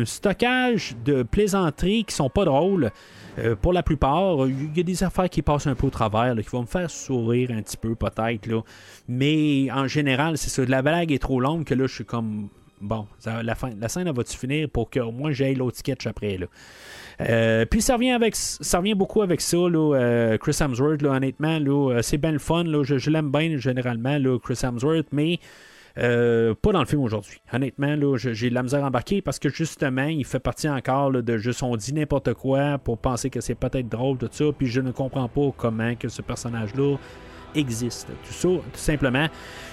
stockage 0.06 0.96
de 1.04 1.24
plaisanteries 1.24 2.06
qui 2.06 2.16
sont 2.16 2.30
pas 2.30 2.46
drôles. 2.46 2.92
Euh, 3.40 3.56
pour 3.56 3.74
la 3.74 3.84
plupart, 3.84 4.48
il 4.48 4.76
y 4.76 4.80
a 4.80 4.84
des 4.84 5.04
affaires 5.04 5.30
qui 5.30 5.42
passent 5.42 5.68
un 5.68 5.76
peu 5.76 5.88
au 5.88 5.90
travers, 5.90 6.36
qui 6.36 6.50
vont 6.50 6.62
me 6.62 6.68
faire 6.68 6.90
sourire 6.90 7.52
un 7.52 7.62
petit 7.62 7.78
peu 7.78 7.96
peut-être. 7.96 8.46
Là. 8.48 8.62
Mais 9.08 9.70
en 9.72 9.88
général, 9.88 10.38
c'est 10.38 10.50
ça. 10.50 10.64
La 10.66 10.82
blague 10.82 11.12
est 11.12 11.20
trop 11.20 11.40
longue 11.40 11.64
que 11.66 11.74
là, 11.74 11.88
je 11.88 11.94
suis 11.94 12.06
comme. 12.06 12.50
Bon, 12.80 13.06
la, 13.26 13.56
scène 13.56 14.08
elle 14.08 14.16
va-tu 14.16 14.36
finir 14.36 14.68
pour 14.68 14.90
que 14.90 15.00
moi 15.00 15.32
j'aille 15.34 15.54
l'autre 15.54 15.78
sketch 15.78 16.08
après. 16.08 16.38
Là? 16.38 16.48
Euh, 17.30 17.66
puis 17.66 17.82
ça 17.82 17.96
revient 17.96 18.12
avec 18.12 18.36
ça 18.36 18.80
revient 18.80 18.96
beaucoup 18.96 19.22
avec 19.22 19.42
ça, 19.42 19.58
là, 19.58 19.96
euh, 19.96 20.38
Chris 20.38 20.58
Hemsworth, 20.60 21.02
là, 21.02 21.12
honnêtement, 21.12 21.60
là, 21.60 22.02
c'est 22.02 22.18
bien 22.18 22.32
le 22.32 22.40
fun. 22.40 22.64
Là, 22.64 22.84
je, 22.84 23.10
l'aime 23.10 23.32
bien 23.32 23.58
généralement, 23.58 24.18
là, 24.18 24.38
Chris 24.40 24.60
Hemsworth, 24.64 25.08
mais 25.12 25.40
euh, 25.98 26.56
pas 26.60 26.72
dans 26.72 26.80
le 26.80 26.86
film 26.86 27.02
aujourd'hui. 27.02 27.42
Honnêtement, 27.52 27.96
là, 27.96 28.18
j'ai 28.18 28.50
de 28.50 28.56
la 28.56 28.64
misère 28.64 28.84
à 28.84 28.88
embarquer 28.88 29.22
parce 29.22 29.40
que 29.40 29.50
justement, 29.50 30.06
il 30.06 30.26
fait 30.26 30.40
partie 30.40 30.70
encore 30.70 31.12
de 31.12 31.38
juste 31.38 31.64
on 31.64 31.76
dit 31.76 31.94
n'importe 31.94 32.34
quoi 32.34 32.78
pour 32.78 32.98
penser 32.98 33.30
que 33.30 33.42
c'est 33.42 33.56
peut-être 33.56 33.90
drôle, 33.90 34.18
tout 34.18 34.30
ça, 34.32 34.46
puis 34.58 34.68
je 34.68 34.82
ne 34.82 34.92
comprends 34.92 35.28
pas 35.28 35.52
comment 35.58 35.96
que 35.96 36.08
ce 36.08 36.22
personnage-là 36.22 36.98
existe. 37.56 38.08
Tout 38.08 38.34
ça, 38.34 38.48
tout 38.48 38.80
simplement. 38.80 39.28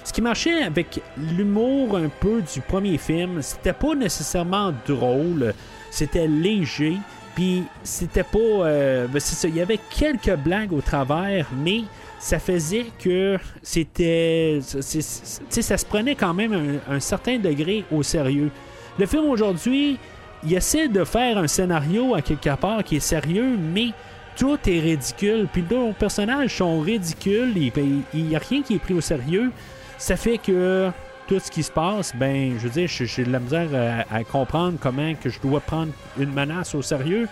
Ce 0.05 0.13
qui 0.13 0.21
marchait 0.21 0.63
avec 0.63 1.01
l'humour 1.17 1.97
un 1.97 2.09
peu 2.09 2.43
du 2.43 2.61
premier 2.61 2.99
film, 2.99 3.41
c'était 3.41 3.73
pas 3.73 3.95
nécessairement 3.95 4.73
drôle, 4.87 5.55
c'était 5.91 6.27
léger. 6.27 6.97
Puis 7.39 7.63
c'était 7.85 8.25
pas. 8.25 8.39
Euh, 8.41 9.07
ben 9.07 9.21
il 9.45 9.55
y 9.55 9.61
avait 9.61 9.79
quelques 9.97 10.35
blagues 10.35 10.73
au 10.73 10.81
travers, 10.81 11.47
mais 11.57 11.83
ça 12.19 12.41
faisait 12.41 12.87
que 12.99 13.39
c'était. 13.63 14.59
Ça 14.61 15.79
se 15.79 15.87
prenait 15.87 16.17
quand 16.17 16.35
même 16.35 16.53
un, 16.53 16.97
un, 16.97 16.99
certain 16.99 17.39
degré 17.39 17.85
au 17.93 18.03
sérieux. 18.03 18.51
Le 18.99 19.07
film 19.07 19.27
aujourd'hui, 19.27 20.01
il 20.43 20.53
essaie 20.53 20.89
de 20.89 21.05
faire 21.05 21.39
un 21.39 21.47
scénario 21.47 22.17
à 22.17 22.23
quelque 22.23 22.57
part 22.57 22.83
qui 22.83 22.97
est 22.97 23.01
sérieux, 23.15 23.57
mais 23.57 23.91
tout 24.37 24.59
est 24.67 24.81
ridicule. 24.81 25.47
Puis 25.53 25.63
nos 25.71 25.93
personnages 25.93 26.57
sont 26.57 26.81
ridicules, 26.81 27.53
il 27.57 28.25
n'y 28.25 28.35
a 28.35 28.41
rien 28.41 28.63
qui 28.63 28.75
est 28.75 28.81
pris 28.81 28.95
au 28.95 29.01
sérieux. 29.01 29.53
Ça 29.97 30.17
fait 30.17 30.39
que 30.39 30.91
tout 31.29 31.39
ce 31.39 31.51
qui 31.51 31.63
se 31.63 31.71
passe, 31.71 32.17
ben, 32.17 32.55
je 32.59 32.67
veux 32.67 32.71
dire, 32.71 32.89
j'ai 32.89 33.25
de 33.25 33.31
la 33.31 33.39
misère 33.39 33.69
à, 34.11 34.25
comprendre 34.25 34.79
comment 34.81 35.15
que 35.15 35.29
je 35.29 35.39
dois 35.41 35.61
prendre 35.61 35.93
une 36.19 36.33
menace 36.33 36.75
au 36.75 36.83
sérieux 36.83 37.29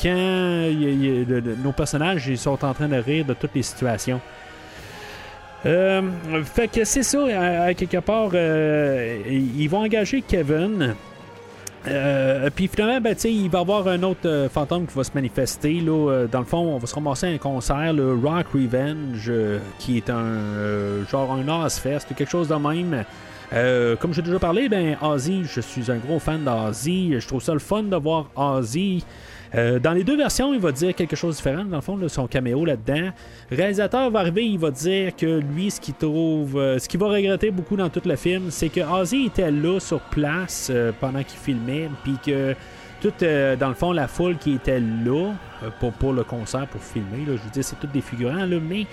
quand 0.00 0.08
nos 1.62 1.72
personnages 1.72 2.26
ils 2.28 2.38
sont 2.38 2.64
en 2.64 2.72
train 2.72 2.88
de 2.88 2.96
rire 2.96 3.24
de 3.26 3.34
toutes 3.34 3.54
les 3.54 3.62
situations. 3.62 4.20
Euh, 5.66 6.00
fait 6.44 6.68
que 6.68 6.84
c'est 6.84 7.02
ça, 7.02 7.18
à, 7.64 7.74
quelque 7.74 7.98
part, 7.98 8.30
euh, 8.32 9.18
ils 9.28 9.68
vont 9.68 9.80
engager 9.80 10.22
Kevin. 10.22 10.94
Euh, 11.88 12.50
puis 12.54 12.68
finalement, 12.68 13.00
ben, 13.00 13.16
il 13.24 13.50
va 13.50 13.58
y 13.58 13.60
avoir 13.60 13.88
un 13.88 14.02
autre 14.02 14.48
fantôme 14.52 14.86
qui 14.86 14.94
va 14.94 15.04
se 15.04 15.10
manifester. 15.14 15.80
Là, 15.80 16.26
dans 16.30 16.38
le 16.38 16.44
fond, 16.46 16.58
on 16.58 16.78
va 16.78 16.86
se 16.86 16.94
ramasser 16.94 17.26
à 17.26 17.30
un 17.30 17.38
concert, 17.38 17.92
le 17.92 18.14
Rock 18.14 18.46
Revenge, 18.54 19.30
qui 19.78 19.98
est 19.98 20.08
un 20.08 21.04
genre 21.10 21.32
un 21.32 21.64
Ozfest, 21.64 22.06
quelque 22.16 22.30
chose 22.30 22.48
de 22.48 22.54
même. 22.54 23.04
Comme 23.50 24.12
j'ai 24.12 24.22
déjà 24.22 24.38
parlé, 24.38 24.68
ben 24.68 24.96
Ozzy, 25.02 25.42
je 25.44 25.60
suis 25.60 25.90
un 25.90 25.96
gros 25.96 26.18
fan 26.18 26.44
d'Ozzy. 26.44 27.14
Je 27.18 27.26
trouve 27.26 27.42
ça 27.42 27.52
le 27.52 27.58
fun 27.58 27.82
de 27.82 27.96
voir 27.96 28.30
Ozzy. 28.36 29.04
Euh, 29.54 29.78
dans 29.78 29.92
les 29.92 30.04
deux 30.04 30.16
versions, 30.16 30.54
il 30.54 30.60
va 30.60 30.72
dire 30.72 30.94
quelque 30.94 31.16
chose 31.16 31.36
de 31.36 31.42
différent. 31.42 31.64
Dans 31.64 31.76
le 31.76 31.82
fond, 31.82 31.98
son 32.08 32.26
caméo 32.26 32.64
là-dedans. 32.64 33.10
Le 33.50 33.56
réalisateur 33.56 34.10
va 34.10 34.20
arriver, 34.20 34.46
il 34.46 34.58
va 34.58 34.70
dire 34.70 35.14
que 35.16 35.40
lui, 35.40 35.70
ce 35.70 35.80
qu'il 35.80 35.94
trouve, 35.94 36.56
euh, 36.56 36.78
ce 36.78 36.88
qu'il 36.88 37.00
va 37.00 37.08
regretter 37.08 37.50
beaucoup 37.50 37.76
dans 37.76 37.88
tout 37.88 38.02
le 38.04 38.16
film, 38.16 38.50
c'est 38.50 38.68
que 38.68 38.80
Ozzy 38.80 39.26
était 39.26 39.50
là 39.50 39.80
sur 39.80 40.00
place 40.00 40.68
euh, 40.70 40.92
pendant 41.00 41.22
qu'il 41.22 41.38
filmait, 41.38 41.88
puis 42.04 42.16
que 42.24 42.54
toute, 43.00 43.24
dans 43.24 43.68
le 43.68 43.74
fond, 43.74 43.92
la 43.92 44.08
foule 44.08 44.36
qui 44.36 44.52
était 44.52 44.78
là 44.78 45.32
pour, 45.98 46.12
le 46.12 46.22
concert, 46.22 46.66
pour 46.66 46.82
filmer, 46.82 47.24
là, 47.26 47.36
je 47.36 47.42
veux 47.42 47.50
dire, 47.50 47.64
c'est 47.64 47.80
tous 47.80 47.86
des 47.86 48.02
figurants, 48.02 48.44
là, 48.44 48.58
mais 48.60 48.84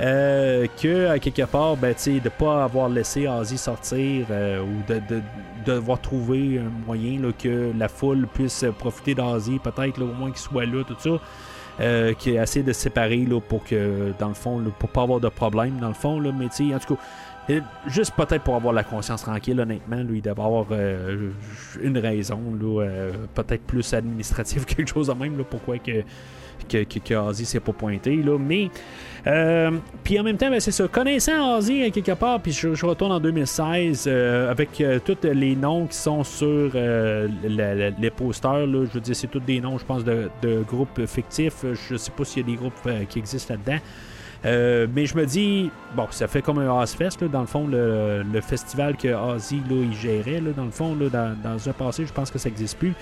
euh, 0.00 0.66
que 0.80 1.08
à 1.08 1.18
quelque 1.18 1.42
part, 1.42 1.76
ben, 1.76 1.94
de 1.94 2.10
ne 2.10 2.28
pas 2.28 2.64
avoir 2.64 2.88
laissé 2.88 3.26
Ozzy 3.26 3.56
sortir 3.56 4.26
euh, 4.30 4.62
ou 4.62 4.92
de, 4.92 5.00
de, 5.08 5.16
de, 5.16 5.72
devoir 5.72 6.00
trouver 6.00 6.58
un 6.58 6.86
moyen 6.86 7.20
là, 7.20 7.28
que 7.36 7.72
la 7.76 7.88
foule 7.88 8.26
puisse 8.32 8.64
profiter 8.78 9.14
d'Ozzy, 9.14 9.58
peut-être 9.58 10.02
au 10.02 10.06
moins 10.06 10.30
qu'il 10.30 10.38
soit 10.38 10.66
là, 10.66 10.84
tout 10.84 10.96
ça. 10.98 11.20
Euh, 11.78 12.14
qui 12.14 12.38
assez 12.38 12.62
de 12.62 12.72
séparer 12.72 13.26
là, 13.26 13.38
pour 13.38 13.62
que, 13.62 14.14
dans 14.18 14.28
le 14.28 14.34
fond, 14.34 14.62
pour 14.78 14.88
pas 14.88 15.02
avoir 15.02 15.20
de 15.20 15.28
problème, 15.28 15.78
dans 15.78 15.88
le 15.88 15.94
fond, 15.94 16.18
là, 16.18 16.32
mais 16.32 16.46
en 16.46 16.78
tout 16.78 16.94
cas, 16.94 17.00
juste 17.86 18.14
peut-être 18.16 18.42
pour 18.42 18.56
avoir 18.56 18.72
la 18.72 18.82
conscience 18.82 19.22
tranquille, 19.22 19.60
honnêtement, 19.60 20.02
lui, 20.02 20.22
d'avoir 20.22 20.66
euh, 20.70 21.30
une 21.82 21.98
raison, 21.98 22.40
euh, 22.62 23.12
peut-être 23.34 23.62
plus 23.64 23.92
administrative, 23.92 24.64
quelque 24.66 24.88
chose 24.88 25.08
de 25.08 25.12
même, 25.12 25.36
là, 25.36 25.44
pourquoi 25.48 25.78
que 25.78 26.02
que, 26.68 26.84
que, 26.84 26.98
que 26.98 27.14
Ozzy 27.14 27.44
s'est 27.44 27.60
pas 27.60 27.72
pointé. 27.72 28.16
Là. 28.16 28.38
Mais, 28.38 28.70
euh, 29.26 29.72
puis 30.04 30.18
en 30.20 30.22
même 30.22 30.36
temps, 30.36 30.50
ben, 30.50 30.60
c'est 30.60 30.70
ça. 30.70 30.86
Connaissant 30.88 31.56
Ozzy 31.56 31.90
quelque 31.90 32.12
part, 32.12 32.40
puis 32.40 32.52
je, 32.52 32.86
retourne 32.86 33.12
en 33.12 33.20
2016 33.20 34.04
euh, 34.06 34.50
avec 34.50 34.80
euh, 34.80 34.98
tous 35.04 35.18
les 35.24 35.56
noms 35.56 35.86
qui 35.86 35.96
sont 35.96 36.22
sur 36.22 36.72
les 36.74 38.10
posters. 38.10 38.66
Je 38.66 38.94
veux 38.94 39.00
dire, 39.00 39.16
c'est 39.16 39.26
tous 39.26 39.40
des 39.40 39.60
noms, 39.60 39.78
je 39.78 39.84
pense, 39.84 40.04
de, 40.04 40.30
groupes 40.66 41.06
fictifs. 41.06 41.64
Je 41.88 41.96
sais 41.96 42.10
pas 42.10 42.24
s'il 42.24 42.42
y 42.42 42.44
a 42.44 42.54
des 42.54 42.56
groupes 42.56 42.88
qui 43.08 43.18
existent 43.18 43.54
là-dedans. 43.54 43.80
Mais 44.94 45.06
je 45.06 45.16
me 45.16 45.26
dis, 45.26 45.70
bon, 45.96 46.06
ça 46.10 46.28
fait 46.28 46.42
comme 46.42 46.58
un 46.58 46.82
Ozfest, 46.82 47.20
là, 47.20 47.28
dans 47.28 47.40
le 47.40 47.46
fond, 47.46 47.66
le, 47.66 48.40
festival 48.40 48.96
que 48.96 49.08
Ozzy, 49.08 49.56
là, 49.68 49.76
il 49.82 49.94
gérait, 49.94 50.40
là, 50.40 50.50
dans 50.56 50.64
le 50.64 50.70
fond, 50.70 50.94
dans 50.94 51.68
un 51.68 51.72
passé, 51.72 52.06
je 52.06 52.12
pense 52.12 52.30
que 52.30 52.38
ça 52.38 52.48
n'existe 52.48 52.78
plus. 52.78 52.94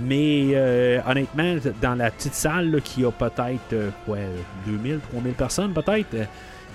Mais 0.00 0.50
euh, 0.54 1.00
honnêtement, 1.06 1.56
dans 1.80 1.94
la 1.94 2.10
petite 2.10 2.34
salle 2.34 2.80
qui 2.82 3.04
a 3.04 3.10
peut-être 3.10 3.72
euh, 3.72 3.90
ouais, 4.08 4.26
2000, 4.66 4.98
3000 5.10 5.32
personnes, 5.34 5.72
peut-être, 5.72 6.14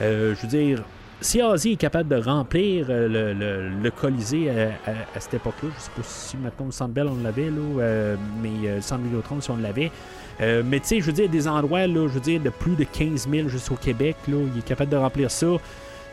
euh, 0.02 0.36
je 0.36 0.42
veux 0.42 0.48
dire, 0.48 0.84
si 1.20 1.42
Ozzy 1.42 1.74
est 1.74 1.76
capable 1.76 2.08
de 2.08 2.22
remplir 2.22 2.86
le, 2.90 3.90
Colisée 3.90 4.50
à, 4.50 5.20
cette 5.20 5.34
époque-là, 5.34 5.70
je 5.78 5.82
sais 5.82 5.92
pas 5.94 6.02
si 6.04 6.38
maintenant 6.38 6.68
le 6.68 6.72
Centre 6.72 6.94
on 6.98 7.22
l'avait, 7.22 7.50
là, 7.50 8.16
mais 8.42 8.76
le 8.76 8.82
Centre 8.82 9.04
Vidéotron 9.04 9.42
si 9.42 9.52
on 9.52 9.58
l'avait. 9.58 9.92
mais 10.40 10.80
tu 10.80 10.88
sais, 10.88 11.02
je 11.02 11.08
veux 11.08 11.12
dire, 11.12 11.28
des 11.28 11.46
endroits, 11.46 11.88
là, 11.88 12.08
je 12.08 12.14
veux 12.14 12.22
dire, 12.22 12.40
de 12.40 12.50
plus 12.50 12.78
de 12.78 12.86
15 12.86 13.28
000 13.30 13.50
juste 13.50 13.70
au 13.70 13.76
Québec, 13.76 14.16
là, 14.30 14.38
il 14.56 14.60
est 14.60 14.66
capable 14.66 14.92
de 14.92 14.96
remplir 14.96 15.30
ça 15.30 15.58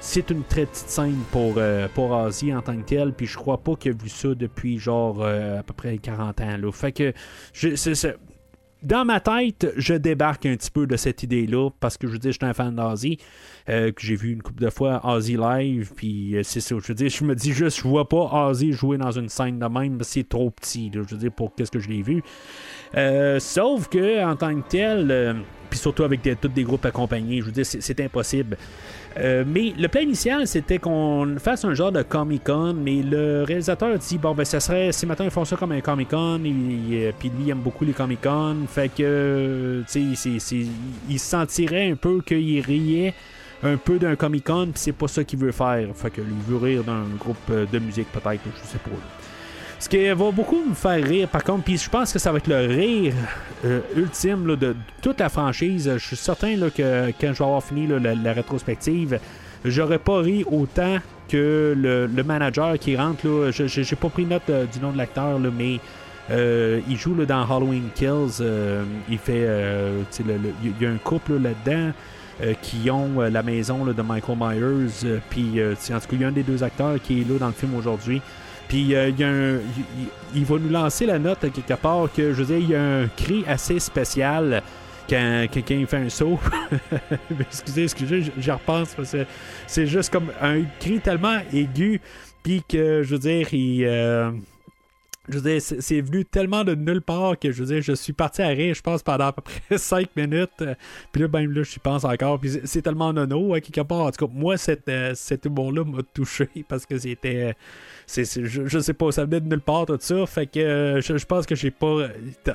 c'est 0.00 0.30
une 0.30 0.44
très 0.44 0.66
petite 0.66 0.88
scène 0.88 1.18
pour, 1.32 1.54
euh, 1.56 1.88
pour 1.94 2.10
Ozzy 2.10 2.54
en 2.54 2.62
tant 2.62 2.76
que 2.76 2.82
tel, 2.82 3.12
puis 3.12 3.26
je 3.26 3.36
crois 3.36 3.58
pas 3.58 3.74
qu'il 3.76 3.92
a 3.92 3.94
vu 3.94 4.08
ça 4.08 4.34
depuis 4.34 4.78
genre 4.78 5.18
euh, 5.20 5.60
à 5.60 5.62
peu 5.62 5.72
près 5.72 5.98
40 5.98 6.40
ans. 6.40 6.56
Là. 6.56 6.72
Fait 6.72 6.92
que 6.92 7.12
dans 8.82 9.04
ma 9.04 9.20
tête, 9.20 9.72
je 9.76 9.94
débarque 9.94 10.46
un 10.46 10.54
petit 10.54 10.70
peu 10.70 10.86
de 10.86 10.96
cette 10.96 11.22
idée-là 11.22 11.70
parce 11.80 11.96
que 11.96 12.06
je 12.06 12.12
veux 12.12 12.18
dire, 12.18 12.30
je 12.30 12.36
suis 12.36 12.46
un 12.46 12.52
fan 12.52 12.76
d'Ozzy, 12.76 13.18
euh, 13.68 13.90
que 13.90 14.02
j'ai 14.02 14.14
vu 14.14 14.32
une 14.32 14.42
couple 14.42 14.62
de 14.62 14.70
fois 14.70 15.00
Ozzy 15.02 15.36
live, 15.36 15.92
puis 15.96 16.36
c'est 16.42 16.60
ça. 16.60 16.76
Je 16.78 16.86
veux 16.88 16.94
dire, 16.94 17.08
je 17.08 17.24
me 17.24 17.34
dis 17.34 17.52
juste, 17.52 17.78
je 17.78 17.88
vois 17.88 18.08
pas 18.08 18.48
Ozzy 18.48 18.72
jouer 18.72 18.98
dans 18.98 19.10
une 19.10 19.28
scène 19.28 19.58
de 19.58 19.66
même, 19.66 19.98
c'est 20.02 20.28
trop 20.28 20.50
petit. 20.50 20.90
Je 20.94 21.00
veux 21.00 21.16
dire, 21.16 21.32
pour 21.32 21.54
qu'est-ce 21.54 21.70
que 21.70 21.80
je 21.80 21.88
l'ai 21.88 22.02
vu. 22.02 22.22
sauf 23.40 23.88
que 23.88 24.24
en 24.24 24.36
tant 24.36 24.54
que 24.60 24.68
tel, 24.68 25.36
puis 25.70 25.78
surtout 25.78 26.04
avec 26.04 26.22
des, 26.22 26.36
tous 26.36 26.48
des 26.48 26.62
groupes 26.62 26.84
accompagnés, 26.84 27.40
je 27.40 27.46
veux 27.46 27.52
dire, 27.52 27.66
c'est 27.66 28.00
impossible. 28.00 28.56
Euh, 29.18 29.44
mais 29.46 29.72
le 29.78 29.88
plan 29.88 30.02
initial, 30.02 30.46
c'était 30.46 30.78
qu'on 30.78 31.36
fasse 31.38 31.64
un 31.64 31.72
genre 31.72 31.92
de 31.92 32.02
Comic-Con, 32.02 32.74
mais 32.74 33.02
le 33.02 33.44
réalisateur 33.44 33.98
dit 33.98 34.18
bon, 34.18 34.34
ben, 34.34 34.44
ça 34.44 34.60
serait. 34.60 34.92
Si 34.92 35.06
maintenant 35.06 35.24
ils 35.24 35.30
font 35.30 35.44
ça 35.44 35.56
comme 35.56 35.72
un 35.72 35.80
Comic-Con, 35.80 36.40
et, 36.44 37.12
puis 37.18 37.30
lui, 37.30 37.44
il 37.44 37.50
aime 37.50 37.60
beaucoup 37.60 37.84
les 37.84 37.92
Comic-Con, 37.92 38.66
fait 38.68 38.90
que. 38.90 39.82
Tu 39.90 40.14
sais, 40.16 40.30
il 41.08 41.18
se 41.18 41.26
sentirait 41.26 41.90
un 41.90 41.96
peu 41.96 42.20
qu'il 42.20 42.60
riait 42.60 43.14
un 43.62 43.78
peu 43.78 43.98
d'un 43.98 44.16
Comic-Con, 44.16 44.68
puis 44.72 44.80
c'est 44.80 44.92
pas 44.92 45.08
ça 45.08 45.24
qu'il 45.24 45.38
veut 45.38 45.52
faire. 45.52 45.88
Fait 45.94 46.10
que 46.10 46.20
il 46.20 46.52
veut 46.52 46.58
rire 46.58 46.84
d'un 46.84 47.04
groupe 47.18 47.50
de 47.50 47.78
musique, 47.78 48.08
peut-être, 48.12 48.42
je 48.44 48.68
sais 48.68 48.78
pas. 48.78 48.90
Ce 49.78 49.88
qui 49.88 50.08
va 50.08 50.30
beaucoup 50.30 50.64
me 50.64 50.74
faire 50.74 51.04
rire, 51.04 51.28
par 51.28 51.44
contre, 51.44 51.64
puis 51.64 51.76
je 51.76 51.88
pense 51.88 52.12
que 52.12 52.18
ça 52.18 52.32
va 52.32 52.38
être 52.38 52.48
le 52.48 52.66
rire 52.66 53.12
euh, 53.64 53.80
ultime 53.94 54.56
de 54.56 54.74
toute 55.02 55.20
la 55.20 55.28
franchise. 55.28 55.90
Je 55.98 56.04
suis 56.04 56.16
certain 56.16 56.56
que 56.70 57.10
quand 57.20 57.32
je 57.32 57.38
vais 57.38 57.44
avoir 57.44 57.62
fini 57.62 57.86
la, 57.86 58.32
rétrospective, 58.32 59.18
j'aurais 59.64 59.98
pas 59.98 60.20
ri 60.20 60.44
autant 60.50 60.96
que 61.28 61.74
le, 61.76 62.22
manager 62.22 62.78
qui 62.78 62.96
rentre. 62.96 63.26
Là, 63.26 63.50
j'ai 63.50 63.96
pas 63.96 64.08
pris 64.08 64.24
note 64.24 64.48
euh, 64.48 64.64
du 64.64 64.80
nom 64.80 64.92
de 64.92 64.98
l'acteur, 64.98 65.38
mais 65.38 65.80
euh, 66.30 66.80
il 66.88 66.96
joue 66.96 67.14
dans 67.24 67.42
Halloween 67.44 67.88
Kills. 67.94 68.40
Euh, 68.40 68.84
il 69.08 69.18
fait, 69.18 69.46
il 70.18 70.72
y 70.80 70.86
a 70.86 70.90
un 70.90 70.98
couple 70.98 71.34
là-dedans. 71.38 71.92
qui 72.60 72.90
ont 72.90 73.20
la 73.20 73.42
maison 73.42 73.84
de 73.84 74.02
Michael 74.02 74.36
Myers. 74.38 75.04
euh, 75.04 75.18
Puis, 75.30 75.58
en 75.62 76.00
tout 76.00 76.08
cas, 76.08 76.12
il 76.12 76.20
y 76.20 76.24
a 76.24 76.28
un 76.28 76.32
des 76.32 76.42
deux 76.42 76.62
acteurs 76.62 77.00
qui 77.02 77.22
est 77.22 77.28
là 77.28 77.38
dans 77.38 77.46
le 77.46 77.52
film 77.52 77.74
aujourd'hui. 77.74 78.20
Puis, 78.68 78.94
euh, 78.94 79.08
il, 79.10 79.18
y 79.20 79.24
a 79.24 79.28
un- 79.28 79.58
il- 80.34 80.44
va 80.44 80.58
nous 80.58 80.68
lancer 80.70 81.06
la 81.06 81.18
note 81.18 81.40
quelque 81.40 81.74
part 81.80 82.12
que, 82.12 82.32
je 82.32 82.42
veux 82.42 82.46
dire, 82.46 82.58
il 82.58 82.70
y 82.70 82.74
a 82.74 82.82
un 82.82 83.08
cri 83.08 83.44
assez 83.46 83.78
spécial 83.78 84.62
quand 85.08 85.46
quelqu'un 85.50 85.84
fait 85.86 85.98
un 85.98 86.08
saut. 86.08 86.38
excusez, 87.40 87.84
excusez, 87.84 88.22
j'y 88.36 88.50
repense 88.50 88.94
parce 88.94 89.12
que 89.12 89.24
c'est 89.66 89.86
juste 89.86 90.12
comme 90.12 90.32
un 90.40 90.62
cri 90.80 90.98
tellement 91.00 91.38
aigu. 91.52 92.00
Puis 92.42 92.62
que, 92.68 93.02
je 93.02 93.10
veux 93.14 93.18
dire, 93.20 93.52
il. 93.54 93.84
euh, 93.84 94.30
je 95.28 95.38
veux 95.38 95.50
dire, 95.50 95.60
c'est 95.60 96.00
venu 96.00 96.24
tellement 96.24 96.62
de 96.62 96.76
nulle 96.76 97.02
part 97.02 97.36
que 97.36 97.50
je 97.50 97.60
veux 97.64 97.66
dire, 97.74 97.82
je 97.82 97.92
suis 97.94 98.12
parti 98.12 98.42
à 98.42 98.46
rire, 98.48 98.72
je 98.76 98.80
pense, 98.82 99.02
pendant 99.02 99.26
à 99.26 99.32
peu 99.32 99.42
près 99.42 99.60
5 99.78 100.08
minutes. 100.14 100.62
Puis 101.10 101.22
là, 101.22 101.28
même 101.32 101.50
là, 101.50 101.64
j'y 101.64 101.80
pense 101.80 102.04
encore. 102.04 102.38
Puis 102.38 102.60
c'est- 102.64 102.82
tellement 102.82 103.12
nono, 103.12 103.54
à 103.54 103.60
quelque 103.60 103.80
part. 103.80 104.02
En 104.02 104.10
tout 104.12 104.26
cas, 104.26 104.32
moi, 104.32 104.56
cet, 104.56 104.88
euh, 104.88 105.12
cet 105.16 105.44
humour-là 105.46 105.82
m'a 105.84 106.02
touché 106.14 106.48
parce 106.68 106.86
que 106.86 106.96
c'était. 106.98 107.54
C'est 108.06 108.44
je, 108.44 108.78
sais 108.78 108.94
pas, 108.94 109.10
ça 109.10 109.24
venait 109.24 109.40
de 109.40 109.48
nulle 109.48 109.60
part, 109.60 109.86
tout 109.86 109.98
ça. 109.98 110.26
Fait 110.26 110.46
que 110.46 110.60
euh, 110.60 111.00
je, 111.00 111.24
pense 111.24 111.44
que 111.44 111.56
j'ai 111.56 111.72
pas. 111.72 112.08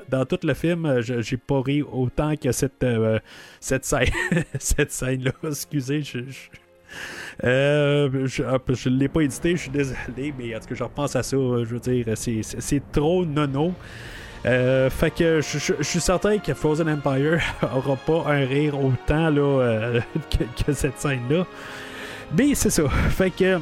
Dans 0.09 0.25
tout 0.25 0.39
le 0.43 0.53
film, 0.53 0.85
euh, 0.85 1.01
j'ai 1.01 1.37
pas 1.37 1.61
ri 1.61 1.81
autant 1.81 2.35
que 2.37 2.51
cette, 2.53 2.83
euh, 2.83 3.19
cette 3.59 3.83
scène. 3.83 4.07
cette 4.59 4.91
scène-là. 4.91 5.31
Excusez, 5.43 6.03
je. 6.03 6.19
je- 7.43 8.43
hop, 8.43 8.71
je 8.73 8.89
l'ai 8.89 9.09
pas 9.09 9.21
édité, 9.21 9.51
je 9.57 9.63
suis 9.63 9.71
désolé, 9.71 10.33
mais 10.37 10.55
en 10.55 10.59
tout 10.59 10.67
cas, 10.67 10.75
je 10.75 10.83
repense 10.83 11.15
à 11.17 11.23
ça. 11.23 11.35
Je 11.37 11.65
veux 11.65 11.79
dire, 11.79 12.05
c'est, 12.15 12.81
trop 12.93 13.25
nono. 13.25 13.73
Fait 14.43 15.13
que 15.13 15.41
je, 15.41 15.59
je- 15.59 15.83
suis 15.83 15.99
certain 15.99 16.37
que 16.37 16.53
Frozen 16.53 16.87
Empire 16.89 17.41
aura 17.75 17.97
pas 17.97 18.31
un 18.31 18.45
rire 18.45 18.79
autant 18.79 19.29
là, 19.29 19.99
que, 20.29 20.63
que 20.63 20.71
cette 20.71 20.97
scène-là. 20.97 21.45
Mais 22.37 22.55
c'est 22.55 22.69
ça. 22.69 22.87
Fait 22.87 23.31
que 23.31 23.59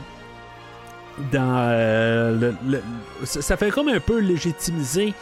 dans 1.32 1.67
euh, 1.72 2.51
le- 2.67 2.82
ça 3.24 3.57
fait 3.57 3.70
comme 3.72 3.89
un 3.89 3.99
peu 3.99 4.20
légitimiser 4.20 5.13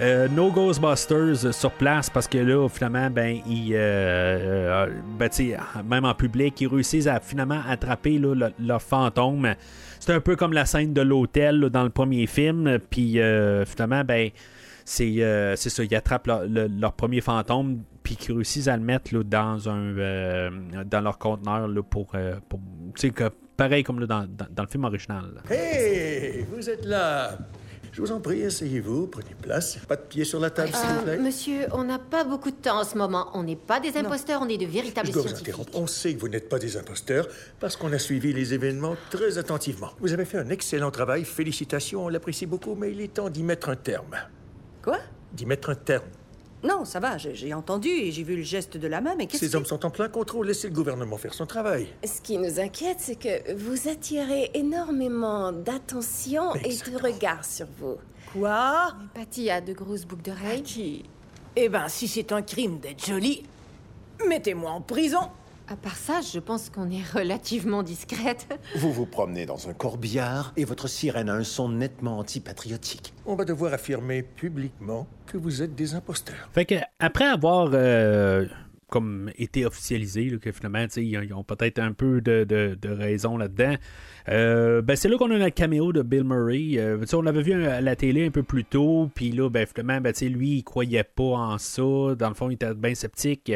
euh, 0.00 0.28
No 0.28 0.50
Ghostbusters 0.50 1.54
sur 1.54 1.70
place 1.70 2.10
parce 2.10 2.28
que 2.28 2.36
là, 2.38 2.68
finalement, 2.68 3.08
ben, 3.10 3.38
ils, 3.46 3.72
euh, 3.74 3.78
euh, 3.78 4.90
ben, 5.18 5.30
même 5.88 6.04
en 6.04 6.14
public, 6.14 6.60
ils 6.60 6.68
réussissent 6.68 7.06
à 7.06 7.18
finalement 7.20 7.60
attraper 7.66 8.18
là, 8.18 8.34
le- 8.34 8.52
leur 8.66 8.82
fantôme. 8.82 9.54
C'est 9.98 10.12
un 10.12 10.20
peu 10.20 10.36
comme 10.36 10.52
la 10.52 10.66
scène 10.66 10.92
de 10.92 11.00
l'hôtel 11.00 11.60
dans 11.70 11.82
le 11.84 11.90
premier 11.90 12.26
film. 12.26 12.78
Puis 12.90 13.18
euh, 13.20 13.64
finalement, 13.64 14.04
ben, 14.04 14.28
c'est 14.84 15.16
c'est 15.56 15.70
ça, 15.70 15.82
ils 15.82 15.94
attrapent 15.96 16.26
leur, 16.26 16.44
le- 16.46 16.68
leur 16.68 16.92
premier 16.92 17.20
fantôme, 17.22 17.78
puis 18.02 18.16
qu'ils 18.16 18.34
réussissent 18.34 18.68
à 18.68 18.76
le 18.76 18.82
mettre 18.84 19.16
dans 19.24 19.68
un 19.68 20.50
dans 20.84 21.00
leur 21.00 21.18
conteneur 21.18 21.66
là, 21.68 21.82
pour, 21.82 22.08
euh, 22.14 22.34
pareil 23.56 23.82
comme 23.84 24.00
là, 24.00 24.06
dans, 24.06 24.20
dans- 24.26 24.46
dans 24.50 24.62
le 24.62 24.68
film 24.68 24.84
original. 24.84 25.42
Hé, 25.50 26.46
vous 26.52 26.68
êtes 26.70 26.84
là. 26.84 27.38
Je 27.92 28.02
vous 28.02 28.12
en 28.12 28.20
prie, 28.20 28.44
asseyez-vous, 28.44 29.06
prenez 29.06 29.34
place. 29.40 29.78
Pas 29.88 29.96
de 29.96 30.02
pied 30.02 30.24
sur 30.26 30.38
la 30.38 30.50
table, 30.50 30.68
s'il 30.74 30.86
vous 30.86 30.98
Euh, 30.98 31.02
plaît. 31.04 31.18
monsieur, 31.18 31.60
on 31.72 31.82
n'a 31.82 31.98
pas 31.98 32.24
beaucoup 32.24 32.50
de 32.50 32.56
temps 32.56 32.80
en 32.80 32.84
ce 32.84 32.98
moment. 32.98 33.28
On 33.32 33.42
n'est 33.42 33.56
pas 33.56 33.80
des 33.80 33.96
imposteurs, 33.96 34.42
on 34.42 34.48
est 34.50 34.58
de 34.58 34.66
véritables 34.66 35.06
Je 35.06 35.12
dois 35.12 35.22
vous 35.22 35.28
scientifiques. 35.28 35.54
interrompre. 35.54 35.78
On 35.80 35.86
sait 35.86 36.12
que 36.14 36.20
vous 36.20 36.28
n'êtes 36.28 36.50
pas 36.50 36.58
des 36.58 36.76
imposteurs 36.76 37.26
parce 37.58 37.74
qu'on 37.74 37.90
a 37.94 37.98
suivi 37.98 38.34
les 38.34 38.52
événements 38.52 38.96
très 39.10 39.38
attentivement. 39.38 39.92
Vous 40.00 40.12
avez 40.12 40.26
fait 40.26 40.36
un 40.36 40.50
excellent 40.50 40.90
travail, 40.90 41.24
félicitations, 41.24 42.04
on 42.04 42.08
l'apprécie 42.10 42.44
beaucoup, 42.44 42.74
mais 42.74 42.92
il 42.92 43.00
est 43.00 43.14
temps 43.14 43.30
d'y 43.30 43.42
mettre 43.42 43.70
un 43.70 43.76
terme. 43.76 44.14
Quoi? 44.82 44.98
D'y 45.32 45.46
mettre 45.46 45.70
un 45.70 45.74
terme. 45.74 46.04
Non, 46.66 46.84
ça 46.84 46.98
va, 47.00 47.16
j'ai 47.16 47.34
j'ai 47.34 47.54
entendu 47.54 47.88
et 47.88 48.10
j'ai 48.10 48.22
vu 48.24 48.36
le 48.36 48.42
geste 48.42 48.76
de 48.76 48.88
la 48.88 49.00
main, 49.00 49.14
mais 49.16 49.26
qu'est-ce 49.26 49.44
Ces 49.44 49.52
que... 49.52 49.56
hommes 49.56 49.64
sont 49.66 49.84
en 49.86 49.90
plein 49.90 50.08
contrôle, 50.08 50.46
laissez 50.48 50.68
le 50.68 50.74
gouvernement 50.74 51.16
faire 51.16 51.32
son 51.34 51.46
travail. 51.46 51.86
Ce 52.04 52.20
qui 52.20 52.38
nous 52.38 52.58
inquiète, 52.58 52.98
c'est 52.98 53.14
que 53.16 53.54
vous 53.54 53.88
attirez 53.88 54.50
énormément 54.54 55.52
d'attention 55.52 56.54
et 56.56 56.74
de 56.74 57.02
regards 57.02 57.44
sur 57.44 57.66
vous. 57.78 57.96
Quoi? 58.32 58.92
Patty 59.14 59.48
a 59.50 59.60
de 59.60 59.72
grosses 59.72 60.04
boucles 60.06 60.22
d'oreilles. 60.22 60.62
Qui 60.62 61.04
Eh 61.54 61.68
ben, 61.68 61.88
si 61.88 62.08
c'est 62.08 62.32
un 62.32 62.42
crime 62.42 62.80
d'être 62.80 63.04
jolie, 63.06 63.44
mettez-moi 64.28 64.70
en 64.70 64.80
prison. 64.80 65.20
À 65.68 65.74
part 65.74 65.96
ça, 65.96 66.20
je 66.20 66.38
pense 66.38 66.70
qu'on 66.70 66.88
est 66.90 67.02
relativement 67.12 67.82
discrète. 67.82 68.46
Vous 68.76 68.92
vous 68.92 69.04
promenez 69.06 69.46
dans 69.46 69.68
un 69.68 69.72
corbillard 69.72 70.52
et 70.56 70.64
votre 70.64 70.88
sirène 70.88 71.28
a 71.28 71.34
un 71.34 71.42
son 71.42 71.68
nettement 71.70 72.18
antipatriotique. 72.20 73.12
On 73.26 73.34
va 73.34 73.44
devoir 73.44 73.72
affirmer 73.72 74.22
publiquement 74.22 75.08
que 75.26 75.36
vous 75.36 75.62
êtes 75.62 75.74
des 75.74 75.94
imposteurs. 75.94 76.48
Fait 76.52 76.66
que 76.66 76.76
après 77.00 77.24
avoir 77.24 77.70
euh, 77.72 78.46
comme 78.88 79.32
été 79.38 79.66
officialisé, 79.66 80.30
là, 80.30 80.38
que 80.38 80.52
finalement, 80.52 80.84
tu 80.84 80.92
sais, 80.92 81.04
ils 81.04 81.34
ont, 81.34 81.42
peut-être 81.42 81.80
un 81.80 81.90
peu 81.92 82.20
de, 82.20 82.44
de- 82.44 82.78
de 82.80 82.88
raison 82.88 83.36
là-dedans. 83.36 83.74
euh, 84.28 84.82
ben 84.82 84.94
c'est 84.94 85.08
là 85.08 85.16
qu'on 85.18 85.32
a 85.32 85.36
le 85.38 85.50
caméo 85.50 85.92
de 85.92 86.02
Bill 86.02 86.22
Murray. 86.22 86.78
Euh, 86.78 87.04
on 87.12 87.22
l'avait 87.22 87.42
vu 87.42 87.64
à 87.64 87.80
la 87.80 87.96
télé 87.96 88.24
un 88.24 88.30
peu 88.30 88.44
plus 88.44 88.62
tôt, 88.64 89.10
puis 89.16 89.32
là, 89.32 89.50
ben 89.50 89.66
finalement, 89.66 90.00
ben, 90.00 90.12
tu 90.12 90.20
sais, 90.20 90.28
lui, 90.28 90.58
il 90.58 90.62
croyait 90.62 91.02
pas 91.02 91.24
en 91.24 91.58
ça. 91.58 91.82
Dans 91.82 92.28
le 92.28 92.34
fond, 92.34 92.50
il 92.50 92.54
était 92.54 92.72
bien 92.72 92.94
sceptique. 92.94 93.50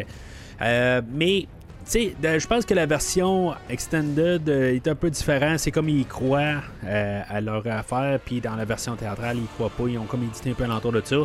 Euh, 0.61 1.01
mais 1.09 1.47
sais, 1.91 2.15
je 2.23 2.47
pense 2.47 2.65
que 2.65 2.75
la 2.75 2.87
version 2.87 3.55
extended 3.69 4.49
euh, 4.49 4.75
est 4.75 4.87
un 4.89 4.95
peu 4.95 5.11
différente. 5.11 5.59
C'est 5.59 5.71
comme 5.71 5.89
ils 5.89 6.07
croient 6.07 6.63
euh, 6.85 7.23
à 7.29 7.41
leur 7.41 7.67
affaire, 7.67 8.19
puis 8.25 8.41
dans 8.41 8.57
la 8.57 8.65
version 8.65 8.97
théâtrale, 8.97 9.39
ils 9.39 9.47
croient 9.55 9.71
pas. 9.71 9.89
Ils 9.89 9.99
ont 9.99 10.05
comme 10.05 10.23
édité 10.23 10.51
un 10.51 10.55
peu 10.55 10.65
l'entour 10.65 10.93
de 10.93 11.03
ça. 11.05 11.17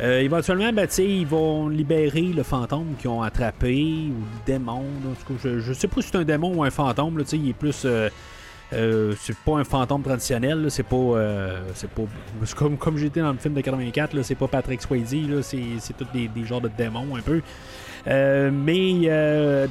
Euh, 0.00 0.20
éventuellement, 0.20 0.72
ben, 0.72 0.88
ils 0.98 1.26
vont 1.26 1.68
libérer 1.68 2.22
le 2.22 2.42
fantôme 2.42 2.94
qu'ils 2.98 3.10
ont 3.10 3.22
attrapé, 3.22 4.10
ou 4.10 4.20
le 4.20 4.46
démon. 4.46 4.84
je, 5.42 5.58
je 5.58 5.72
sais 5.72 5.88
pas 5.88 6.00
si 6.00 6.08
c'est 6.08 6.18
un 6.18 6.24
démon 6.24 6.54
ou 6.54 6.64
un 6.64 6.70
fantôme. 6.70 7.22
il 7.32 7.48
est 7.48 7.52
plus. 7.52 7.86
euh, 8.72 9.14
c'est 9.18 9.36
pas 9.36 9.56
un 9.56 9.64
fantôme 9.64 10.02
traditionnel, 10.02 10.70
c'est 10.70 10.82
pas, 10.82 10.96
euh, 10.96 11.60
c'est 11.74 11.90
pas, 11.90 12.02
comme 12.54 12.76
comme 12.76 12.98
j'étais 12.98 13.20
dans 13.20 13.32
le 13.32 13.38
film 13.38 13.54
de 13.54 13.60
84, 13.60 14.12
là, 14.12 14.22
c'est 14.22 14.34
pas 14.34 14.46
Patrick 14.46 14.82
Swayze, 14.82 15.40
c'est, 15.40 15.96
tous 15.96 16.06
des 16.12 16.30
genres 16.44 16.60
de 16.60 16.68
démons 16.68 17.16
un 17.16 17.22
peu. 17.22 17.40
Euh, 18.08 18.50
mais 18.50 19.00
euh, 19.04 19.66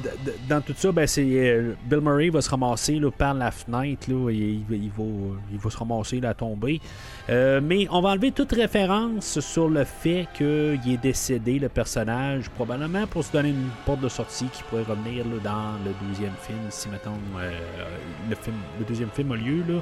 dans 0.48 0.60
tout 0.60 0.74
ça, 0.76 0.92
ben, 0.92 1.06
c'est 1.08 1.22
euh, 1.26 1.74
Bill 1.84 2.00
Murray 2.00 2.30
va 2.30 2.40
se 2.40 2.48
ramasser 2.50 3.00
là, 3.00 3.10
par 3.10 3.34
la 3.34 3.50
fenêtre 3.50 4.08
là, 4.08 4.30
il, 4.30 4.62
va- 4.68 4.76
il 4.76 5.58
va, 5.58 5.70
se 5.70 5.76
ramasser 5.76 6.20
à 6.24 6.34
tomber. 6.34 6.80
Mais 7.28 7.86
on 7.90 8.00
va 8.00 8.10
enlever 8.10 8.30
toute 8.30 8.52
référence 8.52 9.40
sur 9.40 9.68
le 9.68 9.84
fait 9.84 10.26
qu'il 10.34 10.92
est 10.92 11.02
décédé, 11.02 11.58
le 11.58 11.68
personnage, 11.68 12.48
probablement 12.50 13.06
pour 13.06 13.24
se 13.24 13.32
donner 13.32 13.50
une 13.50 13.68
porte 13.84 14.00
de 14.00 14.08
sortie 14.08 14.46
qui 14.52 14.62
pourrait 14.64 14.82
revenir 14.84 15.24
dans 15.42 15.72
le 15.84 15.92
deuxième 16.08 16.32
film, 16.40 16.58
si 16.70 16.88
mettons 16.88 17.18
le, 17.36 18.34
le 18.78 18.84
deuxième 18.86 19.10
film 19.10 19.32
a 19.32 19.36
lieu. 19.36 19.64
Là. 19.68 19.80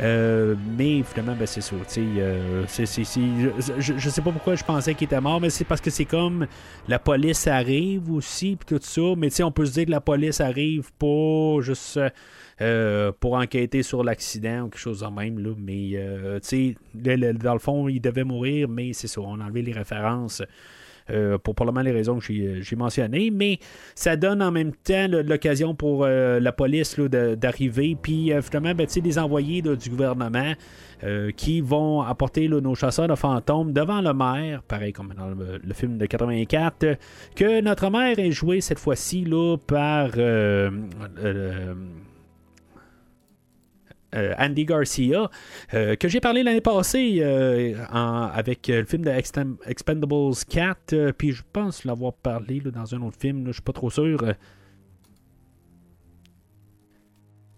Euh, 0.00 0.54
mais 0.78 1.02
finalement, 1.02 1.34
ben, 1.38 1.46
c'est 1.46 1.60
ça. 1.60 1.76
euh, 1.98 2.64
je, 2.66 3.92
je- 3.98 4.08
sais 4.08 4.22
pas 4.22 4.32
pourquoi 4.32 4.54
je 4.54 4.64
pensais 4.64 4.94
qu'il 4.94 5.04
était 5.04 5.20
mort, 5.20 5.40
mais 5.40 5.50
c'est 5.50 5.64
parce 5.64 5.80
que 5.80 5.90
c'est 5.90 6.04
comme 6.06 6.46
la 6.88 6.98
police 6.98 7.46
arrive 7.46 8.10
aussi, 8.10 8.56
puis 8.56 8.76
tout 8.76 8.82
ça. 8.82 9.02
Mais 9.16 9.28
on 9.42 9.52
peut 9.52 9.66
se 9.66 9.72
dire 9.72 9.86
que 9.86 9.90
la 9.90 10.00
police 10.00 10.40
arrive 10.40 10.90
pas 10.98 11.60
juste 11.60 12.00
euh, 12.60 13.12
pour 13.20 13.34
enquêter 13.34 13.82
sur 13.82 14.02
l'accident 14.02 14.62
ou 14.62 14.68
quelque 14.68 14.78
chose 14.80 15.00
de 15.00 15.06
même. 15.06 15.38
Là. 15.38 15.50
Mais 15.58 16.40
tu 16.40 16.76
dans 16.94 17.52
le 17.52 17.58
fond, 17.58 17.88
il 17.88 18.00
devait 18.00 18.24
mourir, 18.24 18.68
mais 18.68 18.92
c'est 18.92 19.08
ça. 19.08 19.20
On 19.20 19.40
a 19.40 19.44
enlevé 19.44 19.62
les 19.62 19.72
références. 19.72 20.42
Euh, 21.10 21.38
pour 21.38 21.54
probablement 21.54 21.82
les 21.82 21.92
raisons 21.92 22.18
que 22.18 22.24
j'ai 22.24 22.62
j'ai 22.62 22.76
mentionnées, 22.76 23.30
mais 23.30 23.58
ça 23.94 24.16
donne 24.16 24.42
en 24.42 24.50
même 24.50 24.72
temps 24.72 25.06
l'occasion 25.08 25.74
pour 25.74 26.04
euh, 26.04 26.40
la 26.40 26.52
police 26.52 26.98
d'arriver, 26.98 27.96
puis 28.00 28.32
euh, 28.32 28.42
finalement, 28.42 28.74
ben, 28.74 28.86
des 28.86 29.18
envoyés 29.18 29.62
du 29.62 29.90
gouvernement 29.90 30.54
euh, 31.04 31.32
qui 31.32 31.60
vont 31.60 32.00
apporter 32.00 32.48
nos 32.48 32.74
chasseurs 32.76 33.08
de 33.08 33.16
fantômes 33.16 33.72
devant 33.72 34.00
le 34.00 34.14
maire, 34.14 34.62
pareil 34.62 34.92
comme 34.92 35.12
dans 35.14 35.30
le, 35.30 35.74
film 35.74 35.98
de 35.98 36.06
84, 36.06 36.84
euh, 36.84 36.94
que 37.34 37.60
notre 37.60 37.90
maire 37.90 38.18
est 38.20 38.30
joué 38.30 38.60
cette 38.60 38.78
fois-ci 38.78 39.26
par 39.66 40.10
euh, 40.16 40.70
euh, 40.70 40.70
euh, 41.18 41.74
Andy 44.38 44.64
Garcia, 44.64 45.30
euh, 45.74 45.96
que 45.96 46.08
j'ai 46.08 46.20
parlé 46.20 46.42
l'année 46.42 46.60
passée 46.60 47.18
euh, 47.20 47.74
avec 47.90 48.68
euh, 48.68 48.80
le 48.80 48.86
film 48.86 49.04
de 49.04 49.10
Expendables 49.10 50.34
4, 50.48 50.92
euh, 50.92 51.12
puis 51.16 51.32
je 51.32 51.42
pense 51.52 51.84
l'avoir 51.84 52.12
parlé 52.12 52.60
dans 52.60 52.94
un 52.94 53.02
autre 53.02 53.16
film, 53.18 53.46
je 53.46 53.52
suis 53.52 53.62
pas 53.62 53.72
trop 53.72 53.90
sûr. 53.90 54.22
euh. 54.22 54.32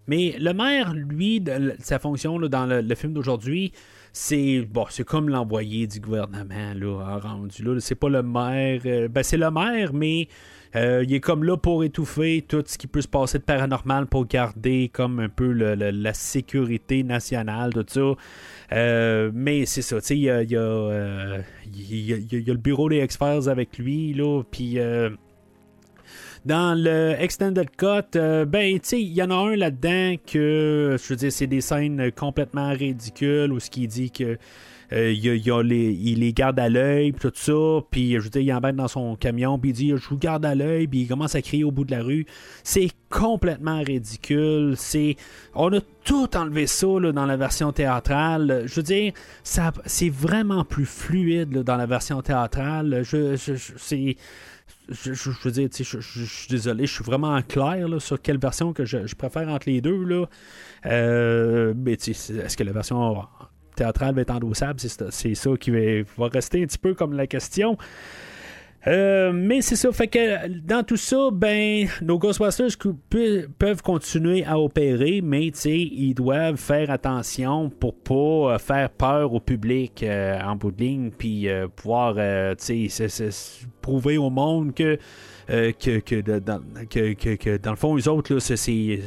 Mais 0.07 0.35
le 0.39 0.53
maire, 0.53 0.93
lui, 0.93 1.43
sa 1.79 1.99
fonction 1.99 2.39
dans 2.39 2.65
le, 2.67 2.95
film 2.95 3.13
d'aujourd'hui, 3.13 3.71
c'est 4.13 4.61
bon, 4.61 4.85
c'est 4.89 5.03
comme 5.03 5.29
l'envoyé 5.29 5.87
du 5.87 5.99
gouvernement 5.99 6.73
là, 6.75 7.17
rendu 7.17 7.63
là. 7.63 7.79
C'est 7.79 7.95
pas 7.95 8.09
le 8.09 8.21
maire, 8.21 8.81
euh, 8.85 9.07
ben 9.07 9.23
c'est 9.23 9.37
le 9.37 9.49
maire, 9.49 9.93
mais 9.93 10.27
euh, 10.75 11.03
il 11.07 11.13
est 11.13 11.19
comme 11.19 11.43
là 11.43 11.57
pour 11.57 11.83
étouffer 11.83 12.43
tout 12.47 12.63
ce 12.65 12.77
qui 12.77 12.87
peut 12.87 13.01
se 13.01 13.07
passer 13.07 13.39
de 13.39 13.43
paranormal 13.43 14.07
pour 14.07 14.25
garder 14.25 14.89
comme 14.91 15.19
un 15.19 15.29
peu 15.29 15.51
la 15.51 16.13
sécurité 16.13 17.03
nationale, 17.03 17.73
tout 17.73 17.85
ça. 17.87 18.13
Euh, 18.73 19.31
mais 19.33 19.65
c'est 19.65 19.81
ça, 19.81 19.99
tu 20.01 20.07
sais, 20.07 20.17
il 20.17 20.23
y 20.23 20.29
a, 20.29 20.41
le 21.65 22.57
bureau 22.57 22.89
des 22.89 22.99
experts 22.99 23.47
avec 23.47 23.77
lui, 23.77 24.13
là, 24.13 24.43
puis... 24.49 24.79
euh, 24.79 25.09
Dans 26.45 26.77
le 26.79 27.15
Extended 27.19 27.69
Cut, 27.75 28.19
ben, 28.47 28.73
tu 28.73 28.79
sais, 28.83 29.01
il 29.01 29.13
y 29.13 29.23
en 29.23 29.31
a 29.31 29.35
un 29.35 29.55
là-dedans 29.55 30.15
que, 30.31 30.95
je 31.01 31.07
veux 31.09 31.15
dire, 31.15 31.31
c'est 31.31 31.47
des 31.47 31.61
scènes 31.61 32.11
complètement 32.11 32.69
ridicules 32.71 33.51
où 33.51 33.59
ce 33.59 33.69
qui 33.71 33.87
dit 33.87 34.11
que. 34.11 34.37
Euh, 34.93 35.11
il, 35.11 36.19
les, 36.19 36.33
garde 36.33 36.59
à 36.59 36.69
l'œil, 36.69 37.13
tout 37.13 37.31
ça, 37.33 37.81
puis 37.89 38.13
je 38.13 38.19
veux 38.19 38.29
dire, 38.29 38.41
il 38.41 38.53
embête 38.53 38.75
dans 38.75 38.87
son 38.87 39.15
camion, 39.15 39.57
puis 39.57 39.71
il 39.71 39.73
dit 39.73 39.89
Je 39.89 40.09
vous 40.09 40.17
garde 40.17 40.45
à 40.45 40.55
l'œil, 40.55 40.87
puis 40.87 41.01
il 41.01 41.07
commence 41.07 41.35
à 41.35 41.41
crier 41.41 41.63
au 41.63 41.71
bout 41.71 41.85
de 41.85 41.91
la 41.91 42.03
rue. 42.03 42.25
C'est 42.63 42.89
complètement 43.09 43.81
ridicule. 43.81 44.73
C'est, 44.77 45.15
on 45.53 45.73
a 45.73 45.79
tout 46.03 46.35
enlevé 46.35 46.67
ça 46.67 46.87
là, 46.99 47.11
dans 47.11 47.25
la 47.25 47.37
version 47.37 47.71
théâtrale. 47.71 48.63
Je 48.65 48.75
veux 48.75 48.83
dire, 48.83 49.13
ça, 49.43 49.71
c'est 49.85 50.09
vraiment 50.09 50.63
plus 50.63 50.85
fluide 50.85 51.63
dans 51.63 51.77
la 51.77 51.85
version 51.85 52.21
théâtrale. 52.21 53.01
Je, 53.03 53.35
c'est, 53.35 54.17
je, 54.89 55.29
veux 55.43 55.51
dire, 55.51 55.69
je, 55.75 55.99
je- 55.99 56.23
suis 56.23 56.47
désolé, 56.49 56.85
je 56.85 56.93
suis 56.93 57.03
vraiment 57.03 57.33
en 57.33 57.41
clair 57.41 57.87
sur 57.99 58.21
quelle 58.21 58.37
version 58.37 58.73
que 58.73 58.85
je, 58.85 59.15
préfère 59.15 59.49
entre 59.49 59.69
les 59.69 59.81
deux. 59.81 60.03
Là. 60.03 60.25
Euh, 60.85 61.73
mais 61.75 61.93
est-ce 61.93 62.55
que 62.57 62.63
la 62.63 62.71
version 62.71 63.25
théâtrale 63.75 64.15
va 64.15 64.21
être 64.21 64.31
endossable? 64.31 64.79
C'est, 64.79 65.35
ça 65.35 65.49
qui 65.59 65.71
va, 65.71 66.27
rester 66.27 66.63
un 66.63 66.65
petit 66.65 66.77
peu 66.77 66.93
comme 66.93 67.13
la 67.13 67.27
question. 67.27 67.77
Euh, 68.87 69.31
mais 69.33 69.61
c'est 69.61 69.75
ça, 69.75 69.91
fait 69.91 70.07
que 70.07 70.47
dans 70.47 70.83
tout 70.83 70.97
ça, 70.97 71.29
ben, 71.31 71.87
nos 72.03 72.19
Ghostbusters 72.19 72.77
peuvent 73.57 73.81
continuer 73.81 74.45
à 74.45 74.59
opérer, 74.59 75.21
mais 75.23 75.47
ils 75.47 76.13
doivent 76.13 76.57
faire 76.57 76.91
attention 76.91 77.71
pour 77.71 77.95
pas 77.95 78.13
euh, 78.53 78.57
faire 78.59 78.91
peur 78.91 79.33
au 79.33 79.39
public 79.39 80.03
euh, 80.03 80.39
en 80.39 80.55
bout 80.55 80.71
de 80.71 80.83
ligne, 80.83 81.09
puis 81.09 81.47
pouvoir, 81.75 82.15
prouver 83.81 84.17
au 84.19 84.29
monde 84.29 84.75
que, 84.75 84.99
que, 85.47 85.99
que, 85.99 87.57
dans, 87.57 87.71
le 87.71 87.77
fond, 87.77 87.95
les 87.95 88.07
autres, 88.07 88.35
là, 88.35 88.39
c'est- 88.39 88.99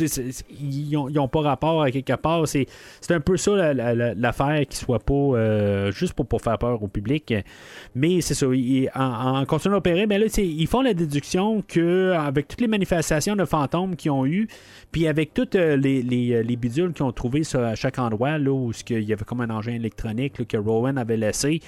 ils 0.00 0.90
n'ont 0.92 1.28
pas 1.28 1.40
rapport 1.40 1.82
à 1.82 1.90
quelque 1.90 2.14
part. 2.16 2.46
C'est 2.48 2.66
un 3.10 3.20
peu 3.20 3.36
ça 3.36 3.52
la- 3.52 3.74
la- 3.74 3.94
la- 3.94 4.14
l'affaire 4.14 4.66
qui 4.68 4.76
soit 4.76 4.98
pas 4.98 5.14
euh, 5.14 5.90
juste 5.92 6.14
pour 6.14 6.40
faire 6.40 6.58
peur 6.58 6.82
au 6.82 6.88
public. 6.88 7.34
Mais 7.94 8.20
c'est 8.20 8.34
ça. 8.34 8.46
en, 8.94 9.44
continuant 9.46 9.76
à 9.76 9.78
opérer, 9.78 10.06
ben 10.06 10.20
là, 10.20 10.26
ils 10.38 10.66
font 10.66 10.82
la 10.82 10.94
déduction 10.94 11.62
que 11.66 12.12
avec 12.12 12.48
toutes 12.48 12.60
les 12.60 12.68
manifestations 12.68 13.36
de 13.36 13.44
fantômes 13.44 13.96
qu'ils 13.96 14.10
ont 14.10 14.26
eues, 14.26 14.48
puis 14.92 15.06
avec 15.06 15.34
toutes 15.34 15.54
euh, 15.54 15.76
les, 15.76 16.02
les, 16.02 16.42
les 16.42 16.56
bidules 16.56 16.92
qu'ils 16.92 17.04
ont 17.04 17.12
trouvés 17.12 17.44
sur, 17.44 17.60
à 17.60 17.74
chaque 17.74 17.98
endroit, 17.98 18.38
là, 18.38 18.50
où 18.50 18.72
qu'il 18.84 19.02
y 19.02 19.12
avait 19.12 19.24
comme 19.24 19.40
un 19.40 19.50
engin 19.50 19.72
électronique 19.72 20.46
que 20.46 20.56
Rowan 20.56 20.96
avait 20.98 21.16
laissé, 21.16 21.60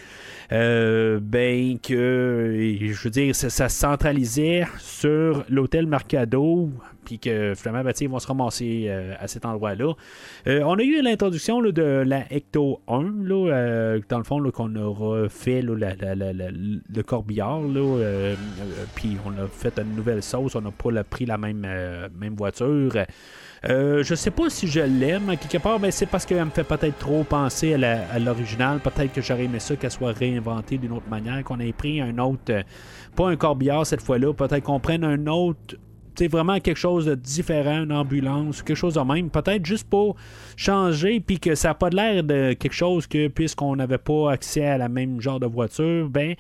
euh, 0.53 1.19
ben 1.23 1.79
que, 1.79 2.77
je 2.81 3.03
veux 3.05 3.11
dire, 3.11 3.35
ça, 3.35 3.51
ça 3.51 3.69
se 3.69 3.79
centralisait 3.79 4.65
sur 4.79 5.45
l'hôtel 5.49 5.87
Mercado, 5.87 6.71
que 7.19 7.55
finalement, 7.57 7.85
ben, 7.85 7.93
ils 8.01 8.09
vont 8.09 8.19
se 8.19 8.27
ramasser 8.27 8.87
euh, 8.89 9.15
à 9.19 9.29
cet 9.29 9.45
endroit-là. 9.45 9.95
Euh, 10.47 10.63
on 10.65 10.79
a 10.79 10.83
eu 10.83 11.03
l'introduction 11.03 11.61
de 11.61 12.03
la 12.07 12.25
Ecto 12.33 12.81
1, 12.89 13.03
là, 13.25 13.53
euh, 13.53 14.01
dans 14.09 14.19
le 14.19 14.25
fond, 14.25 14.43
qu'on 14.51 14.75
a 14.77 14.87
refait 14.87 15.63
le 15.63 17.03
corbillard, 17.03 17.61
puis 18.95 19.17
on 19.27 19.31
a 19.43 19.47
fait 19.49 19.79
une 19.79 19.95
nouvelle 19.95 20.23
sauce, 20.23 20.55
on 20.55 20.61
n'a 20.61 20.71
pas 20.71 21.05
pris 21.05 21.27
la 21.27 21.39
même, 21.39 21.67
même 22.19 22.35
voiture. 22.35 22.93
Euh, 23.69 24.03
je 24.03 24.15
sais 24.15 24.31
pas 24.31 24.49
si 24.49 24.67
je 24.67 24.81
l'aime, 24.81 25.37
quelque 25.37 25.63
part, 25.63 25.79
mais 25.79 25.91
c'est 25.91 26.07
parce 26.07 26.25
qu'elle 26.25 26.45
me 26.45 26.51
fait 26.51 26.65
peut-être 26.65 26.99
trop 26.99 27.25
penser 27.25 27.75
à 27.75 28.19
l'original. 28.19 28.81
Peut-être 28.81 29.13
que 29.13 29.21
j'aurais 29.21 29.45
aimé 29.45 29.61
ça 29.61 29.77
qu'elle 29.77 29.91
soit 29.91 30.13
réinventée 30.13 30.79
d'une 30.79 30.93
autre 30.93 31.09
manière, 31.11 31.45
qu'on 31.45 31.61
ait 31.61 31.73
pris 31.73 32.01
un 32.01 32.17
autre, 32.19 32.63
pas 33.17 33.29
un 33.29 33.37
corbillard 33.37 33.87
cette 33.87 34.01
fois-là, 34.01 34.33
peut-être 34.33 34.65
qu'on 34.65 34.81
prenne 34.81 35.05
un 35.05 35.27
autre 35.27 35.77
vraiment 36.29 36.59
quelque 36.61 36.79
chose 36.79 37.07
de 37.07 37.15
différent, 37.15 37.85
une 37.85 37.93
ambulance, 37.93 38.63
quelque 38.63 38.77
chose 38.77 38.95
de 38.95 39.01
même. 39.01 39.31
Peut-être 39.31 39.65
juste 39.65 39.89
pour 39.89 40.17
changer, 40.57 41.21
puis 41.21 41.39
que 41.39 41.55
ça 41.55 41.69
n'a 41.69 41.75
pas 41.75 41.91
l'air 41.91 42.25
de 42.25 42.53
quelque 42.55 42.73
chose 42.73 43.07
que, 43.07 43.29
puisqu'on 43.29 43.77
n'avait 43.77 43.99
pas 43.99 44.33
accès 44.33 44.65
à 44.65 44.79
la 44.79 44.89
même 44.89 45.21
genre 45.21 45.41
de 45.41 45.47
voiture, 45.47 46.09
ben, 46.09 46.35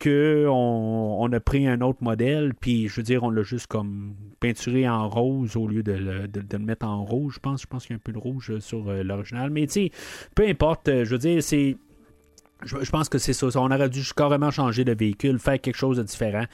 que 0.00 0.46
on, 0.48 1.30
a 1.30 1.40
pris 1.40 1.68
un 1.68 1.82
autre 1.82 1.98
modèle, 2.02 2.54
puis 2.58 2.88
je 2.88 2.96
veux 2.96 3.02
dire, 3.02 3.22
on 3.22 3.30
l'a 3.30 3.42
juste 3.42 3.66
comme 3.66 4.14
peinturé 4.40 4.88
en 4.88 5.08
rose 5.08 5.56
au 5.56 5.68
lieu 5.68 5.82
de 5.82 5.92
le, 5.92 6.26
de- 6.26 6.42
le 6.50 6.58
mettre 6.58 6.86
en 6.86 7.04
rouge. 7.04 7.34
Je 7.34 7.40
pense, 7.40 7.62
je 7.62 7.66
pense 7.66 7.86
qu'il 7.86 7.94
y 7.94 7.96
a 7.96 7.98
un 7.98 8.02
peu 8.02 8.12
de 8.12 8.18
rouge 8.18 8.58
sur 8.60 8.88
euh, 8.88 9.02
l'original. 9.02 9.50
Mais 9.50 9.66
tu 9.66 9.72
sais, 9.72 9.90
peu 10.34 10.48
importe, 10.48 10.88
euh, 10.88 11.04
je 11.04 11.10
veux 11.10 11.18
dire, 11.18 11.42
c'est. 11.42 11.76
Je, 12.64 12.76
je 12.82 12.90
pense 12.90 13.08
que 13.08 13.18
c'est 13.18 13.32
ça. 13.32 13.46
On 13.56 13.70
aurait 13.70 13.88
dû 13.88 14.02
carrément 14.14 14.50
changer 14.50 14.84
de 14.84 14.92
véhicule, 14.92 15.38
faire 15.38 15.60
quelque 15.60 15.76
chose 15.76 15.98
de 15.98 16.02
différent 16.02 16.44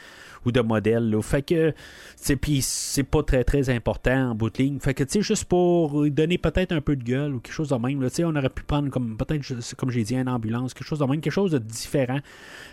ou 0.47 0.53
de 0.53 0.61
modèle. 0.61 1.15
Fait 1.23 1.43
que, 1.43 1.75
c'est 2.17 2.37
puis 2.37 2.63
c'est 2.63 3.03
pas 3.03 3.23
très 3.23 3.45
très 3.45 3.69
important 3.69 4.31
en 4.31 4.35
bout 4.35 4.51
de 4.51 4.63
ligne. 4.63 4.79
Fait 4.81 4.95
que, 4.95 5.05
tu 5.05 5.15
sais, 5.15 5.23
juste 5.23 5.45
pour 5.45 6.09
donner 6.09 6.39
peut-être 6.39 6.73
un 6.73 6.81
peu 6.81 6.97
de 6.97 7.05
gueule 7.05 7.35
ou 7.35 7.41
quelque 7.41 7.55
chose 7.55 7.69
de 7.69 7.77
même, 7.77 8.01
tu 8.05 8.09
sais, 8.11 8.25
on 8.25 8.35
aurait 8.35 8.49
pu 8.49 8.63
prendre 8.63 8.89
comme, 8.89 9.17
peut-être, 9.17 9.45
comme 9.77 9.91
j'ai 9.91 10.05
dit, 10.05 10.15
une 10.17 10.29
ambulance, 10.29 10.73
quelque 10.73 10.89
chose 10.89 11.01
de 11.01 11.05
même, 11.05 11.21
quelque 11.21 11.33
chose 11.33 11.51
de 11.51 11.59
différent 11.59 12.21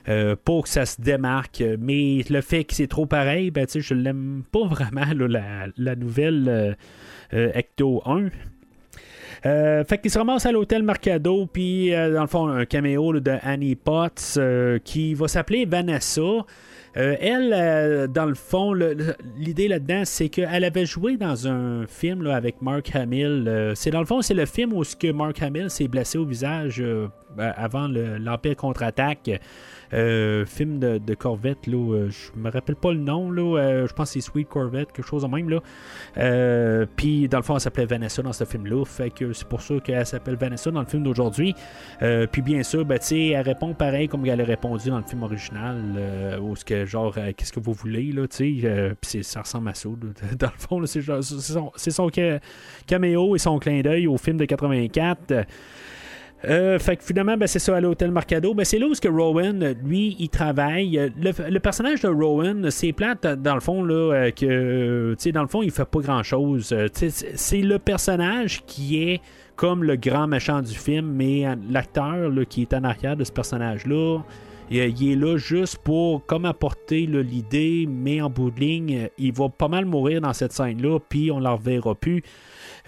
euh, 0.08 0.36
pour 0.46 0.64
que 0.64 0.70
ça 0.70 0.86
se 0.86 1.02
démarque. 1.02 1.64
Mais 1.80 2.24
le 2.30 2.42
fait 2.42 2.64
que 2.64 2.74
c'est 2.74 2.88
trop 2.88 3.06
pareil, 3.06 3.52
ben, 3.52 3.66
tu 3.66 3.74
sais, 3.74 3.82
je 3.82 3.94
l'aime 3.94 4.44
pas 4.52 4.66
vraiment, 4.68 5.06
la, 5.28 5.68
la 5.78 5.96
nouvelle 5.96 6.48
euh, 6.48 6.74
euh, 7.34 7.52
Ecto 7.54 8.02
1. 8.06 8.30
Euh, 9.46 9.84
fait 9.84 9.98
qu'il 9.98 10.12
se 10.12 10.18
ramasse 10.18 10.46
à 10.46 10.52
l'hôtel 10.52 10.84
Mercado, 10.84 11.48
puis 11.52 11.94
euh, 11.94 12.14
dans 12.14 12.22
le 12.22 12.28
fond, 12.28 12.48
un 12.48 12.66
caméo 12.66 13.20
de 13.20 13.38
Annie 13.42 13.76
Potts 13.76 14.40
qui 14.84 15.14
va 15.16 15.28
s'appeler 15.28 15.66
Vanessa. 15.66 16.46
Euh, 16.96 17.16
elle, 17.20 17.54
euh, 17.54 18.08
dans 18.08 18.26
le 18.26 18.36
fond, 18.36 18.74
l'idée 19.36 19.68
là-dedans, 19.68 20.04
c'est 20.06 20.30
qu'elle 20.30 20.64
avait 20.64 20.86
joué 20.86 21.18
dans 21.18 21.48
un 21.48 21.88
film 21.88 22.22
là, 22.22 22.36
avec 22.36 22.62
Mark 22.62 22.96
Hamill. 22.96 23.46
Euh, 23.48 23.74
c'est 23.76 23.90
dans 23.90 24.00
le 24.00 24.06
fond, 24.06 24.22
c'est 24.22 24.36
le 24.36 24.46
film 24.46 24.74
où 24.74 24.84
ce 24.84 24.96
que 24.96 25.12
Mark 25.12 25.42
Hamill 25.42 25.70
s'est 25.70 25.88
blessé 25.88 26.18
au 26.18 26.26
visage 26.26 26.84
ben, 27.36 27.52
avant 27.58 27.88
le- 27.88 28.18
l'Empire 28.18 28.56
contre-attaque. 28.56 29.42
Film 29.92 30.80
de, 30.80 31.14
Corvette, 31.14 31.68
là, 31.68 32.08
je 32.10 32.40
me 32.40 32.50
rappelle 32.50 32.76
pas 32.76 32.92
le 32.94 32.98
nom, 32.98 33.30
là, 33.30 33.86
je 33.86 33.94
pense 33.94 34.10
que 34.10 34.14
c'est 34.20 34.22
Sweet 34.28 34.50
Corvette, 34.50 34.92
quelque 34.92 35.06
chose 35.06 35.22
de 35.22 35.28
même. 35.28 35.50
Là. 35.52 36.86
Puis 36.96 37.28
dans 37.28 37.38
le 37.38 37.44
fond, 37.44 37.54
elle 37.56 37.62
s'appelait 37.62 37.86
Vanessa 37.86 38.24
dans 38.24 38.34
ce 38.34 38.44
film-là, 38.44 38.84
fait 38.86 39.12
que 39.12 39.34
c'est 39.34 39.48
pour 39.48 39.62
ça 39.62 39.76
qu'elle 39.84 40.04
s'appelle 40.08 40.36
Vanessa 40.36 40.72
dans 40.72 40.80
le 40.80 40.88
film 40.88 41.04
d'aujourd'hui. 41.04 41.54
Puis 42.32 42.42
bien 42.42 42.64
sûr, 42.64 42.86
ben, 42.86 42.98
elle 43.12 43.42
répond 43.42 43.76
pareil 43.76 44.08
comme 44.08 44.26
elle 44.26 44.42
a 44.42 44.46
répondu 44.46 44.90
dans 44.90 44.98
le 44.98 45.04
film 45.04 45.22
original, 45.22 46.40
où 46.42 46.56
ce 46.56 46.66
que 46.66 46.83
genre, 46.86 47.14
euh, 47.18 47.32
qu'est-ce 47.36 47.52
que 47.54 47.60
vous 47.60 47.74
voulez, 47.74 48.12
là, 48.12 48.28
tu 48.28 48.62
sais, 48.62 48.68
euh, 48.68 48.94
puis 49.00 49.24
ça 49.24 49.42
ressemble 49.42 49.70
à 49.70 49.74
ça. 49.74 49.90
là. 49.90 49.96
Dans 50.40 50.48
le 50.48 50.60
fond, 50.60 50.86
c'est 50.86 51.02
son, 51.02 51.72
son 51.78 52.10
ca- 52.14 52.40
caméo 52.88 53.36
et 53.36 53.40
son 53.40 53.60
clin 53.60 53.82
d'œil 53.82 54.08
au 54.08 54.18
film 54.18 54.38
de 54.38 54.46
84. 54.46 55.46
Euh, 56.46 56.78
fait 56.78 56.98
que 56.98 57.04
finalement, 57.06 57.38
ben, 57.38 57.48
c'est 57.48 57.60
ça, 57.60 57.78
à 57.78 57.80
l'hôtel 57.80 58.12
Marcado. 58.12 58.54
Ben, 58.54 58.66
c'est 58.66 58.78
là 58.78 58.88
où 58.88 58.92
que 58.94 59.08
Rowan, 59.08 59.64
euh, 59.64 59.74
lui, 59.86 60.18
il 60.20 60.28
travaille. 60.28 61.00
Euh, 61.00 61.08
Le, 61.18 61.60
personnage 61.60 62.02
de 62.02 62.10
Rowan, 62.10 62.70
c'est 62.70 62.92
plate, 62.92 63.24
euh, 63.24 63.36
dans 63.38 63.56
le 63.56 63.62
fond, 63.62 63.82
là, 63.82 63.94
euh, 64.14 64.32
que, 64.32 64.46
euh, 64.46 65.16
tu 65.16 65.24
sais, 65.24 65.32
dans 65.32 65.42
le 65.42 65.48
fond, 65.48 65.62
il 65.64 65.72
fait 65.72 65.86
pas 65.86 66.00
grand-chose. 66.02 66.74
Euh, 66.74 66.88
c'est- 66.92 67.62
le 67.62 67.80
personnage 67.80 68.62
qui 68.66 69.02
est 69.04 69.22
comme 69.56 69.86
le 69.86 69.96
grand 69.96 70.28
méchant 70.28 70.62
du 70.62 70.74
film, 70.76 71.14
mais 71.14 71.48
euh, 71.48 71.56
l'acteur 71.70 72.30
qui 72.50 72.64
est 72.64 72.74
en 72.74 72.84
arrière 72.84 73.16
de 73.16 73.24
ce 73.24 73.32
personnage-là, 73.32 74.20
il, 74.72 74.78
il 74.78 75.12
est 75.12 75.16
là 75.16 75.38
juste 75.38 75.78
pour 75.80 76.26
comme 76.26 76.46
apporter 76.46 77.06
l'idée, 77.06 77.86
mais 77.90 78.22
en 78.22 78.30
bout 78.30 78.52
de 78.52 78.60
ligne, 78.60 78.98
euh, 79.04 79.08
il 79.18 79.34
va 79.34 79.50
pas 79.50 79.68
mal 79.68 79.86
mourir 79.86 80.22
dans 80.22 80.34
cette 80.34 80.54
scène-là, 80.54 81.00
puis 81.10 81.32
on 81.32 81.40
ne 81.40 81.44
la 81.44 81.52
reverra 81.52 81.96
plus. 81.96 82.24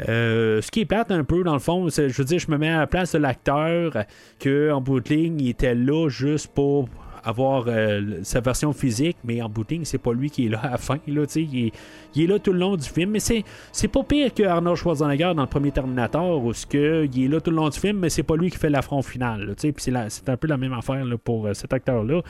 Euh, 0.10 0.62
ce 0.62 0.72
qui 0.72 0.82
est 0.82 0.86
plate 0.86 1.12
un 1.12 1.24
peu, 1.24 1.44
dans 1.44 1.54
le 1.54 1.60
fond, 1.60 1.90
c'est- 1.90 2.10
je 2.10 2.18
veux 2.18 2.26
dire, 2.26 2.40
je 2.40 2.52
me 2.52 2.58
mets 2.58 2.70
à 2.70 2.80
la 2.80 2.88
place 2.88 3.14
de 3.14 3.18
l'acteur, 3.20 3.96
euh, 3.96 4.04
que 4.40 4.72
en 4.72 4.82
bout 4.82 5.00
de 5.00 5.10
ligne, 5.10 5.40
il 5.40 5.50
était 5.50 5.76
là 5.76 6.10
juste 6.10 6.48
pour 6.54 6.90
avoir 7.26 7.66
euh, 7.68 8.20
sa 8.22 8.40
version 8.40 8.72
physique, 8.72 9.18
mais 9.24 9.42
en 9.42 9.52
ligne, 9.70 9.84
c'est 9.84 9.98
pas 9.98 10.14
lui 10.14 10.30
qui 10.30 10.46
est 10.46 10.50
là 10.50 10.60
à 10.64 10.72
la 10.72 10.78
fin. 10.78 11.00
Là, 11.08 11.24
il, 11.36 11.66
est, 11.66 11.72
il 12.14 12.24
est 12.24 12.28
là 12.28 12.38
tout 12.38 12.54
le 12.54 12.60
long 12.60 12.76
du 12.76 12.88
film, 12.88 13.12
mais 13.12 13.20
c'est, 13.20 13.44
c'est 13.72 13.88
pas 13.88 14.04
pire 14.04 14.34
que 14.34 14.44
Arnold 14.44 14.78
Schwarzenegger 14.78 15.34
dans 15.36 15.42
le 15.42 15.48
premier 15.48 15.72
Terminator, 15.72 16.44
où 16.44 16.52
que, 16.70 17.08
il 17.12 17.26
est 17.26 17.28
là 17.28 17.42
tout 17.42 17.50
le 17.50 17.58
long 17.58 17.70
du 17.70 17.80
film, 17.80 17.98
mais 17.98 18.10
c'est 18.10 18.24
pas 18.24 18.36
lui 18.36 18.52
qui 18.52 18.58
fait 18.58 18.70
l'affront 18.70 19.02
final. 19.02 19.56
c'est, 19.58 19.74
c'est 19.80 20.30
un 20.30 20.38
peu 20.38 20.48
la 20.48 20.58
même 20.58 20.74
affaire 20.74 21.04
pour 21.24 21.48
euh, 21.48 21.54
cet 21.54 21.74
acteur-là. 21.74 22.22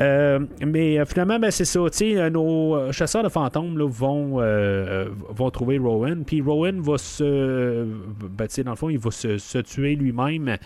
Euh, 0.00 0.40
mais 0.66 1.04
finalement, 1.06 1.38
ben, 1.38 1.52
c'est 1.52 1.64
ça. 1.64 1.80
nos 2.30 2.92
chasseurs 2.92 3.22
de 3.22 3.28
fantômes 3.28 3.78
là, 3.78 3.86
vont, 3.88 4.40
vont 5.30 5.50
trouver 5.50 5.78
Rowan. 5.78 6.24
Puis 6.24 6.40
Rowan 6.40 6.80
va 6.80 6.98
se. 6.98 7.84
ben, 7.84 8.48
dans 8.64 8.70
le 8.72 8.76
fond, 8.76 8.90
il 8.90 8.98
va 8.98 9.12
se, 9.12 9.38
se 9.38 9.58
tuer 9.58 9.94
lui-même. 9.94 10.56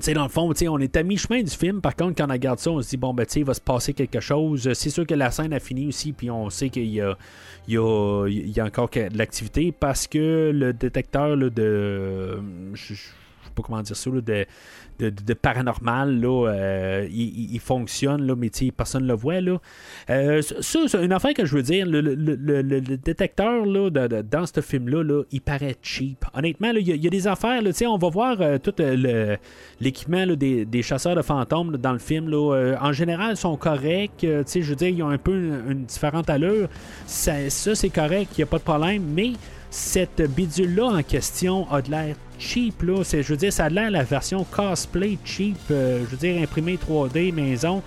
Sais, 0.00 0.14
dans 0.14 0.22
le 0.22 0.28
fond, 0.28 0.52
on 0.68 0.78
est 0.78 0.96
à 0.96 1.02
mi-chemin 1.02 1.42
du 1.42 1.50
film. 1.50 1.80
Par 1.80 1.96
contre, 1.96 2.16
quand 2.16 2.28
on 2.28 2.32
regarde 2.32 2.58
ça, 2.58 2.70
on 2.70 2.80
se 2.80 2.90
dit, 2.90 2.96
bon, 2.96 3.14
ben, 3.14 3.26
tu 3.26 3.40
il 3.40 3.44
va 3.44 3.54
se 3.54 3.60
passer 3.60 3.94
quelque 3.94 4.20
chose. 4.20 4.72
C'est 4.74 4.90
sûr 4.90 5.06
que 5.06 5.14
la 5.14 5.30
scène 5.30 5.52
a 5.52 5.60
fini 5.60 5.88
aussi, 5.88 6.12
puis 6.12 6.30
on 6.30 6.50
sait 6.50 6.68
qu'il 6.70 6.86
y 6.86 7.00
a, 7.00 8.64
encore 8.64 8.90
de 8.90 9.16
l'activité 9.16 9.72
parce 9.72 10.06
que 10.06 10.50
le 10.54 10.72
détecteur 10.72 11.36
de. 11.36 12.38
Pas 13.62 13.66
comment 13.66 13.82
dire 13.82 13.96
ça, 13.96 14.10
là, 14.10 14.20
de, 14.20 14.46
de, 14.98 15.10
paranormal, 15.34 16.20
là, 16.20 16.48
euh, 16.48 17.06
il, 17.10 17.54
il- 17.54 17.60
fonctionne, 17.60 18.26
là, 18.26 18.34
mais 18.36 18.50
personne 18.76 19.02
ne 19.04 19.08
le 19.08 19.14
voit. 19.14 19.40
Là. 19.40 19.58
Euh, 20.10 20.42
ça, 20.42 20.78
c'est 20.86 21.04
une 21.04 21.12
affaire 21.12 21.34
que 21.34 21.44
je 21.44 21.54
veux 21.54 21.62
dire, 21.62 21.86
le, 21.86 22.00
le- 22.00 22.14
le- 22.14 22.62
le- 22.62 22.80
détecteur 22.80 23.64
là, 23.66 23.90
dans 23.90 24.46
ce 24.46 24.60
film-là, 24.60 25.02
là, 25.02 25.22
il 25.30 25.40
paraît 25.40 25.76
cheap. 25.82 26.24
Honnêtement, 26.34 26.70
il 26.70 26.88
y, 26.88 27.06
a- 27.06 27.10
des 27.10 27.26
affaires, 27.26 27.62
là, 27.62 27.70
on 27.88 27.98
va 27.98 28.08
voir 28.08 28.36
euh, 28.40 28.58
tout 28.58 28.74
l'équipement 29.80 30.26
des, 30.26 30.64
des 30.64 30.82
chasseurs 30.82 31.14
de 31.16 31.22
fantômes 31.22 31.76
dans 31.76 31.92
le 31.92 31.98
film. 31.98 32.28
Là, 32.28 32.76
en 32.80 32.92
général, 32.92 33.32
ils 33.32 33.36
sont 33.36 33.56
corrects. 33.56 34.24
je 34.62 34.70
veux 34.70 34.76
dire, 34.76 34.88
ils 34.88 35.02
ont 35.02 35.10
un 35.10 35.18
peu 35.18 35.32
une, 35.34 35.62
une 35.70 35.84
différente 35.84 36.28
allure. 36.30 36.68
Ça, 37.06 37.48
ça, 37.50 37.74
c'est 37.74 37.90
correct, 37.90 38.30
il 38.36 38.40
n'y 38.40 38.44
a 38.44 38.46
pas 38.46 38.58
de 38.58 38.62
problème, 38.64 39.02
mais 39.14 39.32
cette 39.70 40.22
bidule-là 40.34 40.84
en 40.86 41.02
question 41.02 41.70
a 41.70 41.82
de 41.82 41.90
l'air 41.90 42.16
cheap. 42.38 42.82
Là. 42.82 43.02
Je 43.04 43.22
veux 43.22 43.36
dire, 43.36 43.52
ça 43.52 43.64
a 43.64 43.68
l'air 43.68 43.90
la 43.90 44.02
version 44.04 44.44
cosplay 44.50 45.18
cheap. 45.24 45.56
euh, 45.70 46.00
je 46.04 46.10
veux 46.10 46.16
dire, 46.16 46.42
imprimé 46.42 46.76
3D, 46.78 47.32
maison. 47.32 47.82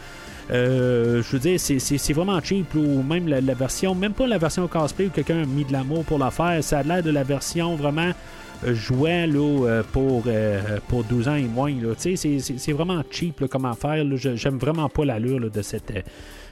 Euh, 0.51 1.21
je 1.23 1.31
veux 1.31 1.39
dire, 1.39 1.59
c'est- 1.59 2.13
vraiment 2.13 2.39
cheap. 2.43 2.73
ou 2.75 3.01
même 3.03 3.27
la, 3.27 3.53
version, 3.53 3.95
même 3.95 4.13
pas 4.13 4.27
la 4.27 4.37
version 4.37 4.67
cosplay 4.67 5.05
où 5.07 5.09
quelqu'un 5.09 5.43
a 5.43 5.45
mis 5.45 5.63
de 5.65 5.71
l'amour 5.71 6.03
pour 6.03 6.17
la 6.19 6.29
faire. 6.31 6.63
Ça 6.63 6.79
a 6.79 6.83
l'air 6.83 7.01
de 7.03 7.11
la 7.11 7.23
version 7.23 7.75
vraiment 7.75 8.11
euh, 8.63 8.75
jouet 8.75 9.25
là, 9.25 9.81
pour, 9.91 10.25
pour 10.87 11.03
12 11.03 11.27
ans 11.27 11.35
et 11.35 11.43
moins. 11.43 11.73
C'est 11.97 12.15
c'est- 12.15 12.71
vraiment 12.73 13.01
cheap 13.09 13.39
là, 13.39 13.47
comme 13.47 13.65
affaire. 13.65 14.03
là. 14.03 14.15
Je- 14.17 14.35
J'aime 14.35 14.57
vraiment 14.57 14.87
pas 14.89 15.03
l'allure 15.05 15.49
de 15.49 15.61
cette, 15.61 15.91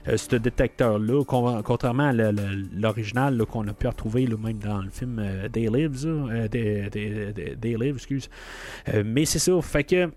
euh, 0.08 0.18
ce 0.18 0.36
détecteur-là, 0.36 1.24
con- 1.26 1.62
contrairement 1.64 2.08
à 2.10 2.14
l'original 2.14 3.46
qu'on 3.46 3.68
a 3.68 3.74
pu 3.74 3.88
retrouver 3.88 4.28
même 4.28 4.60
dans 4.60 4.82
le 4.82 4.90
film 4.90 5.22
Day 5.52 5.68
Lives. 5.72 6.08
Lives, 7.78 7.96
excuse. 7.96 8.30
Euh, 8.94 9.04
mais 9.06 9.26
c'est 9.26 9.40
ça, 9.40 9.62
fait 9.62 9.84
que 9.84 10.10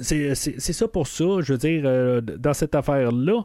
c'est 0.00 0.34
ça 0.34 0.88
pour 0.88 1.06
ça, 1.06 1.24
je 1.40 1.52
veux 1.52 1.58
dire, 1.58 1.82
euh, 1.84 2.20
dans 2.20 2.54
cette 2.54 2.74
affaire-là. 2.74 3.44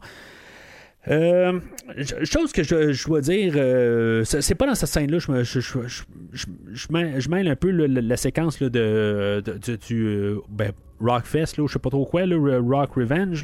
Euh, 1.09 1.59
ch- 1.97 2.23
chose 2.23 2.51
que 2.53 2.63
je, 2.63 3.05
dois 3.07 3.21
dire, 3.21 3.53
euh, 3.57 4.23
c'est 4.23 4.55
pas 4.55 4.65
dans 4.67 4.75
cette 4.75 4.89
scène-là, 4.89 5.19
je, 5.19 5.43
je, 5.43 7.27
mêle, 7.29 7.47
un 7.47 7.55
peu 7.55 7.71
la, 7.71 8.17
séquence 8.17 8.59
là, 8.61 8.69
de, 8.69 9.43
du, 9.87 10.05
euh, 10.05 10.39
ben, 10.49 10.71
Rockfest, 11.01 11.55
je 11.57 11.67
sais 11.67 11.79
pas 11.79 11.89
trop 11.89 12.05
quoi, 12.05 12.25
là, 12.25 12.37
Rock 12.59 12.93
Revenge. 12.95 13.43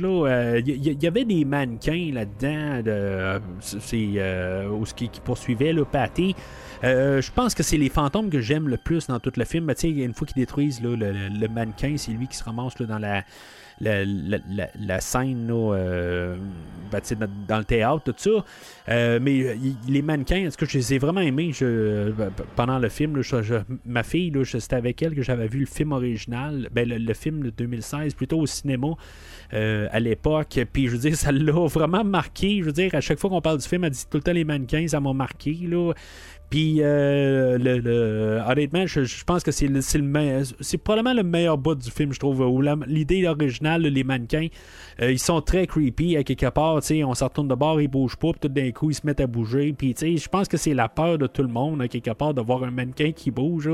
Il 0.65 1.03
y, 1.03 1.07
avait 1.07 1.25
des 1.25 1.43
mannequins 1.43 2.11
là-dedans, 2.13 3.41
qui, 4.95 5.09
qui 5.09 5.19
poursuivait 5.19 5.73
là, 5.73 5.83
Patty. 5.83 6.35
Euh, 6.85 7.21
je 7.21 7.31
pense 7.31 7.53
que 7.53 7.63
c'est 7.63 7.77
les 7.77 7.89
fantômes 7.89 8.29
que 8.29 8.39
j'aime 8.39 8.69
le 8.69 8.77
plus 8.77 9.07
dans 9.07 9.19
tout 9.19 9.33
le 9.35 9.43
film. 9.43 9.65
Mais 9.65 9.73
une 9.89 10.13
fois 10.13 10.25
qu'ils 10.25 10.41
détruisent 10.41 10.81
le, 10.81 10.95
le- 10.95 11.11
le 11.11 11.47
mannequin, 11.49 11.95
c'est 11.97 12.11
lui 12.11 12.27
qui 12.27 12.37
se 12.37 12.43
ramasse 12.45 12.77
dans 12.77 12.99
la, 12.99 13.23
la, 13.81 14.03
la, 14.05 14.67
la- 14.79 15.01
scène 15.01 15.47
là, 15.47 15.73
euh, 15.75 16.35
ben, 16.91 17.01
dans, 17.47 17.57
le 17.59 17.63
théâtre, 17.63 18.01
tout 18.03 18.13
ça. 18.17 18.45
Euh, 18.89 19.19
mais 19.21 19.43
euh, 19.43 19.55
les 19.87 20.01
mannequins, 20.01 20.45
est-ce 20.45 20.57
que 20.57 20.65
je 20.65 20.77
les 20.77 20.93
ai 20.95 20.97
vraiment 20.97 21.21
aimés? 21.21 21.51
Je, 21.53 22.11
pendant 22.55 22.79
le 22.79 22.89
film? 22.89 23.15
là, 23.15 23.21
je- 23.21 23.55
ma 23.85 24.03
fille, 24.03 24.33
c'était 24.45 24.75
avec 24.75 25.01
elle 25.01 25.15
que 25.15 25.21
j'avais 25.21 25.47
vu 25.47 25.59
le 25.61 25.65
film 25.65 25.91
original, 25.91 26.69
ben, 26.71 26.87
le, 26.87 27.13
film 27.13 27.43
de 27.43 27.49
2016, 27.49 28.13
plutôt 28.13 28.39
au 28.39 28.45
cinéma. 28.45 28.89
à 29.51 29.99
l'époque, 29.99 30.59
puis 30.71 30.87
je 30.87 30.91
veux 30.91 30.97
dire, 30.97 31.15
ça 31.15 31.31
l'a 31.31 31.51
vraiment 31.51 32.03
marqué. 32.03 32.59
Je 32.59 32.65
veux 32.65 32.71
dire, 32.71 32.93
à 32.93 33.01
chaque 33.01 33.19
fois 33.19 33.29
qu'on 33.29 33.41
parle 33.41 33.57
du 33.59 33.67
film, 33.67 33.83
elle 33.83 33.91
dit 33.91 34.05
tout 34.09 34.17
le 34.17 34.23
temps 34.23 34.33
les 34.33 34.43
mannequins, 34.43 34.87
ça 34.87 34.99
m'a 34.99 35.13
marqué. 35.13 35.53
Là. 35.67 35.93
Puis, 36.49 36.77
euh, 36.79 37.57
le, 37.59 37.77
le- 37.77 38.41
honnêtement, 38.47 38.87
je, 38.87 39.03
je 39.03 39.23
pense 39.23 39.43
que 39.43 39.51
c'est 39.51 39.67
le, 39.67 39.81
c'est 39.81 39.99
le 39.99 40.03
me- 40.03 40.43
c'est 40.59 40.79
probablement 40.79 41.13
le 41.13 41.21
meilleur 41.23 41.57
bout 41.57 41.75
du 41.75 41.91
film, 41.91 42.11
je 42.11 42.19
trouve. 42.19 42.41
Où 42.41 42.61
l'idée 42.87 43.27
originale, 43.27 43.83
les 43.83 44.03
mannequins, 44.03 44.47
euh, 45.01 45.11
ils 45.11 45.19
sont 45.19 45.41
très 45.41 45.67
creepy 45.67 46.17
à 46.17 46.23
quelque 46.23 46.49
part. 46.49 46.79
On 47.05 47.13
s'en 47.13 47.27
retourne 47.27 47.47
de 47.47 47.55
bord, 47.55 47.79
ils 47.79 47.87
bougent 47.87 48.15
pas, 48.17 48.31
puis 48.31 48.39
tout 48.41 48.47
d'un 48.47 48.71
coup, 48.71 48.89
ils 48.89 48.95
se 48.95 49.05
mettent 49.05 49.19
à 49.21 49.27
bouger. 49.27 49.73
Puis, 49.77 49.95
je 49.99 50.27
pense 50.27 50.47
que 50.47 50.57
c'est 50.57 50.73
la 50.73 50.89
peur 50.89 51.17
de 51.19 51.27
tout 51.27 51.43
le 51.43 51.49
monde, 51.49 51.81
à 51.81 51.87
quelque 51.87 52.11
part, 52.11 52.33
de 52.33 52.41
voir 52.41 52.63
un 52.63 52.71
mannequin 52.71 53.11
qui 53.11 53.29
bouge. 53.29 53.69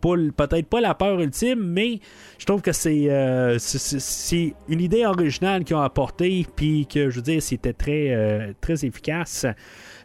Peut-être 0.00 0.66
pas 0.66 0.80
la 0.80 0.94
peur 0.94 1.20
ultime, 1.20 1.60
mais 1.62 2.00
je 2.38 2.46
trouve 2.46 2.62
que 2.62 2.72
c'est 2.72 3.10
euh, 3.10 3.56
c'est 3.58 4.54
une 4.68 4.80
idée 4.80 5.04
originale 5.04 5.64
qu'ils 5.64 5.76
ont 5.76 5.80
apportée, 5.82 6.46
puis 6.56 6.86
que, 6.86 7.10
je 7.10 7.16
veux 7.16 7.22
dire, 7.22 7.42
c'était 7.42 7.72
très, 7.74 8.10
euh, 8.14 8.52
très 8.60 8.84
efficace. 8.86 9.46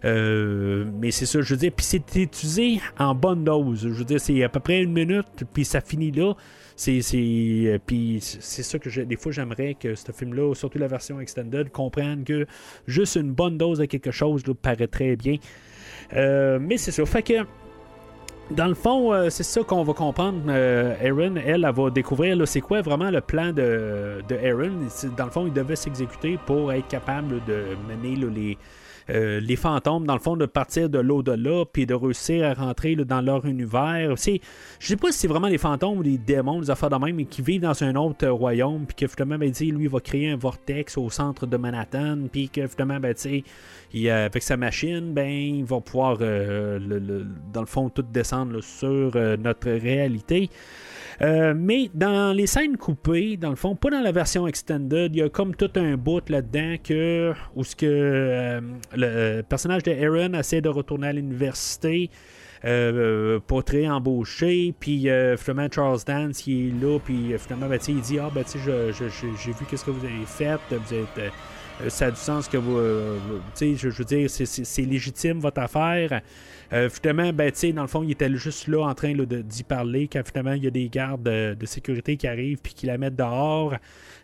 Euh, 0.06 0.86
mais 1.00 1.12
c'est 1.12 1.26
ça, 1.26 1.42
je 1.42 1.54
veux 1.54 1.60
dire, 1.60 1.72
puis 1.76 1.86
c'est 1.86 2.16
utilisé 2.16 2.80
en 2.98 3.14
bonne 3.14 3.44
dose. 3.44 3.82
Je 3.82 3.90
veux 3.90 4.06
dire, 4.06 4.20
c'est 4.20 4.44
à 4.44 4.50
peu 4.50 4.60
près 4.60 4.82
une 4.82 4.94
minute, 4.94 5.44
puis 5.54 5.66
ça 5.66 5.82
finit 5.82 6.12
là. 6.12 6.34
C'est, 6.76 7.02
c'est, 7.02 7.18
euh, 7.18 8.20
ça 8.22 8.80
que 8.80 9.02
des 9.02 9.18
fois 9.18 9.34
j'aimerais 9.34 9.74
que 9.74 9.96
ce 9.96 10.14
film-là, 10.14 10.54
surtout 10.56 10.78
la 10.78 10.88
version 10.88 11.20
extended, 11.20 11.70
comprenne 11.72 12.24
que 12.24 12.46
juste 12.88 13.18
une 13.18 13.34
bonne 13.34 13.58
dose 13.58 13.80
de 13.80 13.86
quelque 13.86 14.12
chose 14.12 14.48
là, 14.48 14.54
paraît 14.54 14.88
très 14.88 15.18
bien. 15.18 15.36
Euh, 16.14 16.58
mais 16.62 16.78
c'est 16.78 16.92
ça. 16.92 17.06
Fait 17.06 17.22
que 17.22 17.34
dans 18.52 18.68
le 18.68 18.76
fond, 18.76 19.30
c'est 19.30 19.44
ça 19.44 19.62
qu'on 19.62 19.84
va 19.84 19.94
comprendre. 19.94 20.50
Aaron, 20.50 21.36
elle, 21.36 21.66
elle 21.66 21.72
va 21.72 21.90
découvrir 21.92 22.48
c'est 22.48 22.62
quoi 22.62 22.82
vraiment 22.82 23.12
le 23.12 23.22
plan 23.22 23.52
de, 23.52 24.24
Aaron. 24.44 24.88
Dans 25.18 25.26
le 25.26 25.32
fond, 25.32 25.46
il 25.46 25.54
devait 25.54 25.76
s'exécuter 25.76 26.40
pour 26.48 26.72
être 26.72 26.88
capable 26.88 27.44
de 27.46 27.76
mener 27.88 28.16
les, 28.16 28.58
euh, 29.10 29.40
les 29.40 29.56
fantômes, 29.56 30.06
dans 30.06 30.14
le 30.14 30.20
fond, 30.20 30.36
de 30.36 30.46
partir 30.46 30.90
de 30.90 31.00
l'au-delà, 31.00 31.66
puis 31.72 31.86
de 31.86 31.94
réussir 31.94 32.46
à 32.46 32.54
rentrer 32.54 32.96
dans 32.96 33.22
leur 33.22 33.46
univers. 33.46 34.14
C'est, 34.18 34.40
je 34.80 34.88
sais 34.88 34.96
pas 34.96 35.12
si 35.12 35.20
c'est 35.20 35.28
vraiment 35.28 35.48
les 35.48 35.58
fantômes 35.58 35.98
ou 35.98 36.02
les 36.02 36.18
démons, 36.18 36.62
les 36.62 36.70
affaires 36.70 36.90
de 36.90 36.96
même, 36.98 37.16
mais 37.16 37.26
qui 37.26 37.42
vivent 37.42 37.62
dans 37.62 37.84
un 37.84 37.96
autre 37.96 38.26
euh, 38.26 38.32
royaume, 38.32 38.86
puis 38.86 38.96
que 38.96 39.08
finalement, 39.08 39.38
ben, 39.38 39.52
lui, 39.60 39.84
il 39.84 39.90
va 39.90 40.00
créer 40.00 40.30
un 40.30 40.38
vortex 40.38 40.98
au 40.98 41.10
centre 41.10 41.46
de 41.46 41.58
Manhattan, 41.58 42.18
puis 42.32 42.50
que 42.50 42.68
finalement, 42.68 43.00
ben, 43.00 43.14
tu 43.14 43.22
sais, 43.22 43.44
il, 43.94 44.10
euh, 44.10 44.26
avec 44.26 44.44
sa 44.44 44.58
machine, 44.58 45.14
ben, 45.14 45.30
il 45.30 45.66
va 45.66 45.80
pouvoir, 45.82 46.18
dans 46.18 47.62
le 47.62 47.66
fond, 47.66 47.90
tout 47.90 48.04
descendre 48.04 48.62
sur 48.62 49.12
notre 49.38 49.70
réalité. 49.70 50.50
Euh, 51.22 51.54
mais 51.56 51.90
dans 51.94 52.34
les 52.34 52.48
scènes 52.48 52.78
coupées, 52.78 53.36
dans 53.36 53.50
le 53.50 53.56
fond, 53.56 53.76
pas 53.76 53.90
dans 53.90 54.00
la 54.00 54.12
version 54.12 54.48
extended, 54.48 55.14
il 55.14 55.20
y 55.20 55.22
a 55.22 55.30
comme 55.30 55.54
tout 55.54 55.72
un 55.76 55.98
bout 55.98 56.28
là-dedans 56.30 56.76
que 56.84 57.34
où 57.56 57.64
ce 57.64 57.76
que 57.76 57.86
euh, 57.86 58.62
le 58.96 59.42
personnage 59.42 59.84
de 59.84 59.92
Aaron 59.92 60.34
essaie 60.34 60.62
de 60.62 60.70
retourner 60.70 61.08
à 61.08 61.14
l'université. 61.14 62.10
Euh, 62.66 63.40
être 63.50 63.88
embauché 63.88 64.74
puis 64.78 65.10
euh, 65.10 65.38
finalement 65.38 65.70
Charles 65.74 66.00
Dance 66.06 66.46
il 66.46 66.68
est 66.68 66.84
là 66.84 67.00
puis 67.00 67.34
euh, 67.34 67.38
finalement 67.38 67.70
ben, 67.70 67.80
il 67.88 68.02
dit 68.02 68.20
ah 68.20 68.30
ben 68.36 68.44
tu 68.44 68.60
j'ai 68.60 69.52
vu 69.54 69.66
qu'est-ce 69.70 69.86
que 69.86 69.92
vous 69.92 70.06
avez 70.06 70.26
fait 70.26 70.60
vous 70.70 70.94
euh, 70.94 71.30
euh, 71.82 71.90
ça 71.90 72.08
a 72.08 72.12
du 72.12 72.18
sens 72.18 72.48
que 72.48 72.58
vous. 72.58 72.78
euh, 72.78 73.18
tu 73.56 73.76
je, 73.78 73.90
veux 73.90 74.06
dire, 74.06 74.30
c'est 74.30 74.82
légitime 74.82 75.40
votre 75.40 75.62
affaire. 75.62 76.22
Euh, 76.72 76.90
finalement, 76.90 77.34
ben, 77.34 77.52
dans 77.74 77.82
le 77.82 77.88
fond, 77.88 78.04
il 78.04 78.12
était 78.12 78.34
juste 78.36 78.68
là 78.68 78.88
en 78.88 78.94
train 78.94 79.14
d'y 79.14 79.64
parler 79.64 80.08
quand 80.08 80.22
finalement 80.26 80.54
il 80.54 80.64
y 80.64 80.68
a 80.68 80.72
des 80.72 80.90
gardes 80.90 81.24
de, 81.24 81.66
sécurité 81.66 82.18
qui 82.18 82.28
arrivent 82.28 82.60
puis 82.62 82.74
qui 82.74 82.86
la 82.86 82.98
mettent 82.98 83.16
dehors. 83.16 83.76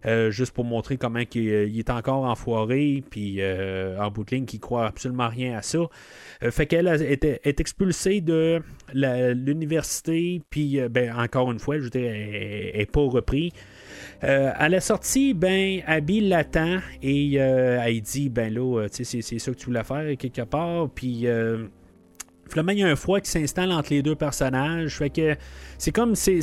euh, 0.06 0.30
juste 0.30 0.52
pour 0.54 0.66
montrer 0.66 0.98
comment 0.98 1.20
euh, 1.20 1.68
il 1.68 1.80
est 1.80 1.90
encore 1.90 2.26
enfoiré, 2.26 3.04
puis 3.10 3.38
euh, 3.40 4.00
en 4.00 4.12
bout 4.12 4.24
de 4.24 4.36
ligne, 4.36 4.46
qu'il 4.46 4.60
croit 4.60 4.86
absolument 4.86 5.28
rien 5.28 5.58
à 5.58 5.62
ça. 5.62 5.80
Fait 6.52 6.68
qu'elle 6.68 6.88
est 6.88 7.60
expulsée 7.60 8.22
de 8.22 8.62
l'université, 8.94 10.42
puis 10.50 10.80
ben, 10.90 11.16
encore 11.18 11.52
une 11.52 11.60
fois, 11.60 11.78
je 11.78 11.84
veux 11.84 11.96
elle 11.96 12.78
n'est 12.78 12.86
pas 12.86 13.02
repris. 13.02 13.52
Euh, 14.24 14.52
à 14.56 14.70
la 14.70 14.80
sortie, 14.80 15.34
ben, 15.34 15.82
Abby 15.86 16.22
l'attend 16.22 16.80
et 17.02 17.34
euh, 17.38 17.82
elle 17.84 18.02
dit, 18.02 18.30
ben 18.30 18.54
là, 18.54 18.88
c'est, 18.92 19.22
ça 19.22 19.52
que 19.52 19.58
tu 19.58 19.66
voulais 19.66 19.84
faire 19.84 20.18
quelque 20.18 20.42
part, 20.44 20.90
puis... 20.90 21.28
Finalement, 22.50 22.72
il 22.72 22.80
y 22.80 22.84
a 22.84 22.88
un 22.88 22.96
froid 22.96 23.20
qui 23.20 23.30
s'installe 23.30 23.72
entre 23.72 23.92
les 23.92 24.02
deux 24.02 24.16
personnages. 24.16 24.98
Fait 24.98 25.10
que 25.10 25.36
c'est 25.78 25.92
comme 25.92 26.16
c'est, 26.16 26.40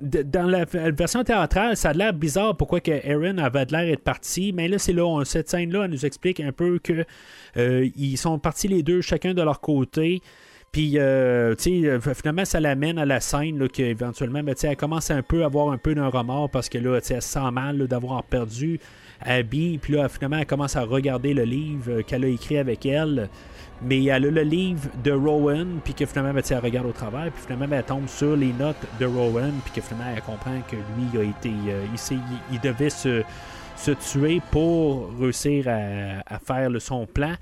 dans 0.00 0.46
la 0.46 0.64
version 0.64 1.22
théâtrale, 1.24 1.76
ça 1.76 1.90
a 1.90 1.92
l'air 1.92 2.14
bizarre 2.14 2.56
pourquoi 2.56 2.80
que 2.80 2.90
Aaron 3.06 3.36
avait 3.38 3.66
l'air 3.66 3.92
être 3.92 4.02
parti. 4.02 4.52
Mais 4.52 4.66
là, 4.66 4.78
c'est 4.78 4.94
là, 4.94 5.04
on- 5.04 5.24
cette 5.24 5.50
scène-là, 5.50 5.88
nous 5.88 6.06
explique 6.06 6.40
un 6.40 6.52
peu 6.52 6.78
que 6.78 7.04
euh, 7.58 7.88
ils 7.96 8.16
sont 8.16 8.38
partis 8.38 8.66
les 8.68 8.82
deux, 8.82 9.02
chacun 9.02 9.34
de 9.34 9.42
leur 9.42 9.60
côté. 9.60 10.22
Puis, 10.72 10.94
euh, 10.98 11.54
tu 11.56 11.82
sais, 11.82 11.88
euh, 11.88 11.98
finalement, 12.14 12.44
ça 12.44 12.60
l'amène 12.60 12.96
à 12.98 13.04
la 13.04 13.18
scène 13.20 13.58
là, 13.58 13.66
qu'éventuellement, 13.68 14.42
ben, 14.42 14.54
elle 14.62 14.76
commence 14.76 15.10
un 15.10 15.20
peu 15.22 15.42
à 15.42 15.46
avoir 15.46 15.70
un 15.72 15.78
peu 15.78 15.94
d'un 15.96 16.06
remords 16.08 16.48
parce 16.48 16.68
que 16.68 16.78
là, 16.78 16.96
elle 16.96 17.04
se 17.04 17.20
sent 17.20 17.50
mal 17.52 17.86
d'avoir 17.88 18.22
perdu 18.22 18.78
Abby. 19.20 19.78
Puis 19.82 19.94
là, 19.94 20.08
finalement, 20.08 20.38
elle 20.38 20.46
commence 20.46 20.76
à 20.76 20.82
regarder 20.82 21.34
le 21.34 21.42
livre 21.42 21.90
euh, 21.90 22.02
qu'elle 22.02 22.24
a 22.24 22.28
écrit 22.28 22.56
avec 22.56 22.86
elle. 22.86 23.28
Mais 23.82 24.04
elle 24.04 24.26
a 24.26 24.30
le 24.30 24.42
livre 24.42 24.88
de 25.02 25.10
Rowan, 25.12 25.80
puis 25.82 25.94
que 25.94 26.04
finalement, 26.04 26.34
ben, 26.34 26.42
elle 26.50 26.58
regarde 26.58 26.86
au 26.86 26.92
travers, 26.92 27.30
puis 27.32 27.42
finalement, 27.42 27.66
ben, 27.66 27.78
elle 27.78 27.84
tombe 27.84 28.08
sur 28.08 28.36
les 28.36 28.52
notes 28.52 28.76
de 29.00 29.06
Rowan, 29.06 29.52
puis 29.64 29.80
que 29.80 29.80
finalement, 29.86 30.12
elle 30.14 30.22
comprend 30.22 30.60
que 30.70 30.76
lui 30.76 31.18
a 31.20 31.22
été. 31.24 31.48
euh, 31.68 31.84
il, 31.92 32.16
il- 32.16 32.20
il 32.52 32.60
devait 32.60 32.90
se, 32.90 33.22
se 33.76 33.90
tuer 33.92 34.42
pour 34.50 35.10
réussir 35.18 35.66
à, 35.68 36.38
faire 36.40 36.68
son 36.78 37.06
plan. 37.06 37.32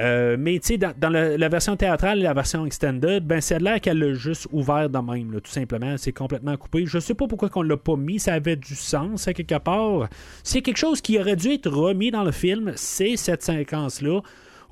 Euh, 0.00 0.36
mais 0.38 0.58
tu 0.58 0.68
sais, 0.68 0.78
dans, 0.78 0.94
dans 0.96 1.10
la 1.10 1.48
version 1.50 1.76
théâtrale 1.76 2.20
et 2.20 2.22
la 2.22 2.32
version 2.32 2.64
extended, 2.64 3.26
ben 3.26 3.42
c'est 3.42 3.58
l'air 3.58 3.78
qu'elle 3.78 3.98
l'a 3.98 4.14
juste 4.14 4.46
ouvert 4.50 4.88
de 4.88 4.98
même, 4.98 5.38
tout 5.42 5.50
simplement. 5.50 5.96
C'est 5.98 6.12
complètement 6.12 6.56
coupé. 6.56 6.86
Je 6.86 6.98
sais 6.98 7.12
pas 7.12 7.26
pourquoi 7.26 7.50
qu'on 7.50 7.60
l'a 7.60 7.76
pas 7.76 7.96
mis. 7.96 8.18
Ça 8.18 8.32
avait 8.34 8.56
du 8.56 8.74
sens 8.74 9.28
à 9.28 9.34
quelque 9.34 9.58
part. 9.58 10.08
C'est 10.44 10.62
quelque 10.62 10.78
chose 10.78 11.02
qui 11.02 11.18
aurait 11.18 11.36
dû 11.36 11.50
être 11.52 11.68
remis 11.68 12.10
dans 12.10 12.24
le 12.24 12.32
film, 12.32 12.72
c'est 12.76 13.16
cette 13.16 13.42
séquence-là. 13.42 14.20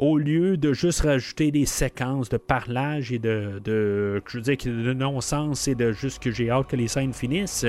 Au 0.00 0.16
lieu 0.16 0.56
de 0.56 0.72
juste 0.72 1.02
rajouter 1.02 1.50
des 1.50 1.66
séquences 1.66 2.30
de 2.30 2.38
parlage 2.38 3.12
et 3.12 3.18
de, 3.18 3.60
de 3.62 4.92
non-sens 4.94 5.68
et 5.68 5.74
de 5.74 5.92
juste 5.92 6.22
que 6.22 6.30
j'ai 6.30 6.48
hâte 6.48 6.68
que 6.68 6.76
les 6.76 6.88
scènes 6.88 7.12
finissent. 7.12 7.66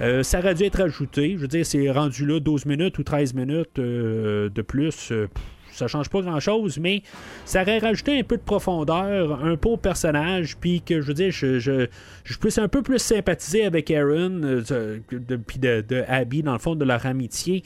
Euh, 0.00 0.24
ça 0.24 0.40
aurait 0.40 0.54
dû 0.54 0.64
être 0.64 0.80
ajouté. 0.80 1.34
Je 1.36 1.42
veux 1.42 1.46
dire, 1.46 1.64
c'est 1.64 1.88
rendu 1.90 2.26
là 2.26 2.40
12 2.40 2.66
minutes 2.66 2.98
ou 2.98 3.04
13 3.04 3.34
minutes 3.34 3.78
euh, 3.78 4.48
de 4.48 4.62
plus. 4.62 5.12
euh, 5.12 5.28
ça 5.72 5.88
change 5.88 6.08
pas 6.08 6.20
grand 6.20 6.40
chose, 6.40 6.78
mais 6.78 7.02
ça 7.44 7.62
aurait 7.62 7.78
rajouté 7.78 8.18
un 8.18 8.22
peu 8.22 8.36
de 8.36 8.42
profondeur, 8.42 9.44
un 9.44 9.56
peu 9.56 9.70
au 9.70 9.76
personnage, 9.76 10.56
puis 10.56 10.82
que 10.82 11.00
je 11.00 11.06
veux 11.06 11.14
dire, 11.14 11.30
je, 11.30 11.58
je, 11.58 11.86
je 12.24 12.38
puisse 12.38 12.58
un 12.58 12.68
peu 12.68 12.82
plus 12.82 12.98
sympathiser 12.98 13.64
avec 13.64 13.90
Aaron, 13.90 14.40
euh, 14.42 14.98
puis 15.46 15.58
de, 15.58 16.04
Abby, 16.08 16.42
dans 16.42 16.52
le 16.52 16.58
fond, 16.58 16.74
de 16.74 16.84
leur 16.84 17.04
amitié. 17.06 17.62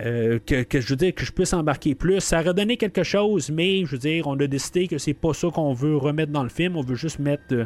euh, 0.00 0.38
que, 0.44 0.62
que 0.62 0.80
je 0.80 0.88
veux 0.88 0.96
dire 0.96 1.14
que 1.14 1.24
je 1.24 1.32
puisse 1.32 1.52
embarquer 1.52 1.94
plus. 1.94 2.20
Ça 2.20 2.40
aurait 2.40 2.54
donné 2.54 2.76
quelque 2.76 3.02
chose, 3.02 3.50
mais 3.50 3.84
je 3.84 3.92
veux 3.92 3.98
dire, 3.98 4.26
on 4.26 4.38
a 4.38 4.46
décidé 4.46 4.88
que 4.88 4.98
c'est 4.98 5.14
pas 5.14 5.34
ça 5.34 5.48
qu'on 5.52 5.72
veut 5.72 5.96
remettre 5.96 6.32
dans 6.32 6.42
le 6.42 6.48
film. 6.48 6.76
On 6.76 6.82
veut 6.82 6.94
juste 6.94 7.18
mettre 7.18 7.42
euh, 7.52 7.64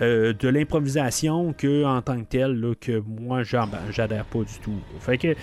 euh, 0.00 0.32
de 0.32 0.48
l'improvisation 0.48 1.52
que 1.52 1.84
en 1.84 2.00
tant 2.02 2.18
que 2.18 2.26
tel, 2.28 2.60
là, 2.60 2.74
que 2.80 3.02
moi 3.06 3.42
j'adhère 3.42 4.24
pas 4.24 4.38
du 4.38 4.58
tout. 4.62 4.78
Fait 5.00 5.18
que 5.18 5.34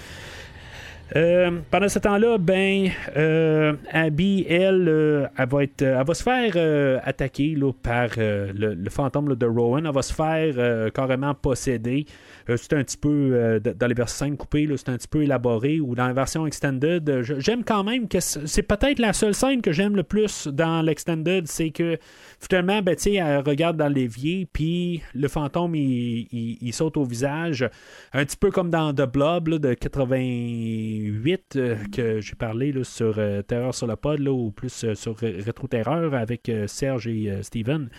euh, 1.15 1.59
pendant 1.69 1.89
ce 1.89 1.99
temps-là, 1.99 2.37
ben, 2.37 2.89
euh, 3.15 3.73
Abby, 3.91 4.45
elle, 4.49 4.87
euh, 4.87 5.27
elle, 5.37 5.49
va 5.49 5.63
être, 5.63 5.83
va 5.83 6.13
se 6.13 6.23
faire 6.23 7.01
attaquer 7.05 7.55
là, 7.55 7.71
par 7.71 8.09
le, 8.17 8.89
fantôme 8.89 9.35
de 9.35 9.45
Rowan. 9.45 9.85
Elle 9.85 9.93
va 9.93 10.01
se 10.01 10.13
faire 10.13 10.91
carrément 10.91 11.33
posséder. 11.33 12.05
Euh, 12.49 12.57
c'est 12.57 12.73
un 12.73 12.83
petit 12.83 12.97
peu, 12.97 13.09
euh, 13.33 13.59
dans 13.59 13.87
les 13.87 13.93
versions 13.93 14.35
coupées, 14.35 14.65
là, 14.65 14.75
c'est 14.77 14.89
un 14.89 14.97
petit 14.97 15.07
peu 15.07 15.23
élaboré. 15.23 15.79
Ou 15.79 15.95
dans 15.95 16.07
la 16.07 16.13
version 16.13 16.45
extended, 16.45 17.09
euh, 17.09 17.23
j'aime 17.39 17.63
quand 17.63 17.83
même 17.83 18.07
que 18.07 18.19
c'est 18.19 18.63
peut-être 18.63 18.99
la 18.99 19.13
seule 19.13 19.33
scène 19.33 19.61
que 19.61 19.71
j'aime 19.71 19.95
le 19.95 20.03
plus 20.03 20.47
dans 20.47 20.81
l'extended, 20.81 21.47
c'est 21.47 21.71
que 21.71 21.97
finalement, 22.39 22.81
ben, 22.81 22.95
elle 23.05 23.39
regarde 23.39 23.77
dans 23.77 23.87
l'évier, 23.87 24.47
puis 24.51 25.01
le 25.13 25.27
fantôme, 25.27 25.75
il, 25.75 26.27
il- 26.61 26.73
saute 26.73 26.97
au 26.97 27.03
visage. 27.03 27.69
Un 28.13 28.25
petit 28.25 28.35
peu 28.37 28.49
comme 28.49 28.69
dans 28.71 28.93
The 28.93 29.05
Blob 29.11 29.49
de 29.49 29.73
88 29.75 31.55
euh, 31.55 31.75
que 31.95 32.19
j'ai 32.19 32.35
parlé 32.35 32.71
là, 32.71 32.83
sur 32.83 33.19
Terreur 33.47 33.75
sur 33.75 33.87
le 33.87 33.95
pod, 33.95 34.19
là, 34.19 34.31
ou 34.31 34.51
plus 34.51 34.93
sur 34.95 35.15
Rétro 35.17 35.67
Terreur 35.67 36.13
avec 36.15 36.51
Serge 36.67 37.07
et 37.07 37.31
Steven. 37.43 37.89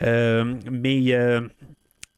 Mais 0.00 1.12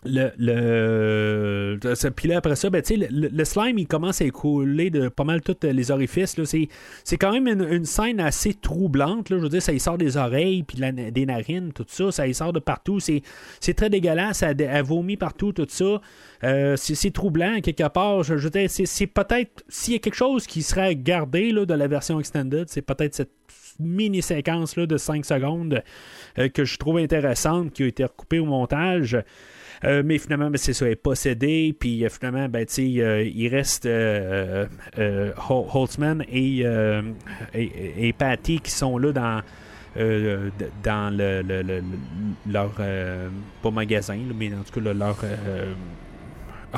le, 0.06 0.32
le, 0.38 2.10
puis 2.10 2.28
là, 2.28 2.38
après 2.38 2.56
ça, 2.56 2.70
ben, 2.70 2.82
le, 2.88 3.28
le 3.28 3.44
slime, 3.44 3.78
il 3.78 3.86
commence 3.86 4.20
à 4.20 4.24
écouler 4.24 4.90
de 4.90 5.08
pas 5.08 5.24
mal 5.24 5.42
tous 5.42 5.56
les 5.62 5.90
orifices. 5.90 6.36
C'est, 7.04 7.16
quand 7.16 7.32
même 7.32 7.48
une, 7.48 7.84
scène 7.84 8.20
assez 8.20 8.54
troublante. 8.54 9.30
Là. 9.30 9.38
Je 9.38 9.42
veux 9.42 9.48
dire, 9.48 9.62
ça 9.62 9.72
y 9.72 9.80
sort 9.80 9.98
des 9.98 10.16
oreilles, 10.16 10.62
puis 10.62 10.78
des 11.12 11.26
narines, 11.26 11.72
tout 11.72 11.86
ça. 11.88 12.10
Ça 12.10 12.26
y 12.26 12.34
sort 12.34 12.52
de 12.52 12.60
partout. 12.60 13.00
C'est, 13.00 13.22
très 13.74 13.90
dégueulasse. 13.90 14.42
Elle, 14.42 14.60
elle 14.60 14.84
vomit 14.84 15.16
partout, 15.16 15.52
tout 15.52 15.66
ça. 15.68 16.00
Euh, 16.44 16.76
c'est, 16.76 17.10
troublant, 17.10 17.60
quelque 17.60 17.88
part. 17.88 18.22
Je, 18.22 18.36
je 18.36 18.48
c'est, 18.68 19.06
peut-être... 19.06 19.64
S'il 19.68 19.94
y 19.94 19.96
a 19.96 19.98
quelque 19.98 20.14
chose 20.14 20.46
qui 20.46 20.62
serait 20.62 20.96
gardé 20.96 21.52
là, 21.52 21.66
de 21.66 21.74
la 21.74 21.88
version 21.88 22.20
extended, 22.20 22.68
c'est 22.68 22.82
peut-être 22.82 23.14
cette 23.14 23.32
mini-séquence 23.78 24.76
là, 24.76 24.86
de 24.86 24.96
5 24.96 25.24
secondes 25.24 25.82
euh, 26.38 26.48
que 26.48 26.64
je 26.64 26.78
trouve 26.78 26.98
intéressante, 26.98 27.72
qui 27.72 27.82
a 27.82 27.86
été 27.86 28.04
recoupée 28.04 28.38
au 28.38 28.46
montage. 28.46 29.18
Euh, 29.84 30.02
mais 30.04 30.18
finalement, 30.18 30.50
ben, 30.50 30.56
c'est 30.58 30.72
ça, 30.72 30.86
elle 30.86 30.92
est 30.92 30.96
possédée. 30.96 31.74
Puis 31.78 32.04
euh, 32.04 32.08
finalement, 32.08 32.48
ben, 32.48 32.66
euh, 32.78 33.22
il 33.24 33.48
reste 33.48 33.86
Hol- 33.86 35.34
Holtzman 35.74 36.24
et, 36.30 36.64
et, 37.54 38.12
Patty 38.12 38.60
qui 38.60 38.70
sont 38.70 38.98
là 38.98 39.12
dans, 39.12 39.42
dans 39.96 41.16
le, 41.16 41.42
le- 41.42 41.62
le- 41.62 41.80
le- 41.80 42.52
leur. 42.52 42.72
pas 43.62 43.70
magasin, 43.70 44.18
mais 44.38 44.50
en 44.54 44.62
tout 44.62 44.80
cas, 44.80 44.92
leur. 44.92 45.16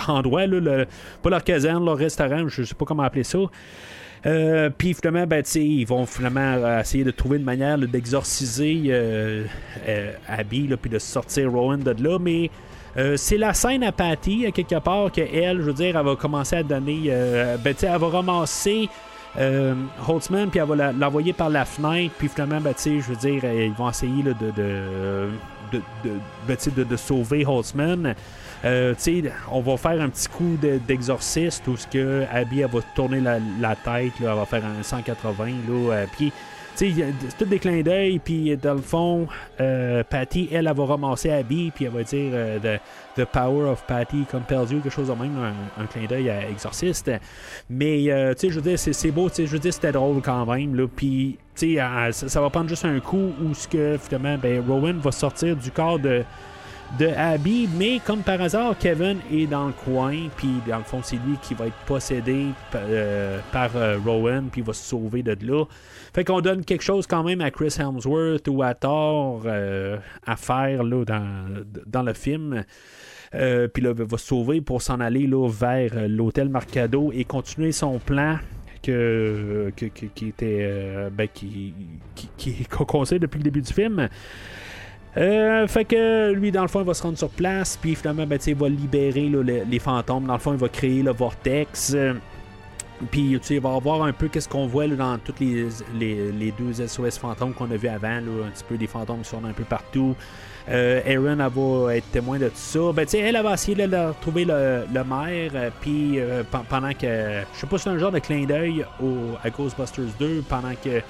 endroit, 0.06 0.46
là, 0.46 0.84
pas 1.22 1.30
leur 1.30 1.42
caserne, 1.42 1.84
leur 1.84 1.96
restaurant, 1.96 2.46
je 2.46 2.62
sais 2.62 2.74
pas 2.74 2.84
comment 2.84 3.02
appeler 3.02 3.24
ça. 3.24 3.38
Puis 4.76 4.94
finalement, 4.94 5.26
ben, 5.26 5.42
ils 5.54 5.86
vont 5.86 6.06
finalement 6.06 6.78
essayer 6.80 7.04
de 7.04 7.10
trouver 7.10 7.38
une 7.38 7.44
manière 7.44 7.78
d'exorciser 7.78 8.92
Abby, 10.28 10.68
puis 10.80 10.90
de 10.90 10.98
sortir 10.98 11.50
Rowan 11.50 11.80
de 11.80 12.02
là, 12.02 12.18
mais 12.20 12.50
euh, 12.98 13.16
c'est 13.16 13.36
la 13.38 13.54
scène 13.54 13.84
à 13.84 13.92
Patty, 13.92 14.44
à 14.46 14.50
quelque 14.50 14.78
part, 14.80 15.12
que 15.12 15.20
elle, 15.20 15.58
je 15.58 15.62
veux 15.66 15.72
dire, 15.72 15.96
elle 15.96 16.04
va 16.04 16.16
commencer 16.16 16.56
à 16.56 16.62
donner. 16.62 17.02
euh, 17.08 17.56
ben, 17.56 17.72
tu 17.74 17.80
sais, 17.80 17.86
elle 17.86 18.00
va 18.00 18.08
ramasser 18.08 18.88
euh, 19.38 19.74
Holtzman, 20.08 20.48
puis 20.50 20.58
elle 20.58 20.66
va 20.66 20.92
l'envoyer 20.92 21.32
par 21.32 21.48
la 21.50 21.64
fenêtre, 21.64 22.14
puis 22.18 22.28
finalement, 22.28 22.60
ben, 22.60 22.74
je 22.76 22.90
veux 22.90 23.16
dire, 23.16 23.42
euh, 23.44 23.66
ils 23.66 23.72
vont 23.72 23.88
essayer 23.88 24.22
de, 24.22 24.34
ben, 26.46 26.56
de- 26.76 26.84
de 26.84 26.96
sauver 26.96 27.44
Holtzman. 27.46 28.14
Euh, 28.64 28.94
on 29.52 29.60
va 29.60 29.76
faire 29.76 30.00
un 30.00 30.08
petit 30.08 30.26
coup 30.28 30.56
de- 30.60 30.78
d'exorciste 30.88 31.66
où 31.68 31.76
ce 31.76 31.86
que 31.86 32.24
Abby 32.32 32.60
elle 32.60 32.70
va 32.70 32.80
tourner 32.94 33.20
la, 33.20 33.76
tête, 33.76 34.12
elle 34.20 34.26
va 34.26 34.44
faire 34.46 34.64
un 34.64 34.82
180 34.82 35.44
là, 35.46 35.52
euh, 35.92 36.06
y 36.18 36.28
a- 36.28 36.32
c'est 36.78 37.36
tout 37.36 37.44
des 37.44 37.58
clins 37.58 37.82
d'œil, 37.82 38.20
puis 38.20 38.56
dans 38.56 38.74
le 38.74 38.80
fond, 38.80 39.26
euh, 39.60 40.04
Patty, 40.08 40.48
elle, 40.52 40.68
elle 40.68 40.76
va 40.76 40.84
ramasser 40.84 41.30
Abby, 41.30 41.72
puis 41.74 41.86
elle 41.86 41.90
va 41.90 42.04
dire 42.04 42.30
euh, 42.32 42.58
the, 42.58 43.20
the 43.20 43.24
power 43.24 43.68
of 43.68 43.82
Patty 43.86 44.24
compels 44.30 44.70
you, 44.70 44.80
quelque 44.80 44.92
chose 44.92 45.08
de 45.08 45.12
même, 45.14 45.36
un, 45.38 45.82
un 45.82 45.86
clin 45.86 46.06
d'œil 46.06 46.30
à 46.30 46.48
Exorciste. 46.48 47.10
Mais, 47.68 48.04
euh, 48.10 48.32
tu 48.34 48.40
sais, 48.40 48.50
je 48.50 48.60
veux 48.60 48.70
dire, 48.70 48.78
c'est, 48.78 49.10
beau, 49.10 49.28
tu 49.28 49.36
sais, 49.36 49.46
je 49.46 49.52
veux 49.52 49.58
dire, 49.58 49.74
c'était 49.74 49.90
drôle 49.90 50.22
quand 50.22 50.46
même, 50.46 50.76
là, 50.76 50.86
puis, 50.86 51.36
tu 51.56 51.74
sais, 51.74 52.12
ça, 52.12 52.28
ça 52.28 52.40
va 52.40 52.48
prendre 52.48 52.68
juste 52.68 52.84
un 52.84 53.00
coup 53.00 53.32
où 53.42 53.54
ce 53.54 53.66
que, 53.66 53.98
finalement, 54.00 54.38
ben, 54.40 54.62
Rowan 54.64 54.98
va 54.98 55.10
sortir 55.10 55.56
du 55.56 55.72
corps 55.72 55.98
de 55.98 56.22
de 56.96 57.06
Abby, 57.06 57.68
mais 57.76 58.00
comme 58.04 58.20
par 58.20 58.40
hasard, 58.40 58.76
Kevin 58.78 59.18
est 59.30 59.46
dans 59.46 59.66
le 59.66 59.72
coin, 59.72 60.16
puis 60.36 60.48
dans 60.66 60.78
le 60.78 60.84
fond, 60.84 61.00
c'est 61.02 61.16
lui 61.16 61.36
qui 61.42 61.54
va 61.54 61.66
être 61.66 61.76
possédé 61.86 62.46
par, 62.72 62.80
euh, 62.88 63.38
par, 63.52 63.76
euh, 63.76 63.98
Rowan, 64.04 64.48
puis 64.50 64.62
il 64.62 64.66
va 64.66 64.72
se 64.72 64.84
sauver 64.84 65.22
de 65.22 65.36
là. 65.46 65.64
Fait 66.14 66.24
qu'on 66.24 66.40
donne 66.40 66.64
quelque 66.64 66.82
chose 66.82 67.06
quand 67.06 67.22
même 67.22 67.40
à 67.40 67.50
Chris 67.50 67.74
Helmsworth 67.78 68.48
ou 68.48 68.62
à 68.62 68.74
Thor 68.74 69.42
euh, 69.44 69.98
à 70.26 70.36
faire 70.36 70.82
là, 70.82 71.04
dans, 71.04 71.64
dans 71.86 72.02
le 72.02 72.14
film. 72.14 72.64
Puis 73.30 73.82
là, 73.82 73.92
il 73.96 74.04
va 74.04 74.16
se 74.16 74.26
sauver 74.26 74.62
pour 74.62 74.80
s'en 74.80 75.00
aller 75.00 75.26
là, 75.26 75.46
vers 75.48 76.08
l'hôtel 76.08 76.48
Marcado 76.48 77.12
et 77.12 77.24
continuer 77.24 77.72
son 77.72 77.98
plan 77.98 78.38
que, 78.82 79.70
qui 79.76 80.28
était 80.28 81.10
ben, 81.12 81.28
qui, 81.28 81.74
conseille 82.70 83.20
depuis 83.20 83.38
le 83.38 83.44
début 83.44 83.60
du 83.60 83.72
film. 83.72 84.08
Euh, 85.18 85.66
fait 85.66 85.84
que 85.84 86.32
lui, 86.32 86.52
dans 86.52 86.62
le 86.62 86.68
fond, 86.68 86.80
il 86.80 86.86
va 86.86 86.94
se 86.94 87.02
rendre 87.02 87.18
sur 87.18 87.28
place, 87.30 87.76
puis 87.80 87.94
finalement, 87.96 88.24
ben, 88.26 88.38
il 88.46 88.54
va 88.54 88.68
libérer 88.68 89.28
les, 89.28 89.64
les 89.64 89.78
fantômes. 89.78 90.26
Dans 90.26 90.34
le 90.34 90.38
fond, 90.38 90.52
il 90.52 90.58
va 90.58 90.68
créer 90.68 91.02
le 91.02 91.10
vortex. 91.12 91.92
euh, 91.94 92.14
puis, 93.10 93.38
tu 93.40 93.58
va 93.60 93.78
voir 93.78 94.02
un 94.02 94.12
peu 94.12 94.26
qu'est-ce 94.28 94.48
qu'on 94.48 94.66
voit 94.66 94.86
dans 94.88 95.18
toutes 95.18 95.38
les, 95.40 95.66
les, 95.94 96.32
les 96.32 96.52
deux 96.52 96.84
SOS 96.86 97.16
fantômes 97.18 97.52
qu'on 97.54 97.70
a 97.70 97.76
vu 97.76 97.86
avant, 97.88 98.08
là, 98.20 98.46
un 98.46 98.50
petit 98.50 98.64
peu 98.68 98.76
des 98.76 98.86
fantômes 98.88 99.20
qui 99.22 99.28
sont 99.28 99.44
un 99.44 99.52
peu 99.52 99.62
partout. 99.64 100.16
Euh, 100.68 101.00
Erin, 101.06 101.38
elle 101.38 101.52
va 101.52 101.96
être 101.96 102.10
témoin 102.10 102.38
de 102.38 102.48
tout 102.48 102.54
ça. 102.56 102.92
Ben, 102.92 103.04
tu 103.04 103.12
sais, 103.12 103.18
elle, 103.20 103.40
va 103.42 103.54
essayer 103.54 103.86
de 103.86 103.96
retrouver 104.08 104.44
le, 104.44 104.84
le 104.92 105.04
maire, 105.04 105.50
euh, 105.54 105.70
puis 105.80 106.18
pen- 106.50 106.62
pendant 106.68 106.90
que. 106.92 107.42
Je 107.54 107.58
sais 107.60 107.66
pas 107.68 107.78
si 107.78 107.84
c'est 107.84 107.90
un 107.90 107.98
genre 107.98 108.12
de 108.12 108.18
clin 108.18 108.44
d'œil 108.44 108.84
à 109.44 109.50
Ghostbusters 109.50 110.04
2, 110.18 110.42
pendant 110.48 110.74
que. 110.82 111.00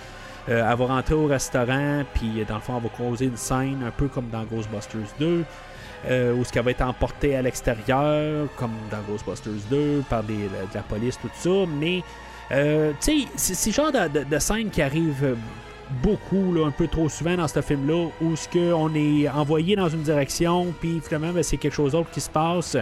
Euh, 0.48 0.66
elle 0.70 0.78
va 0.78 0.86
rentrer 0.86 1.14
au 1.14 1.26
restaurant, 1.26 2.02
puis 2.14 2.40
euh, 2.40 2.44
dans 2.48 2.54
le 2.56 2.60
fond, 2.60 2.74
elle 2.76 2.82
va 2.82 2.88
causer 2.88 3.26
une 3.26 3.36
scène 3.36 3.82
un 3.86 3.90
peu 3.90 4.08
comme 4.08 4.28
dans 4.30 4.44
Ghostbusters 4.44 5.00
2, 5.20 5.44
euh, 6.08 6.32
où 6.34 6.44
ce 6.44 6.52
qu'elle 6.52 6.64
va 6.64 6.70
être 6.70 6.82
emportée 6.82 7.36
à 7.36 7.42
l'extérieur, 7.42 8.46
comme 8.56 8.72
dans 8.90 9.00
Ghostbusters 9.10 9.52
2, 9.70 10.02
par 10.08 10.22
des- 10.22 10.34
de 10.34 10.74
la 10.74 10.82
police, 10.82 11.18
tout 11.20 11.28
ça. 11.34 11.66
Mais, 11.78 12.02
tu 13.00 13.26
sais, 13.36 13.54
c'est 13.54 13.70
le 13.70 13.74
genre 13.74 13.92
de, 13.92 14.24
de, 14.24 14.38
scène 14.38 14.70
qui 14.70 14.80
arrive 14.80 15.36
beaucoup, 16.02 16.52
là, 16.54 16.66
un 16.66 16.70
peu 16.70 16.86
trop 16.86 17.08
souvent 17.08 17.36
dans 17.36 17.48
ce 17.48 17.60
film-là, 17.60 18.08
où 18.22 18.36
ce 18.36 18.48
que 18.48 18.72
on 18.72 18.94
est 18.94 19.28
envoyé 19.28 19.76
dans 19.76 19.88
une 19.88 20.02
direction, 20.02 20.72
puis 20.80 21.00
finalement, 21.04 21.32
ben, 21.32 21.42
c'est 21.42 21.56
quelque 21.58 21.74
chose 21.74 21.92
d'autre 21.92 22.10
qui 22.10 22.20
se 22.20 22.30
passe. 22.30 22.76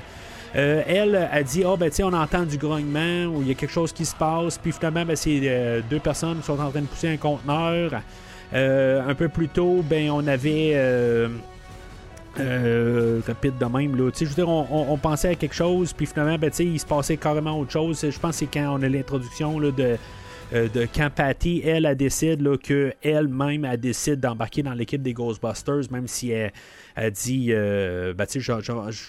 Euh, 0.54 0.82
elle 0.86 1.16
a 1.16 1.42
dit 1.42 1.64
Ah, 1.64 1.76
ben, 1.76 1.90
tu 1.90 2.02
on 2.02 2.12
entend 2.12 2.44
du 2.44 2.56
grognement 2.56 3.26
ou 3.26 3.42
il 3.42 3.48
y 3.48 3.50
a 3.50 3.54
quelque 3.54 3.72
chose 3.72 3.92
qui 3.92 4.04
se 4.04 4.14
passe. 4.14 4.58
Puis 4.58 4.72
finalement, 4.72 5.04
ben, 5.04 5.16
c'est 5.16 5.40
euh, 5.42 5.80
deux 5.90 5.98
personnes 5.98 6.42
sont 6.42 6.58
en 6.60 6.70
train 6.70 6.80
de 6.80 6.86
pousser 6.86 7.08
un 7.08 7.16
conteneur. 7.16 8.00
Euh, 8.54 9.08
un 9.08 9.14
peu 9.14 9.28
plus 9.28 9.48
tôt, 9.48 9.82
ben, 9.88 10.10
on 10.10 10.26
avait. 10.26 10.72
euh, 12.40 13.20
rapide 13.26 13.58
de 13.58 13.64
même 13.64 13.96
là. 13.96 14.10
Je 14.18 14.24
veux 14.24 14.34
dire, 14.34 14.48
on, 14.48 14.96
pensait 14.98 15.28
à 15.28 15.34
quelque 15.34 15.54
chose, 15.54 15.92
puis 15.92 16.06
finalement, 16.06 16.38
ben, 16.38 16.50
il 16.58 16.78
se 16.78 16.86
passait 16.86 17.16
carrément 17.16 17.58
autre 17.58 17.72
chose. 17.72 18.00
Je 18.02 18.18
pense 18.18 18.32
que 18.32 18.36
c'est 18.36 18.46
quand 18.46 18.78
on 18.78 18.82
a 18.82 18.88
l'introduction 18.88 19.58
de, 19.58 19.96
euh, 20.52 20.68
de 20.68 20.86
quand 20.94 21.10
elle, 21.64 21.86
elle 21.86 21.96
décide 21.96 22.56
que 22.58 22.92
elle-même, 23.02 23.64
elle 23.64 23.80
décide 23.80 24.20
d'embarquer 24.20 24.62
dans 24.62 24.74
l'équipe 24.74 25.02
des 25.02 25.12
Ghostbusters, 25.12 25.90
même 25.90 26.06
si 26.06 26.30
elle, 26.30 26.52
elle 26.94 27.10
dit 27.10 27.48
euh, 27.50 28.14
ben, 28.14 28.26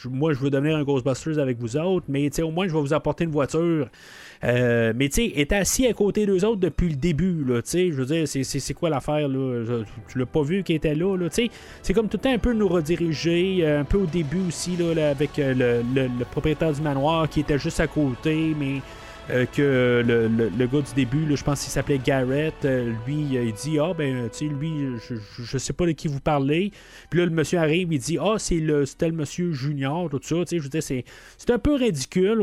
Moi, 0.10 0.34
je 0.34 0.40
veux 0.40 0.50
devenir 0.50 0.78
un 0.78 0.84
Ghostbusters 0.84 1.38
avec 1.40 1.60
vous 1.60 1.78
autres, 1.78 2.06
mais 2.10 2.30
au 2.42 2.52
moins, 2.52 2.68
je 2.68 2.74
vais 2.74 2.80
vous 2.82 2.94
apporter 2.94 3.26
une 3.26 3.32
voiture. 3.32 3.88
Euh, 4.44 4.94
mais 4.96 5.10
tu 5.10 5.16
sais, 5.16 5.26
est 5.36 5.52
assis 5.52 5.88
à 5.88 5.94
côté 5.94 6.26
d'eux 6.28 6.46
autres 6.46 6.60
depuis 6.60 6.90
le 6.90 6.96
début, 6.96 7.44
tu 7.48 7.62
sais, 7.64 7.88
je 7.92 7.96
veux 7.96 8.06
dire, 8.06 8.28
c'est- 8.28 8.74
quoi 8.74 8.90
l'affaire, 8.90 9.28
là, 9.28 9.64
Je- 9.66 9.84
tu 10.12 10.20
l'as 10.20 10.26
pas 10.28 10.44
vu 10.44 10.64
qui 10.64 10.74
était 10.74 10.94
là, 10.94 11.18
tu 11.18 11.28
sais, 11.32 11.50
c'est 11.82 11.94
comme 11.94 12.08
tout 12.08 12.18
le 12.18 12.22
temps 12.22 12.34
un 12.34 12.38
peu 12.38 12.54
nous 12.54 12.68
rediriger, 12.68 13.66
un 13.66 13.84
peu 13.84 13.98
au 13.98 14.06
début 14.06 14.42
aussi, 14.48 14.76
là, 14.78 15.10
avec 15.10 15.32
le 15.38 16.24
propriétaire 16.32 16.72
du 16.72 16.82
manoir 16.82 17.28
qui 17.30 17.40
était 17.40 17.58
juste 17.58 17.80
à 17.80 17.88
côté, 17.88 18.56
mais 18.60 18.82
euh, 19.30 19.46
que 19.46 20.04
le, 20.06 20.28
le- 20.28 20.50
gars 20.68 20.82
du 20.82 20.94
début, 20.96 21.26
je 21.36 21.44
pense 21.44 21.62
qu'il 21.62 21.72
s'appelait 21.72 22.00
Garrett, 22.04 22.54
euh, 22.66 22.94
lui, 23.06 23.38
euh, 23.38 23.44
il 23.46 23.54
dit 23.54 23.78
Ah, 23.80 23.94
ben, 23.98 24.30
tu 24.30 24.48
sais, 24.48 24.54
lui, 24.54 24.72
je, 25.10 25.16
je- 25.16 25.44
sais 25.58 25.74
pas 25.74 25.86
de 25.86 25.92
qui 25.92 26.08
vous 26.08 26.20
parlez. 26.20 26.72
Puis 27.10 27.20
là, 27.20 27.26
le 27.26 27.32
monsieur 27.32 27.60
arrive, 27.60 27.92
il 27.92 28.00
dit 28.00 28.18
Ah, 28.20 28.36
c'est 28.38 28.60
le, 28.60 28.86
le 29.08 29.12
monsieur 29.12 29.52
Junior, 29.52 30.10
tout 30.10 30.20
ça. 30.24 30.36
Tu 30.42 30.46
sais, 30.48 30.58
je 30.58 30.64
veux 30.64 30.70
c'est, 30.82 31.04
un 31.52 31.60
peu 31.60 31.76
ridicule, 31.76 32.42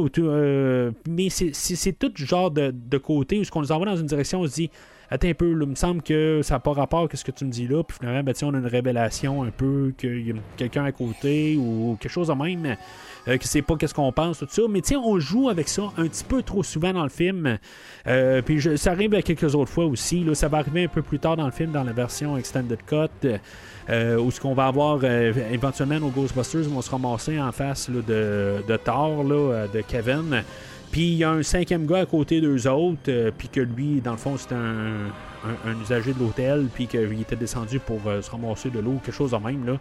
mais 1.09 1.29
c'est, 1.31 1.55
c'est, 1.55 1.77
c'est 1.77 1.93
tout 1.93 2.13
genre 2.15 2.51
de, 2.51 2.71
de 2.75 2.99
côté 2.99 3.39
où 3.39 3.45
ce 3.45 3.51
qu'on 3.51 3.61
nous 3.63 3.73
envoie 3.73 3.87
dans 3.87 3.97
une 3.97 4.07
direction, 4.07 4.41
on 4.41 4.47
se 4.47 4.55
dit 4.55 4.71
Attends 5.15 5.29
un 5.29 5.35
peu, 5.35 5.53
là, 5.53 5.65
il 5.65 5.71
me 5.71 5.77
semble 5.77 6.03
que 6.03 6.41
ça 6.43 6.55
n'a 6.55 6.59
pas 6.59 6.73
rapport 6.73 7.09
à 7.13 7.17
ce 7.17 7.23
que 7.23 7.31
tu 7.31 7.45
me 7.45 7.51
dis 7.51 7.69
là. 7.69 7.85
Puis 7.85 7.99
finalement, 8.01 8.25
ben, 8.25 8.35
on 8.43 8.53
a 8.53 8.59
une 8.59 8.67
révélation 8.67 9.45
un 9.45 9.51
peu 9.51 9.93
qu'il 9.97 10.27
y 10.27 10.33
a 10.33 10.35
quelqu'un 10.57 10.85
à 10.85 10.91
côté 10.91 11.57
ou 11.57 11.97
quelque 12.01 12.11
chose 12.11 12.27
de 12.27 12.33
même. 12.33 12.77
euh, 13.29 13.39
que 13.39 13.47
c'est 13.47 13.63
pas 13.63 13.77
qu'est-ce 13.77 13.95
qu'on 13.95 14.11
pense, 14.11 14.39
tout 14.39 14.49
ça. 14.51 14.63
Mais 14.69 14.81
sais, 14.83 14.97
on 14.97 15.21
joue 15.21 15.49
avec 15.49 15.69
ça 15.69 15.83
un 15.99 16.09
petit 16.09 16.25
peu 16.25 16.43
trop 16.43 16.65
souvent 16.65 16.93
dans 16.93 17.05
le 17.05 17.11
film. 17.11 17.59
Euh, 18.09 18.43
puis 18.43 18.61
ça 18.77 18.91
arrive 18.91 19.15
à 19.15 19.23
quelques 19.23 19.55
autres 19.55 19.71
fois 19.71 19.87
aussi. 19.87 20.25
Là, 20.25 20.35
ça 20.35 20.49
va 20.49 20.59
arriver 20.59 20.83
un 20.83 20.89
peu 20.89 21.03
plus 21.03 21.21
tard 21.21 21.37
dans 21.37 21.47
le 21.47 21.53
film, 21.53 21.71
dans 21.71 21.85
la 21.85 21.93
version 21.93 22.37
Extended 22.37 22.81
Cut, 22.85 23.29
euh, 23.91 24.19
où 24.19 24.33
ce 24.33 24.41
qu'on 24.41 24.55
va 24.55 24.67
avoir 24.67 24.99
euh, 25.05 25.33
éventuellement 25.53 26.01
nos 26.01 26.09
Ghostbusters 26.09 26.65
vont 26.65 26.83
se 26.83 26.91
ramasser 26.91 27.41
en 27.41 27.53
face 27.53 27.89
de, 27.89 28.65
de 28.67 28.77
Thor, 28.79 29.23
là, 29.23 29.69
de 29.73 29.81
Kevin. 29.81 30.43
Puis 30.95 31.09
il 31.09 31.15
y 31.17 31.25
a 31.25 31.31
un 31.33 31.43
cinquième 31.43 31.87
gars 31.87 31.99
à 32.03 32.07
côté 32.07 32.41
d'eux 32.41 32.69
autres, 32.69 33.01
euh, 33.09 33.33
puis 33.37 33.49
que 33.49 33.59
lui, 33.59 34.01
dans 34.01 34.13
le 34.13 34.17
fond, 34.17 34.37
c'est 34.37 34.53
un, 34.55 35.09
un- 35.67 35.83
usager 35.83 36.13
de 36.13 36.21
l'hôtel, 36.21 36.69
puis 36.73 36.87
qu'il 36.87 37.21
était 37.21 37.35
descendu 37.35 37.81
pour 37.81 37.99
euh, 38.07 38.23
se 38.23 38.31
ramasser 38.31 38.71
de 38.71 38.79
l'eau, 38.79 39.01
quelque 39.05 39.13
chose 39.13 39.33
de 39.33 39.37
même. 39.39 39.67
Là. 39.67 39.73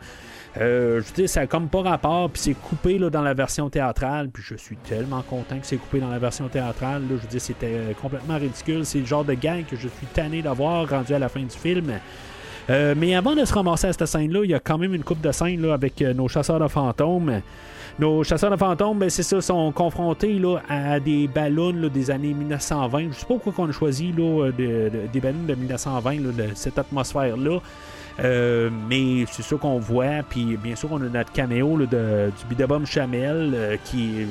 Euh, 0.59 1.03
je 1.05 1.13
dire, 1.13 1.29
ça 1.29 1.41
a 1.41 1.45
comme 1.45 1.67
pas 1.67 1.83
rapport, 1.83 2.31
puis 2.31 2.41
c'est 2.41 2.53
coupé 2.55 2.97
là, 2.97 3.11
dans 3.11 3.21
la 3.21 3.35
version 3.35 3.69
théâtrale, 3.69 4.29
puis 4.29 4.41
je 4.43 4.55
suis 4.55 4.75
tellement 4.75 5.21
content 5.21 5.59
que 5.59 5.67
c'est 5.67 5.77
coupé 5.77 5.99
dans 5.99 6.09
la 6.09 6.17
version 6.17 6.47
théâtrale. 6.47 7.03
Là, 7.03 7.15
je 7.21 7.27
dire, 7.27 7.41
c'était 7.41 7.67
euh, 7.67 7.93
complètement 8.01 8.39
ridicule. 8.39 8.83
C'est 8.83 8.97
le 8.97 9.05
genre 9.05 9.23
de 9.23 9.35
gang 9.35 9.63
que 9.69 9.75
je 9.75 9.89
suis 9.89 10.07
tanné 10.15 10.41
d'avoir 10.41 10.89
rendu 10.89 11.13
à 11.13 11.19
la 11.19 11.29
fin 11.29 11.41
du 11.41 11.55
film. 11.55 11.91
Euh, 12.71 12.95
mais 12.97 13.13
avant 13.13 13.35
de 13.35 13.45
se 13.45 13.53
ramasser 13.53 13.85
à 13.85 13.93
cette 13.93 14.07
scène-là, 14.07 14.39
il 14.45 14.49
y 14.49 14.55
a 14.55 14.59
quand 14.59 14.79
même 14.79 14.95
une 14.95 15.03
coupe 15.03 15.21
de 15.21 15.31
scène 15.31 15.61
là, 15.61 15.75
avec 15.75 16.01
nos 16.01 16.27
chasseurs 16.27 16.59
de 16.59 16.67
fantômes. 16.67 17.41
Nos 17.99 18.23
chasseurs 18.23 18.49
de 18.49 18.55
fantômes, 18.55 18.97
ben, 18.97 19.09
c'est 19.09 19.21
ça, 19.23 19.39
sont 19.39 19.71
confrontés 19.71 20.39
là, 20.39 20.57
à 20.67 20.99
des 20.99 21.27
ballons 21.27 21.71
là, 21.73 21.89
des 21.89 22.09
années 22.09 22.33
1920. 22.33 23.09
Je 23.11 23.19
sais 23.19 23.25
pas 23.27 23.35
pourquoi 23.37 23.65
on 23.65 23.69
a 23.69 23.71
choisi 23.71 24.11
là, 24.11 24.49
de- 24.51 24.89
des 25.11 25.19
ballons 25.19 25.43
de 25.47 25.53
1920, 25.53 26.11
là, 26.15 26.31
de 26.31 26.55
cette 26.55 26.79
atmosphère-là. 26.79 27.59
Euh, 28.19 28.69
mais 28.89 29.25
c'est 29.31 29.43
ça 29.43 29.55
qu'on 29.57 29.77
voit. 29.79 30.23
Puis 30.27 30.57
bien 30.57 30.75
sûr, 30.75 30.89
on 30.91 30.97
a 30.97 31.09
notre 31.09 31.31
caméo 31.31 31.77
là, 31.77 31.85
de- 31.85 32.31
du 32.31 32.45
Bidabum 32.49 32.85
Chamel 32.85 33.51
euh, 33.55 33.77
qui 33.83 34.21
est 34.21 34.27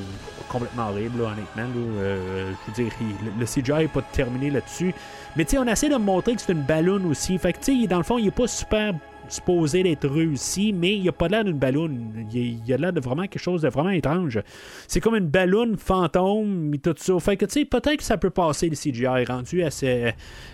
complètement 0.48 0.88
horrible, 0.90 1.22
là, 1.22 1.28
honnêtement. 1.28 1.72
Euh, 2.00 2.52
je 2.66 2.82
veux 2.82 2.88
dire, 2.88 2.92
le, 3.38 3.46
CGI 3.46 3.72
n'est 3.82 3.88
pas 3.88 4.02
terminé 4.12 4.50
là-dessus. 4.50 4.92
Mais 5.36 5.44
tu 5.44 5.52
sais, 5.52 5.58
on 5.58 5.64
essaie 5.66 5.88
de 5.88 5.96
montrer 5.96 6.34
que 6.34 6.40
c'est 6.40 6.52
une 6.52 6.62
ballonne 6.62 7.06
aussi. 7.06 7.38
Fait 7.38 7.52
que 7.52 7.58
tu 7.60 7.82
sais, 7.82 7.86
dans 7.86 7.98
le 7.98 8.02
fond, 8.02 8.18
il 8.18 8.26
est 8.26 8.30
pas 8.32 8.46
super 8.48 8.92
supposé 9.32 9.82
d'être 9.82 10.08
réussi, 10.08 10.72
mais 10.72 10.96
il 10.96 11.08
a 11.08 11.12
pas 11.12 11.28
l'air 11.28 11.44
d'une 11.44 11.58
ballonne. 11.58 12.26
Il, 12.32 12.60
il 12.66 12.72
a 12.72 12.76
l'air 12.76 12.92
de 12.92 13.00
vraiment 13.00 13.22
quelque 13.22 13.38
chose 13.38 13.62
de 13.62 13.68
vraiment 13.68 13.90
étrange. 13.90 14.40
C'est 14.86 15.00
comme 15.00 15.16
une 15.16 15.28
ballonne 15.28 15.76
fantôme 15.76 16.72
et 16.74 16.78
tout 16.78 16.94
ça. 16.96 17.18
Fait 17.20 17.36
que 17.36 17.46
tu 17.46 17.60
sais, 17.60 17.64
peut-être 17.64 17.96
que 17.96 18.04
ça 18.04 18.16
peut 18.16 18.30
passer 18.30 18.68
le 18.68 18.76
CGI 18.76 19.24
rendu 19.26 19.62
à, 19.62 19.68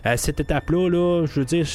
à 0.05 0.16
cette 0.16 0.40
étape-là. 0.40 0.88
Là, 0.88 1.26
je 1.26 1.40
veux 1.40 1.46
dire, 1.46 1.66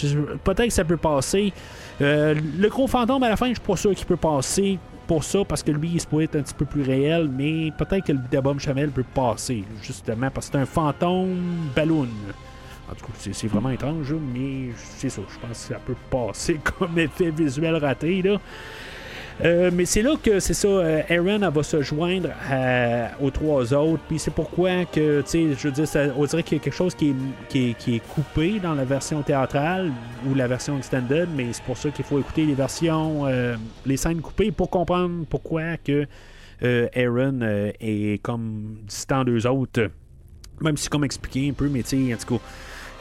peut-être 0.44 0.68
que 0.68 0.74
ça 0.74 0.86
peut 0.86 0.98
passer. 0.98 1.54
Euh, 2.02 2.36
le 2.58 2.70
gros 2.70 2.88
fantôme 2.88 3.24
à 3.24 3.30
la 3.30 3.36
fin, 3.36 3.48
je 3.50 3.54
suis 3.54 3.62
pas 3.62 3.76
sûr 3.76 3.94
qu'il 3.94 4.06
peut 4.06 4.18
passer 4.18 4.80
pour 5.08 5.24
ça 5.24 5.44
parce 5.46 5.64
que 5.64 5.72
lui, 5.72 5.92
il 5.94 6.02
se 6.02 6.08
pourrait 6.08 6.26
être 6.26 6.38
un 6.38 6.42
petit 6.42 6.54
peu 6.54 6.66
plus 6.66 6.82
réel, 6.82 7.30
mais 7.30 7.72
peut-être 7.78 8.06
que 8.06 8.14
le 8.14 8.20
Bidabom 8.20 8.60
Chamel 8.60 8.90
peut 8.90 9.04
passer, 9.14 9.64
justement, 9.82 10.30
parce 10.32 10.48
que 10.48 10.54
c'est 10.54 10.60
un 10.60 10.66
fantôme 10.66 11.70
ballon. 11.76 12.08
En 12.92 12.96
tout 12.96 13.06
cas, 13.06 13.14
c'est, 13.18 13.48
vraiment 13.48 13.70
étrange, 13.70 14.14
mais 14.34 14.70
c'est 14.76 15.10
ça. 15.10 15.22
Je 15.28 15.40
pense 15.40 15.68
que 15.68 15.74
ça 15.74 15.80
peut 15.80 15.96
passer 16.10 16.60
comme 16.80 16.98
effet 17.00 17.32
visuel 17.32 17.76
raté. 17.78 18.22
Là. 18.22 18.40
Euh, 19.44 19.72
mais 19.74 19.86
c'est 19.86 20.04
là 20.04 20.12
que 20.22 20.40
c'est 20.40 20.54
ça, 20.54 20.68
euh, 20.68 21.02
Aaron 21.10 21.50
va 21.50 21.64
se 21.64 21.82
joindre 21.82 22.30
à- 22.50 23.10
aux 23.20 23.32
trois 23.32 23.74
autres. 23.74 24.04
Puis 24.08 24.20
c'est 24.20 24.32
pourquoi 24.34 24.86
que, 24.86 25.22
tu 25.22 25.28
sais, 25.28 25.48
je 25.58 25.68
veux 25.68 25.72
dire, 25.72 26.14
on 26.18 26.26
dirait 26.26 26.44
qu'il 26.44 26.58
y 26.58 26.62
a 26.62 26.64
quelque 26.64 26.76
chose 26.76 26.94
qui 26.94 27.10
est, 27.10 27.16
qui, 27.50 27.70
est, 27.70 27.74
qui 27.74 27.96
est 27.96 28.08
coupé 28.08 28.60
dans 28.60 28.76
la 28.76 28.86
version 28.86 29.22
théâtrale 29.24 29.92
ou 30.28 30.36
la 30.36 30.48
version 30.48 30.78
extended, 30.78 31.30
mais 31.36 31.48
c'est 31.52 31.64
pour 31.64 31.78
ça 31.78 31.90
qu'il 31.90 32.06
faut 32.06 32.20
écouter 32.20 32.46
les 32.46 32.54
versions, 32.54 33.26
euh, 33.26 33.56
les 33.86 33.98
scènes 33.98 34.22
coupées 34.22 34.52
pour 34.52 34.70
comprendre 34.70 35.26
pourquoi 35.30 35.78
que 35.78 36.06
euh, 36.64 36.88
Aaron 36.96 37.40
euh, 37.42 37.72
est 37.80 38.22
comme 38.22 38.78
distant 38.84 39.24
d'eux 39.24 39.48
autres. 39.48 39.90
Même 40.62 40.78
si 40.78 40.88
comme 40.90 41.04
expliqué 41.04 41.50
un 41.50 41.54
peu, 41.54 41.68
mais 41.70 41.82
tu 41.82 42.08
sais, 42.08 42.14
en 42.14 42.18
tout 42.18 42.38
cas. 42.38 42.44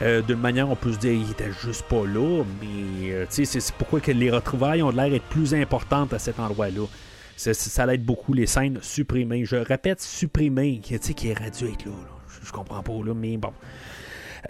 Euh, 0.03 0.21
D'une 0.21 0.39
manière, 0.39 0.69
on 0.69 0.75
peut 0.75 0.91
se 0.91 0.97
dire 0.99 1.13
qu'il 1.13 1.31
était 1.31 1.51
juste 1.63 1.83
pas 1.83 2.03
là, 2.05 2.43
mais 2.61 3.11
euh, 3.13 3.25
c'est 3.29 3.71
pourquoi 3.77 4.01
que 4.01 4.11
les 4.11 4.29
retrouvailles 4.29 4.83
ont 4.83 4.89
l'air 4.91 5.09
d'être 5.09 5.23
plus 5.25 5.53
importantes 5.55 6.13
à 6.13 6.19
cet 6.19 6.39
endroit-là. 6.39 6.85
Ça, 7.37 7.85
l'aide 7.85 8.03
beaucoup 8.03 8.33
les 8.33 8.45
scènes 8.45 8.79
supprimées. 8.81 9.45
Je 9.45 9.55
répète, 9.55 10.01
supprimées, 10.01 10.79
qui, 10.83 10.93
est 10.95 11.07
dû 11.07 11.31
être 11.31 11.85
là. 11.85 11.91
là. 11.91 12.13
Je, 12.45 12.51
comprends 12.51 12.83
pas, 12.83 12.93
là, 13.05 13.13
mais 13.15 13.37
bon. 13.37 13.53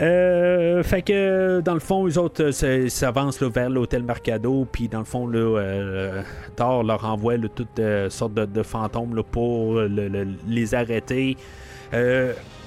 Euh, 0.01 0.81
fait 0.81 1.03
que 1.03 1.61
dans 1.61 1.75
le 1.75 1.79
fond, 1.79 2.07
les 2.07 2.17
autres 2.17 2.51
euh, 2.65 2.89
s'avancent 2.89 3.41
vers 3.43 3.69
l'hôtel 3.69 4.01
Mercado, 4.03 4.67
puis 4.71 4.87
dans 4.87 4.99
le 4.99 5.05
fond, 5.05 5.27
là, 5.27 5.37
euh, 5.59 6.21
Thor 6.55 6.83
leur 6.83 7.05
envoie 7.05 7.37
toutes 7.37 7.79
sortes 8.09 8.33
de, 8.33 8.63
fantômes 8.63 9.21
pour 9.31 9.75
le- 9.75 10.07
le- 10.07 10.27
les 10.47 10.73
arrêter. 10.73 11.37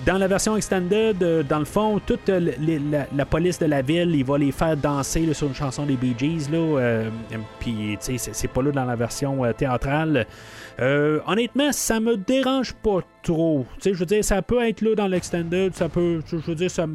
Euh, 0.01 0.05
dans 0.05 0.18
la 0.18 0.28
version 0.28 0.56
extended, 0.56 1.23
euh, 1.23 1.43
dans 1.43 1.59
le 1.59 1.64
fond, 1.64 2.01
toute 2.05 2.28
euh, 2.28 2.52
la, 3.14 3.24
police 3.27 3.59
de 3.59 3.66
la 3.66 3.82
ville, 3.82 4.14
il 4.14 4.24
va 4.24 4.39
les 4.39 4.52
faire 4.52 4.77
danser 4.77 5.32
sur 5.35 5.48
une 5.48 5.55
chanson 5.55 5.85
des 5.86 5.97
Bee 5.97 6.14
Gees. 6.16 6.48
Là, 6.51 6.59
euh, 6.59 7.09
puis, 7.59 7.97
tu 8.05 8.18
sais, 8.18 8.32
c'est- 8.32 8.48
pas 8.48 8.62
là 8.62 8.70
dans 8.70 8.85
la 8.85 8.97
version 8.97 9.44
euh, 9.44 9.52
théâtrale. 9.52 10.27
Euh, 10.81 11.20
honnêtement, 11.27 11.73
ça 11.73 12.01
me 12.01 12.16
dérange 12.16 12.73
pas 12.74 13.01
trop. 13.23 13.66
Tu 13.77 13.82
sais, 13.82 13.94
je 13.94 13.98
veux 13.98 14.06
dire, 14.06 14.24
ça 14.24 14.40
peut 14.43 14.62
être 14.66 14.81
là 14.82 14.94
dans 14.94 15.09
l'extended, 15.09 15.74
ça 15.74 15.89
peut, 15.89 16.20
je 16.31 16.36
veux 16.36 16.55
dire, 16.55 16.70
ça, 16.70 16.86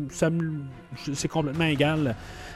c'est 1.14 1.28
complètement 1.28 1.66
égal 1.66 2.16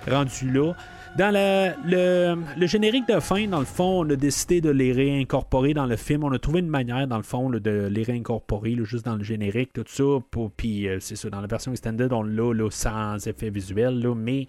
rendu 0.09 0.51
là. 0.51 0.73
Dans 1.17 1.31
le, 1.33 2.35
le 2.59 2.67
générique 2.67 3.07
de 3.07 3.21
fin, 3.21 3.47
dans 3.47 3.59
le 3.59 3.65
fond, 3.65 4.05
on 4.05 4.09
a 4.09 4.17
décidé 4.17 4.59
de 4.59 4.69
les 4.69 4.91
réincorporer 4.91 5.73
dans 5.73 5.85
le 5.85 5.95
film. 5.95 6.25
On 6.25 6.31
a 6.33 6.39
trouvé 6.39 6.59
une 6.59 6.67
manière, 6.67 7.07
dans 7.07 7.15
le 7.15 7.23
fond, 7.23 7.49
de 7.49 7.87
les 7.89 8.03
réincorporer 8.03 8.75
juste 8.83 9.05
dans 9.05 9.15
le 9.15 9.23
générique, 9.23 9.71
tout 9.71 9.85
ça. 9.87 10.03
Puis, 10.57 10.89
euh, 10.89 10.97
c'est 10.99 11.15
ça, 11.15 11.29
dans 11.29 11.39
la 11.39 11.47
version 11.47 11.71
extended, 11.71 12.11
on 12.11 12.23
l'a 12.23 12.69
sans 12.69 13.25
effet 13.27 13.49
visuel, 13.49 14.05
mais 14.13 14.47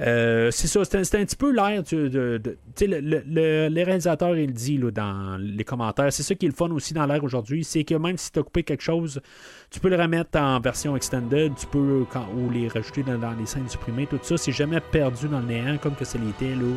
euh, 0.00 0.50
c'est 0.50 0.66
ça, 0.66 0.84
c'est 0.84 0.96
un, 0.96 1.24
petit 1.24 1.36
peu 1.36 1.52
l'air 1.52 1.82
de. 1.84 2.08
de- 2.08 2.58
sais, 2.74 2.86
le, 2.88 2.98
le, 3.00 3.22
le- 3.24 3.68
le 3.68 3.82
réalisateur, 3.84 4.36
il 4.36 4.52
dit 4.52 4.78
dans 4.78 5.36
les 5.38 5.64
commentaires. 5.64 6.12
C'est 6.12 6.22
ça 6.24 6.34
qui 6.34 6.46
est 6.46 6.48
le 6.48 6.54
fun 6.54 6.70
aussi 6.70 6.94
dans 6.94 7.06
l'air 7.06 7.22
aujourd'hui. 7.22 7.62
C'est 7.62 7.84
que 7.84 7.94
même 7.94 8.16
si 8.16 8.32
tu 8.32 8.38
as 8.40 8.42
coupé 8.42 8.64
quelque 8.64 8.82
chose, 8.82 9.20
tu 9.72 9.80
peux 9.80 9.88
le 9.88 9.96
remettre 9.96 10.38
en 10.38 10.60
version 10.60 10.94
extended, 10.96 11.54
tu 11.56 11.66
peux 11.66 12.04
quand, 12.10 12.26
ou 12.36 12.50
les 12.50 12.68
rajouter 12.68 13.02
dans, 13.02 13.32
les 13.38 13.46
scènes 13.46 13.68
supprimées, 13.68 14.06
tout 14.06 14.20
ça. 14.22 14.36
C'est 14.36 14.52
jamais 14.52 14.80
perdu 14.80 15.28
dans 15.28 15.40
le 15.40 15.46
néant 15.46 15.78
comme 15.78 15.94
que 15.94 16.04
ça 16.04 16.18
l'était 16.18 16.54
là. 16.54 16.76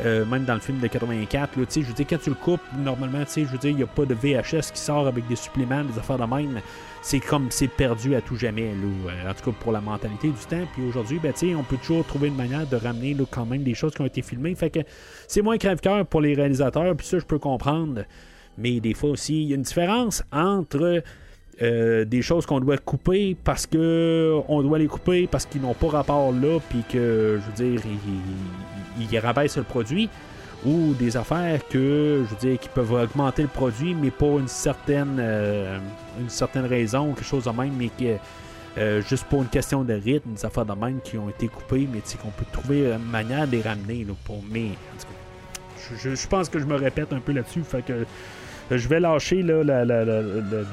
euh, 0.00 0.24
même 0.24 0.44
dans 0.44 0.54
le 0.54 0.60
film 0.60 0.80
de 0.80 0.86
84, 0.86 1.56
là, 1.56 1.64
je 1.70 1.80
veux 1.80 1.92
dire, 1.92 2.06
quand 2.08 2.18
tu 2.18 2.30
le 2.30 2.36
coupes, 2.36 2.62
normalement, 2.78 3.22
je 3.36 3.42
veux 3.42 3.58
dire, 3.58 3.70
il 3.70 3.76
n'y 3.76 3.82
a 3.82 3.86
pas 3.86 4.06
de 4.06 4.14
VHS 4.14 4.72
qui 4.72 4.80
sort 4.80 5.06
avec 5.06 5.28
des 5.28 5.36
suppléments, 5.36 5.84
des 5.84 5.98
affaires 5.98 6.16
de 6.16 6.24
même. 6.24 6.60
C'est 7.02 7.20
comme 7.20 7.48
c'est 7.50 7.68
perdu 7.68 8.14
à 8.14 8.22
tout 8.22 8.36
jamais, 8.36 8.72
là, 8.72 9.10
euh, 9.10 9.30
en 9.30 9.34
tout 9.34 9.50
cas 9.50 9.56
pour 9.60 9.72
la 9.72 9.82
mentalité 9.82 10.28
du 10.28 10.46
temps. 10.48 10.66
Puis 10.72 10.86
aujourd'hui, 10.88 11.20
ben, 11.22 11.34
on 11.58 11.64
peut 11.64 11.76
toujours 11.76 12.06
trouver 12.06 12.28
une 12.28 12.36
manière 12.36 12.66
de 12.66 12.76
ramener 12.76 13.12
là, 13.12 13.24
quand 13.30 13.44
même 13.44 13.62
des 13.62 13.74
choses 13.74 13.92
qui 13.92 14.00
ont 14.00 14.06
été 14.06 14.22
filmées. 14.22 14.54
Fait 14.54 14.70
que 14.70 14.80
c'est 15.28 15.42
moins 15.42 15.58
crève-cœur 15.58 16.06
pour 16.06 16.22
les 16.22 16.32
réalisateurs, 16.32 16.96
puis 16.96 17.06
ça, 17.06 17.18
je 17.18 17.26
peux 17.26 17.38
comprendre. 17.38 18.04
Mais 18.56 18.80
des 18.80 18.94
fois 18.94 19.10
aussi, 19.10 19.42
il 19.42 19.48
y 19.48 19.52
a 19.52 19.56
une 19.56 19.62
différence 19.62 20.22
entre 20.32 21.02
euh, 21.62 22.04
des 22.04 22.22
choses 22.22 22.44
qu'on 22.46 22.60
doit 22.60 22.76
couper 22.78 23.36
parce 23.44 23.66
que 23.66 24.34
on 24.48 24.62
doit 24.62 24.78
les 24.78 24.88
couper 24.88 25.28
parce 25.30 25.46
qu'ils 25.46 25.62
n'ont 25.62 25.74
pas 25.74 25.88
rapport 25.88 26.32
là, 26.32 26.58
puis 26.68 26.82
que, 26.90 27.40
je 27.40 27.46
veux 27.64 27.70
dire, 27.70 27.80
ils, 28.98 29.06
ils, 29.12 29.18
rabaissent 29.18 29.56
le 29.56 29.62
produit, 29.62 30.08
ou 30.66 30.94
des 30.94 31.16
affaires 31.16 31.60
que, 31.68 32.24
je 32.28 32.34
veux 32.34 32.50
dire, 32.50 32.58
qui 32.60 32.68
peuvent 32.68 32.92
augmenter 32.92 33.42
le 33.42 33.48
produit, 33.48 33.94
mais 33.94 34.10
pour 34.10 34.38
une 34.38 34.48
certaine, 34.48 35.16
euh, 35.20 35.78
une 36.20 36.28
certaine 36.30 36.66
raison, 36.66 37.12
quelque 37.12 37.24
chose 37.24 37.44
de 37.44 37.50
même, 37.50 37.72
mais 37.78 37.88
que 37.88 38.16
euh, 38.78 39.02
juste 39.02 39.24
pour 39.24 39.42
une 39.42 39.48
question 39.48 39.84
de 39.84 39.92
rythme, 39.92 40.32
des 40.34 40.44
affaires 40.46 40.64
de 40.64 40.72
même 40.72 41.00
qui 41.04 41.18
ont 41.18 41.28
été 41.28 41.46
coupées, 41.48 41.86
mais 41.92 42.00
qu'on 42.20 42.30
peut 42.30 42.46
trouver 42.52 42.92
une 42.92 43.10
manière 43.10 43.46
de 43.46 43.52
les 43.52 43.62
ramener. 43.62 44.04
Là, 44.04 44.14
pour 44.24 44.42
mais 44.50 44.68
je, 45.78 45.96
je- 46.10 46.14
je 46.14 46.26
pense 46.28 46.48
que 46.48 46.58
je 46.58 46.64
me 46.64 46.76
répète 46.76 47.12
un 47.12 47.20
peu 47.20 47.32
là-dessus. 47.32 47.62
Fait 47.62 47.82
que 47.84 48.06
je 48.78 48.88
vais 48.88 49.00
lâcher 49.00 49.42
là, 49.42 49.62
la- 49.62 49.84
la- 49.84 50.04
la- 50.04 50.22
la- 50.22 50.22
la- 50.22 50.64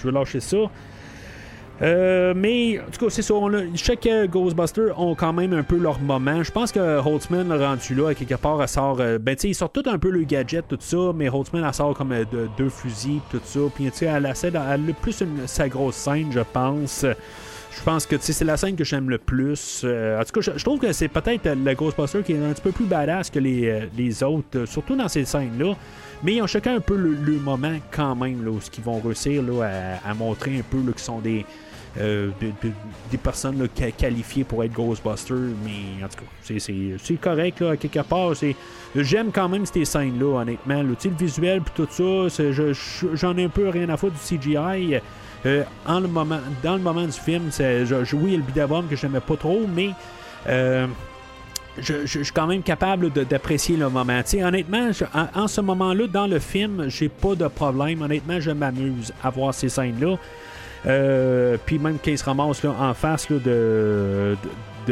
je 0.00 0.06
vais 0.06 0.12
lâcher 0.12 0.40
ça. 0.40 0.56
Euh, 1.80 2.34
mais 2.34 2.80
en 2.80 2.90
tout 2.90 3.04
cas, 3.04 3.10
c'est 3.10 3.22
ça. 3.22 3.34
chaque 3.76 4.06
euh, 4.06 4.26
Ghostbuster 4.26 4.88
ont 4.96 5.14
quand 5.14 5.32
même 5.32 5.52
un 5.52 5.62
peu 5.62 5.76
leur 5.78 6.00
moment. 6.00 6.42
Je 6.42 6.50
pense 6.50 6.72
que 6.72 6.98
Holtzman, 6.98 7.52
rendu 7.52 7.94
là, 7.94 8.14
quelque 8.14 8.34
part, 8.34 8.60
elle 8.60 8.68
sort. 8.68 8.96
euh, 9.00 9.18
ben, 9.18 9.36
tu 9.36 9.42
sais, 9.42 9.48
ils 9.50 9.54
sortent 9.54 9.80
tout 9.80 9.88
un 9.88 9.96
peu 9.98 10.10
le 10.10 10.24
gadget, 10.24 10.66
tout 10.66 10.78
ça, 10.80 11.12
mais 11.14 11.28
Holtzman, 11.28 11.62
elle 11.64 11.72
sort 11.74 11.94
comme 11.94 12.10
euh, 12.10 12.24
de- 12.32 12.48
deux 12.58 12.68
fusils, 12.68 13.20
tout 13.30 13.40
ça. 13.44 13.60
Puis, 13.72 13.84
tu 13.92 13.98
sais, 13.98 14.06
elle 14.06 14.26
a 14.26 14.32
plus 15.00 15.22
sa 15.46 15.68
grosse 15.68 15.94
scène, 15.94 16.32
je 16.32 16.40
pense. 16.52 17.06
Je 17.70 17.84
pense 17.84 18.06
que 18.06 18.16
c'est 18.18 18.44
la 18.44 18.56
scène 18.56 18.74
que 18.74 18.82
j'aime 18.82 19.08
le 19.08 19.18
plus. 19.18 19.82
Euh, 19.84 20.20
en 20.20 20.24
tout 20.24 20.40
cas, 20.40 20.52
je, 20.56 20.64
trouve 20.64 20.80
que 20.80 20.90
c'est 20.92 21.06
peut-être 21.06 21.46
euh, 21.46 21.54
le 21.54 21.74
Ghostbuster 21.74 22.22
qui 22.24 22.32
est 22.32 22.44
un 22.44 22.52
petit 22.52 22.62
peu 22.62 22.72
plus 22.72 22.86
badass 22.86 23.30
que 23.30 23.38
les, 23.38 23.68
euh, 23.68 24.26
autres, 24.26 24.48
euh, 24.56 24.66
surtout 24.66 24.96
dans 24.96 25.06
ces 25.06 25.24
scènes-là. 25.24 25.74
Mais 26.22 26.34
ils 26.34 26.42
ont 26.42 26.46
chacun 26.46 26.76
un 26.76 26.80
peu 26.80 26.96
le, 26.96 27.10
moment 27.38 27.74
quand 27.90 28.14
même, 28.16 28.42
ce 28.60 28.70
qu'ils 28.70 28.84
vont 28.84 29.00
réussir 29.00 29.42
là, 29.42 29.64
à, 30.04 30.10
montrer 30.14 30.58
un 30.58 30.62
peu 30.62 30.78
qu'ils 30.92 30.98
sont 30.98 31.20
des, 31.20 31.44
euh, 32.00 32.30
de- 32.40 32.48
de- 32.68 32.74
des 33.10 33.18
personnes 33.18 33.68
qualifiées 33.96 34.44
pour 34.44 34.64
être 34.64 34.72
Ghostbusters. 34.72 35.36
Mais 35.64 36.04
en 36.04 36.08
tout 36.08 36.16
cas, 36.16 36.30
c'est- 36.42 36.58
correct 37.16 37.62
quelque 37.80 38.00
part. 38.02 38.32
J'aime 38.96 39.30
quand 39.32 39.48
même 39.48 39.64
ces 39.66 39.84
scènes-là, 39.84 40.40
honnêtement. 40.40 40.82
là. 40.82 40.82
Le 40.82 40.96
visuel 41.18 41.60
puis 41.62 41.72
tout 41.76 41.88
ça, 42.28 42.42
j'en 43.14 43.36
ai 43.36 43.44
un 43.44 43.48
peu 43.48 43.68
rien 43.68 43.88
à 43.88 43.96
foutre 43.96 44.14
du 44.14 44.18
CGI. 44.38 44.98
Euh, 45.46 45.62
le 46.00 46.08
moment, 46.08 46.40
dans 46.64 46.74
le 46.74 46.82
moment 46.82 47.04
du 47.04 47.12
film, 47.12 47.44
je, 47.56 47.84
je- 48.04 48.16
oui, 48.16 48.24
il 48.24 48.32
y 48.32 48.34
a 48.34 48.38
le 48.38 48.42
que 48.88 48.96
j'aimais 48.96 49.20
pas 49.20 49.36
trop, 49.36 49.60
mais 49.72 49.90
euh, 50.48 50.86
je, 51.80 52.06
je- 52.06 52.18
je 52.18 52.22
suis 52.24 52.32
quand 52.32 52.46
même 52.46 52.62
capable 52.62 53.10
d'apprécier 53.10 53.76
le 53.76 53.88
moment. 53.88 54.20
Tu 54.22 54.30
sais, 54.38 54.44
honnêtement, 54.44 54.92
je- 54.92 55.04
en, 55.14 55.42
en 55.44 55.48
ce 55.48 55.60
moment-là, 55.60 56.06
dans 56.06 56.26
le 56.26 56.38
film, 56.38 56.88
j'ai 56.88 57.08
pas 57.08 57.34
de 57.34 57.46
problème. 57.48 58.02
Honnêtement, 58.02 58.40
je 58.40 58.50
m'amuse 58.50 59.12
à 59.22 59.30
voir 59.30 59.54
ces 59.54 59.68
scènes-là. 59.68 60.16
Euh, 60.86 61.56
puis 61.64 61.78
même 61.78 61.98
qu'il 61.98 62.16
se 62.16 62.24
ramasse 62.24 62.62
là, 62.62 62.74
en 62.78 62.94
face 62.94 63.30
de, 63.30 64.36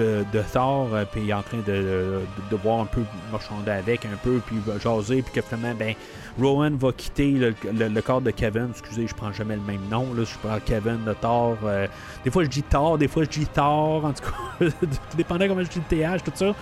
de, 0.00 0.42
Thor, 0.52 0.88
euh, 0.92 1.04
puis 1.10 1.22
il 1.22 1.30
est 1.30 1.34
en 1.34 1.42
train 1.42 1.58
de, 1.58 2.20
de, 2.50 2.56
voir 2.56 2.80
un 2.80 2.86
peu 2.86 3.02
marchander 3.30 3.70
avec 3.70 4.04
un 4.04 4.16
peu, 4.22 4.40
puis 4.44 4.56
jaser, 4.82 5.22
puis 5.22 5.32
que 5.32 5.40
finalement, 5.40 5.74
ben, 5.78 5.94
Rowan 6.40 6.76
va 6.76 6.92
quitter 6.92 7.32
le, 7.32 8.00
corps 8.00 8.20
de 8.20 8.30
Kevin. 8.30 8.68
Excusez, 8.70 9.06
je 9.06 9.14
prends 9.14 9.32
jamais 9.32 9.56
le 9.56 9.62
même 9.62 9.88
nom. 9.90 10.12
Là, 10.14 10.24
je 10.24 10.36
prends 10.46 10.58
Kevin 10.64 11.04
de 11.04 11.14
Thor. 11.14 11.56
euh, 11.64 11.86
des 12.24 12.30
fois, 12.30 12.44
je 12.44 12.48
dis 12.48 12.62
Thor, 12.62 12.98
des 12.98 13.08
fois, 13.08 13.24
je 13.24 13.30
dis 13.30 13.46
Thor. 13.46 14.04
En 14.04 14.12
tout 14.12 14.24
cas, 14.24 14.66
tout 14.80 15.16
dépendant 15.16 15.48
comment 15.48 15.62
je 15.62 15.68
dis 15.68 15.80
le 15.90 16.18
TH, 16.18 16.24
tout 16.24 16.32
ça. 16.34 16.54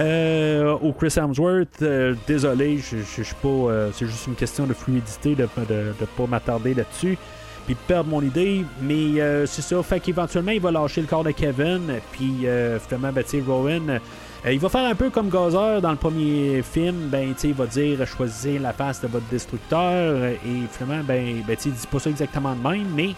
Euh, 0.00 0.72
au 0.82 0.92
Chris 0.92 1.14
Hemsworth, 1.16 1.82
désolé, 2.26 2.78
je 2.78 3.22
suis 3.22 3.34
pas. 3.42 3.90
c'est 3.92 4.06
juste 4.06 4.26
une 4.26 4.34
question 4.34 4.66
de 4.66 4.74
fluidité, 4.74 5.34
de 5.34 5.48
ne 5.56 6.06
pas 6.16 6.26
m'attarder 6.26 6.74
là-dessus. 6.74 7.16
Puis 7.66 7.74
perdre 7.74 8.10
mon 8.10 8.20
idée, 8.20 8.64
mais 8.82 9.20
euh, 9.20 9.46
c'est 9.46 9.62
ça. 9.62 9.82
Fait 9.82 9.98
qu'éventuellement, 10.00 10.52
il 10.52 10.60
va 10.60 10.70
lâcher 10.70 11.00
le 11.00 11.06
corps 11.06 11.24
de 11.24 11.30
Kevin. 11.30 11.80
Puis 12.12 12.46
euh, 12.46 12.78
finalement, 12.78 13.10
ben, 13.12 13.24
Rowan, 13.46 14.00
euh, 14.44 14.52
il 14.52 14.58
va 14.60 14.68
faire 14.68 14.84
un 14.86 14.94
peu 14.94 15.08
comme 15.08 15.30
Gazer 15.30 15.80
dans 15.80 15.90
le 15.90 15.96
premier 15.96 16.62
film. 16.62 17.08
Ben, 17.10 17.34
il 17.42 17.54
va 17.54 17.64
dire 17.66 18.06
choisissez 18.06 18.58
la 18.58 18.72
face 18.74 19.00
de 19.00 19.06
votre 19.08 19.26
destructeur. 19.30 20.24
Et 20.24 20.38
finalement, 20.70 21.02
ben, 21.06 21.42
ben 21.46 21.56
il 21.64 21.72
dit 21.72 21.86
pas 21.90 21.98
ça 21.98 22.10
exactement 22.10 22.54
de 22.54 22.68
même, 22.68 22.86
mais. 22.94 23.10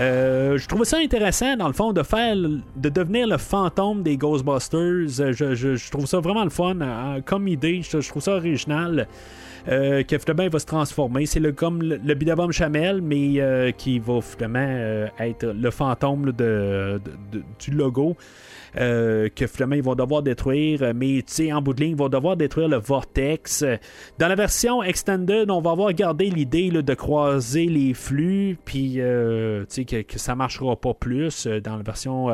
Euh, 0.00 0.56
je 0.56 0.66
trouvais 0.66 0.86
ça 0.86 0.96
intéressant, 0.96 1.54
dans 1.54 1.66
le 1.66 1.74
fond, 1.74 1.92
de 1.92 2.02
faire, 2.02 2.34
de 2.34 2.88
devenir 2.88 3.26
le 3.26 3.36
fantôme 3.36 4.02
des 4.02 4.16
Ghostbusters. 4.16 5.06
Je, 5.08 5.54
je- 5.54 5.90
trouve 5.90 6.06
ça 6.06 6.18
vraiment 6.18 6.44
le 6.44 6.48
fun 6.50 6.80
euh, 6.80 7.20
comme 7.22 7.46
idée. 7.46 7.82
Je 7.82 8.08
trouve 8.08 8.22
ça 8.22 8.32
original. 8.36 9.06
Euh, 9.68 10.02
que 10.02 10.18
finalement 10.18 10.48
va 10.48 10.58
se 10.58 10.66
transformer. 10.66 11.26
C'est 11.26 11.40
le, 11.40 11.52
comme 11.52 11.82
le, 11.82 11.96
le 11.96 12.14
Bidabom 12.14 12.50
Chamel, 12.50 13.00
mais 13.00 13.40
euh, 13.40 13.70
qui 13.70 13.98
va 13.98 14.20
finalement 14.20 14.66
euh, 14.66 15.06
être 15.20 15.46
le 15.46 15.70
fantôme 15.70 16.32
du 16.32 17.70
logo. 17.70 18.16
que 18.74 19.46
finalement 19.46 19.76
ils 19.76 19.82
vont 19.82 19.94
devoir 19.94 20.22
détruire, 20.22 20.92
mais 20.94 21.22
tu 21.22 21.52
en 21.52 21.62
bout 21.62 21.74
de 21.74 21.82
ligne, 21.82 21.92
ils 21.92 21.96
vont 21.96 22.08
devoir 22.08 22.36
détruire 22.36 22.68
le 22.68 22.78
vortex. 22.78 23.64
Dans 24.18 24.28
la 24.28 24.34
version 24.34 24.82
extended, 24.82 25.50
on 25.50 25.60
va 25.60 25.70
avoir 25.70 25.92
gardé 25.92 26.30
l'idée 26.30 26.70
de 26.70 26.94
croiser 26.94 27.66
les 27.66 27.94
flux, 27.94 28.58
puis 28.64 28.94
euh, 28.98 29.64
que, 29.66 30.02
que 30.02 30.18
ça 30.18 30.34
marchera 30.34 30.74
pas 30.74 30.94
plus. 30.94 31.46
Dans 31.46 31.76
la 31.76 31.82
version 31.82 32.28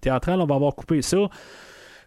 théâtrale, 0.00 0.40
on 0.40 0.46
va 0.46 0.56
avoir 0.56 0.74
coupé 0.74 1.00
ça. 1.00 1.28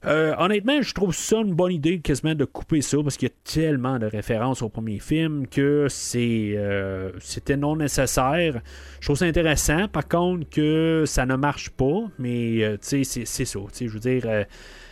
Euh, 0.08 0.34
honnêtement, 0.38 0.82
je 0.82 0.94
trouve 0.94 1.14
ça 1.14 1.38
une 1.38 1.54
bonne 1.54 1.74
idée 1.74 2.00
quasiment 2.00 2.34
de 2.34 2.46
couper 2.46 2.82
ça 2.82 2.98
parce 3.04 3.18
qu'il 3.18 3.28
y 3.28 3.32
a 3.32 3.36
tellement 3.44 4.00
de 4.00 4.06
références 4.06 4.62
au 4.62 4.70
premier 4.70 5.00
film 5.00 5.48
que 5.48 5.88
c'est 5.90 6.54
euh, 6.56 7.12
c'était 7.20 7.58
non 7.58 7.76
nécessaire. 7.76 8.62
Je 9.02 9.06
trouve 9.08 9.18
ça 9.18 9.26
intéressant, 9.26 9.88
par 9.90 10.08
contre, 10.08 10.50
que 10.50 11.04
ça 11.06 11.26
ne 11.26 11.36
marche 11.36 11.72
pas, 11.72 12.04
mais 12.20 12.64
euh, 12.64 12.78
c'est- 12.80 13.04
ça. 13.04 13.60
Je 13.80 13.88
veux 13.88 14.00
dire, 14.00 14.24
euh, 14.28 14.44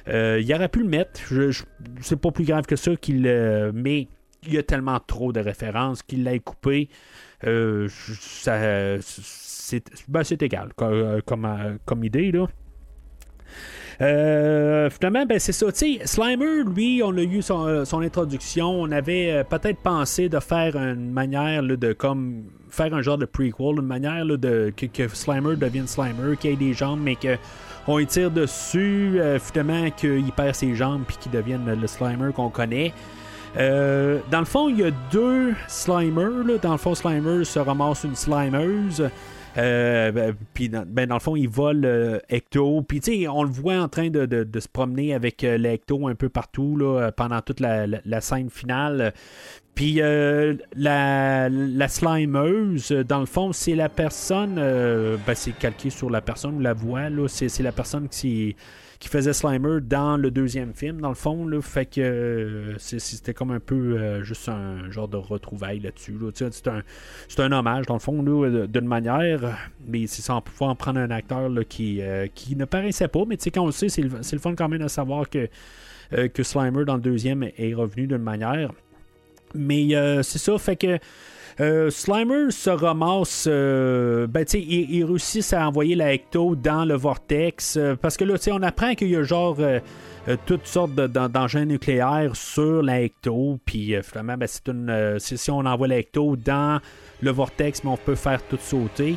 euh, 0.10 0.42
il 0.44 0.54
aurait 0.54 0.68
pu 0.70 0.80
le 0.80 0.90
mettre. 0.90 1.20
Je, 1.30 1.50
je- 1.52 1.64
c'est 2.02 2.20
pas 2.20 2.32
plus 2.32 2.46
grave 2.46 2.66
que 2.66 2.76
ça 2.76 2.96
qu'il. 2.98 3.22
mais 3.74 4.08
il 4.48 4.54
y 4.54 4.58
a 4.58 4.64
tellement 4.64 5.00
trop 5.00 5.32
de 5.32 5.40
références 5.40 6.04
qu'il 6.04 6.24
l'ait 6.24 6.40
coupé. 6.40 6.90
Ben, 10.08 10.24
c'est 10.24 10.42
égal 10.44 10.70
comme, 10.76 11.22
comme, 11.26 11.78
comme 11.86 12.04
idée, 12.04 12.32
là. 12.32 12.48
Euh, 14.02 14.90
finalement, 14.90 15.26
ben 15.26 15.40
c'est 15.40 15.52
ça. 15.52 15.68
Slimer, 15.72 16.64
lui, 16.66 17.02
on 17.04 17.16
a 17.18 17.22
eu 17.22 17.42
son, 17.42 17.86
introduction. 18.02 18.70
On 18.70 18.92
avait 18.92 19.32
euh, 19.32 19.44
peut-être 19.44 19.80
pensé 19.80 20.30
de 20.30 20.40
faire 20.40 20.76
une 20.76 21.12
manière 21.12 21.64
de 21.64 21.94
comme 21.94 22.44
faire 22.70 22.94
un 22.94 23.02
genre 23.02 23.18
de 23.18 23.26
prequel, 23.26 23.78
une 23.78 23.82
manière 23.82 24.26
là, 24.26 24.38
de 24.38 24.74
que, 24.76 25.08
Slimer 25.08 25.56
devienne 25.56 25.88
Slimer, 25.88 26.36
qu'il 26.38 26.52
ait 26.52 26.56
des 26.56 26.74
jambes, 26.74 27.00
mais 27.02 27.16
que 27.16 27.38
on 27.88 28.00
y 28.00 28.06
tire 28.06 28.32
dessus, 28.32 29.20
euh, 29.20 29.40
finalement 29.40 29.90
qu'il 29.92 30.32
perd 30.36 30.56
ses 30.56 30.76
jambes 30.76 31.04
puis 31.08 31.18
qu'il 31.18 31.32
devienne 31.32 31.66
le 31.66 31.88
Slimer 31.88 32.34
qu'on 32.34 32.50
connaît. 32.50 32.92
Dans 33.56 34.40
le 34.40 34.46
fond, 34.46 34.68
il 34.68 34.80
y 34.80 34.84
a 34.84 34.92
deux 35.12 35.54
Slimers. 35.70 36.44
là. 36.46 36.58
Dans 36.62 36.74
le 36.74 36.78
fond, 36.78 36.94
Slimer 36.94 37.46
se 37.46 37.60
ramasse 37.60 38.04
une 38.04 38.16
Slimeuse. 38.16 39.10
Euh, 39.58 40.12
ben, 40.12 40.36
puis 40.54 40.70
dans, 40.70 40.86
ben, 40.86 41.08
dans 41.08 41.16
le 41.16 41.22
fond, 41.22 41.36
il 41.36 41.48
vole 41.48 41.86
euh. 41.86 42.20
Puis 42.84 43.00
tu 43.00 43.22
sais, 43.22 43.28
on 43.28 43.44
le 43.44 43.50
voit 43.50 43.78
en 43.78 43.88
train 43.88 44.10
de, 44.10 44.26
de- 44.26 44.60
se 44.60 44.68
promener 44.68 45.14
avec 45.14 45.44
euh, 45.44 45.58
l'Ecto 45.58 46.08
un 46.08 46.16
peu 46.16 46.30
partout 46.30 46.78
là, 46.78 47.00
euh, 47.00 47.12
pendant 47.12 47.42
toute 47.42 47.60
la, 47.60 47.88
scène 48.22 48.50
finale. 48.50 49.14
Puis 49.74 50.02
euh, 50.02 50.56
la, 50.76 51.50
la 51.50 51.88
slimeuse, 51.88 52.92
dans 52.92 53.20
le 53.20 53.26
fond, 53.26 53.52
c'est 53.52 53.76
la 53.76 53.90
personne, 53.90 54.56
ben, 54.56 55.36
c'est 55.36 55.52
calqué 55.52 55.90
sur 55.90 56.10
la 56.10 56.22
personne 56.22 56.56
ou 56.56 56.60
la 56.60 56.74
voix, 56.74 57.10
c'est 57.28 57.60
la 57.62 57.72
personne 57.72 58.08
qui, 58.08 58.56
qui 59.00 59.10
faisait 59.10 59.34
Slimer 59.34 59.82
dans 59.82 60.18
le 60.18 60.32
deuxième 60.32 60.74
film, 60.74 61.02
dans 61.02 61.10
le 61.10 61.16
fond. 61.16 61.46
Là, 61.48 61.62
fait 61.62 61.86
que 61.86 62.02
euh, 62.02 62.78
c'était 62.78 63.34
comme 63.34 63.52
un 63.52 63.60
peu 63.60 63.76
euh, 63.98 64.24
juste 64.24 64.48
un 64.50 64.90
genre 64.92 65.08
de 65.08 65.18
retrouvaille 65.18 65.80
là-dessus. 65.80 66.18
là. 66.20 66.30
C'est 66.34 66.68
un, 66.68 66.82
un 67.46 67.52
hommage, 67.52 67.86
dans 67.86 67.96
le 67.96 68.00
fond, 68.00 68.24
de- 68.24 68.66
d'une 68.66 68.88
manière, 68.88 69.58
mais 69.88 70.08
c'est 70.08 70.22
sans 70.22 70.42
pouvoir 70.42 70.76
prendre 70.78 71.00
un 71.00 71.12
acteur 71.12 71.50
là, 71.50 71.64
qui, 71.64 72.02
euh, 72.02 72.28
qui 72.34 72.56
ne 72.56 72.66
paraissait 72.66 73.08
pas. 73.08 73.24
Mais 73.28 73.38
quand 73.38 73.62
on 73.64 73.68
le 73.68 73.72
sait, 73.72 73.90
c'est 73.90 74.02
le, 74.02 74.10
le 74.10 74.40
fun 74.40 74.56
quand 74.56 74.70
même 74.70 74.82
de 74.82 74.88
savoir 74.88 75.30
que, 75.30 75.48
euh, 76.14 76.28
que 76.28 76.44
Slimer 76.44 76.86
dans 76.86 76.96
le 76.96 77.02
deuxième 77.02 77.44
est 77.58 77.74
revenu 77.74 78.08
d'une 78.08 78.18
manière. 78.20 78.72
Mais 79.54 79.96
euh, 79.96 80.22
c'est 80.24 80.40
ça, 80.40 80.58
fait 80.58 80.76
que 80.76 80.98
euh, 81.60 81.90
Slimer 81.90 82.52
se 82.52 82.70
ramasse, 82.70 83.46
euh, 83.50 84.28
ben 84.28 84.44
tu 84.46 84.52
sais, 84.52 84.62
il, 84.62 85.04
réussit 85.06 85.54
à 85.54 85.68
envoyer 85.68 85.96
la 85.96 86.14
Ecto 86.14 86.56
dans 86.56 86.84
le 86.86 86.96
vortex, 86.96 87.78
euh, 87.78 87.96
parce 87.96 88.18
que 88.18 88.24
là, 88.26 88.38
tu 88.38 88.52
on 88.52 88.62
apprend 88.62 88.94
qu'il 88.96 89.10
y 89.10 89.16
a 89.16 89.24
genre 89.24 89.56
euh, 89.60 89.80
toutes 90.46 90.68
sortes 90.68 90.94
de- 90.96 91.08
d'en- 91.08 91.30
d'engins 91.30 91.66
nucléaires 91.66 92.36
sur 92.36 92.82
la 92.84 93.02
Ecto, 93.04 93.60
puis 93.66 93.96
finalement, 94.04 94.36
ben, 94.38 94.48
c'est 94.48 94.68
une, 94.68 95.18
si 95.20 95.52
on 95.52 95.60
envoie 95.60 95.88
la 95.88 96.00
Ecto 96.00 96.36
dans 96.36 96.80
le 97.22 97.32
vortex, 97.32 97.82
on 97.86 97.96
peut 97.98 98.16
faire 98.16 98.42
tout 98.48 98.58
sauter. 98.60 99.16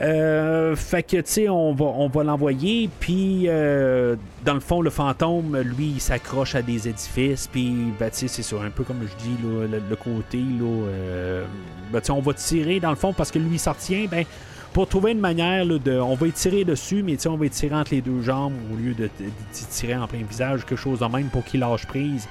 Euh, 0.00 0.74
fait 0.74 1.04
que, 1.04 1.18
tu 1.18 1.22
sais, 1.26 1.48
on 1.48 1.72
va, 1.72 1.84
on 1.84 2.08
va 2.08 2.24
l'envoyer, 2.24 2.90
puis 2.98 3.44
euh, 3.46 4.16
dans 4.44 4.54
le 4.54 4.60
fond, 4.60 4.80
le 4.80 4.90
fantôme, 4.90 5.56
lui, 5.58 5.92
il 5.94 6.00
s'accroche 6.00 6.56
à 6.56 6.62
des 6.62 6.88
édifices, 6.88 7.46
puis, 7.46 7.92
ben, 7.98 8.10
tu 8.10 8.26
c'est 8.26 8.42
ça, 8.42 8.56
un 8.60 8.70
peu 8.70 8.82
comme 8.82 9.00
je 9.02 9.24
dis, 9.24 9.36
le, 9.42 9.96
côté, 9.96 10.38
là, 10.38 10.88
euh, 10.88 11.44
ben, 11.92 12.00
on 12.10 12.20
va 12.20 12.34
tirer, 12.34 12.80
dans 12.80 12.90
le 12.90 12.96
fond, 12.96 13.12
parce 13.12 13.30
que 13.30 13.38
lui, 13.38 13.54
il 13.54 13.58
s'en 13.60 13.72
retient, 13.72 14.06
ben, 14.10 14.24
pour 14.72 14.88
trouver 14.88 15.12
une 15.12 15.20
manière, 15.20 15.64
de, 15.64 16.00
on 16.00 16.16
va 16.16 16.28
tirer 16.30 16.64
dessus, 16.64 17.04
mais, 17.04 17.24
on 17.28 17.36
va 17.36 17.48
tirer 17.48 17.76
entre 17.76 17.94
les 17.94 18.00
deux 18.00 18.20
jambes, 18.22 18.54
au 18.72 18.76
lieu 18.76 18.94
de, 18.94 19.04
de, 19.04 19.30
tirer 19.70 19.94
en 19.94 20.08
plein 20.08 20.24
visage, 20.28 20.66
quelque 20.66 20.76
chose 20.76 20.98
de 20.98 21.06
même 21.06 21.28
pour 21.28 21.44
qu'il 21.44 21.60
lâche 21.60 21.86
prise. 21.86 22.26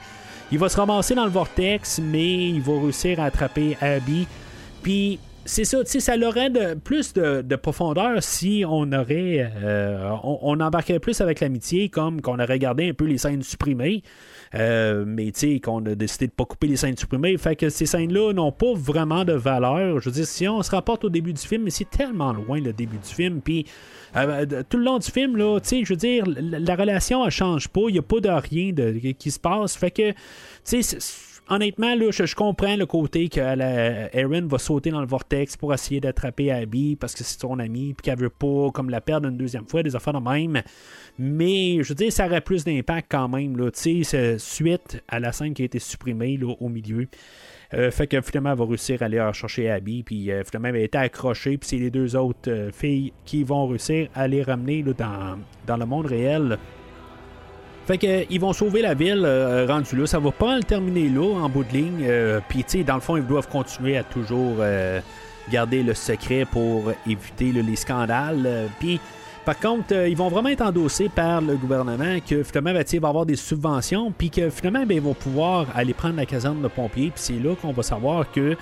Il 0.51 0.59
va 0.59 0.67
se 0.67 0.75
ramasser 0.75 1.15
dans 1.15 1.23
le 1.23 1.31
vortex, 1.31 2.01
mais 2.03 2.49
il 2.49 2.61
va 2.61 2.73
réussir 2.73 3.21
à 3.21 3.25
attraper 3.25 3.77
Abby, 3.79 4.27
puis 4.81 5.17
c'est 5.45 5.65
ça, 5.65 5.83
tu 5.83 5.91
sais, 5.91 5.99
ça 5.99 6.15
aurait 6.17 6.49
de, 6.49 6.73
plus 6.75 7.13
de, 7.13 7.41
de 7.41 7.55
profondeur 7.55 8.21
si 8.23 8.63
on 8.67 8.91
aurait. 8.93 9.51
euh, 9.63 10.09
on, 10.23 10.39
on 10.41 10.59
embarquait 10.59 10.99
plus 10.99 11.19
avec 11.21 11.39
l'amitié, 11.39 11.89
comme 11.89 12.21
qu'on 12.21 12.35
aurait 12.35 12.45
regardé 12.53 12.89
un 12.89 12.93
peu 12.93 13.05
les 13.05 13.17
scènes 13.17 13.41
supprimées. 13.43 14.03
Euh, 14.55 15.03
mais 15.07 15.31
tu 15.31 15.39
sais, 15.53 15.59
qu'on 15.59 15.83
a 15.85 15.95
décidé 15.95 16.27
de 16.27 16.31
pas 16.31 16.45
couper 16.45 16.67
les 16.67 16.75
scènes 16.77 16.95
supprimées. 16.97 17.37
Fait 17.37 17.55
que 17.55 17.69
ces 17.69 17.85
scènes-là 17.85 18.33
n'ont 18.33 18.51
pas 18.51 18.73
vraiment 18.73 19.25
de 19.25 19.33
valeur. 19.33 19.99
Je 19.99 20.09
veux 20.09 20.15
dire, 20.15 20.25
si 20.27 20.47
on 20.47 20.61
se 20.61 20.71
rapporte 20.71 21.03
au 21.05 21.09
début 21.09 21.33
du 21.33 21.41
film, 21.41 21.63
mais 21.63 21.71
c'est 21.71 21.89
tellement 21.89 22.31
loin 22.33 22.59
le 22.61 22.71
début 22.73 22.97
du 22.97 23.13
film. 23.13 23.41
Puis 23.41 23.65
euh, 24.15 24.45
de- 24.45 24.61
tout 24.61 24.77
le 24.77 24.83
long 24.83 24.99
du 24.99 25.09
film, 25.09 25.35
là, 25.37 25.59
tu 25.59 25.69
sais, 25.69 25.83
je 25.83 25.89
veux 25.93 25.97
dire, 25.97 26.23
la, 26.27 26.59
la 26.59 26.75
relation, 26.75 27.25
elle 27.25 27.31
change 27.31 27.67
pas. 27.67 27.81
Il 27.89 27.93
n'y 27.93 27.99
a 27.99 28.03
pas 28.03 28.19
de 28.19 28.29
rien 28.29 28.71
de, 28.71 28.91
qui 29.17 29.31
se 29.31 29.39
passe. 29.39 29.75
Fait 29.75 29.91
que, 29.91 30.11
tu 30.11 30.83
sais, 30.83 30.97
honnêtement, 31.49 31.95
là, 31.95 32.11
je, 32.11 32.35
comprends 32.35 32.75
le 32.75 32.85
côté 32.85 33.29
que 33.29 33.39
la- 33.39 34.09
va 34.47 34.57
sauter 34.57 34.91
dans 34.91 35.01
le 35.01 35.07
vortex 35.07 35.57
pour 35.57 35.73
essayer 35.73 35.99
d'attraper 35.99 36.51
Abby 36.51 36.95
parce 36.95 37.13
que 37.13 37.23
c'est 37.23 37.39
son 37.39 37.59
ami, 37.59 37.93
puis 37.93 38.03
qu'elle 38.03 38.19
veut 38.19 38.29
pas 38.29 38.71
comme 38.73 38.89
la 38.89 39.01
perdre 39.01 39.27
une 39.27 39.37
deuxième 39.37 39.67
fois, 39.67 39.83
des 39.83 39.95
affaires 39.95 40.13
de 40.13 40.19
même. 40.19 40.61
Mais 41.17 41.83
je 41.83 41.89
veux 41.89 41.95
dire, 41.95 42.11
ça 42.11 42.25
aurait 42.25 42.41
plus 42.41 42.63
d'impact 42.63 43.07
quand 43.11 43.27
même, 43.27 43.57
là, 43.57 43.69
suite 43.73 45.03
à 45.07 45.19
la 45.19 45.31
scène 45.31 45.53
qui 45.53 45.61
a 45.61 45.65
été 45.65 45.79
supprimée 45.79 46.37
là, 46.37 46.53
au 46.59 46.69
milieu. 46.69 47.07
Euh, 47.73 47.89
fait 47.89 48.05
que 48.05 48.21
finalement, 48.21 48.53
va 48.53 48.65
réussir 48.65 49.01
à 49.01 49.05
aller 49.05 49.23
chercher 49.33 49.69
Abby, 49.69 50.03
puis 50.03 50.31
euh, 50.31 50.43
finalement, 50.43 50.69
elle 50.69 50.75
a 50.75 50.85
été 50.85 50.97
accrochée, 50.97 51.57
puis 51.57 51.67
c'est 51.67 51.77
les 51.77 51.89
deux 51.89 52.15
autres 52.15 52.51
euh, 52.51 52.71
filles 52.71 53.13
qui 53.25 53.43
vont 53.43 53.67
réussir 53.67 54.09
à 54.13 54.27
les 54.27 54.43
ramener 54.43 54.83
là, 54.83 54.93
dans 55.65 55.77
le 55.77 55.85
monde 55.85 56.05
réel. 56.05 56.57
Fait 57.85 57.97
que 57.97 58.25
ils 58.29 58.39
vont 58.39 58.53
sauver 58.53 58.81
la 58.81 58.93
ville 58.93 59.23
euh, 59.25 59.65
rendu 59.67 59.95
là. 59.97 60.07
Ça 60.07 60.19
va 60.19 60.31
pas 60.31 60.55
le 60.55 60.63
terminer 60.63 61.09
là 61.09 61.35
en 61.43 61.49
bout 61.49 61.63
de 61.65 61.73
ligne. 61.73 62.03
Euh, 62.03 62.39
Puis 62.47 62.63
tu 62.63 62.77
sais, 62.79 62.83
dans 62.83 62.95
le 62.95 63.01
fond, 63.01 63.17
ils 63.17 63.25
doivent 63.25 63.49
continuer 63.49 63.97
à 63.97 64.03
toujours 64.03 64.55
euh, 64.59 65.01
garder 65.51 65.83
le 65.83 65.93
secret 65.93 66.45
pour 66.49 66.91
éviter 67.05 67.51
les 67.51 67.75
scandales. 67.75 68.43
Euh, 68.45 68.67
Puis 68.79 69.01
par 69.45 69.59
contre, 69.59 69.93
ils 70.07 70.15
vont 70.15 70.29
vraiment 70.29 70.47
être 70.47 70.61
endossés 70.61 71.09
par 71.09 71.41
le 71.41 71.57
gouvernement 71.57 72.19
que 72.25 72.43
finalement, 72.43 72.71
ben, 72.71 72.85
il 72.93 72.99
va 73.01 73.09
avoir 73.09 73.25
des 73.25 73.35
subventions, 73.35 74.13
puis 74.17 74.29
que 74.29 74.49
finalement, 74.49 74.85
ben, 74.85 74.95
ils 74.95 75.01
vont 75.01 75.13
pouvoir 75.13 75.65
aller 75.75 75.93
prendre 75.93 76.15
la 76.15 76.25
caserne 76.25 76.61
de 76.61 76.69
pompiers. 76.69 77.11
Puis 77.13 77.21
c'est 77.21 77.39
là 77.43 77.53
qu'on 77.61 77.73
va 77.73 77.83
savoir 77.83 78.31
que 78.31 78.55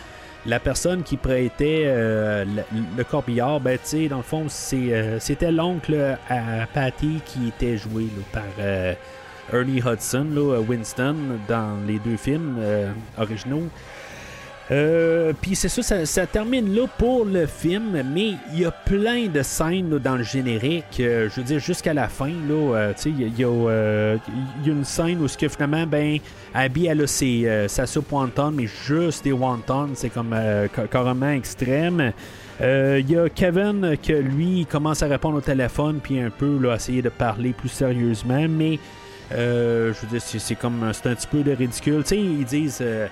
la 0.45 0.59
personne 0.59 1.03
qui 1.03 1.17
prêtait 1.17 1.83
euh, 1.85 2.45
le, 2.97 3.03
corbillard, 3.03 3.59
ben, 3.59 3.77
tu 3.77 3.87
sais, 3.89 4.07
dans 4.07 4.17
le 4.17 4.23
fond, 4.23 4.47
euh, 4.73 5.17
c'était 5.19 5.51
l'oncle 5.51 6.17
à 6.29 6.67
Patty 6.73 7.21
qui 7.25 7.49
était 7.49 7.77
joué 7.77 8.07
par 8.31 8.43
euh, 8.59 8.93
Ernie 9.53 9.81
Hudson, 9.85 10.27
Winston, 10.67 11.15
dans 11.47 11.77
les 11.87 11.99
deux 11.99 12.17
films 12.17 12.57
originaux. 13.17 13.67
Euh, 14.71 15.33
Puis 15.41 15.55
c'est 15.55 15.67
ça, 15.67 16.05
ça, 16.05 16.25
termine 16.25 16.73
là 16.73 16.83
pour 16.97 17.25
le 17.25 17.45
film, 17.45 18.03
mais 18.13 18.35
il 18.53 18.59
y 18.61 18.65
a 18.65 18.71
plein 18.71 19.27
de 19.27 19.41
scènes 19.41 19.89
dans 19.99 20.15
le 20.15 20.23
générique. 20.23 20.99
euh, 21.01 21.27
je 21.29 21.41
veux 21.41 21.45
dire, 21.45 21.59
jusqu'à 21.59 21.93
la 21.93 22.07
fin, 22.07 22.29
là, 22.29 22.75
euh, 22.75 22.93
il 23.05 23.21
y, 23.21 23.25
y 23.25 23.41
y 23.41 23.43
a 23.43 24.17
une 24.65 24.85
scène 24.85 25.19
où 25.21 25.27
ce 25.27 25.37
que 25.37 25.49
finalement, 25.49 25.85
ben, 25.85 26.19
Abby, 26.53 26.85
elle 26.85 27.01
a 27.01 27.07
ses, 27.07 27.65
sa 27.67 27.85
soupe 27.85 28.11
wonton, 28.13 28.51
mais 28.51 28.67
juste 28.87 29.25
des 29.25 29.33
wontons, 29.33 29.89
c'est 29.93 30.09
comme 30.09 30.33
ca- 30.33 30.87
carrément 30.89 31.31
extrême. 31.31 32.13
Il 32.61 33.09
y 33.11 33.17
a 33.17 33.27
Kevin 33.27 33.97
que 34.01 34.13
lui 34.13 34.65
commence 34.69 35.01
à 35.03 35.07
répondre 35.07 35.37
au 35.37 35.41
téléphone 35.41 35.99
puis 36.01 36.19
un 36.19 36.29
peu 36.29 36.57
là, 36.61 36.75
essayer 36.75 37.01
de 37.01 37.09
parler 37.09 37.53
plus 37.53 37.69
sérieusement, 37.69 38.45
mais 38.47 38.79
euh, 39.33 39.93
je 39.93 40.01
veux 40.01 40.07
dire 40.07 40.21
c'est, 40.21 40.55
comme 40.55 40.91
c'est 40.93 41.07
un 41.09 41.15
petit 41.15 41.27
peu 41.27 41.41
de 41.41 41.51
ridicule. 41.51 42.03
Ils 42.11 42.45
disent 42.45 42.79
euh, 42.81 43.07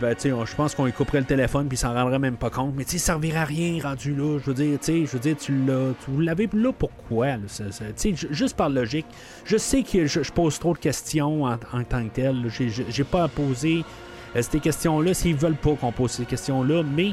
ben, 0.00 0.14
sais, 0.18 0.32
on- 0.32 0.44
je 0.44 0.54
pense 0.54 0.74
qu'on 0.74 0.84
lui 0.84 0.92
couperait 0.92 1.20
le 1.20 1.26
téléphone 1.26 1.68
puis 1.68 1.76
il 1.76 1.80
s'en 1.80 1.94
rendrait 1.94 2.18
même 2.18 2.36
pas 2.36 2.50
compte. 2.50 2.74
Mais 2.76 2.84
tu 2.84 2.92
sais, 2.92 2.98
ça 2.98 3.12
servirait 3.12 3.38
à 3.38 3.44
rien 3.44 3.82
rendu 3.82 4.14
là. 4.14 4.38
Je 4.38 4.46
veux 4.46 4.54
dire, 4.54 4.78
tu 4.80 5.06
je 5.06 5.12
veux 5.12 5.18
dire, 5.18 5.36
tu 5.36 5.54
l'as, 5.66 5.92
tu 6.04 6.22
l'avez 6.22 6.48
là 6.52 6.72
pourquoi 6.72 7.26
là, 7.26 7.38
ça- 7.46 7.70
ça- 7.72 7.84
juste 8.30 8.56
par 8.56 8.68
logique. 8.68 9.06
Je 9.44 9.56
sais 9.56 9.82
que 9.82 10.06
je, 10.06 10.20
pose 10.32 10.58
trop 10.58 10.74
de 10.74 10.78
questions 10.78 11.44
en, 11.44 11.56
tant 11.58 12.04
que 12.04 12.14
tel. 12.14 12.42
là. 12.42 12.48
J'ai, 12.50 13.04
pas 13.04 13.24
à 13.24 13.28
poser 13.28 13.84
euh, 14.36 14.42
ces 14.42 14.60
questions-là 14.60 15.14
s'ils 15.14 15.34
veulent 15.36 15.54
pas 15.56 15.74
qu'on 15.74 15.92
pose 15.92 16.10
ces 16.12 16.24
questions-là. 16.24 16.82
Mais 16.84 17.12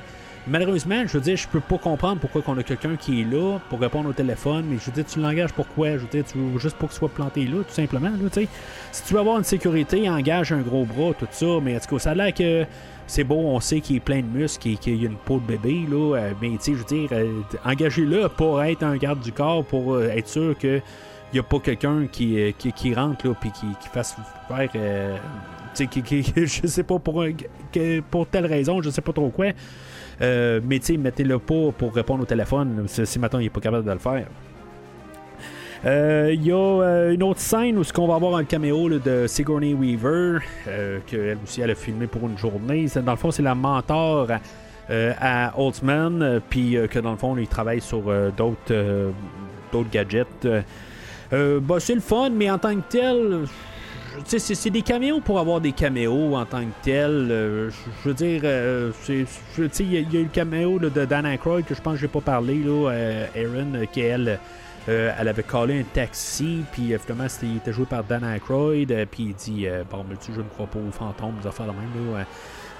malheureusement, 0.50 1.04
je 1.06 1.14
veux 1.14 1.22
dire, 1.22 1.38
je 1.38 1.48
peux 1.48 1.60
pas 1.60 1.78
comprendre 1.78 2.20
pourquoi 2.20 2.42
qu'on 2.42 2.58
a 2.58 2.64
quelqu'un 2.64 2.96
qui 2.96 3.22
est 3.22 3.24
là 3.26 3.60
pour 3.70 3.80
répondre 3.80 4.10
au 4.10 4.14
téléphone. 4.14 4.66
Mais 4.70 4.78
je 4.80 4.86
veux 4.86 4.92
dire, 4.92 5.06
tu 5.06 5.20
l'engages 5.20 5.54
pourquoi 5.54 5.92
Je 5.92 5.98
veux 5.98 6.08
dire, 6.08 6.24
tu 6.26 6.38
veux 6.38 6.60
juste 6.60 6.78
pour 6.78 6.90
qu'il 6.90 6.98
soit 6.98 7.10
planté 7.10 7.46
là, 7.46 7.64
tout 7.64 7.74
simplement. 7.74 8.10
Là, 8.10 8.30
tu 8.32 8.42
sais. 8.42 8.48
si 8.92 9.04
tu 9.04 9.14
veux 9.14 9.20
avoir 9.20 9.38
une 9.38 9.44
sécurité, 9.44 10.10
engage 10.10 10.52
un 10.52 10.62
gros 10.62 10.86
bras, 10.86 11.14
tout 11.18 11.28
ça. 11.32 11.46
Mais 11.62 11.76
en 11.76 11.80
tout 11.80 11.96
cas, 11.96 12.00
ça 12.00 12.12
a 12.12 12.16
l'air 12.16 12.34
que 12.34 12.66
c'est 13.06 13.24
beau, 13.24 13.36
on 13.38 13.60
sait 13.60 13.80
qu'il 13.80 13.96
est 13.96 14.02
plein 14.02 14.20
de 14.22 14.28
muscles 14.28 14.68
et 14.70 14.76
qu'il 14.76 15.02
y 15.02 15.06
a 15.06 15.10
une 15.10 15.16
peau 15.16 15.40
de 15.40 15.46
bébé, 15.46 15.86
là. 15.90 16.16
euh, 16.18 16.32
mais 16.42 16.50
tu 16.52 16.58
sais, 16.60 16.72
je 16.74 16.78
veux 16.80 16.84
dire, 16.84 17.10
euh, 17.14 17.42
engagez-le 17.64 18.28
pour 18.30 18.62
être 18.62 18.84
un 18.84 18.98
garde 18.98 19.22
du 19.22 19.32
corps, 19.32 19.64
pour 19.64 19.94
euh, 19.94 20.10
être 20.10 20.28
sûr 20.28 20.58
que 20.58 20.82
n'y 21.34 21.40
a 21.40 21.44
pas 21.44 21.60
quelqu'un 21.60 22.08
qui, 22.12 22.40
euh, 22.40 22.52
qui, 22.58 22.72
qui 22.72 22.94
rentre 22.94 23.28
là 23.28 23.34
puis 23.40 23.52
qui, 23.52 23.66
fasse 23.94 24.16
faire 24.48 24.70
euh, 24.76 25.18
qui, 25.76 25.88
qui- 26.02 26.24
je 26.46 26.68
sais 26.68 26.84
pas 26.84 27.00
pour 27.00 27.26
pour 28.10 28.28
telle 28.28 28.46
raison 28.46 28.82
je 28.82 28.90
sais 28.90 29.02
pas 29.02 29.14
trop 29.14 29.30
quoi 29.30 29.48
Euh, 30.22 30.60
mais 30.64 30.80
tu 30.80 30.86
sais 30.86 30.98
mettez-le 30.98 31.38
pas 31.38 31.72
pour 31.78 31.94
répondre 31.94 32.24
au 32.24 32.26
téléphone 32.26 32.86
si, 32.88 33.20
maintenant 33.20 33.38
il 33.38 33.46
est 33.46 33.50
pas 33.52 33.60
capable 33.60 33.86
de 33.86 33.92
le 33.92 34.00
faire 34.00 34.26
Euh, 35.86 36.32
Il 36.34 36.44
y 36.44 36.52
a 36.52 36.56
euh, 36.56 37.14
une 37.14 37.22
autre 37.22 37.40
scène 37.40 37.78
où 37.78 37.84
ce 37.84 37.94
qu'on 37.94 38.08
va 38.08 38.16
avoir 38.16 38.36
un 38.36 38.44
caméo 38.44 38.90
de 38.90 39.28
Sigourney 39.28 39.76
Weaver, 39.76 40.40
qu'elle 41.06 41.38
aussi 41.44 41.62
elle 41.62 41.70
a 41.70 41.76
filmé 41.76 42.08
pour 42.08 42.28
une 42.28 42.38
journée. 42.38 42.88
Dans 42.96 43.12
le 43.12 43.18
fond, 43.18 43.30
c'est 43.30 43.44
la 43.44 43.54
mentor 43.54 44.28
à, 44.32 45.48
à 45.50 45.60
Holtzman, 45.60 46.42
puis 46.50 46.78
que 46.90 46.98
dans 46.98 47.12
le 47.12 47.18
fond, 47.18 47.38
il 47.38 47.48
travaille 47.48 47.82
sur 47.82 48.02
d'autres 48.36 49.12
d'autres 49.72 49.92
gadgets. 49.92 50.48
Bah, 51.32 51.76
c'est 51.78 51.94
le 51.94 52.02
fun, 52.02 52.32
mais 52.32 52.50
en 52.50 52.58
tant 52.58 52.76
que 52.76 52.82
tel, 52.90 53.46
c'est 54.26 54.70
des 54.70 54.82
caméos 54.82 55.20
pour 55.22 55.40
avoir 55.40 55.62
des 55.62 55.72
caméos 55.72 56.36
en 56.36 56.46
tant 56.46 56.62
que 56.62 56.74
tel. 56.84 57.28
Euh, 57.32 57.70
je- 57.70 58.08
veux 58.10 58.14
dire, 58.14 58.42
euh, 58.44 58.92
il 59.10 59.94
y, 59.94 59.98
a- 59.98 60.20
eu 60.20 60.24
le 60.24 60.30
caméo 60.30 60.80
de 60.80 61.06
Dan 61.06 61.26
Aykroyd 61.26 61.66
que 61.66 61.76
je 61.76 61.82
pense 61.82 61.96
que 61.96 62.00
j'ai 62.02 62.08
pas 62.08 62.22
parlé, 62.22 62.56
là, 62.56 62.90
euh, 62.92 63.26
euh, 63.36 63.86
qui 63.92 64.02
elle, 64.02 64.40
avait 64.88 65.44
collé 65.44 65.80
un 65.80 65.84
taxi, 65.84 66.64
puis 66.72 66.94
finalement, 67.04 67.28
c'était, 67.28 67.48
il 67.48 67.58
était 67.58 67.74
joué 67.74 67.86
par 67.86 68.04
Dan 68.04 68.24
Aykroyd, 68.24 68.88
puis 69.12 69.24
il 69.24 69.34
dit, 69.36 69.68
bon, 69.92 70.06
mais 70.10 70.16
tu 70.16 70.32
je 70.34 70.40
ne 70.40 70.44
crois 70.46 70.68
pas 70.68 70.80
aux 70.80 70.92
fantômes, 70.92 71.36
des 71.42 71.48
affaires 71.48 71.66
de 71.68 71.72
même, 71.72 72.14
là. 72.14 72.26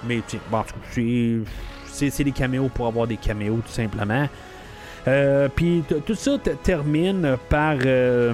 mais 0.06 0.22
tu 0.26 0.38
bon, 0.50 0.62
c'est, 1.90 2.24
des 2.24 2.32
caméos 2.32 2.68
pour 2.74 2.86
avoir 2.86 3.06
des 3.06 3.16
caméos, 3.18 3.60
tout 3.66 3.72
simplement. 3.72 4.26
Puis 5.54 5.84
tout 6.06 6.14
ça 6.14 6.38
termine 6.62 7.36
par 7.48 7.76
euh, 7.84 8.32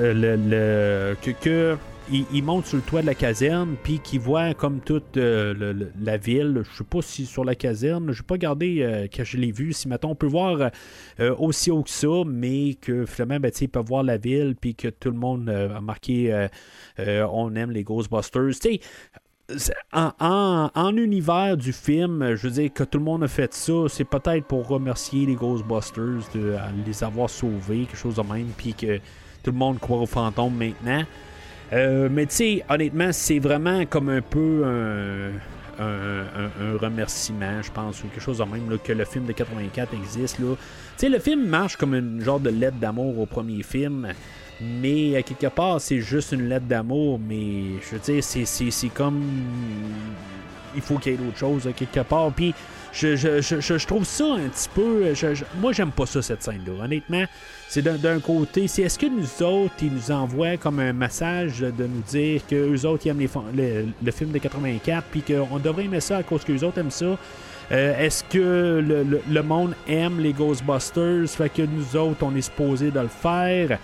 le, 0.00 1.14
que 1.14 1.76
il, 2.10 2.42
monte 2.42 2.66
sur 2.66 2.76
le 2.76 2.82
toit 2.82 3.02
de 3.02 3.06
la 3.06 3.14
caserne 3.14 3.76
puis 3.82 3.98
qu'il 3.98 4.20
voit 4.20 4.54
comme 4.54 4.80
toute 4.80 5.16
euh, 5.16 5.74
la 6.00 6.16
ville. 6.16 6.62
Je 6.70 6.78
sais 6.78 6.84
pas 6.84 7.02
si 7.02 7.26
sur 7.26 7.44
la 7.44 7.54
caserne, 7.54 8.12
je 8.12 8.20
n'ai 8.20 8.26
pas 8.26 8.36
gardé 8.36 8.78
euh, 8.80 9.06
que 9.06 9.24
je 9.24 9.36
l'ai 9.36 9.52
vu. 9.52 9.72
Si 9.72 9.88
maintenant 9.88 10.10
on 10.10 10.14
peut 10.14 10.26
voir 10.26 10.70
euh, 11.20 11.34
aussi 11.38 11.70
haut 11.70 11.82
que 11.82 11.90
ça, 11.90 12.24
mais 12.26 12.74
que 12.74 13.06
finalement 13.06 13.40
ben, 13.40 13.52
il 13.60 13.68
peut 13.68 13.80
voir 13.80 14.02
la 14.02 14.16
ville 14.16 14.54
puis 14.60 14.74
que 14.74 14.88
tout 14.88 15.10
le 15.10 15.16
monde 15.16 15.48
a 15.48 15.80
marqué 15.80 16.48
on 16.98 17.54
aime 17.54 17.70
les 17.70 17.84
Ghostbusters. 17.84 18.52
En, 19.92 20.12
en- 20.74 20.96
univers 20.96 21.56
du 21.56 21.72
film, 21.72 22.36
je 22.36 22.46
veux 22.46 22.54
dire 22.54 22.72
que 22.72 22.84
tout 22.84 22.98
le 22.98 23.04
monde 23.04 23.24
a 23.24 23.28
fait 23.28 23.52
ça, 23.52 23.72
c'est 23.88 24.04
peut-être 24.04 24.46
pour 24.46 24.68
remercier 24.68 25.26
les 25.26 25.34
Ghostbusters 25.34 26.22
de 26.34 26.56
les 26.86 27.02
avoir 27.02 27.28
sauvés, 27.28 27.86
quelque 27.86 27.96
chose 27.96 28.16
de 28.16 28.22
même, 28.22 28.48
puis 28.56 28.74
que 28.74 28.98
tout 29.42 29.50
le 29.50 29.58
monde 29.58 29.80
croit 29.80 29.98
aux 29.98 30.06
fantômes 30.06 30.54
maintenant. 30.54 31.04
Euh, 31.72 32.08
mais 32.10 32.26
tu 32.26 32.34
sais, 32.34 32.64
honnêtement, 32.68 33.12
c'est 33.12 33.38
vraiment 33.38 33.86
comme 33.86 34.08
un 34.08 34.22
peu 34.22 34.64
un, 34.64 35.32
remerciement, 36.78 37.62
je 37.62 37.70
pense, 37.70 38.02
ou 38.04 38.08
quelque 38.08 38.20
chose 38.20 38.38
de 38.38 38.44
même, 38.44 38.78
que 38.82 38.92
le 38.92 39.04
film 39.04 39.24
de 39.26 39.32
84 39.32 39.94
existe. 39.94 40.38
là. 40.38 40.54
Tu 40.56 41.06
sais, 41.06 41.08
le 41.08 41.18
film 41.18 41.46
marche 41.46 41.76
comme 41.76 41.94
une 41.94 42.22
genre 42.22 42.40
de 42.40 42.50
lettre 42.50 42.76
d'amour 42.76 43.18
au 43.18 43.26
premier 43.26 43.62
film. 43.62 44.08
Mais 44.60 45.16
à 45.16 45.22
quelque 45.22 45.46
part, 45.46 45.80
c'est 45.80 46.00
juste 46.00 46.32
une 46.32 46.48
lettre 46.48 46.66
d'amour, 46.66 47.18
mais 47.18 47.80
je 47.80 47.96
veux 47.96 47.98
dire, 47.98 48.22
c'est 48.22 48.88
comme. 48.88 49.22
Il 50.74 50.82
faut 50.82 50.98
qu'il 50.98 51.12
y 51.12 51.14
ait 51.14 51.18
d'autres 51.18 51.38
choses 51.38 51.66
à 51.66 51.72
quelque 51.72 52.00
part. 52.00 52.30
Puis 52.32 52.54
je, 52.92 53.16
je, 53.16 53.40
je, 53.40 53.60
je- 53.78 53.86
trouve 53.86 54.04
ça 54.04 54.24
un 54.34 54.48
petit 54.48 54.68
peu. 54.74 55.12
moi, 55.60 55.72
j'aime 55.72 55.90
pas 55.92 56.06
ça, 56.06 56.22
cette 56.22 56.42
scène-là. 56.42 56.84
Honnêtement, 56.84 57.24
c'est 57.68 57.82
d'un, 57.82 57.96
côté. 58.20 58.66
C'est 58.68 58.82
est-ce 58.82 58.98
que 58.98 59.06
nous 59.06 59.46
autres, 59.46 59.74
ils 59.82 59.92
nous 59.92 60.10
envoient 60.10 60.56
comme 60.56 60.80
un 60.80 60.92
message 60.92 61.60
de 61.60 61.86
nous 61.86 62.02
dire 62.08 62.42
que 62.48 62.54
eux 62.56 62.86
autres, 62.86 63.06
ils 63.06 63.10
aiment 63.10 63.20
les 63.20 63.28
le, 63.54 63.86
le 64.04 64.10
film 64.12 64.30
de 64.32 64.38
84, 64.38 65.04
puis 65.10 65.22
qu'on 65.22 65.58
devrait 65.58 65.84
aimer 65.84 66.00
ça 66.00 66.18
à 66.18 66.22
cause 66.22 66.44
que 66.44 66.52
les 66.52 66.64
autres 66.64 66.78
aiment 66.78 66.90
ça? 66.90 67.16
Euh, 67.72 67.98
Est-ce 68.04 68.24
que 68.24 68.82
le, 68.84 69.04
le- 69.04 69.42
monde 69.42 69.74
aime 69.88 70.18
les 70.20 70.32
Ghostbusters? 70.32 71.28
Fait 71.28 71.48
que 71.48 71.62
nous 71.62 71.96
autres, 71.96 72.22
on 72.22 72.34
est 72.34 72.40
supposé 72.42 72.90
de 72.90 72.98
le 73.00 73.06
faire? 73.08 73.78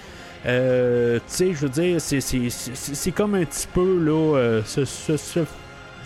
Euh, 0.45 1.19
tu 1.19 1.23
sais, 1.29 1.53
je 1.55 1.59
veux 1.61 1.69
dire, 1.69 2.01
c'est, 2.01 3.11
comme 3.13 3.35
un 3.37 3.45
petit 3.45 3.67
peu 3.73 3.99
là, 4.05 4.37
euh, 4.37 4.63
se, 4.65 4.85
se, 4.85 5.41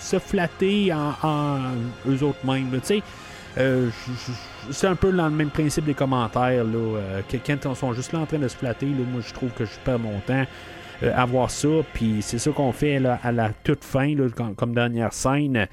se 0.01 0.19
flatter 0.19 0.93
en, 0.93 1.61
eux 2.09 2.23
autres 2.23 2.45
mêmes. 2.45 2.81
euh, 3.59 3.91
c'est 4.71 4.87
un 4.87 4.95
peu 4.95 5.13
dans 5.13 5.27
le 5.27 5.35
même 5.35 5.51
principe 5.51 5.85
des 5.85 5.95
commentaires. 5.95 6.65
Là, 6.65 6.79
euh, 6.79 7.23
quand 7.31 7.71
ils 7.71 7.77
sont 7.77 7.93
juste 7.93 8.13
là 8.13 8.21
en 8.21 8.27
train 8.27 8.39
de 8.39 8.49
se 8.49 8.57
flatter, 8.57 8.87
là, 8.87 9.05
moi 9.11 9.21
je 9.27 9.33
trouve 9.33 9.51
que 9.51 9.65
je 9.65 9.73
perds 9.85 9.99
mon 9.99 10.19
temps 10.21 10.45
euh, 11.03 11.13
à 11.15 11.25
voir 11.25 11.51
ça. 11.51 11.69
Puis 11.95 12.17
c'est 12.21 12.39
ça 12.39 12.51
qu'on 12.51 12.73
fait 12.73 12.99
là, 13.01 13.19
à 13.23 13.33
la 13.33 13.51
toute 13.65 13.85
fin, 13.85 14.15
là, 14.15 14.27
comme, 14.57 14.75
dernière 14.75 15.13
scène. 15.13 15.67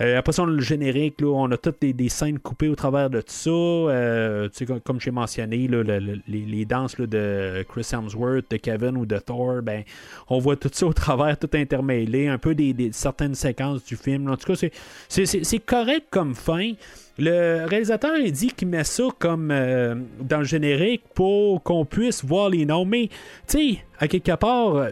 Euh, 0.00 0.18
après 0.18 0.32
ça, 0.32 0.42
on 0.42 0.46
a 0.48 0.50
le 0.50 0.60
générique, 0.60 1.20
là, 1.20 1.28
on 1.28 1.50
a 1.50 1.56
toutes 1.56 1.80
des, 1.80 1.92
des 1.92 2.08
scènes 2.08 2.38
coupées 2.38 2.68
au 2.68 2.74
travers 2.74 3.10
de 3.10 3.20
tout 3.20 3.26
ça. 3.32 3.50
Euh, 3.50 4.48
comme, 4.66 4.80
comme 4.80 5.00
j'ai 5.00 5.10
mentionné, 5.10 5.66
le- 5.68 5.82
le- 5.82 6.00
les, 6.26 6.40
les 6.44 6.64
danses 6.64 6.96
de 6.96 7.64
Chris 7.68 7.88
Hemsworth, 7.92 8.50
de 8.50 8.56
Kevin 8.56 8.96
ou 8.96 9.06
de 9.06 9.18
Thor, 9.18 9.62
ben, 9.62 9.82
on 10.28 10.38
voit 10.38 10.56
tout 10.56 10.70
ça 10.72 10.86
au 10.86 10.92
travers, 10.92 11.38
tout 11.38 11.50
intermêlé, 11.54 12.28
un 12.28 12.38
peu 12.38 12.54
des, 12.54 12.72
des- 12.72 12.92
certaines 12.92 13.34
séquences 13.34 13.84
du 13.84 13.96
film. 13.96 14.30
En 14.30 14.36
tout 14.36 14.52
cas, 14.52 14.66
c'est 15.08 15.58
correct 15.60 16.06
comme 16.10 16.34
fin. 16.34 16.72
Le 17.16 17.64
réalisateur 17.66 18.16
il 18.16 18.32
dit 18.32 18.48
qu'il 18.48 18.68
met 18.68 18.82
ça 18.82 19.04
comme 19.18 19.50
euh, 19.52 19.94
dans 20.20 20.38
le 20.38 20.44
générique 20.44 21.02
pour 21.14 21.62
qu'on 21.62 21.84
puisse 21.84 22.24
voir 22.24 22.48
les 22.48 22.66
noms. 22.66 22.84
Mais, 22.84 23.08
tu 23.46 23.58
sais, 23.58 23.78
à 24.00 24.08
quelque 24.08 24.34
part, 24.34 24.74
euh, 24.74 24.90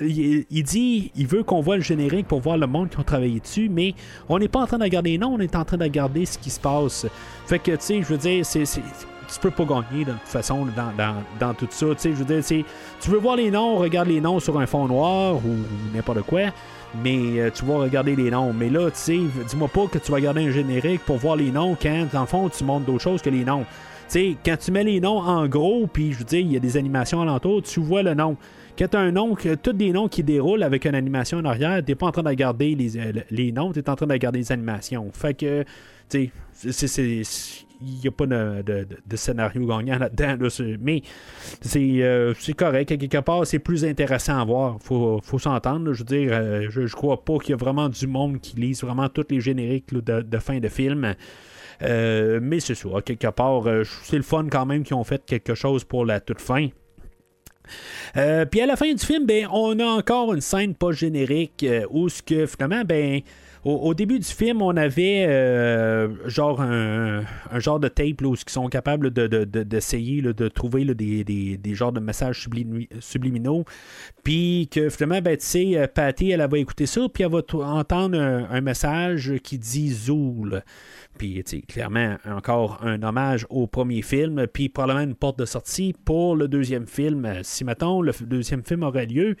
il, 0.00 0.62
dit 0.62 1.10
il 1.16 1.26
veut 1.26 1.42
qu'on 1.44 1.62
voit 1.62 1.76
le 1.76 1.82
générique 1.82 2.28
pour 2.28 2.40
voir 2.40 2.58
le 2.58 2.66
monde 2.66 2.90
qui 2.90 2.98
ont 2.98 3.04
travaillé 3.04 3.40
dessus, 3.40 3.70
mais 3.70 3.94
on 4.28 4.38
n'est 4.38 4.48
pas 4.48 4.60
en 4.60 4.66
train 4.66 4.78
de 4.78 4.84
regarder 4.84 5.12
les 5.12 5.18
noms, 5.18 5.34
on 5.34 5.40
est 5.40 5.56
en 5.56 5.64
train 5.64 5.78
de 5.78 5.84
regarder 5.84 6.26
ce 6.26 6.36
qui 6.36 6.50
se 6.50 6.60
passe. 6.60 7.06
Fait 7.46 7.58
que, 7.58 7.72
tu 7.72 7.76
sais, 7.80 8.02
je 8.02 8.06
veux 8.06 8.18
dire, 8.18 8.44
c'est. 8.44 8.64
tu 8.64 9.40
peux 9.40 9.50
pas 9.50 9.64
gagner 9.64 10.04
de 10.04 10.12
toute 10.12 10.28
façon 10.28 10.66
dans, 10.76 11.14
dans, 11.40 11.54
tout 11.54 11.68
ça. 11.70 11.86
Tu 11.98 12.10
je 12.10 12.22
veux 12.22 12.40
dire, 12.40 12.64
tu 13.00 13.10
veux 13.10 13.18
voir 13.18 13.36
les 13.36 13.50
noms, 13.50 13.76
regarde 13.76 14.08
les 14.08 14.20
noms 14.20 14.40
sur 14.40 14.58
un 14.60 14.66
fond 14.66 14.86
noir 14.86 15.36
ou 15.36 15.94
n'importe 15.94 16.20
quoi 16.22 16.52
mais 17.02 17.40
euh, 17.40 17.50
tu 17.50 17.64
vas 17.64 17.78
regarder 17.78 18.16
les 18.16 18.30
noms. 18.30 18.52
Mais 18.52 18.68
là, 18.70 18.90
tu 18.90 18.96
sais, 18.98 19.18
dis-moi 19.48 19.68
pas 19.68 19.86
que 19.86 19.98
tu 19.98 20.10
vas 20.10 20.16
regarder 20.16 20.46
un 20.46 20.50
générique 20.50 21.02
pour 21.04 21.16
voir 21.16 21.36
les 21.36 21.50
noms 21.50 21.76
quand, 21.80 22.06
le 22.12 22.26
fond, 22.26 22.48
tu 22.48 22.64
montres 22.64 22.86
d'autres 22.86 23.02
choses 23.02 23.22
que 23.22 23.30
les 23.30 23.44
noms. 23.44 23.64
Tu 23.64 23.66
sais, 24.08 24.36
quand 24.44 24.56
tu 24.56 24.70
mets 24.70 24.84
les 24.84 25.00
noms 25.00 25.18
en 25.18 25.46
gros, 25.48 25.86
puis 25.86 26.12
je 26.12 26.18
veux 26.18 26.24
dire, 26.24 26.40
il 26.40 26.52
y 26.52 26.56
a 26.56 26.60
des 26.60 26.76
animations 26.76 27.20
alentour, 27.22 27.62
tu 27.62 27.80
vois 27.80 28.02
le 28.02 28.14
nom. 28.14 28.36
Quand 28.78 28.88
tu 28.88 28.96
as 28.96 29.00
un 29.00 29.10
nom, 29.10 29.34
tous 29.62 29.72
des 29.72 29.90
noms 29.90 30.06
qui 30.08 30.22
déroulent 30.22 30.62
avec 30.62 30.84
une 30.84 30.94
animation 30.94 31.38
en 31.38 31.44
arrière, 31.46 31.82
t'es 31.84 31.94
pas 31.94 32.06
en 32.06 32.12
train 32.12 32.22
de 32.22 32.28
regarder 32.28 32.74
les, 32.74 32.98
euh, 32.98 33.12
les 33.30 33.50
noms, 33.50 33.72
tu 33.72 33.78
es 33.80 33.90
en 33.90 33.96
train 33.96 34.06
de 34.06 34.12
regarder 34.12 34.38
les 34.38 34.52
animations. 34.52 35.10
Fait 35.12 35.34
que, 35.34 35.64
tu 36.08 36.30
sais, 36.52 36.86
c'est- 36.86 37.65
il 37.80 38.00
n'y 38.00 38.08
a 38.08 38.10
pas 38.10 38.26
de, 38.26 38.86
scénario 39.16 39.66
gagnant 39.66 39.98
là-dedans. 39.98 40.48
mais 40.80 41.02
c'est 41.60 42.02
euh, 42.02 42.34
correct. 42.56 42.98
Quelque 42.98 43.18
part, 43.18 43.46
c'est 43.46 43.58
plus 43.58 43.84
intéressant 43.84 44.40
à 44.40 44.44
voir. 44.44 44.78
faut, 44.80 45.20
faut 45.22 45.38
s'entendre. 45.38 45.92
Je 45.92 45.98
veux 46.00 46.04
dire, 46.04 46.30
euh, 46.32 46.66
je, 46.70 46.94
crois 46.94 47.24
pas 47.24 47.38
qu'il 47.38 47.50
y 47.50 47.54
a 47.54 47.56
vraiment 47.56 47.88
du 47.88 48.06
monde 48.06 48.40
qui 48.40 48.56
lise 48.56 48.82
vraiment 48.82 49.08
tous 49.08 49.26
les 49.30 49.40
génériques 49.40 49.92
de, 49.92 50.38
fin 50.38 50.58
de 50.58 50.68
film. 50.68 51.14
Euh, 51.82 52.40
mais 52.42 52.60
c'est 52.60 52.74
ça. 52.74 52.88
Quelque 53.04 53.28
part, 53.28 53.64
c'est 54.04 54.16
le 54.16 54.22
fun 54.22 54.46
quand 54.50 54.66
même 54.66 54.82
qu'ils 54.82 54.96
ont 54.96 55.04
fait 55.04 55.24
quelque 55.24 55.54
chose 55.54 55.84
pour 55.84 56.04
la 56.04 56.20
toute 56.20 56.40
fin. 56.40 56.68
Puis 58.14 58.60
à 58.60 58.66
la 58.66 58.76
fin 58.76 58.92
du 58.92 59.04
film, 59.04 59.26
ben, 59.26 59.48
on 59.52 59.78
a 59.80 59.84
encore 59.84 60.32
une 60.32 60.40
scène 60.40 60.74
pas 60.74 60.92
générique 60.92 61.66
où 61.90 62.08
ce 62.08 62.22
que 62.22 62.46
finalement, 62.46 62.84
ben, 62.84 63.20
au, 63.66 63.94
début 63.94 64.18
du 64.18 64.26
film, 64.26 64.62
on 64.62 64.76
avait 64.76 65.26
euh, 65.28 66.08
genre 66.28 66.60
un, 66.60 67.24
genre 67.58 67.80
de 67.80 67.88
tape 67.88 68.22
où 68.22 68.34
ils 68.34 68.50
sont 68.50 68.68
capables 68.68 69.10
de- 69.10 69.26
de- 69.26 69.44
de- 69.44 69.62
d'essayer 69.64 70.22
trouver 70.48 70.84
des, 70.84 71.24
des, 71.24 71.56
des 71.56 71.74
genres 71.74 71.92
de 71.92 72.00
messages 72.00 72.46
sublimi- 72.46 72.88
subliminaux. 73.00 73.64
Puis 74.22 74.68
que 74.70 74.88
finalement, 74.88 75.20
ben, 75.20 75.36
tu 75.36 75.44
sais, 75.44 75.90
Patty, 75.92 76.30
elle, 76.30 76.48
va 76.48 76.58
écouter 76.58 76.86
ça, 76.86 77.08
puis 77.12 77.24
elle 77.24 77.32
va 77.32 77.42
entendre 77.64 78.18
un, 78.18 78.48
un 78.50 78.60
message 78.60 79.34
qui 79.42 79.58
dit 79.58 79.90
Zool. 79.90 80.62
Puis, 81.16 81.42
clairement, 81.68 82.16
encore 82.24 82.78
un 82.82 83.02
hommage 83.02 83.46
au 83.50 83.66
premier 83.66 84.02
film, 84.02 84.46
puis 84.52 84.68
probablement 84.68 85.04
une 85.04 85.14
porte 85.14 85.38
de 85.38 85.44
sortie 85.44 85.94
pour 86.04 86.36
le 86.36 86.48
deuxième 86.48 86.86
film, 86.86 87.24
euh, 87.24 87.40
si, 87.42 87.64
mettons, 87.64 88.02
le 88.02 88.12
deuxième 88.22 88.62
film 88.62 88.82
aurait 88.82 89.06
lieu. 89.06 89.36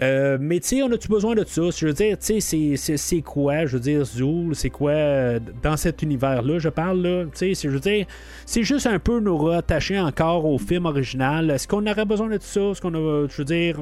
Euh, 0.00 0.38
mais, 0.40 0.60
tu 0.60 0.68
sais, 0.68 0.82
on 0.82 0.92
a-tu 0.92 1.08
besoin 1.08 1.34
de 1.34 1.44
ça? 1.44 1.62
Je 1.76 1.86
veux 1.86 1.92
dire, 1.92 2.16
tu 2.18 2.40
sais, 2.40 2.96
c'est- 2.96 3.22
quoi, 3.22 3.66
je 3.66 3.74
veux 3.76 3.82
dire, 3.82 4.04
Zool, 4.04 4.54
c'est 4.54 4.70
quoi 4.70 4.92
euh, 4.92 5.40
dans 5.62 5.76
cet 5.76 6.02
univers-là, 6.02 6.58
je 6.58 6.68
parle, 6.68 7.02
là? 7.02 7.24
Tu 7.24 7.54
sais, 7.54 7.68
je 7.68 7.68
veux 7.68 7.80
dire, 7.80 8.06
c'est 8.46 8.62
juste 8.62 8.86
un 8.86 8.98
peu 8.98 9.18
nous 9.18 9.36
rattacher 9.36 9.98
encore 9.98 10.44
au 10.44 10.58
film 10.58 10.86
original. 10.86 11.50
Est-ce 11.50 11.66
qu'on 11.66 11.86
aurait 11.86 12.04
besoin 12.04 12.28
de 12.28 12.38
ça? 12.40 12.60
Est-ce 12.60 12.80
qu'on 12.80 12.94
a, 12.94 13.26
je 13.28 13.36
veux 13.38 13.44
dire... 13.44 13.76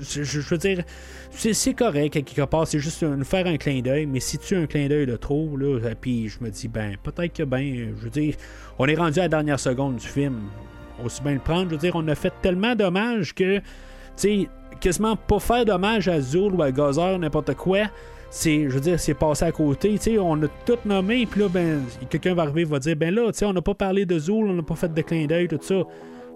je, 0.00 0.40
veux 0.40 0.58
dire, 0.58 0.82
c'est 1.30 1.74
correct 1.74 2.16
à 2.16 2.22
quelque 2.22 2.44
part, 2.48 2.66
c'est 2.66 2.78
juste 2.78 3.02
nous 3.02 3.24
faire 3.24 3.46
un 3.46 3.56
clin 3.56 3.80
d'œil, 3.80 4.06
mais 4.06 4.20
si 4.20 4.38
tu 4.38 4.56
as 4.56 4.60
un 4.60 4.66
clin 4.66 4.88
d'œil 4.88 5.06
de 5.06 5.16
trop, 5.16 5.56
là, 5.56 5.78
puis 6.00 6.28
je 6.28 6.42
me 6.42 6.50
dis, 6.50 6.68
ben, 6.68 6.96
peut-être 7.02 7.32
que, 7.32 7.42
ben, 7.42 7.94
je 7.96 8.04
veux 8.04 8.10
dire, 8.10 8.34
on 8.78 8.86
est 8.86 8.94
rendu 8.94 9.18
à 9.18 9.22
la 9.22 9.28
dernière 9.28 9.60
seconde 9.60 9.96
du 9.96 10.06
film, 10.06 10.40
aussi 11.04 11.22
bien 11.22 11.34
le 11.34 11.40
prendre, 11.40 11.66
je 11.70 11.74
veux 11.74 11.80
dire, 11.80 11.92
on 11.94 12.06
a 12.08 12.14
fait 12.14 12.32
tellement 12.42 12.74
d'hommages 12.74 13.34
que, 13.34 13.58
tu 13.58 13.64
sais, 14.16 14.48
quasiment 14.80 15.16
pas 15.16 15.38
faire 15.38 15.64
d'hommage 15.64 16.08
à 16.08 16.20
Zool 16.20 16.54
ou 16.54 16.62
à 16.62 16.70
Gazer, 16.70 17.18
n'importe 17.18 17.54
quoi, 17.54 17.86
c'est, 18.30 18.64
je 18.68 18.74
veux 18.74 18.80
dire, 18.80 19.00
c'est 19.00 19.14
passé 19.14 19.44
à 19.44 19.52
côté, 19.52 19.92
tu 19.92 19.98
sais, 19.98 20.18
on 20.18 20.42
a 20.42 20.48
tout 20.66 20.78
nommé, 20.84 21.26
puis 21.26 21.40
là, 21.40 21.48
ben, 21.48 21.82
quelqu'un 22.10 22.34
va 22.34 22.42
arriver, 22.42 22.64
va 22.64 22.78
dire, 22.78 22.96
ben 22.96 23.14
là, 23.14 23.32
tu 23.32 23.38
sais, 23.38 23.44
on 23.46 23.52
n'a 23.52 23.62
pas 23.62 23.74
parlé 23.74 24.04
de 24.06 24.18
Zool, 24.18 24.48
on 24.48 24.54
n'a 24.54 24.62
pas 24.62 24.74
fait 24.74 24.92
de 24.92 25.02
clin 25.02 25.26
d'œil, 25.26 25.48
tout 25.48 25.58
ça. 25.62 25.82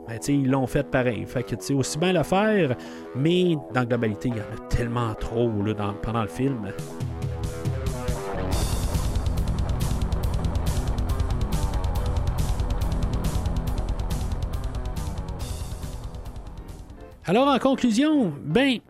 Ben, 0.08 0.18
ils 0.28 0.50
l'ont 0.50 0.66
fait 0.66 0.82
pareil. 0.82 1.24
Fait 1.26 1.42
que, 1.42 1.54
tu 1.54 1.74
aussi 1.74 1.98
bien 1.98 2.12
le 2.12 2.22
faire, 2.22 2.76
mais 3.14 3.54
dans 3.72 3.80
la 3.80 3.86
globalité, 3.86 4.28
il 4.28 4.36
y 4.36 4.40
en 4.40 4.42
a 4.42 4.68
tellement 4.68 5.14
trop 5.14 5.50
là, 5.62 5.94
pendant 6.02 6.22
le 6.22 6.28
film. 6.28 6.68
Alors, 17.24 17.46
en 17.46 17.58
conclusion, 17.60 18.32
ben, 18.44 18.80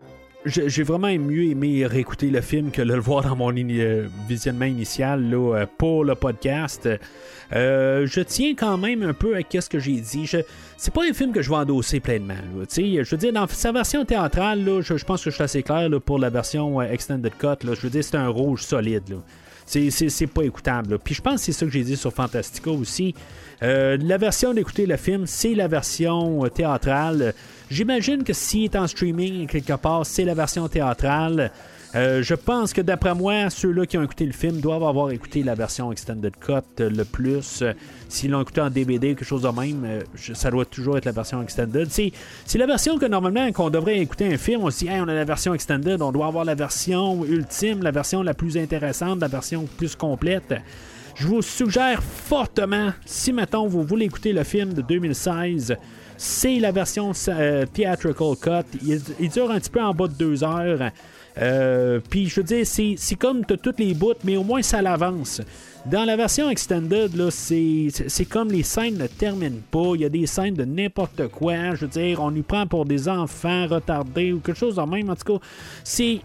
j'ai 0.45 0.83
vraiment 0.83 1.07
mieux 1.07 1.51
aimé 1.51 1.85
réécouter 1.85 2.29
le 2.29 2.41
film 2.41 2.71
que 2.71 2.81
le 2.81 2.99
voir 2.99 3.23
dans 3.23 3.35
mon 3.35 3.55
euh, 3.55 4.07
visionnement 4.27 4.65
initial 4.65 5.29
là, 5.29 5.55
euh, 5.55 5.65
pour 5.77 6.03
le 6.03 6.15
podcast. 6.15 6.89
Euh, 7.53 8.05
je 8.05 8.21
tiens 8.21 8.53
quand 8.57 8.77
même 8.77 9.03
un 9.03 9.13
peu 9.13 9.35
à 9.35 9.61
ce 9.61 9.69
que 9.69 9.79
j'ai 9.79 10.01
dit. 10.01 10.25
Je, 10.25 10.39
c'est 10.83 10.93
pas 10.93 11.05
un 11.09 11.13
film 11.13 11.31
que 11.31 11.41
je 11.41 11.49
vais 11.49 11.55
endosser 11.55 12.01
pleinement. 12.01 12.33
Je 12.69 13.09
veux 13.09 13.17
dire, 13.17 13.31
dans 13.31 13.47
sa 13.47 13.71
version 13.71 14.03
théâtrale, 14.03 14.65
là, 14.65 14.81
je, 14.81 15.01
pense 15.05 15.23
que 15.23 15.29
je 15.29 15.35
suis 15.35 15.43
assez 15.43 15.63
clair 15.63 15.87
là, 15.87 15.97
pour 16.01 16.19
la 16.19 16.29
version 16.29 16.81
euh, 16.81 16.91
Extended 16.91 17.31
Cut. 17.37 17.65
là. 17.65 17.73
je 17.73 17.79
veux 17.79 17.89
dire, 17.89 18.03
c'est 18.03 18.17
un 18.17 18.27
rouge 18.27 18.63
solide. 18.63 19.03
là. 19.07 19.15
C'est, 19.65 20.27
pas 20.27 20.41
écoutable. 20.41 20.99
Puis 20.99 21.15
je 21.15 21.21
pense 21.21 21.35
que 21.35 21.39
c'est 21.45 21.51
ça 21.53 21.65
que 21.65 21.71
j'ai 21.71 21.85
dit 21.85 21.95
sur 21.95 22.11
Fantastica 22.11 22.69
aussi. 22.69 23.15
Euh, 23.61 23.97
la 24.01 24.17
version 24.17 24.53
d'écouter 24.53 24.85
le 24.85 24.97
film, 24.97 25.25
c'est 25.25 25.55
la 25.55 25.69
version 25.69 26.43
euh, 26.43 26.49
théâtrale. 26.49 27.33
J'imagine 27.71 28.25
que 28.25 28.33
s'il 28.33 28.65
est 28.65 28.75
en 28.75 28.85
streaming 28.85 29.47
quelque 29.47 29.77
part, 29.77 30.05
c'est 30.05 30.25
la 30.25 30.33
version 30.33 30.67
théâtrale. 30.67 31.49
Euh, 31.95 32.23
je 32.23 32.33
pense 32.33 32.73
que 32.73 32.81
d'après 32.81 33.13
moi, 33.13 33.51
ceux-là 33.51 33.85
qui 33.85 33.97
ont 33.99 34.03
écouté 34.03 34.25
le 34.25 34.31
film 34.31 34.59
doivent 34.59 34.83
avoir 34.83 35.11
écouté 35.11 35.43
la 35.43 35.53
version 35.53 35.91
Extended 35.91 36.33
Cut 36.39 36.53
euh, 36.79 36.89
le 36.89 37.05
plus. 37.05 37.61
Euh, 37.61 37.73
S'ils 38.09 38.31
l'ont 38.31 38.41
écouté 38.41 38.61
en 38.61 38.69
DVD 38.69 39.09
quelque 39.09 39.25
chose 39.25 39.43
de 39.43 39.49
même, 39.49 40.03
ça 40.15 40.49
doit 40.49 40.65
toujours 40.65 40.97
être 40.97 41.05
la 41.05 41.11
version 41.11 41.41
Extended. 41.41 41.87
C'est, 41.89 42.11
la 42.57 42.65
version 42.65 42.97
que 42.97 43.05
normalement, 43.05 43.47
quand 43.47 43.65
on 43.65 43.69
devrait 43.69 43.99
écouter 43.99 44.31
un 44.31 44.37
film, 44.37 44.63
on 44.63 44.69
dit 44.69 44.87
Hey, 44.87 45.01
on 45.01 45.07
a 45.07 45.13
la 45.13 45.25
version 45.25 45.53
Extended, 45.53 46.01
on 46.01 46.11
doit 46.11 46.27
avoir 46.27 46.45
la 46.45 46.55
version 46.55 47.25
ultime, 47.25 47.83
la 47.83 47.91
version 47.91 48.23
la 48.23 48.33
plus 48.33 48.57
intéressante, 48.57 49.19
la 49.19 49.27
version 49.27 49.67
plus 49.77 49.95
complète. 49.95 50.53
Je 51.15 51.27
vous 51.27 51.43
suggère 51.43 52.01
fortement, 52.01 52.91
si 53.05 53.33
mettons 53.33 53.67
vous 53.67 53.83
voulez 53.83 54.05
écouter 54.05 54.33
le 54.33 54.43
film 54.43 54.73
de 54.73 54.81
2016, 54.81 55.75
c'est 56.17 56.59
la 56.59 56.71
version 56.71 57.11
theatrical 57.73 58.35
cut. 58.41 58.77
Il 59.19 59.29
dure 59.29 59.51
un 59.51 59.59
petit 59.59 59.69
peu 59.69 59.81
en 59.81 59.93
bas 59.93 60.07
de 60.07 60.13
deux 60.13 60.43
heures. 60.43 60.91
Euh, 61.37 61.99
Puis 62.09 62.27
je 62.27 62.39
veux 62.41 62.43
dire, 62.43 62.65
c'est 62.65 63.15
comme 63.15 63.45
t'as 63.45 63.57
toutes 63.57 63.79
les 63.79 63.93
bouts, 63.93 64.13
mais 64.23 64.37
au 64.37 64.43
moins 64.43 64.61
ça 64.61 64.81
l'avance. 64.81 65.41
Dans 65.85 66.05
la 66.05 66.15
version 66.15 66.49
extended, 66.49 67.11
c'est 67.29 68.25
comme 68.29 68.49
les 68.51 68.63
scènes 68.63 68.97
ne 68.97 69.07
terminent 69.07 69.59
pas. 69.69 69.91
Il 69.95 70.01
y 70.01 70.05
a 70.05 70.09
des 70.09 70.27
scènes 70.27 70.53
de 70.53 70.63
n'importe 70.63 71.27
quoi. 71.27 71.75
Je 71.75 71.81
veux 71.81 71.87
dire, 71.87 72.21
on 72.21 72.33
y 72.33 72.41
prend 72.41 72.65
pour 72.67 72.85
des 72.85 73.09
enfants 73.09 73.67
retardés 73.67 74.31
ou 74.31 74.39
quelque 74.39 74.57
chose 74.57 74.75
de 74.77 74.81
même. 74.81 75.09
En 75.09 75.15
tout 75.15 75.37
cas, 75.39 75.45
c'est 75.83 76.19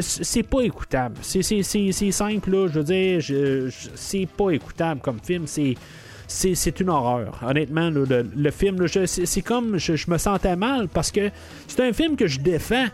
c'est 0.00 0.42
pas 0.44 0.60
écoutable. 0.60 1.16
C'est 1.22 1.42
simple. 1.42 2.68
Je 2.72 2.78
veux 2.78 2.84
dire, 2.84 3.20
je- 3.20 3.68
c'est 3.96 4.26
pas 4.26 4.50
écoutable 4.50 5.00
comme 5.00 5.18
film. 5.22 5.44
C'est 5.46 5.74
c'est, 6.28 6.78
une 6.78 6.90
horreur. 6.90 7.40
Honnêtement, 7.44 7.90
le, 7.90 8.04
le 8.04 8.50
film, 8.52 8.86
c'est, 8.86 9.42
comme 9.42 9.78
je 9.78 10.08
me 10.08 10.16
sentais 10.16 10.54
mal 10.54 10.86
parce 10.86 11.10
que 11.10 11.28
c'est 11.66 11.80
un 11.80 11.92
film 11.92 12.14
que 12.14 12.28
je 12.28 12.38
défends, 12.38 12.86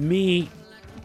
mais 0.00 0.42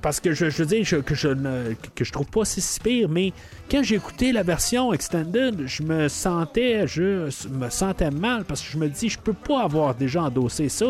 parce 0.06 0.20
que 0.20 0.34
je, 0.34 0.52
je 0.52 0.58
veux 0.62 0.68
dire 0.68 1.04
que 1.04 1.16
je 1.16 1.30
ne, 1.30 1.74
que 1.96 2.06
je 2.06 2.12
trouve 2.12 2.28
pas 2.28 2.46
si 2.46 2.62
pire, 2.80 3.10
mais 3.10 3.34
quand 3.72 3.82
j'ai 3.82 3.96
écouté 3.96 4.32
la 4.34 4.44
version 4.44 4.94
extended, 4.94 5.66
je 5.66 5.82
me 5.82 6.10
sentais 6.10 6.86
je 6.86 7.28
me 7.50 7.72
sentais 7.72 8.12
mal 8.12 8.44
parce 8.46 8.62
que 8.62 8.72
je 8.72 8.78
me 8.78 8.88
dis 8.88 9.10
je 9.10 9.18
peux 9.18 9.34
pas 9.34 9.64
avoir 9.64 9.96
déjà 9.96 10.22
endossé 10.22 10.70
ça. 10.70 10.86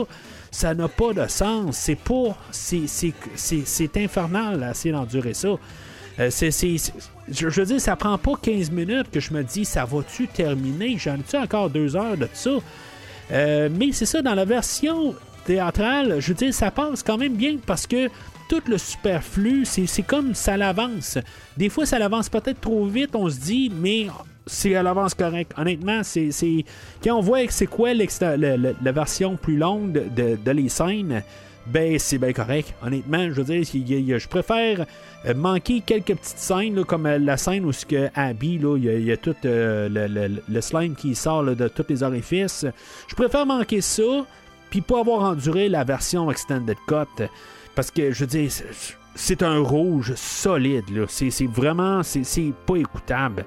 Ça 0.52 0.74
n'a 0.74 0.90
pas 0.90 1.14
de 1.14 1.26
sens. 1.30 1.78
C'est 1.78 1.96
pas. 1.96 2.38
C'est, 2.52 3.96
infernal 3.96 4.62
à 4.62 4.72
essayer 4.72 4.92
d'endurer 4.92 5.34
ça. 5.34 5.56
Euh, 6.20 6.30
c'est, 6.30 6.52
je 7.32 7.48
veux 7.48 7.66
dire, 7.66 7.80
ça 7.80 7.96
prend 7.96 8.18
pas 8.18 8.34
15 8.42 8.70
minutes 8.72 9.10
que 9.12 9.22
je 9.22 9.34
me 9.34 9.44
dis, 9.44 9.64
ça 9.64 9.86
va-tu 9.86 10.28
terminer? 10.28 10.98
J'en 10.98 11.16
ai-tu 11.16 11.38
encore 11.38 11.70
deux 11.70 11.96
heures 11.96 12.18
de 12.18 12.28
ça? 12.34 12.52
Euh, 13.32 13.70
mais 13.72 13.94
c'est 13.94 14.06
ça, 14.06 14.22
dans 14.22 14.36
la 14.36 14.46
version 14.46 15.16
théâtrale, 15.46 16.20
je 16.20 16.30
veux 16.30 16.34
dire, 16.34 16.54
ça 16.54 16.72
passe 16.72 17.04
quand 17.04 17.18
même 17.18 17.36
bien 17.36 17.58
parce 17.66 17.88
que 17.88 18.10
tout 18.50 18.62
le 18.68 18.78
superflu, 18.78 19.66
c'est, 19.66 20.04
comme 20.04 20.36
ça 20.36 20.58
l'avance. 20.58 21.18
Des 21.58 21.70
fois, 21.70 21.86
ça 21.86 22.00
l'avance 22.00 22.30
peut-être 22.30 22.62
trop 22.62 22.86
vite, 22.86 23.16
on 23.16 23.30
se 23.30 23.40
dit, 23.40 23.72
mais 23.82 24.08
c'est 24.46 24.76
à 24.76 24.84
l'avance 24.84 25.14
correct. 25.14 25.52
Honnêtement, 25.58 26.02
c'est, 26.04 26.30
quand 27.04 27.16
on 27.16 27.22
voit 27.22 27.46
que 27.46 27.54
c'est 27.54 27.68
quoi 27.68 27.94
la 27.94 28.92
version 28.92 29.36
plus 29.36 29.58
longue 29.58 29.94
de, 30.14 30.38
de- 30.44 30.52
les 30.52 30.70
scènes, 30.70 31.24
ben 31.66 31.98
c'est 31.98 32.20
bien 32.20 32.34
correct. 32.34 32.74
Honnêtement, 32.84 33.28
je 33.32 33.42
veux 33.42 33.44
dire, 33.44 34.20
je 34.20 34.28
préfère 34.28 34.86
euh, 35.26 35.34
manquer 35.34 35.82
quelques 35.82 36.16
petites 36.16 36.38
scènes, 36.38 36.86
comme 36.86 37.08
euh, 37.08 37.18
la 37.18 37.38
scène 37.38 37.66
où 37.66 37.72
ce 37.72 37.86
que 37.86 38.10
Abby, 38.14 38.60
il 38.78 39.04
y 39.04 39.12
a, 39.12 39.18
tout 39.18 39.36
euh, 39.46 39.90
le, 40.48 40.62
slime 40.62 40.96
qui 40.96 41.16
sort 41.16 41.44
de 41.44 41.68
tous 41.68 41.86
les 41.90 42.04
orifices. 42.04 42.68
Je 43.08 43.16
préfère 43.16 43.48
manquer 43.48 43.82
ça, 43.82 44.04
puis 44.82 44.82
pas 44.82 45.00
avoir 45.00 45.24
enduré 45.24 45.70
la 45.70 45.84
version 45.84 46.30
Extended 46.30 46.78
Cut. 46.88 47.24
Parce 47.76 47.92
que, 47.92 48.12
je 48.12 48.20
veux 48.22 48.28
dire, 48.28 48.52
c'est- 49.16 49.44
un 49.44 49.60
rouge 49.60 50.14
solide. 50.16 50.90
là. 50.92 51.06
C'est 51.08 51.30
vraiment, 51.48 52.04
c'est 52.04 52.54
pas 52.66 52.76
écoutable. 52.76 53.46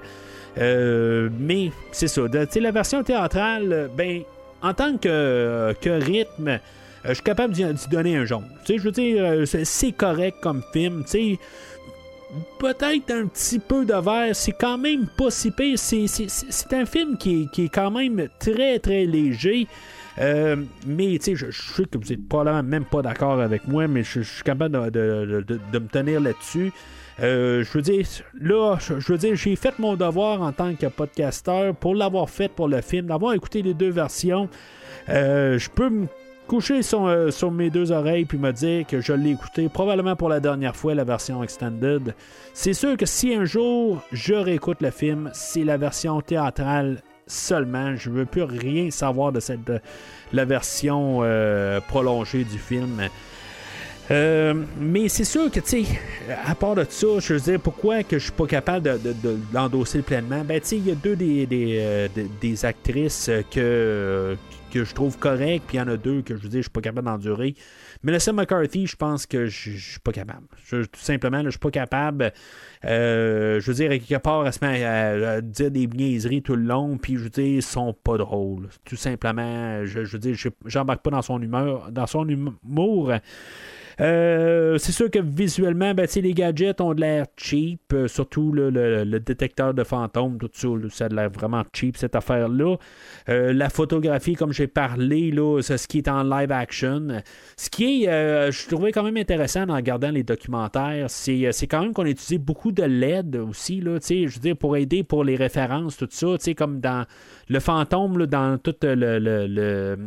Euh, 0.57 1.29
mais 1.39 1.71
c'est 1.91 2.07
ça. 2.07 2.21
La 2.59 2.71
version 2.71 3.03
théâtrale, 3.03 3.89
ben, 3.95 4.21
en 4.61 4.73
tant 4.73 4.97
que, 4.97 5.73
que 5.79 5.89
rythme, 5.89 6.59
je 7.05 7.13
suis 7.13 7.23
capable 7.23 7.53
d'y 7.53 7.63
donner 7.89 8.17
un 8.17 8.25
jaune. 8.25 8.45
Je 8.67 8.77
veux 8.81 8.91
dire, 8.91 9.23
euh, 9.23 9.45
c'est- 9.45 9.91
correct 9.91 10.37
comme 10.41 10.63
film. 10.73 11.03
Peut-être 12.59 13.11
un 13.11 13.25
petit 13.25 13.57
peu 13.57 13.85
de 13.85 13.93
vert, 13.93 14.35
c'est 14.35 14.51
quand 14.51 14.77
même 14.77 15.07
pas 15.17 15.31
si 15.31 15.49
pire. 15.49 15.79
C'est- 15.79 16.73
un 16.73 16.85
film 16.85 17.17
qui 17.17 17.47
qui 17.51 17.65
est 17.65 17.69
quand 17.69 17.89
même 17.89 18.27
très 18.39 18.77
très 18.79 19.05
léger. 19.05 19.67
Euh, 20.17 20.55
mais 20.85 21.17
tu 21.17 21.35
sais, 21.35 21.35
je, 21.35 21.51
sais 21.51 21.85
que 21.85 21.97
vous 21.97 22.11
êtes 22.11 22.27
probablement 22.27 22.63
même 22.63 22.85
pas 22.85 23.01
d'accord 23.01 23.39
avec 23.39 23.67
moi, 23.67 23.87
mais 23.87 24.03
je, 24.03 24.21
suis 24.21 24.43
capable 24.43 24.91
de, 24.91 25.45
me 25.73 25.87
tenir 25.87 26.19
là-dessus. 26.19 26.71
Euh, 27.21 27.63
je 27.63 27.71
veux 27.73 27.81
dire, 27.81 28.05
là, 28.39 28.77
je, 28.79 28.93
veux 28.93 29.17
dire, 29.17 29.35
j'ai 29.35 29.55
fait 29.55 29.77
mon 29.79 29.95
devoir 29.95 30.41
en 30.41 30.51
tant 30.51 30.73
que 30.75 30.87
podcasteur 30.87 31.75
pour 31.75 31.95
l'avoir 31.95 32.29
fait 32.29 32.49
pour 32.49 32.67
le 32.67 32.81
film, 32.81 33.07
d'avoir 33.07 33.33
écouté 33.33 33.61
les 33.61 33.73
deux 33.73 33.89
versions. 33.89 34.49
Euh, 35.09 35.57
je 35.57 35.69
peux 35.69 35.89
me 35.89 36.07
coucher 36.47 36.81
sur, 36.81 37.31
sur 37.31 37.51
mes 37.51 37.69
deux 37.69 37.91
oreilles 37.91 38.25
puis 38.25 38.39
me 38.39 38.51
dire 38.51 38.87
que 38.87 39.01
je 39.01 39.13
l'ai 39.13 39.31
écouté 39.31 39.69
probablement 39.69 40.15
pour 40.15 40.29
la 40.29 40.39
dernière 40.39 40.75
fois, 40.75 40.95
la 40.95 41.03
version 41.03 41.43
extended. 41.43 42.15
C'est 42.53 42.73
sûr 42.73 42.97
que 42.97 43.05
si 43.05 43.33
un 43.35 43.45
jour 43.45 44.01
je 44.11 44.33
réécoute 44.33 44.81
le 44.81 44.89
film, 44.89 45.29
c'est 45.33 45.63
la 45.63 45.77
version 45.77 46.21
théâtrale 46.21 47.03
seulement. 47.31 47.95
Je 47.95 48.09
veux 48.09 48.25
plus 48.25 48.43
rien 48.43 48.91
savoir 48.91 49.31
de 49.31 49.39
cette 49.39 49.63
de 49.63 49.79
la 50.33 50.45
version 50.45 51.19
euh, 51.21 51.79
prolongée 51.81 52.43
du 52.43 52.57
film. 52.57 53.09
Euh, 54.11 54.55
mais 54.79 55.07
c'est 55.07 55.23
sûr 55.23 55.51
que, 55.51 55.59
tu 55.59 55.85
sais, 55.85 55.99
à 56.45 56.55
part 56.55 56.75
de 56.75 56.85
ça, 56.89 57.07
je 57.19 57.33
veux 57.33 57.39
dire, 57.39 57.59
pourquoi 57.59 58.01
que 58.03 58.17
je 58.17 58.23
suis 58.25 58.31
pas 58.31 58.47
capable 58.47 58.99
de, 58.99 59.37
l'endosser 59.53 60.01
pleinement? 60.01 60.43
Ben, 60.43 60.59
tu 60.59 60.67
sais, 60.67 60.77
il 60.77 60.87
y 60.87 60.91
a 60.91 60.95
deux 60.95 61.15
des, 61.15 61.45
des, 61.45 61.77
euh, 61.79 62.55
actrices 62.63 63.29
euh, 63.29 63.43
que, 63.51 64.35
que 64.73 64.83
je 64.83 64.93
trouve 64.95 65.17
correctes, 65.19 65.65
puis 65.67 65.77
il 65.77 65.79
y 65.79 65.83
en 65.83 65.87
a 65.87 65.97
deux 65.97 66.23
que 66.23 66.35
je 66.35 66.41
veux 66.41 66.49
dire, 66.49 66.59
je 66.59 66.63
suis 66.63 66.71
pas 66.71 66.81
capable 66.81 67.05
d'endurer. 67.05 67.53
Melissa 68.01 68.33
McCarthy, 68.33 68.87
je 68.87 68.95
pense 68.95 69.27
que 69.27 69.45
je 69.45 69.77
suis 69.77 69.99
pas 69.99 70.11
capable. 70.11 70.47
Tout 70.69 70.85
simplement, 70.95 71.43
je 71.43 71.51
suis 71.51 71.59
pas 71.59 71.71
capable. 71.71 72.33
Euh, 72.85 73.59
je 73.59 73.71
veux 73.71 73.75
dire, 73.75 73.89
quelque 73.89 74.21
part, 74.21 74.45
elle 74.45 74.53
se 74.53 74.65
met 74.65 74.83
à, 74.85 75.41
dire 75.41 75.69
des 75.69 75.87
niaiseries 75.87 76.41
tout 76.41 76.55
le 76.55 76.63
long, 76.63 76.97
puis 76.97 77.15
je 77.15 77.19
veux 77.19 77.29
dire, 77.29 77.45
ils 77.45 77.61
sont 77.61 77.93
pas 77.93 78.17
drôles. 78.17 78.69
Tout 78.85 78.95
simplement, 78.95 79.85
je, 79.85 80.05
je 80.05 80.11
veux 80.13 80.19
dire, 80.19 80.35
je- 80.35 80.49
j'embarque 80.65 81.01
pas 81.01 81.09
dans 81.09 81.21
son 81.21 81.41
humeur, 81.41 81.91
dans 81.91 82.07
son 82.07 82.27
humour. 82.27 83.11
Euh, 84.01 84.77
c'est 84.77 84.91
sûr 84.93 85.11
que 85.11 85.19
visuellement, 85.19 85.93
ben, 85.93 86.07
les 86.15 86.33
gadgets 86.33 86.79
ont 86.79 86.93
de 86.93 87.01
l'air 87.01 87.25
cheap, 87.35 87.81
euh, 87.93 88.07
surtout 88.07 88.51
le, 88.51 88.69
le 88.69 89.19
détecteur 89.19 89.73
de 89.73 89.83
fantômes, 89.83 90.37
tout 90.37 90.49
ça, 90.53 90.67
ça 90.89 91.05
a 91.05 91.09
de 91.09 91.15
l'air 91.15 91.29
vraiment 91.29 91.63
cheap 91.73 91.97
cette 91.97 92.15
affaire-là. 92.15 92.77
Euh, 93.27 93.51
la 93.53 93.69
photographie, 93.69 94.35
comme 94.35 94.53
j'ai 94.53 94.67
parlé, 94.67 95.33
c'est 95.61 95.77
ce 95.77 95.87
qui 95.87 95.97
est 95.97 96.07
en 96.07 96.23
live 96.23 96.51
action. 96.51 97.07
Ce 97.57 97.69
qui 97.69 98.05
est, 98.05 98.51
je 98.51 98.67
trouvais 98.67 98.91
quand 98.91 99.03
même 99.03 99.17
intéressant 99.17 99.67
en 99.67 99.75
regardant 99.75 100.11
les 100.11 100.23
documentaires, 100.23 101.09
c'est, 101.09 101.51
quand 101.69 101.81
même 101.81 101.93
qu'on 101.93 102.05
utilisé 102.05 102.37
beaucoup 102.37 102.71
de 102.71 102.83
LED 102.83 103.35
aussi, 103.35 103.81
là, 103.81 103.97
je 104.01 104.23
veux 104.25 104.39
dire, 104.39 104.55
pour 104.57 104.77
aider 104.77 105.03
pour 105.03 105.23
les 105.23 105.35
références, 105.35 105.97
tout 105.97 106.07
ça, 106.09 106.27
comme 106.55 106.79
dans 106.79 107.05
le 107.49 107.59
fantôme, 107.59 108.25
dans 108.27 108.57
toute 108.57 108.83
le, 108.83 109.19
le- 109.19 109.97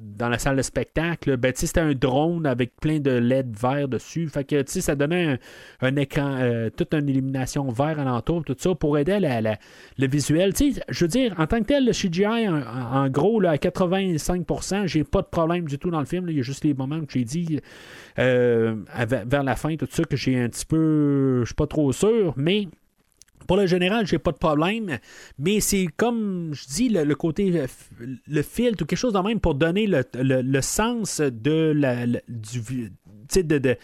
dans 0.00 0.28
la 0.28 0.38
salle 0.38 0.56
de 0.56 0.62
spectacle, 0.62 1.36
ben, 1.36 1.52
c'était 1.54 1.80
un 1.80 1.94
drone 1.94 2.46
avec 2.46 2.76
plein 2.76 2.98
de 3.00 3.10
LED 3.30 3.56
vert 3.56 3.88
dessus. 3.88 4.28
Fait 4.28 4.44
que, 4.44 4.60
tu 4.62 4.72
sais, 4.72 4.80
ça 4.80 4.94
donnait 4.94 5.24
un, 5.24 5.38
un 5.88 5.96
écran, 5.96 6.36
euh, 6.40 6.68
toute 6.70 6.92
une 6.94 7.08
illumination 7.08 7.68
vert 7.70 7.98
alentour, 7.98 8.44
tout 8.44 8.56
ça, 8.58 8.74
pour 8.74 8.98
aider 8.98 9.18
la- 9.20 9.40
le 9.40 10.06
visuel. 10.08 10.52
Tu 10.54 10.72
sais, 10.74 10.82
je 10.88 11.04
veux 11.04 11.08
dire, 11.08 11.34
en 11.38 11.46
tant 11.46 11.60
que 11.60 11.64
tel, 11.64 11.86
le 11.86 11.92
CGI, 11.92 12.48
en, 12.48 13.08
gros, 13.08 13.40
là, 13.40 13.50
à 13.52 13.56
85%, 13.56 14.86
j'ai 14.86 15.04
pas 15.04 15.22
de 15.22 15.28
problème 15.28 15.66
du 15.66 15.78
tout 15.78 15.90
dans 15.90 16.00
le 16.00 16.06
film. 16.06 16.26
Il 16.28 16.36
y 16.36 16.40
a 16.40 16.42
juste 16.42 16.64
les 16.64 16.74
moments 16.74 17.00
que 17.00 17.12
j'ai 17.12 17.24
dit 17.24 17.60
euh, 18.18 18.76
vers 19.26 19.42
la 19.42 19.56
fin, 19.56 19.76
tout 19.76 19.88
ça, 19.90 20.04
que 20.04 20.16
j'ai 20.16 20.38
un 20.38 20.48
petit 20.48 20.66
peu. 20.66 21.40
Je 21.40 21.46
suis 21.46 21.54
pas 21.54 21.66
trop 21.66 21.92
sûr, 21.92 22.34
mais. 22.36 22.68
Pour 23.46 23.56
le 23.56 23.66
général, 23.66 24.06
j'ai 24.06 24.18
pas 24.18 24.30
de 24.30 24.36
problème, 24.36 24.98
mais 25.38 25.58
c'est 25.58 25.88
comme 25.96 26.50
je 26.52 26.66
dis 26.68 26.88
le, 26.88 27.14
côté 27.16 27.58
euh, 27.58 27.66
le 28.28 28.42
filtre 28.42 28.84
ou 28.84 28.86
quelque 28.86 28.98
chose 28.98 29.14
de 29.14 29.18
même 29.18 29.40
pour 29.40 29.56
donner 29.56 29.88
le, 29.88 30.04
le- 30.14 30.42
le 30.42 30.60
sens 30.60 31.20
de 31.20 31.72
la 31.74 32.06
du 32.28 32.60
de, 33.38 33.76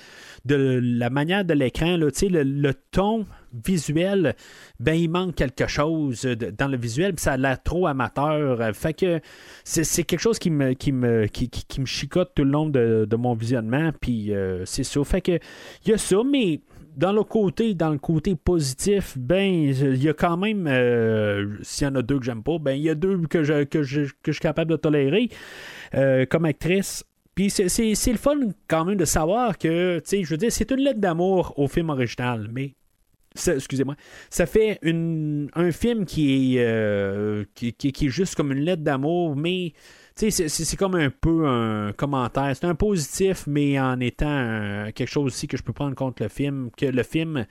la 0.49 1.11
manière 1.11 1.45
de 1.45 1.55
l'écran, 1.55 1.97
le, 1.97 2.11
le 2.43 2.75
ton 2.91 3.27
visuel, 3.65 4.35
ben 4.81 4.95
il 4.95 5.09
manque 5.09 5.35
quelque 5.35 5.67
chose 5.67 6.23
dans 6.59 6.69
le 6.69 6.77
visuel, 6.77 7.15
ça 7.17 7.33
a 7.33 7.37
l'air 7.37 7.63
trop 7.63 7.87
amateur. 7.87 8.75
Fait 8.75 8.95
que 8.95 9.21
c'est, 9.65 10.05
quelque 10.05 10.21
chose 10.21 10.39
qui 10.39 10.51
me, 10.51 10.75
qui 10.75 10.93
me, 10.93 11.27
qui, 11.27 11.81
me 11.81 11.87
chicote 11.87 12.33
tout 12.35 12.45
le 12.45 12.51
long 12.51 12.69
de, 12.69 13.07
de 13.09 13.17
mon 13.17 13.35
visionnement, 13.35 13.91
puis 14.01 14.35
euh, 14.35 14.65
c'est 14.65 14.85
ça. 14.85 15.03
Fait 15.05 15.21
que 15.21 15.39
il 15.85 15.91
y 15.91 15.95
a 15.95 15.99
ça, 15.99 16.17
mais 16.25 16.61
dans 16.97 17.13
le 17.13 17.23
côté, 17.23 17.75
dans 17.75 17.91
le 17.91 17.99
côté 17.99 18.35
positif, 18.37 19.17
ben, 19.19 19.45
il 19.45 20.03
y 20.03 20.09
a 20.09 20.15
quand 20.15 20.37
même, 20.37 20.67
euh, 20.67 21.57
s'il 21.63 21.87
y 21.87 21.91
en 21.91 21.95
a 21.95 22.03
deux 22.03 22.19
que 22.19 22.25
j'aime 22.25 22.43
pas, 22.43 22.59
ben, 22.59 22.73
il 22.73 22.83
y 22.83 22.91
a 22.91 22.95
deux 22.95 23.21
que 23.29 23.43
je, 23.43 23.65
que 23.65 23.83
je, 23.83 24.03
que 24.03 24.09
je 24.29 24.33
suis 24.33 24.41
capable 24.41 24.71
de 24.71 24.77
tolérer 24.77 25.29
euh, 25.95 26.25
comme 26.25 26.47
actrice. 26.47 27.05
Puis 27.37 27.51
c'est, 27.51 28.11
le 28.11 28.17
fun 28.19 28.35
quand 28.67 28.85
même 28.87 28.97
de 28.97 29.05
savoir 29.05 29.59
que, 29.59 29.99
tu 29.99 30.05
sais, 30.09 30.25
je 30.25 30.31
veux 30.31 30.37
dire, 30.39 30.51
c'est 30.51 30.71
une 30.73 30.79
lettre 30.81 30.99
d'amour 31.01 31.53
au 31.57 31.69
film 31.69 31.91
original, 31.91 32.49
mais 32.51 32.73
excusez-moi, 33.47 33.95
ça 34.31 34.47
fait 34.47 34.79
une, 34.81 35.51
un 35.55 35.71
film 35.71 36.07
qui 36.07 36.57
est, 36.57 36.65
euh, 36.65 37.45
qui, 37.55 37.75
qui- 37.75 37.93
qui 37.93 38.07
est 38.07 38.09
juste 38.09 38.35
comme 38.37 38.53
une 38.53 38.61
lettre 38.65 38.83
d'amour, 38.83 39.37
mais 39.37 39.75
tu 40.19 40.31
sais, 40.31 40.49
c'est, 40.49 40.77
comme 40.79 40.95
un 40.95 41.11
peu 41.11 41.47
un 41.47 41.93
commentaire. 41.93 42.57
C'est 42.57 42.65
un 42.65 42.75
positif, 42.75 43.45
mais 43.47 43.79
en 43.79 44.01
étant 44.01 44.27
un- 44.31 44.91
quelque 44.93 45.11
chose 45.11 45.27
aussi 45.27 45.47
que 45.47 45.59
je 45.59 45.63
peux 45.63 45.75
prendre 45.75 45.95
contre 45.95 46.23
le 46.23 46.31
film, 46.31 46.71
que 46.75 46.87
le 46.87 47.03
film, 47.03 47.45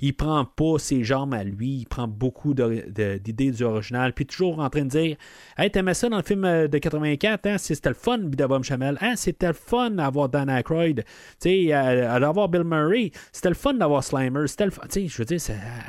il 0.00 0.14
prend 0.14 0.44
pas 0.44 0.78
ses 0.78 1.04
jambes 1.04 1.34
à 1.34 1.44
lui, 1.44 1.80
il 1.80 1.86
prend 1.86 2.08
beaucoup 2.08 2.54
d'idées 2.54 3.50
du 3.50 3.64
original, 3.64 4.12
puis 4.12 4.26
toujours 4.26 4.58
en 4.58 4.70
train 4.70 4.84
de 4.84 4.88
dire 4.90 5.16
Hey, 5.56 5.70
t'aimais 5.70 5.94
ça 5.94 6.08
dans 6.08 6.16
le 6.16 6.22
film 6.22 6.44
euh, 6.44 6.68
de 6.68 6.78
84, 6.78 7.46
hein? 7.46 7.58
C'était 7.58 7.90
le 7.90 7.94
fun, 7.94 8.18
Bidabom 8.18 8.62
Chamel, 8.62 8.98
hein? 9.00 9.14
C'était 9.16 9.48
le 9.48 9.52
fun 9.52 9.90
d'avoir 9.90 10.28
Dan 10.28 10.48
Aykroyd, 10.48 11.04
à 11.44 12.20
d'avoir 12.20 12.48
Bill 12.48 12.64
Murray, 12.64 13.10
c'était 13.32 13.48
le 13.50 13.54
fun 13.54 13.74
d'avoir 13.74 14.04
Slimer, 14.04 14.46
c'était 14.46 14.66
le 14.66 14.70
fun, 14.70 14.82
je 14.92 15.18
veux 15.18 15.24
dire, 15.24 15.40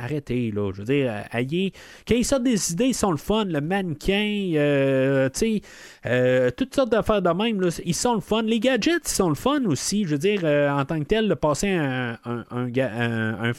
arrêtez, 0.02 0.52
là, 0.52 0.72
je 0.74 0.80
veux 0.80 0.86
dire, 0.86 1.12
euh, 1.12 1.38
ayez, 1.38 1.74
quand 2.08 2.16
ils 2.16 2.26
sortent 2.26 2.44
des 2.44 2.72
idées, 2.72 2.88
ils 2.88 2.94
sont 2.94 3.12
le 3.12 3.18
fun, 3.18 3.46
le 3.46 3.62
mannequin, 3.62 4.52
euh, 4.56 5.30
tu 5.30 5.62
euh, 6.06 6.52
toutes 6.52 6.76
sortes 6.76 6.92
d'affaires 6.92 7.22
de 7.22 7.30
même, 7.30 7.62
là, 7.62 7.70
ils 7.86 7.96
sont 7.96 8.16
le 8.16 8.22
fun, 8.22 8.42
les 8.42 8.60
gadgets, 8.60 9.04
ils 9.06 9.14
sont 9.14 9.30
le 9.30 9.36
fun 9.36 9.64
aussi, 9.66 10.06
je 10.06 10.12
veux 10.12 10.18
dire, 10.18 10.42
euh, 10.44 10.70
en 10.70 10.86
tant 10.86 11.00
que 11.00 11.06
tel, 11.06 11.28
de 11.28 11.34
passer 11.34 11.70
un, 11.70 12.18
un, 12.26 12.46
un 12.52 13.54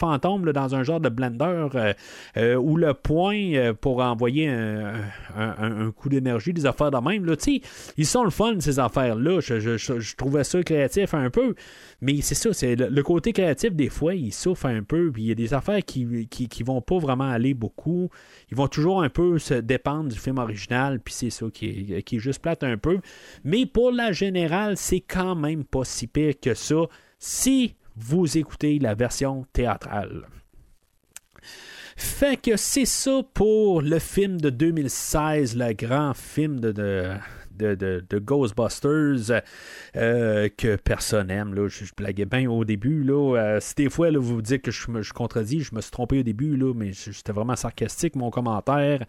dans 0.50 0.74
un 0.74 0.82
genre 0.82 1.00
de 1.00 1.08
blender 1.08 1.68
euh, 1.74 1.92
euh, 2.36 2.54
ou 2.56 2.76
le 2.76 2.94
point 2.94 3.54
euh, 3.54 3.72
pour 3.74 4.00
envoyer 4.02 4.48
un, 4.48 5.90
coup 5.92 6.08
d'énergie, 6.08 6.52
des 6.52 6.66
affaires 6.66 6.90
de 6.90 6.98
même. 6.98 7.24
Là, 7.24 7.34
ils 7.96 8.06
sont 8.06 8.24
le 8.24 8.30
fun, 8.30 8.54
ces 8.58 8.78
affaires-là. 8.78 9.40
Je, 9.40 9.60
je- 9.60 9.76
je- 9.76 10.16
trouvais 10.16 10.44
ça 10.44 10.62
créatif 10.62 11.14
un 11.14 11.30
peu. 11.30 11.54
Mais 12.00 12.20
c'est 12.20 12.34
ça, 12.34 12.52
c'est 12.52 12.74
le, 12.74 13.02
côté 13.02 13.32
créatif, 13.32 13.72
des 13.74 13.88
fois, 13.88 14.14
il 14.14 14.32
souffre 14.32 14.66
un 14.66 14.82
peu. 14.82 15.10
Puis 15.12 15.22
il 15.22 15.28
y 15.28 15.32
a 15.32 15.34
des 15.36 15.54
affaires 15.54 15.84
qui, 15.84 16.26
qui, 16.28 16.48
qui 16.48 16.62
vont 16.62 16.80
pas 16.80 16.98
vraiment 16.98 17.30
aller 17.30 17.54
beaucoup. 17.54 18.08
Ils 18.50 18.56
vont 18.56 18.68
toujours 18.68 19.02
un 19.02 19.08
peu 19.08 19.38
se 19.38 19.54
dépendre 19.54 20.08
du 20.08 20.18
film 20.18 20.38
original. 20.38 20.98
Puis 21.00 21.14
c'est 21.14 21.30
ça 21.30 21.46
qui 21.52 22.02
qui 22.04 22.16
est 22.16 22.20
juste 22.20 22.40
plate 22.40 22.64
un 22.64 22.76
peu. 22.76 22.98
Mais 23.44 23.66
pour 23.66 23.92
la 23.92 24.12
générale, 24.12 24.76
c'est 24.76 25.00
quand 25.00 25.34
même 25.34 25.64
pas 25.64 25.84
si 25.84 26.06
pire 26.06 26.34
que 26.40 26.54
ça 26.54 26.86
si 27.18 27.76
vous 27.96 28.38
écoutez 28.38 28.78
la 28.78 28.94
version 28.94 29.46
théâtrale. 29.52 30.26
Fait 31.96 32.40
que 32.40 32.56
c'est 32.56 32.86
ça 32.86 33.22
pour 33.34 33.82
le 33.82 33.98
film 33.98 34.40
de 34.40 34.50
2016, 34.50 35.56
le 35.56 35.72
grand 35.74 36.14
film 36.14 36.58
de, 36.58 36.72
de, 36.72 37.74
de, 37.74 38.02
de- 38.08 38.18
Ghostbusters 38.18 39.42
euh, 39.96 40.48
que 40.56 40.76
personne 40.76 41.30
aime. 41.30 41.54
Là. 41.54 41.68
Je, 41.68 41.84
blaguais 41.96 42.24
bien 42.24 42.50
au 42.50 42.64
début. 42.64 43.04
Là. 43.04 43.36
Euh, 43.36 43.58
si 43.60 43.74
des 43.74 43.90
fois 43.90 44.10
là, 44.10 44.18
vous 44.18 44.36
vous 44.36 44.42
dites 44.42 44.62
que 44.62 44.70
je, 44.70 44.80
je 45.00 45.12
contredis, 45.12 45.60
je 45.60 45.74
me 45.74 45.80
suis 45.80 45.90
trompé 45.90 46.20
au 46.20 46.22
début, 46.22 46.56
là, 46.56 46.72
mais 46.74 46.92
c'était 46.92 47.32
vraiment 47.32 47.56
sarcastique 47.56 48.16
mon 48.16 48.30
commentaire. 48.30 49.04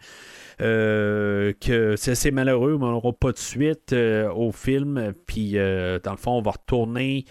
Euh, 0.60 1.52
que 1.60 1.96
c'est 1.96 2.30
malheureux, 2.30 2.76
mais 2.78 2.84
on 2.84 2.92
n'aura 2.92 3.12
pas 3.12 3.32
de 3.32 3.38
suite 3.38 3.92
euh, 3.92 4.30
au 4.30 4.52
film. 4.52 5.14
Puis, 5.26 5.58
euh, 5.58 5.98
dans 6.02 6.12
le 6.12 6.16
fond, 6.18 6.32
on 6.32 6.42
va 6.42 6.52
retourner, 6.52 7.24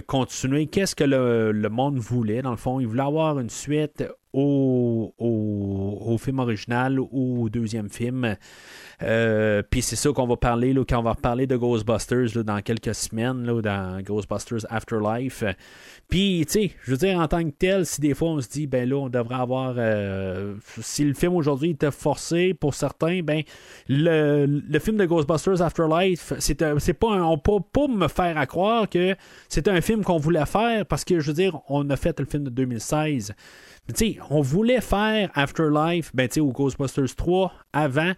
continuer. 0.00 0.66
Qu'est-ce 0.66 0.96
que 0.96 1.04
le, 1.04 1.52
le 1.52 1.68
monde 1.68 1.98
voulait? 1.98 2.42
Dans 2.42 2.50
le 2.50 2.56
fond, 2.56 2.80
il 2.80 2.86
voulait 2.86 3.02
avoir 3.02 3.38
une 3.38 3.50
suite 3.50 4.04
au, 4.32 5.14
au, 5.18 6.18
film 6.18 6.38
original 6.38 6.98
ou 7.00 7.44
au 7.44 7.48
deuxième 7.48 7.88
film. 7.88 8.36
Euh, 9.02 9.62
Puis 9.68 9.82
c'est 9.82 9.96
ça 9.96 10.10
qu'on 10.10 10.26
va 10.26 10.36
parler 10.36 10.72
là, 10.72 10.84
quand 10.88 10.98
on 10.98 11.02
va 11.02 11.12
reparler 11.12 11.46
de 11.46 11.56
Ghostbusters 11.56 12.36
là, 12.36 12.42
dans 12.42 12.60
quelques 12.60 12.94
semaines, 12.94 13.44
là, 13.44 13.60
dans 13.60 14.00
Ghostbusters 14.02 14.64
Afterlife. 14.70 15.44
Puis, 16.08 16.44
tu 16.46 16.52
sais, 16.52 16.70
je 16.82 16.90
veux 16.90 16.96
dire, 16.96 17.18
en 17.18 17.26
tant 17.26 17.42
que 17.42 17.54
tel, 17.58 17.86
si 17.86 18.00
des 18.00 18.14
fois 18.14 18.28
on 18.28 18.40
se 18.40 18.48
dit, 18.48 18.66
ben 18.66 18.88
là, 18.88 18.96
on 18.96 19.08
devrait 19.08 19.36
avoir. 19.36 19.74
euh, 19.78 20.54
si 20.80 21.04
le 21.04 21.14
film 21.14 21.34
aujourd'hui 21.34 21.70
était 21.70 21.90
forcé 21.90 22.54
pour 22.54 22.74
certains, 22.74 23.22
ben, 23.22 23.42
le, 23.88 24.78
film 24.78 24.96
de 24.96 25.06
Ghostbusters 25.06 25.62
Afterlife, 25.62 26.32
c'est 26.38 26.54
pas 26.94 27.12
un. 27.12 27.22
On 27.22 27.38
peut 27.38 27.60
pas 27.72 27.88
me 27.88 28.08
faire 28.08 28.36
à 28.36 28.46
croire 28.46 28.88
que 28.88 29.16
c'est 29.48 29.68
un 29.68 29.80
film 29.80 30.04
qu'on 30.04 30.18
voulait 30.18 30.46
faire 30.46 30.86
parce 30.86 31.04
que, 31.04 31.20
je 31.20 31.28
veux 31.28 31.34
dire, 31.34 31.60
on 31.68 31.88
a 31.90 31.96
fait 31.96 32.18
le 32.20 32.26
film 32.26 32.44
de 32.44 32.50
2016. 32.50 33.34
Tu 33.96 34.18
on 34.30 34.40
voulait 34.40 34.80
faire 34.80 35.30
Afterlife, 35.34 36.12
ben, 36.14 36.28
tu 36.28 36.42
Ghostbusters 36.42 37.14
3 37.16 37.52
avant. 37.72 38.12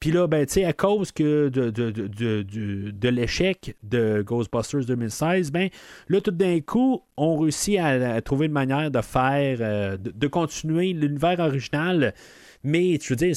Puis 0.00 0.12
là, 0.12 0.26
ben, 0.26 0.46
tu 0.46 0.64
à 0.64 0.72
cause 0.72 1.12
que 1.12 1.50
de, 1.50 1.68
de, 1.68 1.90
de, 1.90 2.42
de, 2.90 3.08
l'échec 3.10 3.76
de 3.82 4.22
Ghostbusters 4.22 4.86
2016, 4.86 5.52
ben, 5.52 5.68
là, 6.08 6.22
tout 6.22 6.30
d'un 6.30 6.60
coup, 6.60 7.02
on 7.18 7.36
réussit 7.36 7.78
à, 7.78 8.20
trouver 8.22 8.46
une 8.46 8.52
manière 8.52 8.90
de 8.90 9.00
faire, 9.02 9.58
euh, 9.60 9.98
de, 9.98 10.26
continuer 10.26 10.94
l'univers 10.94 11.38
original. 11.38 12.14
Mais, 12.64 12.98
je 13.00 13.10
veux 13.10 13.16
dire, 13.16 13.36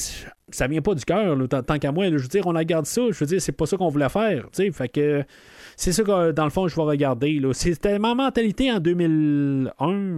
ça 0.50 0.66
vient 0.66 0.80
pas 0.80 0.94
du 0.94 1.04
cœur, 1.04 1.36
tant, 1.48 1.78
qu'à 1.78 1.92
moi. 1.92 2.06
je 2.06 2.16
veux 2.16 2.28
dire, 2.28 2.46
on 2.46 2.52
regarde 2.52 2.86
ça, 2.86 3.02
je 3.10 3.18
veux 3.18 3.26
dire, 3.26 3.42
c'est 3.42 3.52
pas 3.52 3.66
ça 3.66 3.76
qu'on 3.76 3.90
voulait 3.90 4.08
faire. 4.08 4.48
Tu 4.52 4.72
fait 4.72 4.88
que. 4.88 5.22
C'est 5.76 5.92
ça 5.92 6.02
que, 6.02 6.32
dans 6.32 6.44
le 6.44 6.50
fond, 6.50 6.68
je 6.68 6.76
vais 6.76 6.82
regarder. 6.82 7.38
là. 7.40 7.52
C'était 7.52 7.98
ma 7.98 8.14
mentalité 8.14 8.70
en 8.70 8.78
2001 8.80 9.70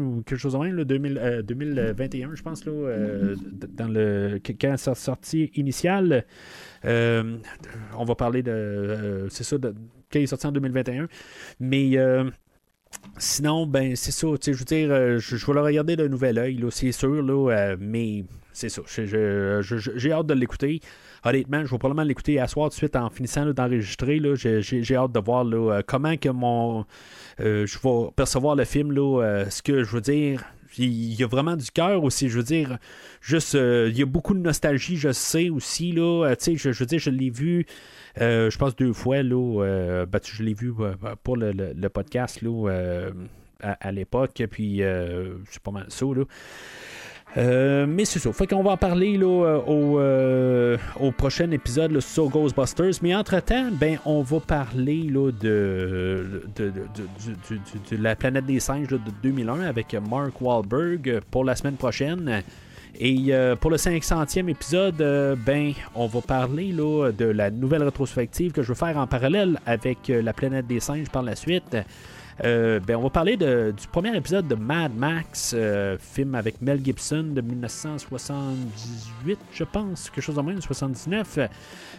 ou 0.04 0.22
quelque 0.26 0.38
chose 0.38 0.52
de 0.52 0.58
même, 0.58 0.76
là, 0.76 0.84
2000, 0.84 1.18
euh, 1.18 1.42
2021, 1.42 2.34
je 2.34 2.42
pense, 2.42 2.64
là, 2.66 2.72
euh, 2.72 3.34
d- 3.52 3.66
dans 3.72 3.88
le, 3.88 4.38
quand 4.60 4.76
sa 4.76 4.94
sortie 4.94 5.50
initiale. 5.54 6.24
Euh, 6.84 7.36
on 7.96 8.04
va 8.04 8.14
parler 8.14 8.42
de. 8.42 8.50
euh, 8.52 9.28
c'est 9.30 9.44
ça, 9.44 9.58
de, 9.58 9.74
quand 10.12 10.18
il 10.18 10.22
est 10.22 10.26
sorti 10.26 10.46
en 10.46 10.52
2021. 10.52 11.08
Mais. 11.60 11.96
Sinon, 13.18 13.66
ben 13.66 13.94
c'est 13.96 14.10
ça, 14.12 14.26
je 14.42 14.50
veux 14.52 14.64
dire, 14.64 15.18
je, 15.18 15.36
je 15.36 15.46
vais 15.46 15.52
le 15.52 15.60
regarder 15.60 15.96
d'un 15.96 16.08
nouvel 16.08 16.38
œil, 16.38 16.56
là, 16.56 16.68
c'est 16.70 16.92
sûr, 16.92 17.22
là, 17.22 17.76
mais 17.78 18.24
c'est 18.52 18.68
ça, 18.68 18.80
j'ai 18.86 20.12
hâte 20.12 20.26
de 20.26 20.34
l'écouter. 20.34 20.80
Honnêtement, 21.26 21.64
je 21.64 21.72
vais 21.72 21.78
probablement 21.78 22.06
l'écouter 22.06 22.38
à 22.38 22.46
soir 22.46 22.68
tout 22.68 22.74
de 22.74 22.76
suite 22.76 22.94
en 22.94 23.10
finissant 23.10 23.52
d'enregistrer. 23.52 24.20
J'ai, 24.36 24.94
hâte 24.94 25.10
de 25.10 25.18
voir 25.18 25.42
là, 25.42 25.72
euh, 25.72 25.82
comment 25.84 26.16
que 26.16 26.28
mon 26.28 26.86
euh, 27.40 27.66
je 27.66 27.78
vais 27.82 28.10
percevoir 28.14 28.54
le 28.54 28.64
film, 28.64 28.92
là, 28.92 29.22
euh, 29.22 29.50
ce 29.50 29.60
que 29.60 29.82
je 29.82 29.90
veux 29.90 30.00
dire. 30.00 30.44
Il 30.78 31.14
y 31.14 31.24
a 31.24 31.26
vraiment 31.26 31.56
du 31.56 31.68
cœur 31.72 32.04
aussi, 32.04 32.28
je 32.28 32.36
veux 32.36 32.44
dire. 32.44 32.78
Juste, 33.20 33.54
il 33.54 33.98
y 33.98 34.02
a 34.02 34.06
beaucoup 34.06 34.34
de 34.34 34.40
nostalgie, 34.40 34.96
je 34.96 35.10
sais 35.10 35.48
aussi, 35.48 35.90
là. 35.90 36.32
Je, 36.38 36.54
je 36.54 36.78
veux 36.78 36.86
dire, 36.86 37.00
je 37.00 37.10
l'ai 37.10 37.30
vu, 37.30 37.66
je 38.18 38.56
pense 38.56 38.76
deux 38.76 38.92
fois, 38.92 39.22
là. 39.22 40.04
ben, 40.06 40.20
je 40.22 40.42
l'ai 40.44 40.54
vu 40.54 40.74
pour 41.24 41.38
le, 41.38 41.50
le- 41.52 41.88
podcast, 41.88 42.42
là, 42.42 43.08
à, 43.62 43.72
à 43.72 43.90
l'époque, 43.90 44.42
puis 44.50 44.82
c'est 45.50 45.62
pas 45.62 45.70
mal 45.70 45.86
ça. 45.88 46.06
Euh, 47.36 47.86
mais 47.86 48.04
c'est 48.04 48.18
ça. 48.18 48.32
Fait 48.32 48.46
qu'on 48.46 48.62
va 48.62 48.72
en 48.72 48.76
parler 48.76 49.18
là, 49.18 49.26
euh, 49.26 49.58
au, 49.66 49.98
euh, 49.98 50.78
au 50.98 51.12
prochain 51.12 51.50
épisode 51.50 51.92
là, 51.92 52.00
sur 52.00 52.28
Ghostbusters. 52.28 52.94
Mais 53.02 53.14
entre-temps, 53.14 53.68
ben, 53.72 53.98
on 54.06 54.22
va 54.22 54.40
parler 54.40 55.02
là, 55.02 55.30
de, 55.32 56.42
la 57.92 58.16
planète 58.16 58.46
des 58.46 58.60
singes 58.60 58.88
de 58.88 58.98
2001 59.22 59.60
avec 59.62 59.94
Mark 60.08 60.40
Wahlberg 60.40 61.20
pour 61.30 61.44
la 61.44 61.54
semaine 61.56 61.76
prochaine. 61.76 62.42
Et 62.98 63.30
pour 63.60 63.70
le 63.70 63.76
500e 63.76 64.48
épisode, 64.48 65.36
ben, 65.44 65.74
on 65.94 66.06
va 66.06 66.22
parler 66.22 66.72
là, 66.72 67.10
de 67.12 67.26
la 67.26 67.50
nouvelle 67.50 67.82
rétrospective 67.82 68.52
que 68.52 68.62
je 68.62 68.68
veux 68.68 68.74
faire 68.74 68.96
en 68.96 69.06
parallèle 69.06 69.60
avec 69.66 70.08
la 70.08 70.32
planète 70.32 70.66
des 70.66 70.80
singes 70.80 71.10
par 71.10 71.22
la 71.22 71.36
suite. 71.36 71.76
Euh, 72.44 72.80
ben, 72.80 72.96
on 72.96 73.02
va 73.02 73.10
parler 73.10 73.36
de- 73.38 73.72
du 73.74 73.86
premier 73.88 74.14
épisode 74.14 74.46
de 74.46 74.54
Mad 74.54 74.94
Max, 74.94 75.54
euh, 75.56 75.96
film 75.98 76.34
avec 76.34 76.60
Mel 76.60 76.84
Gibson 76.84 77.22
de 77.32 77.40
1978, 77.40 79.38
je 79.54 79.64
pense, 79.64 80.10
quelque 80.10 80.22
chose 80.22 80.36
de 80.36 80.42
même, 80.42 80.60
79. 80.60 81.38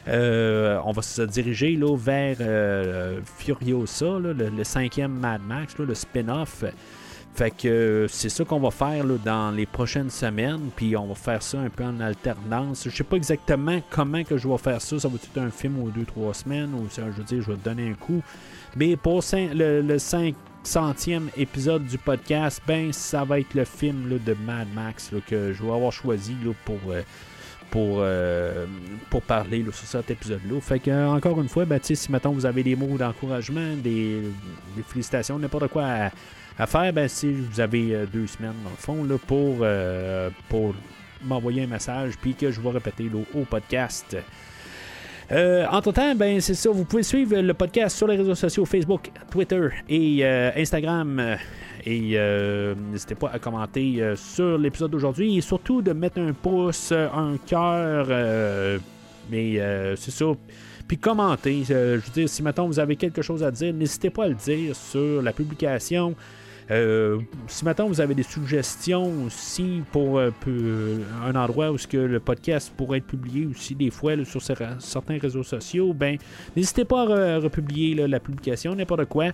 Euh, 0.07 0.79
on 0.85 0.91
va 0.91 1.01
se 1.01 1.23
diriger 1.23 1.75
là, 1.75 1.95
vers 1.97 2.37
euh, 2.39 3.19
Furiosa, 3.37 4.19
le, 4.19 4.63
cinquième 4.63 5.13
Mad 5.13 5.41
Max, 5.47 5.75
le 5.77 5.93
spin-off. 5.95 6.63
Fait 7.37 7.51
que 7.51 7.67
euh, 7.67 8.07
c'est 8.07 8.29
ça 8.29 8.43
qu'on 8.45 8.59
va 8.59 8.71
faire 8.71 9.05
dans 9.23 9.51
les 9.51 9.67
prochaines 9.67 10.09
semaines, 10.09 10.71
puis 10.75 10.97
on 10.97 11.05
va 11.05 11.13
faire 11.13 11.43
ça 11.43 11.59
un 11.59 11.69
peu 11.69 11.83
en 11.83 11.99
alternance. 11.99 12.85
Je 12.85 12.89
sais 12.89 13.03
pas 13.03 13.15
exactement 13.15 13.79
comment 13.91 14.23
que 14.23 14.37
je 14.37 14.47
vais 14.47 14.57
faire 14.57 14.81
ça. 14.81 14.97
Ça 14.97 15.07
va 15.07 15.17
être 15.17 15.37
un 15.37 15.51
film 15.51 15.77
ou 15.77 15.91
deux, 15.91 16.05
trois 16.05 16.33
semaines, 16.33 16.73
ou 16.73 16.87
je 16.89 16.99
veux 16.99 17.23
dire, 17.23 17.43
je 17.43 17.51
vais 17.51 17.57
te 17.57 17.63
donner 17.63 17.91
un 17.91 17.93
coup. 17.93 18.23
Mais 18.75 18.97
pour 18.97 19.23
le, 19.31 19.81
le 19.81 19.97
500e 19.97 21.27
épisode 21.37 21.85
du 21.85 21.99
podcast, 21.99 22.59
ben 22.67 22.91
ça 22.91 23.23
va 23.23 23.39
être 23.39 23.53
le 23.53 23.65
film 23.65 24.17
de 24.17 24.35
Mad 24.43 24.67
Max 24.73 25.11
que 25.27 25.53
je 25.53 25.61
vais 25.61 25.71
avoir 25.71 25.91
choisi 25.91 26.35
pour. 26.65 26.79
euh, 26.89 27.03
pour, 27.69 27.97
euh, 27.99 28.65
pour 29.09 29.21
parler 29.21 29.61
sur 29.65 29.73
cet 29.87 30.09
épisode-là. 30.09 30.61
Fait 30.61 30.79
que, 30.79 30.89
euh, 30.89 31.09
encore 31.09 31.41
une 31.41 31.49
fois, 31.49 31.65
ben, 31.65 31.79
si 31.83 32.09
maintenant 32.09 32.31
vous 32.31 32.45
avez 32.45 32.63
des 32.63 32.77
mots 32.77 32.97
d'encouragement, 32.97 33.75
des, 33.75 34.21
des 34.75 34.83
félicitations, 34.87 35.37
n'importe 35.37 35.67
quoi 35.67 36.09
à 36.59 36.65
faire, 36.65 36.91
ben, 36.91 37.07
si 37.07 37.31
vous 37.31 37.59
avez 37.59 37.93
euh, 37.93 38.05
deux 38.11 38.27
semaines 38.27 38.55
dans 38.63 38.69
le 38.69 38.75
fond 38.75 39.03
là, 39.03 39.17
pour, 39.27 39.57
euh, 39.61 40.29
pour 40.49 40.73
m'envoyer 41.23 41.63
un 41.63 41.67
message, 41.67 42.13
puis 42.19 42.33
que 42.33 42.51
je 42.51 42.59
vais 42.59 42.69
répéter 42.69 43.09
au 43.35 43.41
podcast. 43.41 44.17
Euh, 45.31 45.65
entre-temps, 45.69 46.15
ben, 46.15 46.39
c'est 46.41 46.53
ça, 46.53 46.69
vous 46.69 46.85
pouvez 46.85 47.03
suivre 47.03 47.37
le 47.37 47.53
podcast 47.53 47.97
sur 47.97 48.07
les 48.07 48.15
réseaux 48.15 48.35
sociaux 48.35 48.65
Facebook, 48.65 49.11
Twitter 49.29 49.69
et 49.89 50.25
Instagram. 50.25 51.37
Et 51.85 52.17
n'hésitez 52.91 53.15
pas 53.15 53.29
à 53.33 53.39
commenter 53.39 54.13
sur 54.15 54.57
l'épisode 54.57 54.91
d'aujourd'hui 54.91 55.37
et 55.37 55.41
surtout 55.41 55.81
de 55.81 55.91
mettre 55.91 56.19
un 56.19 56.33
pouce, 56.33 56.91
un 56.91 57.35
cœur. 57.45 58.07
mais 59.29 59.95
c'est 59.95 60.11
ça. 60.11 60.25
Puis 60.87 60.97
commentez. 60.97 61.63
Je 61.67 61.73
veux 61.73 62.11
dire, 62.13 62.29
si 62.29 62.41
maintenant 62.41 62.67
vous 62.67 62.79
avez 62.79 62.95
quelque 62.95 63.21
chose 63.21 63.43
à 63.43 63.51
dire, 63.51 63.73
n'hésitez 63.73 64.09
pas 64.09 64.25
à 64.25 64.27
le 64.29 64.35
dire 64.35 64.75
sur 64.75 65.21
la 65.21 65.33
publication. 65.33 66.15
Euh, 66.69 67.19
si 67.47 67.63
maintenant 67.63 67.87
vous 67.87 68.01
avez 68.01 68.13
des 68.13 68.23
suggestions 68.23 69.23
aussi 69.25 69.81
pour 69.93 70.17
euh, 70.19 70.31
peu- 70.41 70.99
un 71.25 71.33
endroit 71.35 71.71
où 71.71 71.77
ce 71.77 71.87
que 71.87 71.95
le 71.97 72.19
podcast 72.19 72.73
pourrait 72.75 72.97
être 72.97 73.07
publié 73.07 73.45
aussi 73.45 73.73
des 73.73 73.89
fois 73.89 74.13
sur 74.25 74.41
cer- 74.41 74.79
certains 74.79 75.17
réseaux 75.17 75.43
sociaux, 75.43 75.93
ben 75.93 76.17
n'hésitez 76.57 76.83
pas 76.83 77.03
à 77.03 77.05
re- 77.05 77.39
republier 77.41 77.95
la 78.07 78.19
publication, 78.19 78.75
n'importe 78.75 79.05
quoi. 79.05 79.27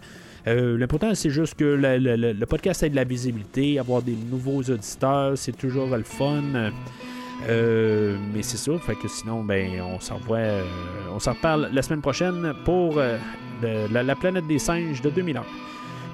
Euh, 0.45 0.77
L'important 0.77 1.15
c'est 1.15 1.31
juste 1.31 1.55
que 1.55 1.63
le 1.65 2.45
podcast 2.45 2.83
ait 2.83 2.89
de 2.91 2.95
la 2.95 3.03
visibilité, 3.03 3.79
avoir 3.79 4.01
des 4.03 4.15
nouveaux 4.29 4.61
auditeurs, 4.61 5.35
c'est 5.35 5.57
toujours 5.57 5.87
le 5.95 6.03
fun. 6.03 6.43
Euh, 7.49 8.15
mais 8.33 8.41
c'est 8.43 8.57
ça, 8.57 8.71
sinon, 9.07 9.43
ben, 9.43 9.81
on 9.81 9.99
s'en 9.99 10.19
euh, 10.31 10.63
on 11.13 11.19
s'en 11.19 11.33
reparle 11.33 11.69
la 11.73 11.81
semaine 11.81 12.01
prochaine 12.01 12.53
pour 12.63 12.99
euh, 12.99 13.17
la, 13.91 14.03
la 14.03 14.15
planète 14.15 14.47
des 14.47 14.59
singes 14.59 15.01
de 15.01 15.09
2001. 15.09 15.41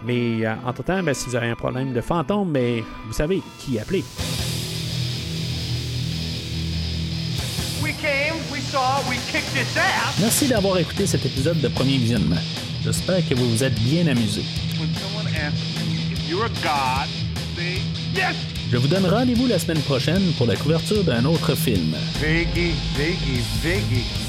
Mais 0.06 0.46
euh, 0.46 0.54
entre-temps, 0.66 1.04
ben, 1.04 1.14
si 1.14 1.28
vous 1.30 1.36
avez 1.36 1.50
un 1.50 1.56
problème 1.56 1.94
de 1.94 2.02
fantôme, 2.02 2.52
ben, 2.52 2.82
vous 3.08 3.14
savez 3.14 3.42
qui 3.60 3.80
appeler. 3.80 4.04
We 7.82 7.94
came, 8.02 8.36
we 8.52 8.62
saw, 8.62 9.02
we 9.10 9.18
kicked 9.32 9.56
its 9.56 9.78
ass. 9.78 10.20
Merci 10.20 10.48
d'avoir 10.48 10.78
écouté 10.78 11.08
cet 11.08 11.26
épisode 11.26 11.60
de 11.62 11.68
Premier 11.68 11.98
Visionnement. 11.98 12.42
J'espère 12.84 13.28
que 13.28 13.36
vous 13.36 13.50
vous 13.50 13.64
êtes 13.64 13.76
bien 13.82 14.08
amusés. 14.08 14.44
When 14.80 14.90
someone 14.96 15.28
asks 15.36 15.60
you 15.90 16.14
if 16.14 16.30
you're 16.30 16.46
a 16.46 16.50
god, 16.64 17.08
say 17.56 17.82
yes. 18.16 18.36
Je 18.72 18.78
vous 18.78 18.88
donne 18.88 19.06
rendez-vous 19.08 19.48
la 19.48 19.58
semaine 19.58 19.82
prochaine 19.82 20.22
pour 20.38 20.46
la 20.46 20.56
couverture 20.56 21.04
d'un 21.04 21.26
autre 21.26 21.56
film. 21.56 21.96
Viggy, 22.22 22.74
Viggy, 22.96 23.42
Viggy. 23.64 24.29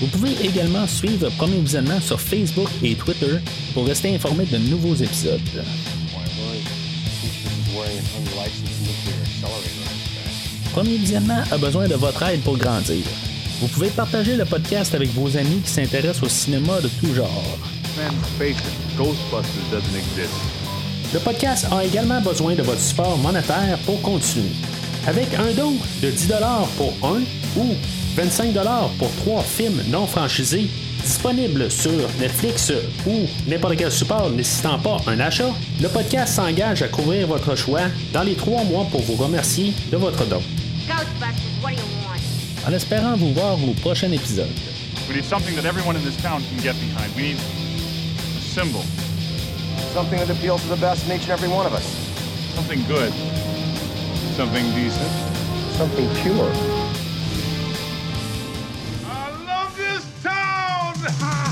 Vous 0.00 0.06
pouvez 0.06 0.32
également 0.42 0.86
suivre 0.86 1.28
Premier 1.36 1.58
Visionnement 1.58 2.00
sur 2.00 2.18
Facebook 2.18 2.68
et 2.82 2.94
Twitter 2.94 3.38
pour 3.74 3.86
rester 3.86 4.14
informé 4.14 4.46
de 4.46 4.56
nouveaux 4.56 4.94
épisodes. 4.94 5.40
Premier 10.72 10.96
Visionnement 10.96 11.42
a 11.50 11.58
besoin 11.58 11.86
de 11.86 11.94
votre 11.96 12.22
aide 12.22 12.40
pour 12.40 12.56
grandir. 12.56 13.04
Vous 13.60 13.68
pouvez 13.68 13.88
partager 13.90 14.36
le 14.36 14.46
podcast 14.46 14.94
avec 14.94 15.10
vos 15.10 15.36
amis 15.36 15.60
qui 15.62 15.70
s'intéressent 15.70 16.22
au 16.22 16.28
cinéma 16.30 16.80
de 16.80 16.88
tout 16.88 17.14
genre. 17.14 17.58
Le 21.12 21.18
podcast 21.18 21.66
a 21.70 21.84
également 21.84 22.22
besoin 22.22 22.54
de 22.54 22.62
votre 22.62 22.80
support 22.80 23.18
monétaire 23.18 23.76
pour 23.84 24.00
continuer. 24.00 24.48
Avec 25.06 25.34
un 25.34 25.52
don 25.52 25.74
de 26.02 26.10
10 26.10 26.32
pour 26.78 26.94
un 27.02 27.20
ou 27.56 27.74
25 28.16 28.52
pour 28.98 29.10
trois 29.22 29.42
films 29.42 29.82
non 29.88 30.06
franchisés 30.06 30.68
disponibles 31.02 31.70
sur 31.70 32.08
Netflix 32.18 32.72
ou 33.06 33.26
n'importe 33.46 33.76
quel 33.76 33.90
support 33.90 34.30
nécessitant 34.30 34.78
pas 34.78 34.98
un 35.06 35.20
achat, 35.20 35.50
le 35.80 35.88
podcast 35.88 36.34
s'engage 36.34 36.82
à 36.82 36.88
couvrir 36.88 37.26
votre 37.26 37.54
choix 37.56 37.82
dans 38.12 38.22
les 38.22 38.34
trois 38.34 38.64
mois 38.64 38.84
pour 38.90 39.00
vous 39.02 39.14
remercier 39.14 39.72
de 39.90 39.96
votre 39.96 40.26
don. 40.26 40.42
En 42.66 42.72
espérant 42.72 43.16
vous 43.16 43.32
voir 43.32 43.56
au 43.62 43.72
prochain 43.80 44.10
épisode. 44.12 44.50
We 45.08 45.16
need 45.16 45.24
something 45.24 45.54
that 45.56 45.64
everyone 45.64 45.96
in 45.96 46.04
this 46.04 46.16
town 46.22 46.42
can 46.42 46.62
get 46.62 46.74
behind. 46.78 47.14
We 47.16 47.22
need 47.22 47.38
a 47.38 48.40
symbol. 48.40 48.82
Something 49.94 50.18
that 50.18 50.30
appeals 50.30 50.62
to 50.62 50.68
the 50.68 50.80
best 50.80 51.06
in 51.06 51.16
each 51.16 51.28
and 51.28 51.32
every 51.32 51.48
one 51.48 51.66
of 51.66 51.72
us. 51.72 51.84
Something 52.54 52.84
good. 52.86 53.12
Something 54.36 54.64
decent. 54.74 55.10
Something 55.78 56.06
pure. 56.22 57.09
Ha! 61.02 61.46